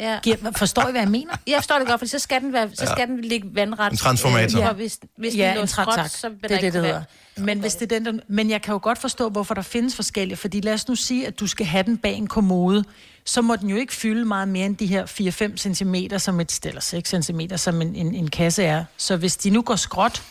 Ja. 0.00 0.18
Giver, 0.22 0.36
forstår 0.56 0.88
I, 0.88 0.90
hvad 0.90 1.00
jeg 1.00 1.10
mener? 1.10 1.32
Jeg 1.46 1.56
forstår 1.56 1.78
det 1.78 1.88
godt, 1.88 1.98
for 2.00 2.06
så 2.06 2.18
skal 2.18 2.40
den, 2.40 2.52
være, 2.52 2.68
så 2.74 2.84
Ja. 2.84 2.92
skal 2.92 3.06
den 3.08 3.20
ligge 3.20 3.48
vandret. 3.54 3.90
En 3.92 3.96
transformator. 3.98 4.58
Øh, 4.58 4.62
Ja. 4.62 4.68
og 4.68 4.74
hvis, 4.74 4.98
hvis 5.18 5.36
ja, 5.36 5.46
den 5.48 5.54
lå 5.54 5.60
en 5.62 5.68
trætak. 5.68 6.10
så 6.10 6.28
vil 6.28 6.36
det 6.42 6.44
er 6.44 6.48
det, 6.48 6.54
ikke 6.56 6.66
det 6.74 6.82
være- 6.82 6.92
hedder. 6.92 7.44
Men, 7.44 7.60
hvis 7.60 7.74
det 7.74 7.92
er 7.92 7.98
den, 7.98 8.06
der, 8.18 8.22
men 8.28 8.50
jeg 8.50 8.62
kan 8.62 8.72
jo 8.72 8.80
godt 8.82 8.98
forstå, 8.98 9.28
hvorfor 9.28 9.54
der 9.54 9.62
findes 9.62 9.96
forskellige. 9.96 10.36
Fordi 10.36 10.60
lad 10.60 10.74
os 10.74 10.88
nu 10.88 10.94
sige, 10.94 11.26
at 11.26 11.40
du 11.40 11.46
skal 11.46 11.66
have 11.66 11.82
den 11.82 11.96
bag 11.98 12.14
en 12.14 12.26
kommode. 12.26 12.84
Så 13.28 13.42
må 13.42 13.56
den 13.56 13.70
jo 13.70 13.76
ikke 13.76 13.94
fylde 13.94 14.24
meget 14.24 14.48
mere 14.48 14.66
end 14.66 14.76
de 14.76 14.86
her 14.86 15.06
4-5 15.06 15.56
cm, 15.74 15.94
som 16.18 16.40
et, 16.40 16.60
eller 16.66 16.80
6 16.80 17.14
cm, 17.22 17.40
som 17.56 17.82
en, 17.82 17.94
en, 17.94 18.14
en 18.14 18.30
kasse 18.30 18.64
er. 18.64 18.84
Så 18.96 19.16
hvis 19.16 19.36
de 19.36 19.50
nu 19.50 19.62
går 19.62 19.76
skråt, 19.76 20.22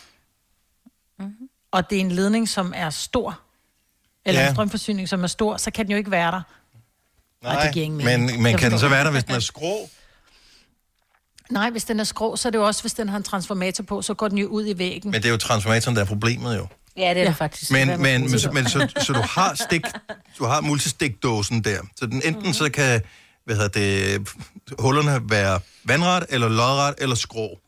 Mhm. 1.18 1.34
og 1.70 1.90
det 1.90 1.96
er 1.96 2.00
en 2.00 2.10
ledning, 2.12 2.48
som 2.48 2.72
er 2.76 2.90
stor, 2.90 3.40
eller 4.24 4.40
Ja. 4.40 4.48
en 4.48 4.54
strømforsyning, 4.54 5.08
som 5.08 5.22
er 5.22 5.26
stor, 5.26 5.56
så 5.56 5.70
kan 5.70 5.84
den 5.84 5.90
jo 5.92 5.98
ikke 5.98 6.10
være 6.10 6.30
der. 6.32 6.42
Nej, 7.42 7.64
det 7.64 7.72
giver 7.74 7.84
ingen 7.84 8.04
mening. 8.04 8.26
men, 8.32 8.42
men 8.42 8.56
kan 8.56 8.70
den 8.70 8.78
så 8.78 8.88
være 8.88 9.04
der, 9.04 9.10
hvis 9.10 9.24
den 9.24 9.34
er 9.34 9.40
skrå? 9.40 9.88
Nej, 11.50 11.70
hvis 11.70 11.84
den 11.84 12.00
er 12.00 12.04
skrå, 12.04 12.36
så 12.36 12.48
er 12.48 12.50
det 12.50 12.58
jo 12.58 12.66
også, 12.66 12.82
hvis 12.82 12.94
den 12.94 13.08
har 13.08 13.16
en 13.16 13.22
transformator 13.22 13.84
på, 13.84 14.02
så 14.02 14.14
går 14.14 14.28
den 14.28 14.38
jo 14.38 14.46
ud 14.46 14.66
i 14.66 14.78
væggen. 14.78 15.10
Men 15.10 15.22
det 15.22 15.28
er 15.28 15.32
jo 15.32 15.36
transformatoren, 15.38 15.96
der 15.96 16.02
er 16.02 16.06
problemet 16.06 16.56
jo. 16.56 16.66
Ja, 16.98 17.14
det 17.14 17.22
er 17.22 17.26
det 17.26 17.36
faktisk. 17.36 17.70
Men, 17.70 17.88
men, 17.88 18.00
men, 18.02 18.38
så, 18.38 18.50
men 18.50 18.68
så, 18.68 18.88
så 19.00 19.12
du 19.12 19.20
har 19.20 19.54
stik, 19.54 19.82
du 20.38 20.44
har 20.44 20.60
multistikdåsen 20.60 21.64
der. 21.64 21.78
Så 21.96 22.06
den 22.06 22.22
enten 22.24 22.46
mm. 22.46 22.52
så 22.52 22.70
kan, 22.70 23.00
hvad 23.44 23.56
hedder 23.56 23.68
det, 23.68 24.28
hullerne 24.78 25.20
være 25.30 25.60
vandret, 25.84 26.26
eller 26.28 26.48
lodret, 26.48 26.94
eller 26.98 27.16
skrå. 27.16 27.58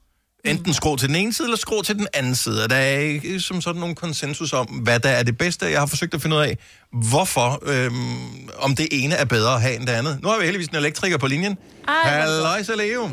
Enten 0.45 0.75
skrå 0.75 0.97
til 0.97 1.09
den 1.09 1.17
ene 1.17 1.33
side, 1.33 1.47
eller 1.47 1.57
skrå 1.57 1.83
til 1.83 1.99
den 1.99 2.07
anden 2.15 2.35
side. 2.35 2.65
Og 2.65 2.71
der 2.71 2.77
er 2.77 2.99
ikke 2.99 3.41
som 3.41 3.61
sådan 3.61 3.81
nogen 3.81 3.95
konsensus 3.95 4.53
om, 4.53 4.67
hvad 4.67 5.01
der 5.01 5.09
er 5.09 5.23
det 5.23 5.39
bedste. 5.39 5.67
Jeg 5.67 5.79
har 5.79 5.87
forsøgt 5.87 6.15
at 6.15 6.23
finde 6.23 6.37
ud 6.37 6.43
af, 6.43 6.59
hvorfor, 6.93 7.63
øhm, 7.67 8.49
om 8.59 8.75
det 8.75 8.89
ene 8.91 9.15
er 9.15 9.25
bedre 9.25 9.55
at 9.55 9.61
have 9.61 9.77
end 9.77 9.87
det 9.87 9.93
andet. 9.93 10.23
Nu 10.23 10.29
har 10.29 10.39
vi 10.39 10.45
heldigvis 10.45 10.69
en 10.69 10.77
elektriker 10.77 11.19
på 11.19 11.27
linjen. 11.27 11.59
Halløj, 11.89 12.63
Leo. 12.77 13.09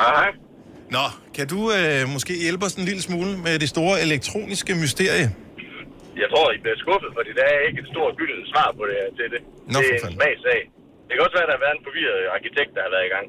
Hej. 0.00 0.49
Nå, 0.96 1.04
kan 1.36 1.46
du 1.54 1.60
øh, 1.78 2.00
måske 2.14 2.32
hjælpe 2.44 2.62
os 2.68 2.74
en 2.80 2.84
lille 2.90 3.02
smule 3.08 3.32
med 3.46 3.54
det 3.62 3.68
store 3.74 3.96
elektroniske 4.06 4.72
mysterie? 4.82 5.26
Jeg 6.22 6.28
tror, 6.32 6.46
I 6.56 6.58
bliver 6.64 6.78
skuffet, 6.84 7.10
fordi 7.18 7.30
der 7.38 7.46
er 7.54 7.60
ikke 7.68 7.78
et 7.84 7.88
stort 7.94 8.12
gyldent 8.20 8.46
svar 8.52 8.68
på 8.78 8.82
det, 8.90 8.96
til 9.18 9.26
det. 9.34 9.40
Nå, 9.72 9.78
det 9.80 9.90
er 9.90 10.06
en 10.10 10.14
smagsag. 10.18 10.60
Det 11.06 11.12
kan 11.14 11.20
også 11.26 11.36
være, 11.38 11.46
at 11.46 11.50
der 11.50 11.56
har 11.58 11.64
været 11.66 11.76
en 11.80 11.84
forvirret 11.88 12.20
arkitekt, 12.36 12.70
der 12.76 12.82
har 12.86 12.92
været 12.96 13.06
i 13.10 13.12
gang. 13.16 13.26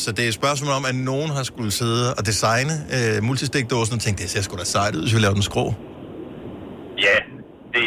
Så 0.00 0.08
det 0.16 0.22
er 0.26 0.30
et 0.34 0.38
spørgsmål 0.42 0.72
om, 0.78 0.84
at 0.90 0.96
nogen 1.12 1.30
har 1.36 1.44
skulle 1.52 1.72
sidde 1.82 2.04
og 2.18 2.22
designe 2.30 2.74
øh, 2.96 3.16
multistikdåsen 3.28 3.92
og 3.98 4.02
tænke, 4.04 4.18
det 4.22 4.28
ser 4.32 4.42
sgu 4.46 4.54
da 4.62 4.66
sejt 4.76 4.92
ud, 4.98 5.02
hvis 5.04 5.14
vi 5.16 5.20
laver 5.24 5.36
den 5.40 5.46
skrå. 5.50 5.64
Ja, 7.06 7.16
det, 7.74 7.82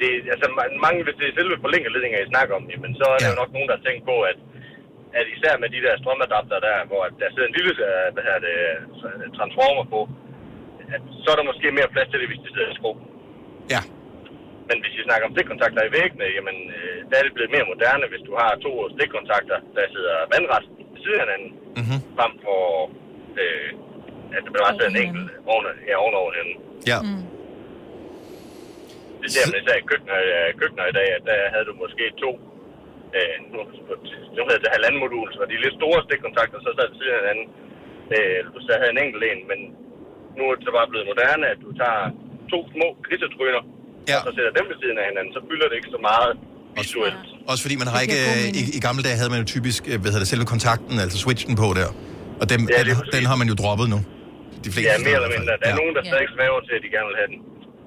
det 0.00 0.08
altså 0.34 0.46
ma- 0.58 0.76
mange, 0.86 0.98
hvis 1.06 1.16
det 1.20 1.26
er 1.30 1.34
selve 1.40 1.54
forlængerledninger, 1.64 2.16
I 2.24 2.28
snakker 2.34 2.52
om, 2.58 2.64
jamen, 2.72 2.92
så 3.00 3.04
er 3.14 3.18
der 3.22 3.28
jo 3.32 3.38
nok 3.42 3.50
nogen, 3.56 3.68
der 3.70 3.74
har 3.78 3.84
tænkt 3.88 4.02
på, 4.10 4.16
at, 4.30 4.38
at 5.18 5.26
især 5.34 5.54
med 5.62 5.68
de 5.74 5.80
der 5.86 5.94
strømadapter 6.00 6.58
der, 6.68 6.76
hvor 6.90 7.02
der 7.20 7.28
sidder 7.30 7.48
en 7.48 7.58
lille 7.58 7.72
øh, 7.90 8.06
hvad 8.14 8.24
her 8.28 8.38
det, 8.46 8.56
øh, 9.08 9.24
transformer 9.38 9.84
på, 9.94 10.00
at 10.94 11.02
så 11.22 11.28
er 11.32 11.36
der 11.38 11.50
måske 11.50 11.76
mere 11.78 11.92
plads 11.94 12.08
til 12.10 12.20
det, 12.20 12.28
hvis 12.30 12.42
det 12.44 12.52
sidder 12.54 12.70
i 12.72 12.78
skrå. 12.80 12.92
Ja. 13.74 13.82
Men 14.68 14.76
hvis 14.82 14.94
vi 14.98 15.02
snakker 15.08 15.26
om 15.26 15.34
stikkontakter 15.34 15.82
i 15.84 15.94
væggene, 15.98 16.26
jamen, 16.36 16.58
øh, 16.78 16.98
der 17.08 17.14
er 17.16 17.24
det 17.24 17.36
blevet 17.36 17.54
mere 17.54 17.70
moderne, 17.72 18.06
hvis 18.12 18.24
du 18.28 18.32
har 18.40 18.50
to 18.66 18.72
stikkontakter, 18.94 19.58
der 19.76 19.84
sidder 19.94 20.16
vandret 20.34 20.64
ved 20.92 21.00
siden 21.04 21.20
af 21.20 21.24
hinanden, 21.26 21.50
mm-hmm. 21.78 22.00
frem 22.16 22.32
for, 22.44 22.60
øh, 23.42 23.70
at 24.36 24.42
der 24.44 24.50
bare 24.64 24.74
sidder 24.76 24.92
en 24.94 25.02
enkelt 25.04 25.30
oven, 25.52 25.66
ja, 25.88 25.94
ovenover 26.02 26.30
hinanden. 26.32 26.56
Ja. 26.92 26.98
Mm. 27.06 27.24
Det 29.22 29.28
ser 29.34 29.44
man 29.48 29.56
især 29.60 29.76
i 29.82 29.88
køkkener, 29.90 30.18
øh, 30.32 30.48
køkkener 30.60 30.84
i 30.88 30.94
dag, 30.98 31.08
at 31.18 31.24
der 31.30 31.38
havde 31.52 31.66
du 31.70 31.74
måske 31.84 32.04
to, 32.24 32.30
øh, 33.18 33.34
nu, 33.52 33.58
nu 34.36 34.40
hedder 34.48 34.62
det 34.64 34.70
halvanden 34.76 35.00
modul, 35.04 35.26
så 35.36 35.40
de 35.50 35.56
lidt 35.66 35.76
store 35.80 35.98
stikkontakter, 36.06 36.58
så 36.66 36.70
sad 36.76 36.86
ved 36.90 36.96
siden 37.00 37.14
af 37.18 37.22
hinanden. 37.22 37.46
Øh, 38.14 38.38
så 38.66 38.70
havde 38.80 38.92
en 38.96 39.00
enkelt 39.04 39.22
en, 39.30 39.40
men 39.50 39.58
nu 40.36 40.42
er 40.50 40.54
det 40.58 40.64
så 40.68 40.72
bare 40.78 40.88
blevet 40.92 41.06
moderne, 41.12 41.44
at 41.52 41.58
du 41.64 41.68
tager 41.80 42.02
to 42.52 42.58
små 42.74 42.86
grisetryner, 43.06 43.62
ja. 44.10 44.16
og 44.18 44.22
så 44.26 44.30
sætter 44.36 44.52
dem 44.58 44.64
ved 44.70 44.76
siden 44.82 44.96
af 45.02 45.06
hinanden, 45.10 45.32
så 45.36 45.40
fylder 45.48 45.66
det 45.70 45.76
ikke 45.80 45.90
så 45.96 46.00
meget 46.10 46.32
visuelt. 46.80 47.26
Også 47.50 47.62
fordi 47.64 47.76
man 47.82 47.88
har 47.92 47.98
ikke... 48.06 48.18
Øh, 48.30 48.44
i, 48.60 48.62
I 48.78 48.80
gamle 48.86 49.02
dage 49.06 49.16
havde 49.20 49.30
man 49.34 49.40
jo 49.42 49.46
typisk, 49.54 49.80
øh, 49.90 49.96
hvad 50.02 50.08
hedder 50.12 50.24
det, 50.26 50.30
selve 50.34 50.46
kontakten, 50.54 50.94
altså 51.04 51.16
switchen 51.24 51.54
på 51.62 51.68
der. 51.80 51.88
Og 52.40 52.46
dem, 52.52 52.60
ja, 52.74 52.80
den, 52.88 52.96
den 53.16 53.24
har 53.30 53.36
man 53.40 53.46
jo 53.52 53.56
droppet 53.62 53.86
nu. 53.94 53.98
De 54.64 54.70
fleste 54.74 54.90
Ja, 54.92 54.98
mere 55.08 55.16
eller 55.20 55.32
mindre. 55.36 55.52
Der 55.62 55.66
er 55.70 55.74
Ja. 55.74 55.80
nogen, 55.82 55.94
der 55.96 56.02
stadig 56.12 56.28
svæver 56.36 56.60
til, 56.66 56.74
at 56.78 56.82
de 56.86 56.90
gerne 56.96 57.08
vil 57.10 57.16
have 57.22 57.28
den. 57.32 57.38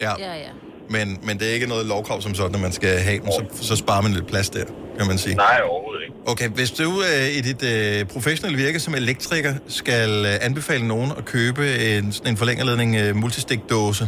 Ja. 0.06 0.14
Ja, 0.26 0.34
ja. 0.46 0.52
Men, 0.90 1.20
men 1.24 1.40
det 1.40 1.50
er 1.50 1.54
ikke 1.54 1.68
noget 1.68 1.86
lovkrav 1.86 2.22
som 2.22 2.36
sådan, 2.36 2.56
at 2.56 2.62
man 2.62 2.72
skal 2.72 3.00
have 3.00 3.20
den, 3.20 3.32
så, 3.32 3.46
så 3.62 3.76
sparer 3.76 4.02
man 4.02 4.12
lidt 4.12 4.28
plads 4.28 4.50
der, 4.50 4.64
kan 4.98 5.08
man 5.08 5.18
sige. 5.18 5.36
Nej, 5.36 5.60
overhovedet 5.70 6.04
ikke. 6.04 6.16
Okay, 6.26 6.50
hvis 6.50 6.72
du 6.72 7.02
øh, 7.02 7.38
i 7.38 7.42
dit 7.42 7.64
øh, 7.64 8.06
professionelle 8.06 8.58
virke 8.64 8.80
som 8.80 8.96
elektriker 8.96 9.54
skal 9.68 10.26
øh, 10.26 10.38
anbefale 10.42 10.88
nogen 10.88 11.12
at 11.18 11.26
købe 11.26 11.80
en, 11.80 12.12
sådan 12.12 12.32
en 12.32 12.38
forlængerledning 12.38 12.96
øh, 12.96 13.16
multistikdåse, 13.16 14.08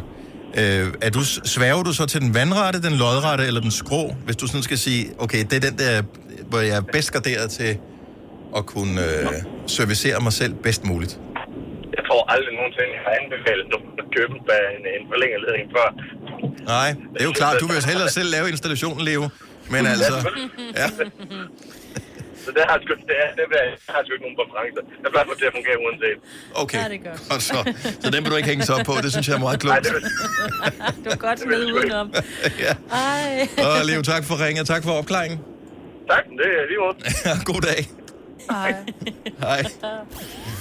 øh, 0.58 0.88
er 1.02 1.10
du, 1.10 1.24
sværger 1.24 1.84
du 1.84 1.94
så 1.94 2.06
til 2.06 2.22
den 2.22 2.34
vandrette, 2.34 2.82
den 2.82 2.94
lodrette 2.94 3.46
eller 3.46 3.62
den 3.62 3.72
skrå? 3.72 4.16
Hvis 4.26 4.36
du 4.36 4.48
sådan 4.48 4.64
skal 4.64 4.78
sige, 4.78 5.06
okay, 5.18 5.44
det 5.50 5.54
er 5.54 5.70
den 5.70 5.80
der, 5.80 6.02
hvor 6.50 6.60
jeg 6.60 6.78
er 6.78 6.82
bedst 6.82 7.12
graderet 7.12 7.52
til 7.52 7.78
at 8.58 8.66
kunne 8.66 9.02
øh, 9.02 9.28
servicere 9.68 10.20
mig 10.20 10.34
selv 10.34 10.54
bedst 10.54 10.86
muligt. 10.86 11.20
Jeg 12.12 12.18
tror 12.18 12.32
aldrig 12.36 12.54
nogensinde, 12.60 12.92
jeg 12.98 13.04
har 13.08 13.14
anbefalet 13.22 13.66
nogen 13.74 13.90
at 14.04 14.08
købe 14.18 14.34
en, 14.38 14.44
en, 14.78 14.84
en 14.98 15.04
forlængerledning 15.12 15.66
før. 15.76 15.88
Nej, 16.74 16.90
det 17.14 17.20
er 17.24 17.28
jo 17.32 17.36
klart, 17.42 17.54
du 17.62 17.66
vil 17.70 17.76
jo 17.82 17.84
hellere 17.92 18.10
selv 18.20 18.30
lave 18.36 18.46
installationen, 18.56 19.02
Leo. 19.10 19.24
Men 19.74 19.82
altså, 19.94 20.16
ja. 20.82 20.88
Så 22.44 22.50
det 22.56 22.64
har 22.70 22.78
sgu, 22.84 22.92
det 23.12 23.18
er, 23.24 23.30
det 23.38 23.44
er, 23.62 23.66
jeg 23.88 23.94
har 23.96 24.02
sgu 24.06 24.12
ikke 24.16 24.26
nogen 24.28 24.38
præferencer. 24.42 24.84
Jeg 25.04 25.10
plejer 25.14 25.26
for 25.30 25.36
til 25.42 25.48
at 25.52 25.54
fungere 25.58 25.78
uanset. 25.86 26.18
Okay, 26.64 26.78
Ja, 26.84 26.86
det 26.92 26.98
er 27.02 27.10
godt. 27.10 27.22
godt 27.32 27.44
så. 27.52 27.58
Så 28.04 28.08
den 28.14 28.20
vil 28.24 28.30
du 28.34 28.38
ikke 28.40 28.50
hænge 28.54 28.64
sig 28.68 28.74
op 28.78 28.86
på, 28.90 28.94
det 29.06 29.12
synes 29.16 29.28
jeg 29.30 29.36
er 29.40 29.44
meget 29.48 29.60
klogt. 29.64 29.84
Det 31.04 31.10
var 31.14 31.20
godt 31.28 31.40
med 31.52 31.60
udenom. 31.78 32.08
ja. 32.66 32.74
Ej. 32.92 33.48
Og 33.68 33.86
Leo, 33.90 34.02
tak 34.14 34.24
for 34.30 34.36
ringen, 34.46 34.60
og 34.64 34.68
tak 34.74 34.82
for 34.88 34.92
opklaringen. 35.02 35.40
Tak, 36.12 36.24
det 36.40 36.48
er 36.60 36.64
lige 36.72 36.80
måde. 36.84 36.96
God 37.52 37.62
dag. 37.72 37.82
Ej. 38.52 38.76
Hej. 39.40 39.64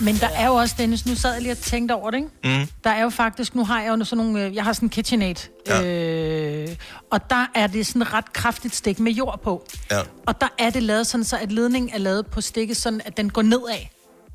Men 0.00 0.16
der 0.16 0.28
er 0.28 0.46
jo 0.46 0.54
også, 0.54 0.74
Dennis, 0.78 1.06
nu 1.06 1.14
sad 1.14 1.32
jeg 1.32 1.42
lige 1.42 1.52
og 1.52 1.58
tænkte 1.58 1.92
over 1.92 2.10
det, 2.10 2.18
ikke? 2.18 2.60
Mm. 2.60 2.66
Der 2.84 2.90
er 2.90 3.02
jo 3.02 3.10
faktisk, 3.10 3.54
nu 3.54 3.64
har 3.64 3.82
jeg 3.82 3.98
jo 3.98 4.04
sådan 4.04 4.24
nogle, 4.24 4.44
øh, 4.44 4.54
jeg 4.54 4.64
har 4.64 4.72
sådan 4.72 4.86
en 4.86 4.90
KitchenAid, 4.90 5.34
ja. 5.66 5.84
øh, 5.84 6.68
og 7.10 7.30
der 7.30 7.46
er 7.54 7.66
det 7.66 7.86
sådan 7.86 8.02
et 8.02 8.12
ret 8.12 8.32
kraftigt 8.32 8.74
stik 8.74 9.00
med 9.00 9.12
jord 9.12 9.40
på. 9.42 9.66
Ja. 9.90 10.00
Og 10.26 10.40
der 10.40 10.48
er 10.58 10.70
det 10.70 10.82
lavet 10.82 11.06
sådan, 11.06 11.24
så 11.24 11.36
at 11.36 11.52
ledningen 11.52 11.90
er 11.94 11.98
lavet 11.98 12.26
på 12.26 12.40
stikket, 12.40 12.76
sådan 12.76 13.00
at 13.04 13.16
den 13.16 13.30
går 13.30 13.42
nedad. 13.42 13.86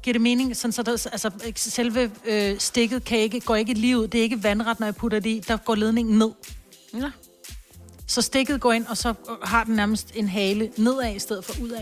Giver 0.03 0.13
det 0.13 0.21
mening? 0.21 0.55
Sådan, 0.55 0.71
så 0.71 0.83
der, 0.83 0.91
altså, 0.91 1.31
selve 1.55 2.11
øh, 2.25 2.59
stikket 2.59 3.03
kan 3.05 3.17
ikke, 3.17 3.39
går 3.39 3.55
ikke 3.55 3.73
lige 3.73 3.97
ud. 3.99 4.07
Det 4.07 4.17
er 4.17 4.23
ikke 4.23 4.43
vandret, 4.43 4.79
når 4.79 4.87
jeg 4.87 4.95
putter 4.95 5.19
det 5.19 5.29
i. 5.29 5.43
Der 5.47 5.57
går 5.57 5.75
ledningen 5.75 6.17
ned. 6.17 6.31
Ja. 6.93 7.11
Så 8.07 8.21
stikket 8.21 8.61
går 8.61 8.71
ind, 8.71 8.85
og 8.85 8.97
så 8.97 9.13
har 9.43 9.63
den 9.63 9.75
nærmest 9.75 10.11
en 10.15 10.29
hale 10.29 10.69
nedad 10.77 11.15
i 11.15 11.19
stedet 11.19 11.45
for 11.45 11.53
udad. 11.61 11.81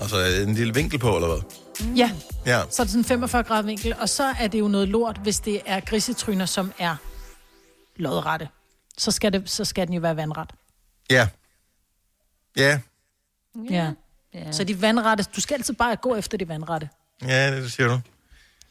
Og 0.00 0.08
så 0.10 0.16
er 0.16 0.42
en 0.42 0.54
lille 0.54 0.74
vinkel 0.74 0.98
på, 0.98 1.16
eller 1.16 1.28
hvad? 1.28 1.40
Mm. 1.88 1.94
Ja, 1.94 2.10
Ja. 2.46 2.62
så 2.70 2.82
er 2.82 2.84
det 2.84 2.90
sådan 2.90 3.04
45 3.04 3.42
grader 3.42 3.62
vinkel, 3.62 3.94
og 4.00 4.08
så 4.08 4.34
er 4.40 4.46
det 4.48 4.60
jo 4.60 4.68
noget 4.68 4.88
lort, 4.88 5.18
hvis 5.22 5.40
det 5.40 5.60
er 5.66 5.80
grisetryner, 5.80 6.46
som 6.46 6.72
er 6.78 6.96
lodrette. 7.96 8.48
Så 8.98 9.10
skal, 9.10 9.32
det, 9.32 9.50
så 9.50 9.64
skal 9.64 9.86
den 9.86 9.94
jo 9.94 10.00
være 10.00 10.16
vandret. 10.16 10.50
Ja. 11.10 11.28
Ja. 12.56 12.80
Ja. 13.70 13.90
ja. 14.34 14.52
Så 14.52 14.64
de 14.64 14.82
vandrette, 14.82 15.24
du 15.36 15.40
skal 15.40 15.54
altid 15.54 15.74
bare 15.74 15.96
gå 15.96 16.14
efter 16.16 16.38
de 16.38 16.48
vandrette. 16.48 16.88
Ja, 17.22 17.56
det 17.56 17.72
siger 17.72 17.88
du. 17.88 18.00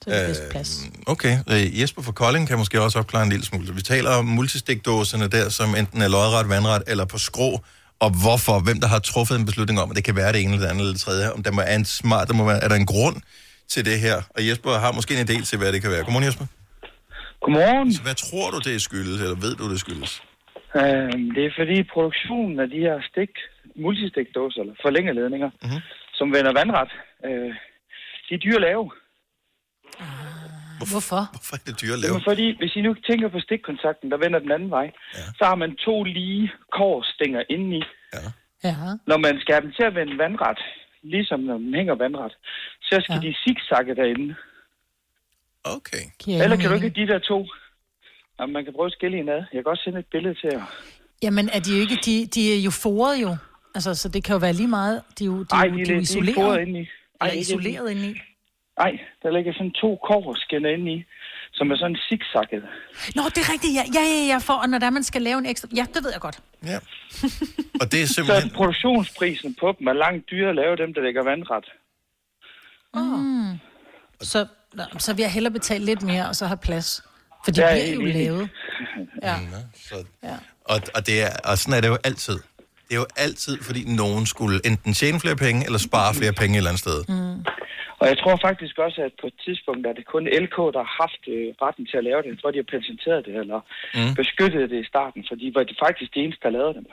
Så 0.03 0.09
er 0.09 0.17
det 0.19 0.27
bedst 0.27 0.49
plads. 0.51 0.79
Okay, 1.05 1.39
øh, 1.49 1.79
Jesper 1.81 2.01
fra 2.01 2.11
Kolding 2.11 2.47
kan 2.47 2.57
måske 2.57 2.81
også 2.81 2.99
opklare 2.99 3.23
en 3.23 3.29
lille 3.29 3.45
smule. 3.45 3.67
Så 3.67 3.73
Vi 3.73 3.81
taler 3.81 4.09
om 4.11 4.25
multistikdåserne 4.25 5.27
der, 5.27 5.49
som 5.49 5.75
enten 5.75 6.01
er 6.01 6.07
lodret, 6.07 6.49
vandret 6.49 6.83
eller 6.87 7.05
på 7.05 7.17
skrå, 7.17 7.59
og 8.05 8.09
hvorfor, 8.23 8.55
hvem 8.67 8.79
der 8.83 8.87
har 8.93 8.99
truffet 9.11 9.35
en 9.39 9.45
beslutning 9.49 9.77
om, 9.83 9.89
at 9.91 9.95
det 9.99 10.03
kan 10.09 10.15
være 10.21 10.31
det 10.33 10.39
ene 10.41 10.51
eller 10.53 10.63
det 10.65 10.71
andet 10.71 10.81
eller 10.83 10.95
det 10.97 11.01
tredje, 11.07 11.25
om 11.35 11.43
der 11.43 11.51
må 11.51 11.61
er 11.71 11.75
en 11.81 11.85
smart, 11.99 12.27
der 12.29 12.33
må 12.39 12.43
være, 12.51 12.63
er 12.65 12.69
der 12.71 12.75
en 12.75 12.89
grund 12.95 13.17
til 13.73 13.81
det 13.89 13.97
her, 14.05 14.17
og 14.35 14.39
Jesper 14.47 14.71
har 14.83 14.91
måske 14.97 15.11
en 15.19 15.25
idé 15.29 15.35
til, 15.49 15.57
hvad 15.59 15.69
det 15.73 15.81
kan 15.81 15.91
være. 15.91 16.03
Godmorgen, 16.03 16.25
Jesper. 16.29 16.45
Godmorgen. 17.43 17.93
Så 17.93 18.01
hvad 18.07 18.15
tror 18.25 18.47
du, 18.53 18.57
det 18.67 18.73
er 18.75 18.79
skyldes, 18.87 19.21
eller 19.25 19.35
ved 19.45 19.53
du, 19.55 19.65
det 19.73 19.79
skyldes? 19.85 20.11
Øhm, 20.81 21.25
det 21.35 21.43
er 21.49 21.53
fordi 21.61 21.77
produktionen 21.95 22.55
af 22.63 22.67
de 22.73 22.79
her 22.87 22.97
stik, 23.11 23.31
multistikdåser, 23.83 24.59
eller 24.61 24.75
forlængerledninger, 24.85 25.49
Mhm. 25.65 25.79
som 26.19 26.27
vender 26.35 26.53
vandret, 26.61 26.91
øh, 27.27 27.51
de 28.27 28.31
er 28.37 28.41
dyre 28.45 28.59
at 28.61 28.65
lave. 28.69 28.83
Hvorfor? 30.93 31.21
Hvorfor 31.35 31.55
er 31.55 31.61
det 31.67 31.81
dyre 31.81 31.93
at 31.93 31.99
lave? 31.99 32.11
Jamen, 32.13 32.23
fordi 32.31 32.57
hvis 32.59 32.75
I 32.75 32.81
nu 32.81 32.91
tænker 33.09 33.27
på 33.35 33.39
stikkontakten, 33.39 34.11
der 34.11 34.17
vender 34.17 34.39
den 34.39 34.51
anden 34.51 34.69
vej, 34.69 34.87
ja. 35.13 35.25
så 35.37 35.43
har 35.49 35.55
man 35.55 35.75
to 35.75 36.03
lige 36.03 36.51
korsstænger 36.77 37.41
indeni. 37.49 37.81
Ja. 38.13 38.19
Ja. 38.63 38.75
Når 39.07 39.17
man 39.17 39.33
skal 39.41 39.53
have 39.55 39.65
dem 39.65 39.71
til 39.77 39.83
at 39.89 39.95
vende 39.95 40.17
vandret, 40.17 40.59
ligesom 41.03 41.39
når 41.39 41.57
man 41.57 41.73
hænger 41.73 41.95
vandret, 41.95 42.33
så 42.81 42.95
skal 43.03 43.19
ja. 43.23 43.27
de 43.27 43.35
zigzagge 43.43 43.95
derinde. 43.95 44.35
Okay. 45.63 46.03
Eller 46.27 46.57
kan 46.57 46.69
du 46.69 46.75
ikke 46.75 46.89
have 46.89 47.05
de 47.05 47.13
der 47.13 47.19
to? 47.19 47.47
Jamen, 48.39 48.53
man 48.53 48.63
kan 48.63 48.73
prøve 48.73 48.85
at 48.85 48.91
skille 48.91 49.17
en 49.17 49.29
ad. 49.29 49.41
Jeg 49.53 49.63
kan 49.63 49.67
også 49.67 49.83
sende 49.83 49.99
et 49.99 50.05
billede 50.11 50.33
til 50.33 50.49
jer. 50.53 50.63
Jamen, 51.23 51.49
er 51.53 51.59
de 51.59 51.69
jo 51.75 51.81
ikke... 51.81 51.95
De, 52.05 52.25
de 52.35 52.53
er 52.57 52.61
jo 52.61 52.71
foret 52.71 53.21
jo. 53.21 53.37
Altså, 53.75 53.95
så 53.95 54.09
det 54.09 54.23
kan 54.23 54.33
jo 54.33 54.39
være 54.39 54.53
lige 54.53 54.67
meget... 54.67 55.01
De 55.19 55.23
er 55.23 55.25
jo, 55.25 55.39
de, 55.43 55.47
Ej, 55.51 55.65
er 55.65 55.69
jo- 55.69 55.77
de, 55.77 55.85
de, 55.85 55.91
er 55.91 55.95
jo 55.95 55.95
de 55.95 55.97
er 55.97 56.01
isoleret. 56.01 56.35
foret 56.35 56.61
indeni. 56.61 56.87
Ej, 57.21 57.27
isoleret 57.31 57.91
indeni. 57.91 58.13
Nej, 58.83 58.91
der 59.23 59.29
ligger 59.35 59.53
sådan 59.53 59.71
to 59.71 59.89
koverskinner 60.07 60.69
inde 60.69 60.91
i, 60.93 61.05
som 61.53 61.71
er 61.71 61.77
sådan 61.77 61.97
zigzagget. 62.09 62.63
Nå, 63.15 63.23
det 63.35 63.37
er 63.45 63.49
rigtigt, 63.53 63.73
ja. 63.79 63.83
Ja, 63.97 64.03
ja, 64.13 64.21
ja, 64.33 64.37
for 64.37 64.67
når 64.67 64.77
der 64.77 64.85
er, 64.85 64.89
man 64.99 65.03
skal 65.03 65.21
lave 65.21 65.37
en 65.37 65.45
ekstra... 65.45 65.67
Ja, 65.75 65.85
det 65.93 66.03
ved 66.03 66.11
jeg 66.11 66.21
godt. 66.21 66.39
Ja. 66.65 66.77
Og 67.81 67.91
det 67.91 68.01
er 68.01 68.07
Så 68.07 68.49
produktionsprisen 68.55 69.55
på 69.59 69.75
dem 69.79 69.87
er 69.87 69.93
langt 69.93 70.29
dyrere 70.31 70.49
at 70.49 70.55
lave 70.55 70.75
dem, 70.75 70.93
der 70.93 71.01
ligger 71.01 71.23
vandret. 71.23 71.65
Mm. 72.95 73.59
Så, 74.21 74.45
nå, 74.73 74.83
så 74.99 75.13
vil 75.13 75.21
jeg 75.23 75.31
hellere 75.31 75.53
betale 75.53 75.85
lidt 75.85 76.03
mere, 76.03 76.27
og 76.29 76.35
så 76.35 76.45
have 76.45 76.57
plads. 76.57 77.03
For 77.45 77.51
de 77.51 77.61
er 77.61 77.71
bliver 77.71 77.93
jo 77.93 78.01
enig. 78.01 78.13
lavet. 78.13 78.49
Ja. 79.23 79.35
Så, 79.75 79.95
ja. 80.23 80.35
og, 80.65 80.81
og, 80.95 81.05
det 81.07 81.21
er, 81.23 81.29
og 81.43 81.57
sådan 81.57 81.73
er 81.77 81.81
det 81.81 81.87
jo 81.87 81.97
altid. 82.03 82.33
Det 82.87 82.95
er 82.95 82.99
jo 82.99 83.05
altid, 83.17 83.57
fordi 83.61 83.83
nogen 83.95 84.25
skulle 84.25 84.61
enten 84.65 84.93
tjene 84.93 85.19
flere 85.19 85.35
penge, 85.35 85.65
eller 85.65 85.79
spare 85.79 86.13
flere 86.13 86.33
penge 86.33 86.53
et 86.53 86.57
eller 86.57 86.69
andet 86.69 86.79
sted. 86.79 87.03
Mm. 87.07 87.45
Og 88.01 88.05
jeg 88.11 88.17
tror 88.21 88.35
faktisk 88.47 88.75
også, 88.85 88.99
at 89.07 89.13
på 89.21 89.27
et 89.31 89.37
tidspunkt 89.45 89.81
er 89.89 89.93
det 89.99 90.05
kun 90.13 90.23
LK, 90.43 90.57
der 90.75 90.81
har 90.85 90.93
haft 91.03 91.23
øh, 91.35 91.47
retten 91.63 91.85
til 91.89 91.97
at 92.01 92.05
lave 92.09 92.19
det. 92.23 92.29
Jeg 92.33 92.37
tror, 92.41 92.51
de 92.55 92.61
har 92.63 92.69
patenteret 92.75 93.21
det, 93.27 93.33
eller 93.43 93.59
Mm. 93.97 94.13
beskyttet 94.21 94.63
det 94.73 94.79
i 94.83 94.87
starten, 94.93 95.21
for 95.27 95.35
de 95.41 95.47
var 95.57 95.63
de 95.69 95.75
faktisk 95.85 96.09
de 96.15 96.19
eneste, 96.25 96.41
der 96.45 96.51
lavede 96.57 96.73
dem. 96.79 96.85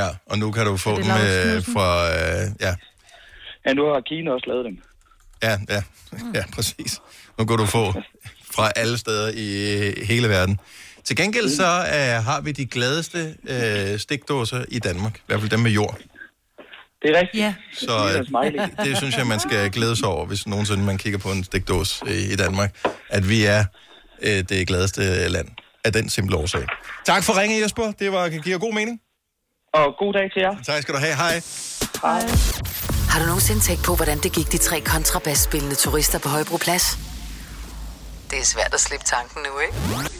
Ja, 0.00 0.08
og 0.30 0.36
nu 0.42 0.46
kan 0.56 0.64
du 0.70 0.74
få 0.86 0.90
det 0.98 1.04
dem 1.04 1.10
øh, 1.28 1.56
fra... 1.74 1.88
Øh, 2.16 2.44
ja, 2.66 2.72
Ja, 3.66 3.72
nu 3.78 3.82
har 3.92 4.00
Kina 4.00 4.30
også 4.36 4.46
lavet 4.52 4.64
dem. 4.68 4.76
ja, 5.42 5.54
ja, 5.74 5.80
ja, 6.38 6.44
præcis. 6.54 6.92
Nu 7.38 7.44
kan 7.48 7.56
du 7.62 7.66
få 7.66 7.84
fra 8.56 8.70
alle 8.76 8.98
steder 8.98 9.28
i 9.44 9.48
øh, 9.76 10.06
hele 10.10 10.28
verden. 10.28 10.58
Til 11.04 11.16
gengæld 11.16 11.48
så 11.48 11.64
øh, 11.96 12.24
har 12.28 12.40
vi 12.40 12.52
de 12.52 12.66
gladeste 12.66 13.18
øh, 13.54 13.98
stikdåser 13.98 14.64
i 14.68 14.78
Danmark. 14.78 15.16
I 15.18 15.22
hvert 15.26 15.40
fald 15.40 15.50
dem 15.50 15.60
med 15.60 15.70
jord. 15.70 15.98
Det 17.04 17.16
er 17.16 17.20
rigtigt. 17.20 17.42
Ja. 17.42 17.54
Så 17.72 17.94
øh, 18.78 18.86
det 18.86 18.96
synes 18.96 19.16
jeg, 19.16 19.26
man 19.26 19.40
skal 19.40 19.70
glæde 19.76 19.96
sig 19.96 20.08
over, 20.08 20.26
hvis 20.26 20.46
nogensinde 20.46 20.84
man 20.84 20.98
kigger 20.98 21.18
på 21.18 21.28
en 21.28 21.44
stikdås 21.44 22.02
øh, 22.06 22.32
i 22.32 22.36
Danmark. 22.36 22.70
At 23.10 23.28
vi 23.28 23.44
er 23.44 23.64
øh, 24.22 24.44
det 24.48 24.66
gladeste 24.66 25.28
land 25.28 25.48
af 25.84 25.92
den 25.92 26.08
simple 26.08 26.36
årsag. 26.36 26.64
Tak 27.06 27.22
for 27.24 27.40
ringe, 27.40 27.62
Jesper. 27.62 27.92
Det 27.98 28.12
var, 28.12 28.28
giver 28.28 28.58
god 28.58 28.74
mening. 28.74 29.00
Og 29.74 29.94
god 29.98 30.12
dag 30.12 30.32
til 30.32 30.40
jer. 30.40 30.54
Tak 30.66 30.82
skal 30.82 30.94
du 30.94 31.00
have. 31.00 31.14
Hej. 31.14 31.34
Hej. 32.02 32.20
Har 33.10 33.20
du 33.20 33.26
nogensinde 33.26 33.60
tænkt 33.60 33.84
på, 33.84 33.96
hvordan 33.96 34.18
det 34.18 34.32
gik 34.32 34.52
de 34.52 34.58
tre 34.58 34.80
kontrabasspillende 34.80 35.74
turister 35.74 36.18
på 36.18 36.28
Højbroplads? 36.28 36.98
Det 38.30 38.38
er 38.38 38.44
svært 38.44 38.74
at 38.74 38.80
slippe 38.80 39.04
tanken 39.04 39.42
nu, 39.42 39.52
ikke? 39.58 39.74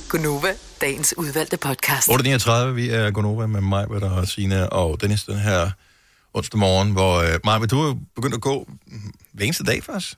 Gunova, 0.08 0.52
dagens 0.80 1.14
udvalgte 1.18 1.56
podcast. 1.56 2.08
8.39, 2.08 2.50
vi 2.50 2.90
er 2.90 3.10
Gonova 3.10 3.46
med 3.46 3.60
mig, 3.60 3.88
og 3.88 4.26
Signe 4.28 4.70
og 4.70 5.00
Dennis 5.00 5.24
den 5.24 5.38
her 5.38 5.70
onsdag 6.34 6.58
morgen, 6.58 6.90
hvor 6.92 7.16
øh, 7.18 7.38
Maja, 7.44 7.66
du 7.66 7.80
er 7.80 7.94
begyndt 8.14 8.34
at 8.34 8.40
gå 8.40 8.68
hver 9.32 9.44
eneste 9.44 9.64
dag 9.64 9.84
faktisk, 9.84 10.14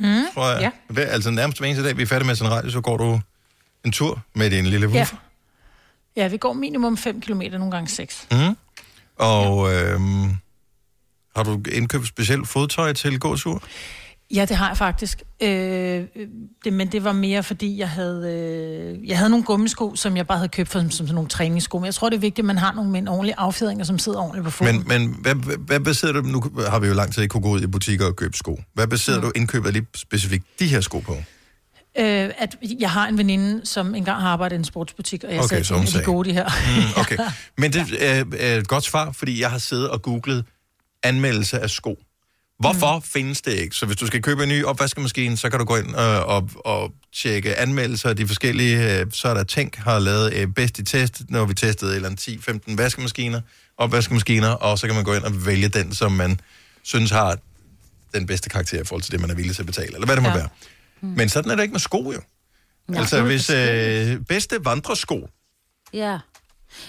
Mm. 0.00 0.06
tror 0.34 0.50
jeg. 0.50 0.60
Ja. 0.60 0.70
Hver, 0.88 1.06
altså 1.06 1.30
nærmest 1.30 1.58
hver 1.58 1.66
eneste 1.66 1.84
dag, 1.88 1.96
vi 1.96 2.02
er 2.02 2.06
færdige 2.06 2.26
med 2.26 2.34
sådan 2.34 2.52
radio, 2.52 2.70
så 2.70 2.80
går 2.80 2.96
du 2.96 3.20
en 3.84 3.92
tur 3.92 4.22
med 4.34 4.50
din 4.50 4.66
lille 4.66 4.86
Ja. 4.90 4.92
woofer. 4.96 5.16
ja, 6.16 6.28
vi 6.28 6.36
går 6.36 6.52
minimum 6.52 6.96
5 6.96 7.20
km, 7.20 7.42
nogle 7.52 7.70
gange 7.70 7.88
6. 7.88 8.26
Ja. 8.30 8.48
Mm. 8.48 8.56
Og 9.16 9.74
øhm, 9.74 10.36
har 11.36 11.42
du 11.42 11.60
indkøbt 11.72 12.06
specielt 12.08 12.48
fodtøj 12.48 12.92
til 12.92 13.18
gåtur? 13.18 13.62
Ja, 14.34 14.44
det 14.44 14.56
har 14.56 14.68
jeg 14.68 14.76
faktisk. 14.76 15.22
Øh, 15.42 15.48
det, 16.64 16.72
men 16.72 16.92
det 16.92 17.04
var 17.04 17.12
mere, 17.12 17.42
fordi 17.42 17.78
jeg 17.78 17.88
havde, 17.90 18.32
øh, 19.02 19.08
jeg 19.08 19.16
havde 19.18 19.30
nogle 19.30 19.44
gummisko, 19.44 19.96
som 19.96 20.16
jeg 20.16 20.26
bare 20.26 20.38
havde 20.38 20.48
købt 20.48 20.68
for, 20.68 20.78
som, 20.80 20.90
som 20.90 21.06
sådan 21.06 21.14
nogle 21.14 21.28
træningssko. 21.30 21.78
Men 21.78 21.86
jeg 21.86 21.94
tror, 21.94 22.08
det 22.08 22.16
er 22.16 22.20
vigtigt, 22.20 22.38
at 22.38 22.44
man 22.44 22.58
har 22.58 22.72
nogle 22.72 22.90
med 22.90 23.00
en 23.00 23.08
ordentlig 23.08 23.34
affjedringer, 23.38 23.84
som 23.84 23.98
sidder 23.98 24.18
ordentligt 24.18 24.44
på 24.44 24.50
foden. 24.50 24.84
Men, 24.88 24.88
men 24.88 25.16
hvad, 25.20 25.34
hvad- 25.58 25.80
baserer 25.80 26.12
du, 26.12 26.20
nu 26.22 26.44
har 26.68 26.78
vi 26.78 26.86
jo 26.88 26.94
lang 26.94 27.14
tid 27.14 27.22
ikke 27.22 27.32
kunne 27.32 27.42
gå 27.42 27.48
ud 27.50 27.62
i 27.62 27.66
butikker 27.66 28.06
og 28.06 28.16
købe 28.16 28.36
sko. 28.36 28.60
Hvad 28.74 28.86
baserer 28.86 29.16
Mm. 29.16 29.22
du 29.22 29.32
indkøbet 29.36 29.66
af 29.66 29.72
lige 29.72 29.86
specifikt 29.96 30.44
de 30.58 30.66
her 30.66 30.80
sko 30.80 30.98
på? 30.98 31.12
Øh, 31.98 32.30
at 32.38 32.56
jeg 32.80 32.90
har 32.90 33.08
en 33.08 33.18
veninde, 33.18 33.66
som 33.66 33.94
engang 33.94 34.20
har 34.20 34.28
arbejdet 34.28 34.56
i 34.56 34.58
en 34.58 34.64
sportsbutik, 34.64 35.24
og 35.24 35.30
jeg 35.34 35.40
Okay, 35.44 35.62
sagde, 35.62 35.82
at 35.82 35.88
de 35.92 35.98
er 35.98 36.02
gode, 36.04 36.28
de 36.28 36.34
her. 36.34 36.44
Mm, 36.44 37.00
okay. 37.00 37.16
Men 37.58 37.72
det 37.72 37.82
er, 38.00 38.24
er 38.38 38.56
et 38.56 38.68
godt 38.68 38.84
svar, 38.84 39.12
fordi 39.12 39.40
jeg 39.40 39.50
har 39.50 39.58
siddet 39.58 39.90
og 39.90 40.02
googlet 40.02 40.44
anmeldelse 41.02 41.58
af 41.60 41.70
sko. 41.70 41.98
Hvorfor 42.58 42.96
mm. 42.96 43.02
findes 43.02 43.42
det 43.42 43.52
ikke? 43.52 43.76
Så 43.76 43.86
hvis 43.86 43.96
du 43.96 44.06
skal 44.06 44.22
købe 44.22 44.42
en 44.42 44.48
ny 44.48 44.64
opvaskemaskine, 44.64 45.36
så 45.36 45.50
kan 45.50 45.58
du 45.58 45.64
gå 45.64 45.76
ind 45.76 45.94
og, 45.94 46.24
og, 46.26 46.50
og 46.64 46.92
tjekke 47.14 47.56
anmeldelser 47.56 48.08
af 48.08 48.16
de 48.16 48.26
forskellige. 48.26 49.00
øh, 49.00 49.06
Så 49.12 49.28
er 49.28 49.34
der 49.34 49.44
Tænk 49.44 49.76
har 49.76 49.98
lavet 49.98 50.32
øh, 50.34 50.46
bedst 50.48 50.78
i 50.78 50.84
test, 50.84 51.22
når 51.28 51.44
vi 51.44 51.54
testede 51.54 51.90
et 51.90 51.96
eller 51.96 52.08
andet 52.08 52.28
10-15 52.68 52.76
vaskemaskiner, 52.76 53.40
opvaskemaskiner, 53.76 54.48
og 54.50 54.78
så 54.78 54.86
kan 54.86 54.94
man 54.96 55.04
gå 55.04 55.14
ind 55.14 55.24
og 55.24 55.46
vælge 55.46 55.68
den, 55.68 55.94
som 55.94 56.12
man 56.12 56.40
synes 56.82 57.10
har 57.10 57.38
den 58.14 58.26
bedste 58.26 58.48
karakter 58.48 58.80
i 58.80 58.84
forhold 58.84 59.02
til 59.02 59.12
det, 59.12 59.20
man 59.20 59.30
er 59.30 59.34
villig 59.34 59.54
til 59.54 59.62
at 59.62 59.66
betale, 59.66 59.94
eller 59.94 60.06
hvad 60.06 60.16
det 60.16 60.22
må 60.22 60.28
Ja. 60.28 60.34
være. 60.36 60.48
Mm. 61.00 61.08
Men 61.08 61.28
sådan 61.28 61.50
er 61.50 61.54
det 61.56 61.62
ikke 61.62 61.72
med 61.72 61.80
sko, 61.80 62.12
jo. 62.12 62.20
Nej, 62.88 63.00
altså, 63.00 63.22
hvis 63.22 63.50
øh, 63.50 64.20
bedste 64.28 64.64
vandresko, 64.64 65.28
Ja. 65.92 66.18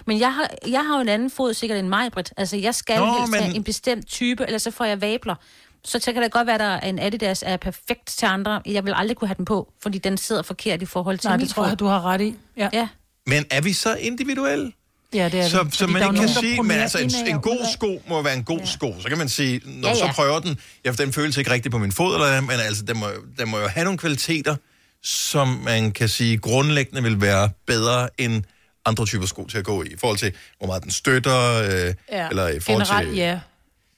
Men 0.06 0.20
jeg 0.20 0.34
har, 0.34 0.50
jeg 0.68 0.86
har 0.88 0.96
jo 0.96 1.02
en 1.02 1.10
anden 1.10 1.30
fod 1.30 1.54
sikkert 1.54 1.80
end 1.80 1.88
mig, 1.88 2.12
Britt. 2.12 2.34
Altså, 2.38 2.58
jeg 2.58 2.76
skal 2.76 3.00
Nå, 3.00 3.18
helst 3.18 3.32
men- 3.32 3.44
have 3.44 3.56
en 3.56 3.64
bestemt 3.64 4.08
type, 4.08 4.44
ellers 4.44 4.62
så 4.62 4.72
får 4.72 4.86
jeg 4.86 5.02
vabler. 5.02 5.36
Så, 5.84 6.00
så 6.00 6.14
kan 6.14 6.22
det 6.24 6.32
godt 6.32 6.48
være, 6.48 6.54
at 6.54 6.60
der 6.60 6.66
er 6.66 6.80
en 6.90 7.00
Adidas 7.00 7.44
er 7.48 7.58
perfekt 7.58 8.06
til 8.08 8.26
andre. 8.26 8.62
Jeg 8.66 8.86
vil 8.86 8.94
aldrig 8.96 9.18
kunne 9.18 9.28
have 9.28 9.36
den 9.38 9.46
på, 9.46 9.74
fordi 9.84 9.98
den 9.98 10.18
sidder 10.18 10.42
forkert 10.42 10.82
i 10.82 10.86
forhold 10.86 11.18
til 11.18 11.28
Nej, 11.28 11.38
min 11.38 11.46
det 11.46 11.54
tror 11.56 11.68
jeg, 11.68 11.80
du 11.80 11.86
har 11.86 12.02
ret 12.06 12.22
i. 12.22 12.36
Ja, 12.58 12.70
ja. 12.74 12.88
men 13.28 13.46
er 13.52 13.62
vi 13.62 13.74
så 13.74 13.96
individuelle? 13.96 14.72
ja 15.14 15.30
det 15.30 15.40
er 15.40 15.48
så, 15.50 15.64
det. 15.64 15.74
så 15.74 15.80
Fordi 15.80 15.94
man 15.94 16.02
ikke 16.04 16.20
kan 16.20 16.30
sige, 16.30 16.64
men 16.64 16.72
altså 16.78 16.98
en, 17.00 17.12
en 17.28 17.42
god 17.42 17.66
sko 17.74 18.02
må 18.10 18.22
være 18.22 18.34
en 18.38 18.44
god 18.44 18.60
ja. 18.60 18.66
sko. 18.66 18.96
Så 19.02 19.10
kan 19.10 19.18
man 19.18 19.30
sige, 19.30 19.62
når 19.66 19.88
Ja, 19.88 19.94
ja, 19.94 20.00
ja. 20.00 20.06
ja. 20.06 20.12
så 20.12 20.16
prøver 20.16 20.40
den, 20.40 20.60
ja, 20.86 20.92
den 20.92 21.14
føles 21.14 21.38
ikke 21.38 21.52
rigtigt 21.52 21.72
på 21.72 21.78
min 21.78 21.92
fod, 21.92 22.14
eller, 22.16 22.42
men 22.42 22.52
altså, 22.52 22.84
den 22.84 22.98
må, 23.00 23.08
den 23.40 23.50
må 23.50 23.58
jo 23.60 23.68
have 23.68 23.84
nogle 23.84 23.98
kvaliteter, 23.98 24.56
som 25.04 25.48
man 25.48 25.92
kan 25.92 26.10
sige 26.10 26.38
grundlæggende 26.38 27.04
vil 27.04 27.22
være 27.22 27.50
bedre 27.68 28.10
end 28.18 28.44
andre 28.86 29.06
typer 29.06 29.26
sko 29.26 29.46
til 29.48 29.58
at 29.58 29.66
gå 29.66 29.84
i. 29.84 29.88
I 29.88 29.96
forhold 29.98 30.18
til, 30.18 30.34
hvor 30.58 30.68
meget 30.68 30.84
den 30.84 30.92
støtter, 30.92 31.64
øh, 31.64 31.94
Ja, 32.12 32.30
eller 32.30 32.48
i 32.48 32.60
forhold 32.60 32.86
generelt 32.86 33.10
til... 33.10 33.18
ja. 33.18 33.40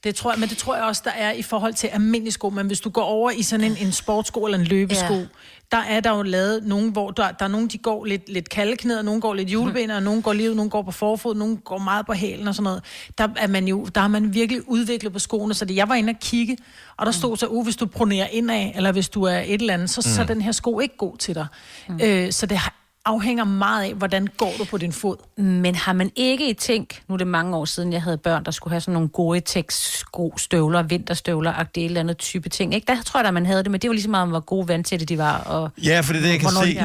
Det 0.04 0.14
tror 0.14 0.32
jeg, 0.32 0.40
men 0.40 0.48
det 0.48 0.58
tror 0.58 0.74
jeg 0.76 0.84
også, 0.84 1.02
der 1.04 1.10
er 1.10 1.32
i 1.32 1.42
forhold 1.42 1.74
til 1.74 1.86
almindelige 1.86 2.32
sko. 2.32 2.50
Men 2.50 2.66
hvis 2.66 2.80
du 2.80 2.90
går 2.90 3.02
over 3.02 3.30
i 3.30 3.42
sådan 3.42 3.64
en, 3.64 3.76
en 3.80 3.92
sportsko 3.92 4.44
eller 4.44 4.58
en 4.58 4.64
løbesko, 4.64 5.14
Ja. 5.14 5.24
der 5.72 5.78
er 5.78 6.00
der 6.00 6.16
jo 6.16 6.22
lavet 6.22 6.62
nogen, 6.64 6.90
hvor 6.90 7.10
der, 7.10 7.30
der 7.30 7.44
er 7.44 7.48
nogen, 7.48 7.68
de 7.68 7.78
går 7.78 8.04
lidt, 8.04 8.28
lidt 8.28 8.48
kaldeknæder, 8.48 9.02
nogen 9.02 9.20
går 9.20 9.34
lidt 9.34 9.48
julebener, 9.50 9.96
og 9.96 10.02
nogen 10.02 10.22
går 10.22 10.32
lige 10.32 10.50
ud, 10.50 10.54
nogen 10.54 10.70
går 10.70 10.82
på 10.82 10.90
forfod, 10.90 11.34
nogen 11.34 11.56
går 11.56 11.78
meget 11.78 12.06
på 12.06 12.12
hælen 12.12 12.48
og 12.48 12.54
sådan 12.54 12.64
noget. 12.64 12.82
Der 13.18 13.28
er 13.36 13.46
man 13.46 13.68
jo, 13.68 13.84
der 13.94 14.00
har 14.00 14.08
man 14.08 14.34
virkelig 14.34 14.68
udviklet 14.68 15.12
på 15.12 15.18
skoene, 15.18 15.54
så 15.54 15.64
det, 15.64 15.76
jeg 15.76 15.88
var 15.88 15.94
inde 15.94 16.10
og 16.10 16.20
kigge, 16.20 16.56
og 16.96 17.06
der 17.06 17.12
stod 17.12 17.36
så, 17.36 17.46
uh, 17.46 17.64
hvis 17.64 17.76
du 17.76 17.86
pronerer 17.86 18.26
indad, 18.26 18.70
eller 18.74 18.92
hvis 18.92 19.08
du 19.08 19.22
er 19.22 19.38
et 19.38 19.60
eller 19.60 19.74
andet, 19.74 19.90
så, 19.90 20.02
mm. 20.04 20.12
så 20.14 20.20
er 20.22 20.26
den 20.26 20.42
her 20.42 20.52
sko 20.52 20.80
ikke 20.80 20.96
god 20.96 21.16
til 21.16 21.34
dig. 21.34 21.46
Mm. 21.88 22.00
Øh, 22.02 22.32
så 22.32 22.46
det 22.46 22.58
har- 22.58 22.74
afhænger 23.04 23.44
meget 23.44 23.84
af, 23.84 23.94
hvordan 23.94 24.28
går 24.36 24.54
du 24.58 24.64
på 24.64 24.78
din 24.78 24.92
fod. 24.92 25.16
Men 25.42 25.74
har 25.74 25.92
man 25.92 26.10
ikke 26.16 26.50
i 26.50 26.54
tænk, 26.54 27.02
nu 27.08 27.14
er 27.14 27.16
det 27.18 27.26
mange 27.26 27.56
år 27.56 27.64
siden, 27.64 27.92
jeg 27.92 28.02
havde 28.02 28.18
børn, 28.18 28.44
der 28.44 28.50
skulle 28.50 28.72
have 28.72 28.80
sådan 28.80 28.92
nogle 28.92 29.08
gode 29.08 29.62
sko, 29.70 30.34
støvler, 30.38 30.82
vinterstøvler, 30.82 31.52
agtigt 31.52 31.84
et 31.84 31.88
eller 31.88 32.00
andet 32.00 32.18
type 32.18 32.48
ting. 32.48 32.74
Ikke? 32.74 32.84
Der 32.86 33.02
tror 33.02 33.20
jeg, 33.20 33.28
at 33.28 33.34
man 33.34 33.46
havde 33.46 33.62
det, 33.62 33.70
men 33.70 33.80
det 33.80 33.88
var 33.90 33.94
ligesom 33.94 34.10
meget, 34.10 34.28
hvor 34.28 34.40
gode 34.40 34.68
vandtætte 34.68 35.04
de 35.06 35.18
var. 35.18 35.38
Og 35.38 35.70
Ja, 35.84 36.00
for 36.00 36.12
det 36.12 36.18
er 36.18 36.22
det, 36.26 36.30
jeg 36.32 36.40
kan 36.40 36.48
de 36.50 36.56
se, 36.56 36.72
i 36.72 36.76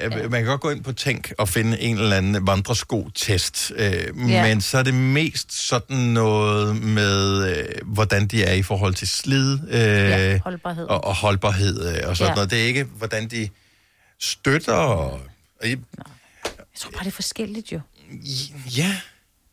at 0.00 0.24
øh, 0.24 0.30
man 0.30 0.40
kan 0.40 0.46
godt 0.50 0.60
gå 0.60 0.70
ind 0.70 0.84
på 0.84 0.92
Tænk 0.92 1.32
og 1.38 1.48
finde 1.48 1.80
en 1.80 1.98
eller 1.98 2.16
anden 2.16 2.46
vandresko-test, 2.46 3.72
øh, 3.76 3.92
Ja. 4.30 4.42
men 4.46 4.60
så 4.60 4.78
er 4.78 4.82
det 4.82 4.94
mest 4.94 5.68
sådan 5.68 5.96
noget 5.96 6.76
med, 6.82 7.48
øh, 7.56 7.64
hvordan 7.84 8.26
de 8.26 8.44
er 8.44 8.52
i 8.52 8.62
forhold 8.62 8.94
til 8.94 9.08
slid 9.08 9.58
øh, 9.70 9.80
Ja, 9.80 10.38
holdbarhed. 10.44 10.84
og, 10.84 11.04
og 11.04 11.14
holdbarhed 11.14 11.88
øh, 11.88 12.08
og 12.08 12.16
sådan 12.16 12.30
Ja. 12.30 12.34
noget. 12.34 12.50
Det 12.50 12.60
er 12.62 12.64
ikke, 12.66 12.84
hvordan 12.98 13.28
de 13.28 13.48
støtter 14.22 14.72
og... 14.74 15.10
og 15.60 15.68
Jeg 15.68 15.78
tror 16.78 16.90
bare, 16.90 17.00
det 17.00 17.06
er 17.06 17.10
forskelligt 17.10 17.72
jo. 17.72 17.80
Ja, 18.76 18.96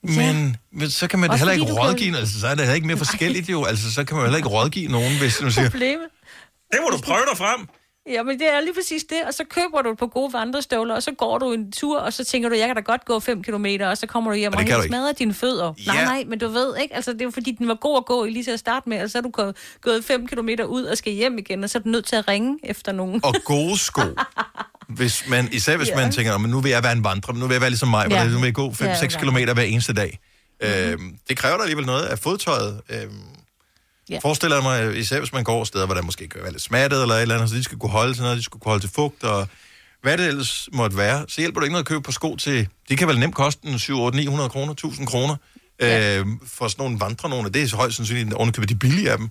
men, 0.04 0.58
men 0.72 0.90
så 0.90 1.08
kan 1.08 1.20
man 1.20 1.30
Også 1.30 1.40
heller 1.40 1.54
ikke 1.54 1.62
du 1.72 1.76
kan- 1.76 1.84
rådgive, 1.86 2.18
altså 2.18 2.40
så 2.40 2.48
er 2.48 2.52
det 2.56 2.60
heller 2.60 2.76
ikke 2.76 2.88
mere 2.88 2.98
forskelligt 2.98 3.50
jo, 3.50 3.64
altså 3.66 3.94
så 3.94 4.04
kan 4.04 4.16
man 4.18 4.26
heller 4.26 4.38
ikke 4.38 4.50
rådgive 4.50 4.92
nogen, 4.92 5.18
hvis 5.18 5.42
man 5.42 5.52
siger, 5.52 5.70
Problemet. 5.70 6.08
det 6.72 6.80
må 6.84 6.98
du 6.98 7.02
prøve 7.02 7.24
dig 7.32 7.38
frem. 7.38 7.70
Ja, 8.08 8.24
men 8.24 8.40
det 8.40 8.48
er 8.54 8.62
lige 8.62 8.74
præcis 8.74 9.04
det. 9.04 9.18
Og 9.28 9.34
så 9.34 9.44
køber 9.50 9.82
du 9.82 9.92
et 9.92 9.98
par 9.98 10.06
gode 10.06 10.34
vandrestøvler, 10.34 10.96
og 10.96 11.04
så 11.04 11.12
går 11.12 11.38
du 11.38 11.54
en 11.54 11.72
tur, 11.72 12.00
og 12.00 12.14
så 12.14 12.26
tænker 12.26 12.50
du, 12.50 12.56
jeg 12.56 12.68
kan 12.68 12.76
da 12.76 12.82
godt 12.82 13.06
gå 13.06 13.20
5 13.20 13.44
km, 13.44 13.66
og 13.82 13.98
så 13.98 14.08
kommer 14.08 14.32
du 14.32 14.38
hjem 14.38 14.54
Og 14.54 14.64
og, 14.78 14.84
smadrer 14.88 15.12
dine 15.14 15.34
fødder. 15.34 15.74
Ja. 15.86 15.94
Nej, 15.94 16.04
nej, 16.04 16.24
men 16.28 16.40
du 16.40 16.48
ved 16.48 16.78
ikke, 16.82 16.96
altså 16.96 17.14
det 17.14 17.22
er 17.22 17.32
fordi, 17.32 17.52
den 17.52 17.68
var 17.68 17.76
god 17.76 17.98
at 17.98 18.06
gå 18.06 18.26
i 18.26 18.30
lige 18.30 18.44
til 18.44 18.52
at 18.52 18.60
starte 18.60 18.90
med, 18.90 19.02
og 19.04 19.10
så 19.10 19.18
er 19.18 19.22
du 19.22 19.30
gå- 19.30 19.52
gået 19.82 20.04
5 20.06 20.28
km 20.28 20.50
ud 20.68 20.84
og 20.84 20.98
skal 20.98 21.14
hjem 21.14 21.38
igen, 21.38 21.64
og 21.64 21.70
så 21.70 21.78
er 21.78 21.82
du 21.82 21.90
nødt 21.90 22.06
til 22.06 22.16
at 22.16 22.28
ringe 22.28 22.60
efter 22.64 22.92
nogen. 22.92 23.20
og 23.24 23.36
gode 23.46 23.78
sko. 23.80 24.02
Hvis 24.98 25.24
man, 25.30 25.50
især 25.52 25.78
hvis 25.78 25.90
Ja. 25.90 25.96
man 25.96 26.12
tænker, 26.12 26.32
"Nå, 26.32 26.38
men 26.38 26.52
nu 26.52 26.60
vil 26.60 26.70
jeg 26.72 26.84
være 26.84 26.92
en 26.94 27.04
vandrer, 27.04 27.34
nu 27.34 27.48
vil 27.48 27.54
jeg 27.54 27.62
være 27.62 27.70
ligesom 27.70 27.90
mig, 27.90 28.08
Ja. 28.10 28.28
nu 28.28 28.38
vil 28.40 28.46
jeg 28.46 28.54
gå 28.54 28.72
5-6 28.72 28.84
Ja, 29.16 29.20
km 29.20 29.54
hver 29.54 29.62
eneste 29.64 29.94
dag. 29.94 30.20
Mm-hmm. 30.62 30.76
Øhm, 30.92 31.18
det 31.30 31.38
kræver 31.38 31.58
da 31.58 31.62
alligevel 31.64 31.86
noget 31.86 32.04
af 32.06 32.20
fodtøjet. 32.20 32.82
Øhm, 32.90 33.12
Ja. 34.10 34.20
Forestiller 34.22 34.56
jeg 34.58 34.64
mig, 34.64 34.98
især 34.98 35.20
hvis 35.20 35.34
man 35.34 35.44
går 35.44 35.64
steder, 35.64 35.86
hvor 35.86 35.96
der 35.96 36.02
måske 36.02 36.28
kan 36.28 36.42
være 36.44 36.52
lidt 36.52 36.62
smattet 36.64 37.02
eller 37.02 37.16
et 37.16 37.22
eller 37.22 37.36
andet, 37.36 37.50
så 37.50 37.56
de 37.56 37.64
skal 37.64 37.78
kunne 37.78 37.92
holde 37.92 38.14
til 38.14 38.22
noget, 38.24 38.38
de 38.38 38.44
skal 38.44 38.60
kunne 38.60 38.70
holde 38.70 38.84
til 38.84 38.90
fugt, 38.96 39.24
og 39.24 39.48
hvad 40.02 40.18
det 40.18 40.28
ellers 40.28 40.70
måtte 40.74 40.98
være, 40.98 41.26
så 41.28 41.42
hjælper 41.42 41.60
det 41.60 41.66
ikke 41.66 41.74
noget 41.74 41.84
at 41.84 41.88
købe 41.88 42.02
på 42.02 42.12
sko 42.12 42.36
til, 42.36 42.68
det 42.90 42.98
kan 42.98 43.08
vel 43.08 43.20
nemt 43.20 43.36
koste 43.36 43.68
en 43.68 43.80
7, 43.80 44.00
8, 44.00 44.18
900 44.18 44.50
kroner, 44.50 44.72
1000 44.72 45.08
kroner, 45.08 45.36
ja. 45.82 46.20
øh, 46.20 46.26
for 46.48 46.68
sådan 46.68 46.84
nogle 46.84 47.00
vandre 47.00 47.30
nogle, 47.30 47.50
det 47.50 47.64
er 47.64 47.68
så 47.68 47.76
højst 47.76 47.96
sandsynligt 47.96 48.34
ovenikøbet 48.34 48.70
de 48.70 48.76
billige 48.76 49.12
af 49.12 49.18
dem. 49.18 49.30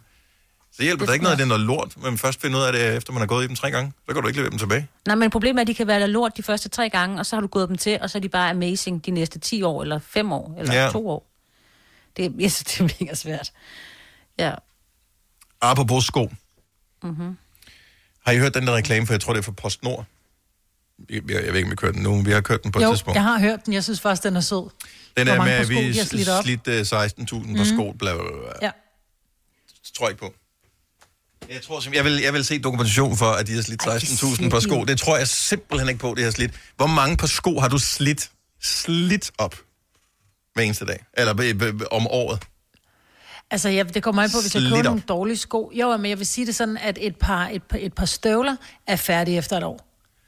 Så 0.73 0.83
hjælper 0.83 1.03
det, 1.05 1.09
det 1.09 1.15
ikke 1.15 1.23
noget, 1.23 1.33
at 1.33 1.39
det 1.39 1.45
er 1.45 1.49
noget 1.49 1.63
lort, 1.67 1.95
men 2.03 2.19
først 2.19 2.41
finder 2.41 2.59
ud 2.59 2.65
af 2.65 2.73
det, 2.73 2.97
efter 2.97 3.13
man 3.13 3.21
har 3.21 3.27
gået 3.27 3.45
i 3.45 3.47
dem 3.49 3.57
tre 3.57 3.71
gange. 3.71 3.93
Så 4.09 4.15
kan 4.15 4.23
du 4.23 4.29
ikke 4.29 4.39
levere 4.39 4.51
dem 4.51 4.59
tilbage. 4.59 4.89
Nej, 5.07 5.17
men 5.17 5.31
problemet 5.31 5.59
er, 5.59 5.61
at 5.61 5.67
de 5.67 5.75
kan 5.75 5.87
være 5.87 6.01
der 6.01 6.07
lort 6.07 6.37
de 6.37 6.43
første 6.43 6.69
tre 6.69 6.91
gange, 6.91 7.19
og 7.19 7.27
så 7.27 7.37
har 7.37 7.41
du 7.41 7.47
gået 7.47 7.69
dem 7.69 7.77
til, 7.77 7.99
og 8.03 8.11
så 8.11 8.19
er 8.19 8.23
de 8.23 8.29
bare 8.29 8.51
amazing 8.51 9.07
de 9.07 9.11
næste 9.11 9.39
10 9.39 9.63
år, 9.63 9.83
eller 9.83 9.99
5 10.09 10.33
år, 10.33 10.55
eller 10.59 10.75
Ja. 10.75 10.85
ja. 10.85 10.91
2 10.91 11.09
år. 11.09 11.27
Det, 12.17 12.33
jeg 12.39 12.53
synes, 12.53 12.65
det 12.65 12.81
er 12.81 13.05
mega 13.05 13.15
svært. 13.15 13.53
Ja. 14.39 14.53
Apropos 15.61 16.05
sko. 16.05 16.33
Mm-hmm. 17.05 17.37
Har 18.27 18.33
I 18.33 18.39
hørt 18.39 18.55
den 18.55 18.67
der 18.67 18.75
reklame, 18.75 19.07
for 19.07 19.15
jeg 19.15 19.21
tror, 19.21 19.33
det 19.33 19.39
er 19.39 19.43
for 19.43 19.53
PostNord? 19.53 20.05
Jeg, 21.11 21.31
jeg, 21.31 21.45
jeg 21.45 21.53
ved 21.53 21.55
ikke, 21.55 21.67
om 21.67 21.71
vi 21.71 21.77
kørt 21.77 21.95
den 21.95 22.03
nu, 22.03 22.15
men 22.17 22.27
vi 22.27 22.31
har 22.31 22.41
kørt 22.41 22.63
den 22.63 22.73
på 22.73 22.79
et 22.79 22.83
Jo, 22.85 22.91
tidspunkt. 22.91 23.15
jeg 23.15 23.23
har 23.23 23.39
hørt 23.41 23.65
den. 23.67 23.73
Jeg 23.75 23.85
synes 23.85 24.01
faktisk, 24.01 24.23
den 24.23 24.37
er 24.37 24.41
sød. 24.41 24.71
Den 25.17 25.29
er 25.29 25.45
med, 25.45 25.53
at 25.53 25.69
vi 25.69 25.75
har 25.97 26.05
slidt 26.05 26.29
op. 26.29 26.45
slidt 26.45 26.69
uh, 26.69 26.75
16.000 26.75 27.27
på 27.29 27.39
Mhm. 27.39 27.65
sko, 27.65 27.93
bla, 27.99 28.15
bla, 28.15 28.23
bla. 28.23 28.53
Ja. 28.63 28.71
Det 29.87 29.93
tror 29.97 30.07
jeg 30.07 30.11
ikke 30.13 30.21
på. 30.21 30.35
Jeg 31.53 31.63
tror 31.63 31.81
simpelthen, 31.81 32.07
jeg 32.07 32.13
vil, 32.15 32.23
jeg 32.23 32.33
vil 32.33 32.45
se 32.45 32.59
dokumentation 32.59 33.17
for, 33.17 33.31
at 33.31 33.47
de 33.47 33.55
har 33.55 33.63
slidt 33.63 33.83
16.000 33.83 34.49
par 34.51 34.61
sko. 34.61 34.85
Det 34.85 34.99
tror 35.01 35.17
jeg 35.17 35.29
simpelthen 35.29 35.89
ikke 35.89 36.01
på, 36.01 36.15
det 36.17 36.25
har 36.25 36.31
slidt. 36.31 36.53
Hvor 36.77 36.87
mange 36.87 37.17
par 37.17 37.27
sko 37.27 37.61
har 37.61 37.69
du 37.69 37.79
slidt, 37.79 38.31
slidt 38.63 39.31
op 39.39 39.57
hver 40.55 40.63
eneste 40.63 40.85
dag? 40.87 41.05
Eller 41.15 41.35
b- 41.35 41.59
b- 41.79 41.83
om 41.91 42.07
året? 42.07 42.43
Altså, 43.51 43.69
jeg, 43.69 43.95
det 43.95 44.03
kommer 44.03 44.23
an 44.23 44.31
på, 44.31 44.41
hvis 44.41 44.55
jeg 44.55 44.63
køber 44.63 44.83
nogle 44.83 45.01
dårlige 45.09 45.37
sko. 45.37 45.71
Jo, 45.75 45.97
men 45.97 46.11
jeg 46.11 46.19
vil 46.19 46.27
sige 46.27 46.47
det 46.47 46.55
sådan, 46.55 46.77
at 46.77 46.99
et 47.01 47.17
par, 47.17 47.49
et 47.53 47.63
par, 47.63 47.79
et 47.81 47.93
par 47.93 48.07
støvler 48.07 48.57
er 48.87 48.97
færdige 48.97 49.39
efter 49.39 49.57
et 49.57 49.63
år. 49.65 49.81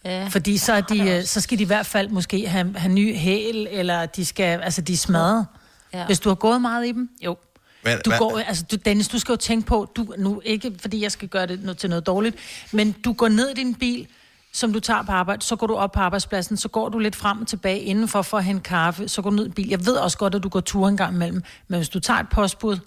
Ja. 0.04 0.26
Fordi 0.28 0.56
så, 0.58 0.72
er 0.72 0.80
de, 0.80 1.10
øh, 1.10 1.24
så 1.24 1.40
skal 1.40 1.58
de 1.58 1.62
i 1.62 1.66
hvert 1.66 1.86
fald 1.86 2.08
måske 2.08 2.48
have, 2.48 2.74
have 2.78 2.92
ny 2.92 3.16
hæl, 3.16 3.66
eller 3.70 4.06
de 4.06 4.24
skal, 4.24 4.60
altså 4.60 4.80
de 4.80 4.92
er 4.92 4.96
smadret. 4.96 5.46
Ja. 5.92 5.98
Ja. 5.98 6.06
Hvis 6.06 6.20
du 6.20 6.28
har 6.28 6.34
gået 6.36 6.60
meget 6.62 6.86
i 6.86 6.92
dem, 6.92 7.08
jo. 7.24 7.36
Men, 7.84 7.98
Du 8.04 8.10
men- 8.10 8.18
går, 8.18 8.38
altså, 8.46 8.64
du, 8.70 8.76
Dennis, 8.76 9.08
du 9.08 9.18
skal 9.18 9.32
jo 9.32 9.36
tænke 9.36 9.66
på, 9.66 9.90
du, 9.96 10.14
nu 10.18 10.40
ikke 10.44 10.72
fordi 10.80 11.02
jeg 11.02 11.12
skal 11.12 11.28
gøre 11.28 11.46
det 11.46 11.60
no- 11.70 11.72
til 11.74 11.90
noget 11.90 12.06
dårligt, 12.06 12.36
men 12.72 12.92
du 12.92 13.12
går 13.12 13.28
ned 13.28 13.48
i 13.48 13.54
din 13.54 13.74
bil, 13.74 14.06
som 14.52 14.72
du 14.72 14.80
tager 14.80 15.02
på 15.02 15.12
arbejde, 15.12 15.42
så 15.44 15.56
går 15.56 15.66
du 15.66 15.74
op 15.74 15.92
på 15.92 16.00
arbejdspladsen, 16.00 16.56
så 16.56 16.68
går 16.68 16.88
du 16.88 16.98
lidt 16.98 17.16
frem 17.16 17.40
og 17.40 17.46
tilbage 17.46 17.80
indenfor 17.80 18.22
for 18.22 18.38
at 18.38 18.44
hente 18.44 18.62
kaffe, 18.62 19.08
så 19.08 19.22
går 19.22 19.30
du 19.30 19.36
ned 19.36 19.46
i 19.46 19.50
bil. 19.50 19.68
Jeg 19.68 19.86
ved 19.86 19.94
også 19.94 20.18
godt, 20.18 20.34
at 20.34 20.42
du 20.42 20.48
går 20.48 20.60
tur 20.60 20.88
en 20.88 20.96
gang 20.96 21.14
imellem, 21.14 21.42
men 21.68 21.78
hvis 21.78 21.88
du 21.88 22.00
tager 22.00 22.20
et 22.20 22.28
postbud, 22.28 22.78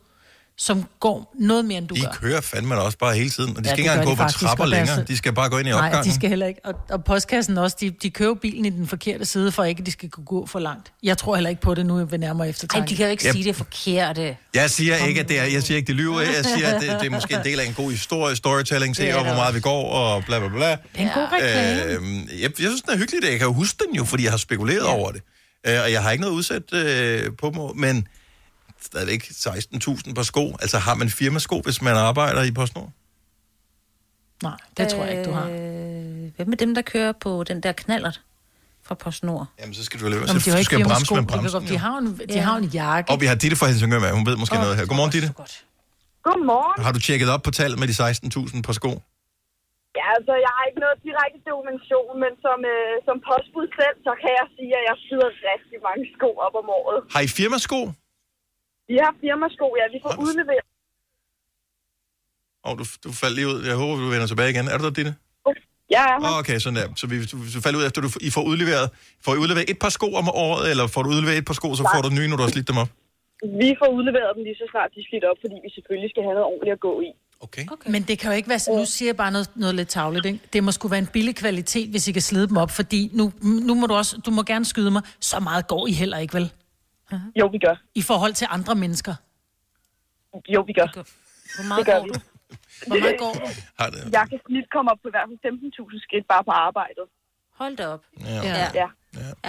som 0.66 0.86
går 1.00 1.34
noget 1.40 1.66
mere, 1.66 1.78
end 1.78 1.88
du 1.88 1.96
De 1.96 2.02
gør. 2.02 2.10
kører 2.22 2.42
fandme 2.42 2.76
da 2.76 2.80
også 2.80 2.98
bare 2.98 3.16
hele 3.16 3.30
tiden, 3.30 3.58
og 3.58 3.64
de 3.64 3.70
Ja, 3.70 3.74
skal 3.76 3.80
ikke 3.80 3.90
det 3.92 3.98
engang 4.00 4.18
gå 4.18 4.24
de 4.24 4.28
på 4.34 4.40
trapper 4.46 4.66
længere. 4.66 5.04
De 5.04 5.18
skal 5.18 5.34
bare 5.34 5.50
gå 5.50 5.58
ind 5.58 5.68
i 5.68 5.72
Nej, 5.72 5.80
opgangen. 5.88 6.10
de 6.10 6.16
skal 6.16 6.30
heller 6.30 6.46
ikke. 6.46 6.60
Og, 6.66 6.74
og 6.90 7.04
postkassen 7.04 7.58
også, 7.58 7.78
de, 7.80 7.90
de 7.90 8.10
kører 8.10 8.34
bilen 8.34 8.66
i 8.66 8.70
den 8.70 8.88
forkerte 8.88 9.26
side, 9.26 9.52
for 9.52 9.64
ikke, 9.64 9.80
at 9.80 9.86
de 9.86 9.92
skal 9.92 10.10
kunne 10.10 10.26
gå 10.26 10.46
for 10.46 10.60
langt. 10.60 10.92
Jeg 11.04 11.18
tror 11.18 11.36
heller 11.36 11.50
ikke 11.50 11.62
på 11.62 11.74
det 11.76 11.86
nu 11.86 12.06
ved 12.06 12.18
nærmere 12.18 12.50
eftertanke. 12.50 12.82
Ej, 12.84 12.88
de 12.90 12.96
kan 12.96 13.06
jo 13.06 13.12
ikke 13.12 13.26
Yep. 13.28 13.32
sige 13.34 13.44
det 13.44 13.56
forkerte. 13.56 14.38
Jeg 14.54 14.70
siger 14.70 14.96
ikke, 14.96 15.20
at 15.22 15.30
det 15.30 15.40
er, 15.40 15.44
jeg 15.44 15.64
siger 15.64 15.76
ikke, 15.78 15.88
det 15.88 15.96
lyver. 15.96 16.22
Jeg 16.22 16.46
siger, 16.46 16.68
at 16.68 16.82
det, 16.82 16.90
det 17.00 17.06
er 17.06 17.10
måske 17.12 17.34
en 17.36 17.44
del 17.44 17.60
af 17.60 17.66
en 17.66 17.74
god 17.74 17.92
historie, 17.92 18.36
storytelling, 18.36 18.96
se 18.96 19.04
Det 19.06 19.14
hvor 19.14 19.24
det 19.24 19.36
meget 19.36 19.56
vi 19.56 19.60
går, 19.60 19.92
og 19.92 20.24
bla 20.26 20.40
bla 20.40 20.48
bla. 20.48 20.70
Det 20.72 20.78
er 20.96 21.00
en 21.02 21.10
god 21.16 21.28
reklame. 21.32 21.84
Øhm, 21.94 22.16
jeg, 22.16 22.42
jeg 22.42 22.52
synes, 22.58 22.82
den 22.82 22.94
er 22.94 22.98
hyggelig. 22.98 23.30
Jeg 23.30 23.38
kan 23.40 23.48
jo 23.48 23.54
huske 23.54 23.84
den 23.88 23.96
jo, 23.96 24.04
fordi 24.04 24.24
jeg 24.24 24.32
har 24.32 24.38
spekuleret 24.38 24.84
ja. 24.86 24.94
over 24.94 25.12
det. 25.12 25.22
Øh, 25.68 25.80
og 25.84 25.92
jeg 25.92 26.04
har 26.04 26.12
ikke 26.12 26.22
noget 26.22 26.36
udsat 26.36 26.74
øh, 26.74 27.32
på 27.40 27.50
mig, 27.52 27.70
men 27.76 28.08
stadigvæk 28.86 29.24
16.000 29.24 30.14
par 30.14 30.24
sko. 30.32 30.46
Altså 30.64 30.78
har 30.86 30.96
man 31.02 31.10
firmasko, 31.10 31.62
hvis 31.66 31.82
man 31.82 31.96
arbejder 32.10 32.44
i 32.44 32.52
PostNord? 32.52 32.90
Nej, 34.44 34.58
det 34.78 34.86
tror 34.92 35.04
jeg 35.04 35.12
ikke, 35.18 35.26
du 35.30 35.34
har. 35.40 35.48
Øh, 35.50 36.36
Hvem 36.38 36.52
er 36.52 36.56
dem, 36.64 36.72
der 36.76 36.82
kører 36.82 37.12
på 37.26 37.44
den 37.50 37.58
der 37.64 37.72
knallert 37.84 38.18
fra 38.88 38.96
PostNord? 39.04 39.46
Jamen, 39.60 39.74
så 39.80 39.84
skal 39.88 39.98
du 40.02 40.06
leve. 40.14 40.22
Så 40.28 40.34
har 40.34 40.34
du 40.34 40.40
skal 40.40 40.54
bremse 40.54 40.70
firmasko. 40.70 41.16
med 41.16 41.26
bremsen. 41.32 41.62
de, 41.72 41.78
har 41.86 41.98
en, 42.04 42.08
de 42.34 42.40
har 42.46 42.54
jo 42.58 42.64
en 42.66 42.70
jakke. 42.80 43.08
Og 43.12 43.18
vi 43.22 43.26
har 43.32 43.36
Ditte 43.44 43.56
fra 43.60 43.68
Helsingør 43.72 44.00
med. 44.06 44.12
Hun 44.20 44.26
ved 44.30 44.36
måske 44.44 44.56
noget 44.66 44.74
her. 44.78 44.86
Godmorgen, 44.92 45.12
Ditte. 45.16 45.30
Godmorgen. 46.28 46.78
Har 46.86 46.92
du 46.96 47.00
tjekket 47.08 47.28
op 47.36 47.42
på 47.48 47.52
tallet 47.60 47.78
med 47.82 47.88
de 47.92 47.96
16.000 48.04 48.62
par 48.68 48.76
sko? 48.82 48.92
Ja, 50.00 50.06
altså, 50.18 50.34
jeg 50.46 50.52
har 50.58 50.64
ikke 50.70 50.82
noget 50.86 50.98
direkte 51.08 51.40
dokumentation, 51.52 52.14
men 52.24 52.32
som, 52.46 52.58
øh, 52.74 52.94
som 53.08 53.16
postbud 53.30 53.68
selv, 53.80 53.96
så 54.08 54.12
kan 54.22 54.32
jeg 54.40 54.46
sige, 54.56 54.72
at 54.80 54.84
jeg 54.90 54.96
slider 55.06 55.30
rigtig 55.54 55.78
mange 55.88 56.04
sko 56.16 56.30
op 56.46 56.56
om 56.62 56.68
året. 56.80 57.00
Har 57.14 57.22
I 57.28 57.30
firmasko? 57.40 57.80
Vi 58.94 58.98
har 59.06 59.14
firmasko, 59.22 59.68
ja, 59.80 59.86
vi 59.96 60.00
får 60.06 60.14
udleveret. 60.26 60.66
Åh, 62.66 62.72
oh, 62.72 62.74
du, 62.80 62.84
du 63.06 63.10
faldt 63.22 63.36
lige 63.38 63.48
ud. 63.52 63.60
Jeg 63.70 63.76
håber, 63.82 63.96
du 64.04 64.10
vender 64.16 64.28
tilbage 64.32 64.50
igen. 64.54 64.66
Er 64.74 64.78
du 64.80 64.84
der, 64.88 64.94
Ditte? 65.00 65.14
Ja, 65.96 66.04
ja. 66.12 66.16
Oh, 66.28 66.34
okay, 66.42 66.58
sådan 66.64 66.78
der. 66.80 66.88
Så 67.02 67.06
vi, 67.12 67.16
du, 67.32 67.36
du 67.56 67.60
falder 67.66 67.80
ud 67.80 67.86
efter, 67.88 68.00
du 68.08 68.10
I 68.28 68.30
får 68.38 68.44
udleveret, 68.52 68.86
får 69.26 69.32
I 69.38 69.40
udleveret 69.44 69.70
et 69.74 69.80
par 69.84 69.92
sko 69.98 70.08
om 70.22 70.28
året, 70.48 70.64
eller 70.72 70.86
får 70.94 71.02
du 71.04 71.10
udleveret 71.14 71.38
et 71.42 71.48
par 71.50 71.58
sko, 71.60 71.68
så 71.80 71.84
får 71.94 72.02
du 72.06 72.10
nye, 72.18 72.28
når 72.30 72.38
du 72.40 72.44
har 72.46 72.54
slidt 72.56 72.68
dem 72.72 72.78
op? 72.84 72.90
Vi 73.64 73.70
får 73.80 73.90
udleveret 73.98 74.32
dem 74.36 74.44
lige 74.48 74.58
så 74.62 74.66
snart 74.74 74.90
de 74.96 75.00
er 75.04 75.08
slidt 75.10 75.26
op, 75.30 75.38
fordi 75.44 75.56
vi 75.66 75.70
selvfølgelig 75.78 76.10
skal 76.14 76.22
have 76.28 76.36
noget 76.38 76.48
ordentligt 76.52 76.74
at 76.78 76.82
gå 76.88 76.94
i. 77.08 77.10
Okay. 77.46 77.66
okay. 77.76 77.90
Men 77.94 78.02
det 78.10 78.16
kan 78.20 78.28
jo 78.32 78.36
ikke 78.40 78.50
være, 78.54 78.62
nu 78.80 78.86
siger 78.96 79.10
jeg 79.12 79.18
bare 79.24 79.32
noget, 79.32 79.50
noget 79.56 79.76
lidt 79.76 79.90
tavligt, 79.98 80.26
ikke? 80.26 80.40
Det 80.54 80.64
må 80.64 80.72
sgu 80.72 80.88
være 80.88 81.04
en 81.08 81.12
billig 81.16 81.36
kvalitet, 81.36 81.88
hvis 81.90 82.08
I 82.08 82.12
kan 82.12 82.22
slide 82.22 82.48
dem 82.48 82.58
op, 82.58 82.72
fordi 82.72 83.10
nu, 83.14 83.24
nu 83.68 83.74
må 83.80 83.86
du 83.88 83.94
også, 83.94 84.18
du 84.26 84.32
må 84.32 84.42
gerne 84.44 84.66
skyde 84.66 84.92
mig, 84.92 85.02
så 85.20 85.40
meget 85.40 85.68
går 85.68 85.88
I 85.88 85.92
heller 85.92 86.18
ikke, 86.18 86.34
vel? 86.34 86.52
Jo, 87.40 87.46
vi 87.48 87.58
gør. 87.66 87.76
I 87.96 88.02
forhold 88.02 88.34
til 88.34 88.48
andre 88.50 88.76
mennesker. 88.76 89.14
Jo, 90.56 90.62
vi 90.62 90.74
gør. 90.74 90.88
Hvor 91.58 91.68
meget 91.68 91.80
det 91.80 91.86
gør 91.94 92.00
går 92.00 92.04
vi. 92.06 92.10
du? 92.10 92.20
Hvor 92.88 92.98
meget 93.00 93.20
går 93.20 93.34
du? 93.34 93.48
Har 93.80 93.90
det? 93.90 94.02
Jeg 94.18 94.26
kan 94.30 94.40
snit 94.48 94.68
komme 94.76 94.92
op 94.92 95.00
på 95.04 95.08
i 95.08 95.14
hvert 95.16 95.28
fald 95.30 95.54
15.000 95.92 96.04
skridt 96.06 96.26
bare 96.34 96.44
på 96.44 96.52
arbejdet. 96.52 97.06
Hold 97.62 97.76
da 97.78 97.86
op. 97.96 98.04
Ja. 98.20 98.42
Ja. 98.44 98.68
Ja. 98.82 98.88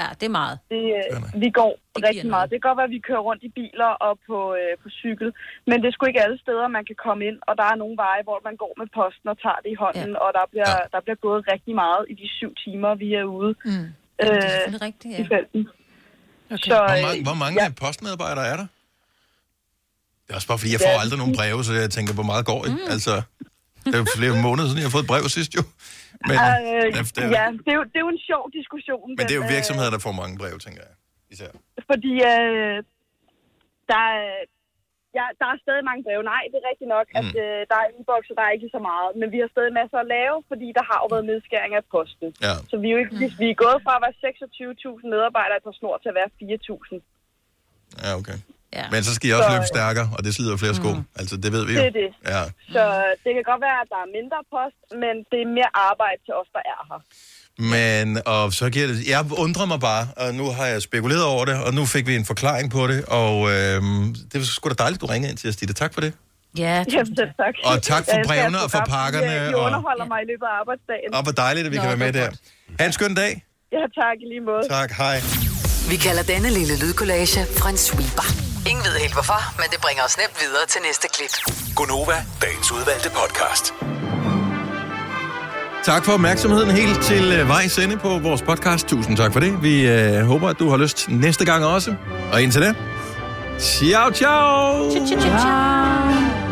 Ja, 0.00 0.07
det 0.20 0.26
er 0.26 0.34
meget. 0.42 0.57
Det, 0.70 0.82
øh, 0.98 1.40
vi 1.44 1.48
går 1.61 1.72
rigtig 2.09 2.30
meget. 2.34 2.46
Det 2.50 2.57
kan 2.57 2.68
godt 2.68 2.76
være, 2.80 2.90
at 2.90 2.96
vi 2.98 3.02
kører 3.09 3.22
rundt 3.28 3.42
i 3.48 3.50
biler 3.59 3.90
og 4.07 4.12
på, 4.28 4.38
øh, 4.61 4.72
på 4.82 4.88
cykel, 5.00 5.28
men 5.68 5.76
det 5.82 5.86
er 5.88 5.92
sgu 5.94 6.07
ikke 6.07 6.22
alle 6.26 6.38
steder, 6.44 6.68
man 6.68 6.84
kan 6.90 6.96
komme 7.07 7.22
ind, 7.28 7.38
og 7.48 7.52
der 7.61 7.66
er 7.72 7.76
nogle 7.82 7.96
veje, 8.05 8.22
hvor 8.28 8.40
man 8.48 8.57
går 8.62 8.72
med 8.80 8.86
posten 8.98 9.28
og 9.32 9.36
tager 9.44 9.61
det 9.64 9.70
i 9.74 9.78
hånden, 9.84 10.12
ja. 10.16 10.22
og 10.24 10.28
der 10.38 10.44
bliver, 10.52 10.70
ja. 10.80 10.84
der 10.94 11.00
bliver 11.05 11.18
gået 11.26 11.40
rigtig 11.52 11.74
meget 11.74 12.02
i 12.12 12.14
de 12.22 12.28
syv 12.38 12.50
timer, 12.64 12.94
vi 12.94 13.09
er 13.14 13.24
ude 13.38 13.52
Mm. 13.64 13.70
øh, 14.22 14.26
det 14.26 14.36
er 14.36 14.50
selvfølgelig 14.50 14.82
rigtigt, 14.88 15.11
ja. 15.14 15.22
i 15.22 15.26
felten. 15.34 15.62
Okay. 16.51 16.59
Så, 16.70 16.74
Hvor 16.76 16.97
øh, 16.97 17.03
mange, 17.03 17.22
hvor 17.22 17.34
mange 17.34 17.62
ja. 17.62 17.68
postmedarbejdere 17.70 18.47
er 18.47 18.57
der? 18.57 18.66
Det 20.24 20.30
er 20.30 20.34
også 20.34 20.49
bare, 20.49 20.59
fordi 20.59 20.72
jeg 20.72 20.80
får 20.80 20.95
Ja. 20.97 21.01
aldrig 21.01 21.18
nogen 21.18 21.34
breve, 21.36 21.64
så 21.64 21.72
jeg 21.72 21.90
tænker, 21.90 22.12
hvor 22.14 22.22
meget 22.32 22.47
går 22.47 22.61
I? 22.66 22.70
Mm. 22.70 22.78
Altså, 22.95 23.22
det 23.84 23.95
er 23.95 23.99
jo 23.99 24.07
flere 24.16 24.42
måneder 24.47 24.66
siden, 24.68 24.78
jeg 24.82 24.86
har 24.88 24.90
fået 24.97 25.03
et 25.03 25.12
brev 25.12 25.24
sidst 25.38 25.55
jo. 25.59 25.62
Men, 26.28 26.36
øh, 26.36 26.82
det, 26.97 27.16
ja, 27.38 27.47
det 27.64 27.70
er, 27.72 27.76
jo, 27.78 27.82
det 27.92 27.97
er 28.01 28.05
jo 28.07 28.11
en 28.16 28.22
sjov 28.30 28.45
diskussion. 28.59 29.07
men 29.16 29.22
det 29.26 29.30
er 29.34 29.40
jo 29.42 29.42
den, 29.42 29.51
øh, 29.51 29.57
virksomheder, 29.57 29.90
der 29.90 29.99
får 30.07 30.12
mange 30.22 30.34
breve, 30.38 30.59
tænker 30.66 30.80
jeg. 30.86 30.92
Især. 31.34 31.51
Fordi 31.90 32.12
øh, 32.32 32.76
der, 33.92 34.03
er- 34.20 34.45
ja, 35.18 35.26
der 35.40 35.46
er 35.52 35.56
stadig 35.64 35.82
mange 35.90 36.02
breve. 36.06 36.22
Nej, 36.34 36.42
det 36.50 36.56
er 36.62 36.66
rigtigt 36.72 36.90
nok, 36.96 37.06
mm. 37.12 37.18
at 37.20 37.28
øh, 37.44 37.60
der 37.70 37.76
er 37.82 37.86
e-boks, 37.98 38.28
og 38.30 38.36
der 38.38 38.44
er 38.48 38.52
ikke 38.56 38.68
så 38.76 38.80
meget. 38.90 39.08
Men 39.20 39.26
vi 39.34 39.38
har 39.42 39.48
stadig 39.54 39.72
masser 39.80 39.98
at 40.04 40.08
lave, 40.16 40.36
fordi 40.50 40.66
der 40.78 40.84
har 40.90 40.98
jo 41.02 41.06
været 41.14 41.26
nedskæring 41.30 41.72
af 41.80 41.84
posten. 41.94 42.28
Ja. 42.46 42.54
Så 42.70 42.74
vi 42.82 42.86
er 42.88 42.94
jo 42.96 43.00
ikke, 43.04 43.14
vi, 43.20 43.26
vi 43.42 43.46
er 43.54 43.58
gået 43.64 43.78
fra 43.84 43.92
at 43.98 44.02
være 44.06 44.16
26.000 44.24 45.12
medarbejdere 45.14 45.60
på 45.66 45.70
snor 45.78 45.94
til 46.02 46.08
at 46.12 46.16
være 46.20 46.30
4.000. 46.40 48.04
Ja, 48.04 48.10
okay. 48.20 48.38
Ja. 48.78 48.84
Men 48.94 49.00
så 49.06 49.10
skal 49.16 49.26
I 49.28 49.32
også 49.38 49.48
Så- 49.50 49.54
løbe 49.56 49.68
stærkere, 49.76 50.06
og 50.16 50.20
det 50.24 50.30
slider 50.36 50.56
flere 50.62 50.74
sko. 50.80 50.90
Mm. 50.96 51.04
Altså, 51.20 51.34
det 51.42 51.50
ved 51.56 51.62
vi 51.68 51.72
jo. 51.74 51.78
Det 51.80 51.90
er 51.92 51.96
det. 52.02 52.10
Ja. 52.34 52.42
Så 52.74 52.82
det 53.24 53.30
kan 53.36 53.44
godt 53.50 53.62
være, 53.68 53.78
at 53.84 53.88
der 53.94 54.00
er 54.06 54.08
mindre 54.18 54.38
post, 54.54 54.78
men 55.02 55.14
det 55.32 55.38
er 55.44 55.48
mere 55.58 55.70
arbejde 55.90 56.18
til 56.26 56.34
os, 56.40 56.48
der 56.56 56.62
er 56.74 56.80
her. 56.90 57.00
Men, 57.59 58.22
og 58.26 58.52
så 58.52 58.70
giver 58.70 58.86
det... 58.86 59.09
Jeg 59.09 59.24
undrer 59.38 59.66
mig 59.66 59.80
bare, 59.80 60.09
og 60.16 60.34
nu 60.34 60.50
har 60.50 60.66
jeg 60.66 60.82
spekuleret 60.82 61.24
over 61.24 61.44
det, 61.44 61.62
og 61.64 61.74
nu 61.74 61.86
fik 61.86 62.07
vi 62.07 62.14
en 62.16 62.24
forklaring 62.24 62.70
på 62.70 62.86
det, 62.86 63.05
og 63.05 63.50
øhm, 63.52 64.14
det 64.32 64.40
var 64.40 64.44
sgu 64.44 64.68
da 64.68 64.74
dejligt, 64.74 65.00
du 65.00 65.07
ringede 65.07 65.30
ind 65.30 65.38
til 65.38 65.48
os, 65.50 65.57
Ditte. 65.57 65.74
Tak 65.74 65.94
for 65.94 66.00
det. 66.00 66.12
Ja, 66.59 66.84
Jamen, 66.92 67.16
selv 67.16 67.28
tak. 67.42 67.55
Og 67.64 67.82
tak 67.82 68.05
for 68.05 68.16
Jeg 68.16 68.24
brevene 68.26 68.59
og 68.62 68.70
for 68.70 68.82
pakkerne, 68.88 69.26
I, 69.46 69.50
I 69.50 69.55
og- 69.55 69.64
underholder 69.66 70.05
mig 70.12 70.18
i 70.24 70.26
løbet 70.32 70.46
af 70.52 70.55
arbejdsdagen. 70.61 71.14
Og 71.14 71.22
hvor 71.22 71.32
dejligt, 71.32 71.66
at 71.66 71.72
vi 71.72 71.76
Nå, 71.76 71.82
kan 71.82 71.88
være 71.88 71.96
med 72.07 72.12
det 72.12 72.22
er 72.22 72.30
der. 72.30 72.36
Ha' 72.78 72.86
en 72.86 72.92
skøn 72.92 73.14
dag. 73.14 73.44
Ja, 73.72 73.82
tak 74.02 74.16
i 74.24 74.26
lige 74.32 74.40
måde. 74.50 74.68
Tak, 74.68 74.90
hej. 74.92 75.16
Vi 75.90 75.96
kalder 75.96 76.22
denne 76.22 76.50
lille 76.59 76.74
lydkollage 76.82 77.40
en 77.70 77.76
sweeper. 77.76 78.26
Ingen 78.70 78.84
ved 78.84 78.94
helt 79.00 79.12
hvorfor, 79.12 79.40
men 79.61 79.66
det 79.72 79.78
bringer 79.84 80.02
os 80.09 80.16
nemt 80.22 80.36
videre 80.44 80.66
til 80.68 80.80
næste 80.88 81.07
klip. 81.14 81.34
Gonova, 81.76 82.16
dagens 82.42 82.72
udvalgte 82.72 83.11
podcast. 83.20 83.93
Tak 85.85 86.05
for 86.05 86.12
opmærksomheden 86.12 86.70
helt 86.70 87.03
til 87.03 87.32
øh, 87.32 87.68
sende 87.68 87.97
på 87.97 88.18
vores 88.18 88.43
podcast. 88.43 88.89
Tusind 88.89 89.16
tak 89.16 89.32
for 89.32 89.41
det. 89.41 89.62
Vi 89.62 89.89
øh, 89.89 90.20
håber, 90.20 90.49
at 90.49 90.59
du 90.59 90.68
har 90.70 90.76
lyst 90.76 91.09
næste 91.09 91.45
gang 91.45 91.64
også. 91.64 91.95
Og 92.32 92.43
indtil 92.43 92.62
da, 92.62 92.74
ciao, 93.59 94.11
ciao! 94.11 94.91
Ciao. 95.18 96.43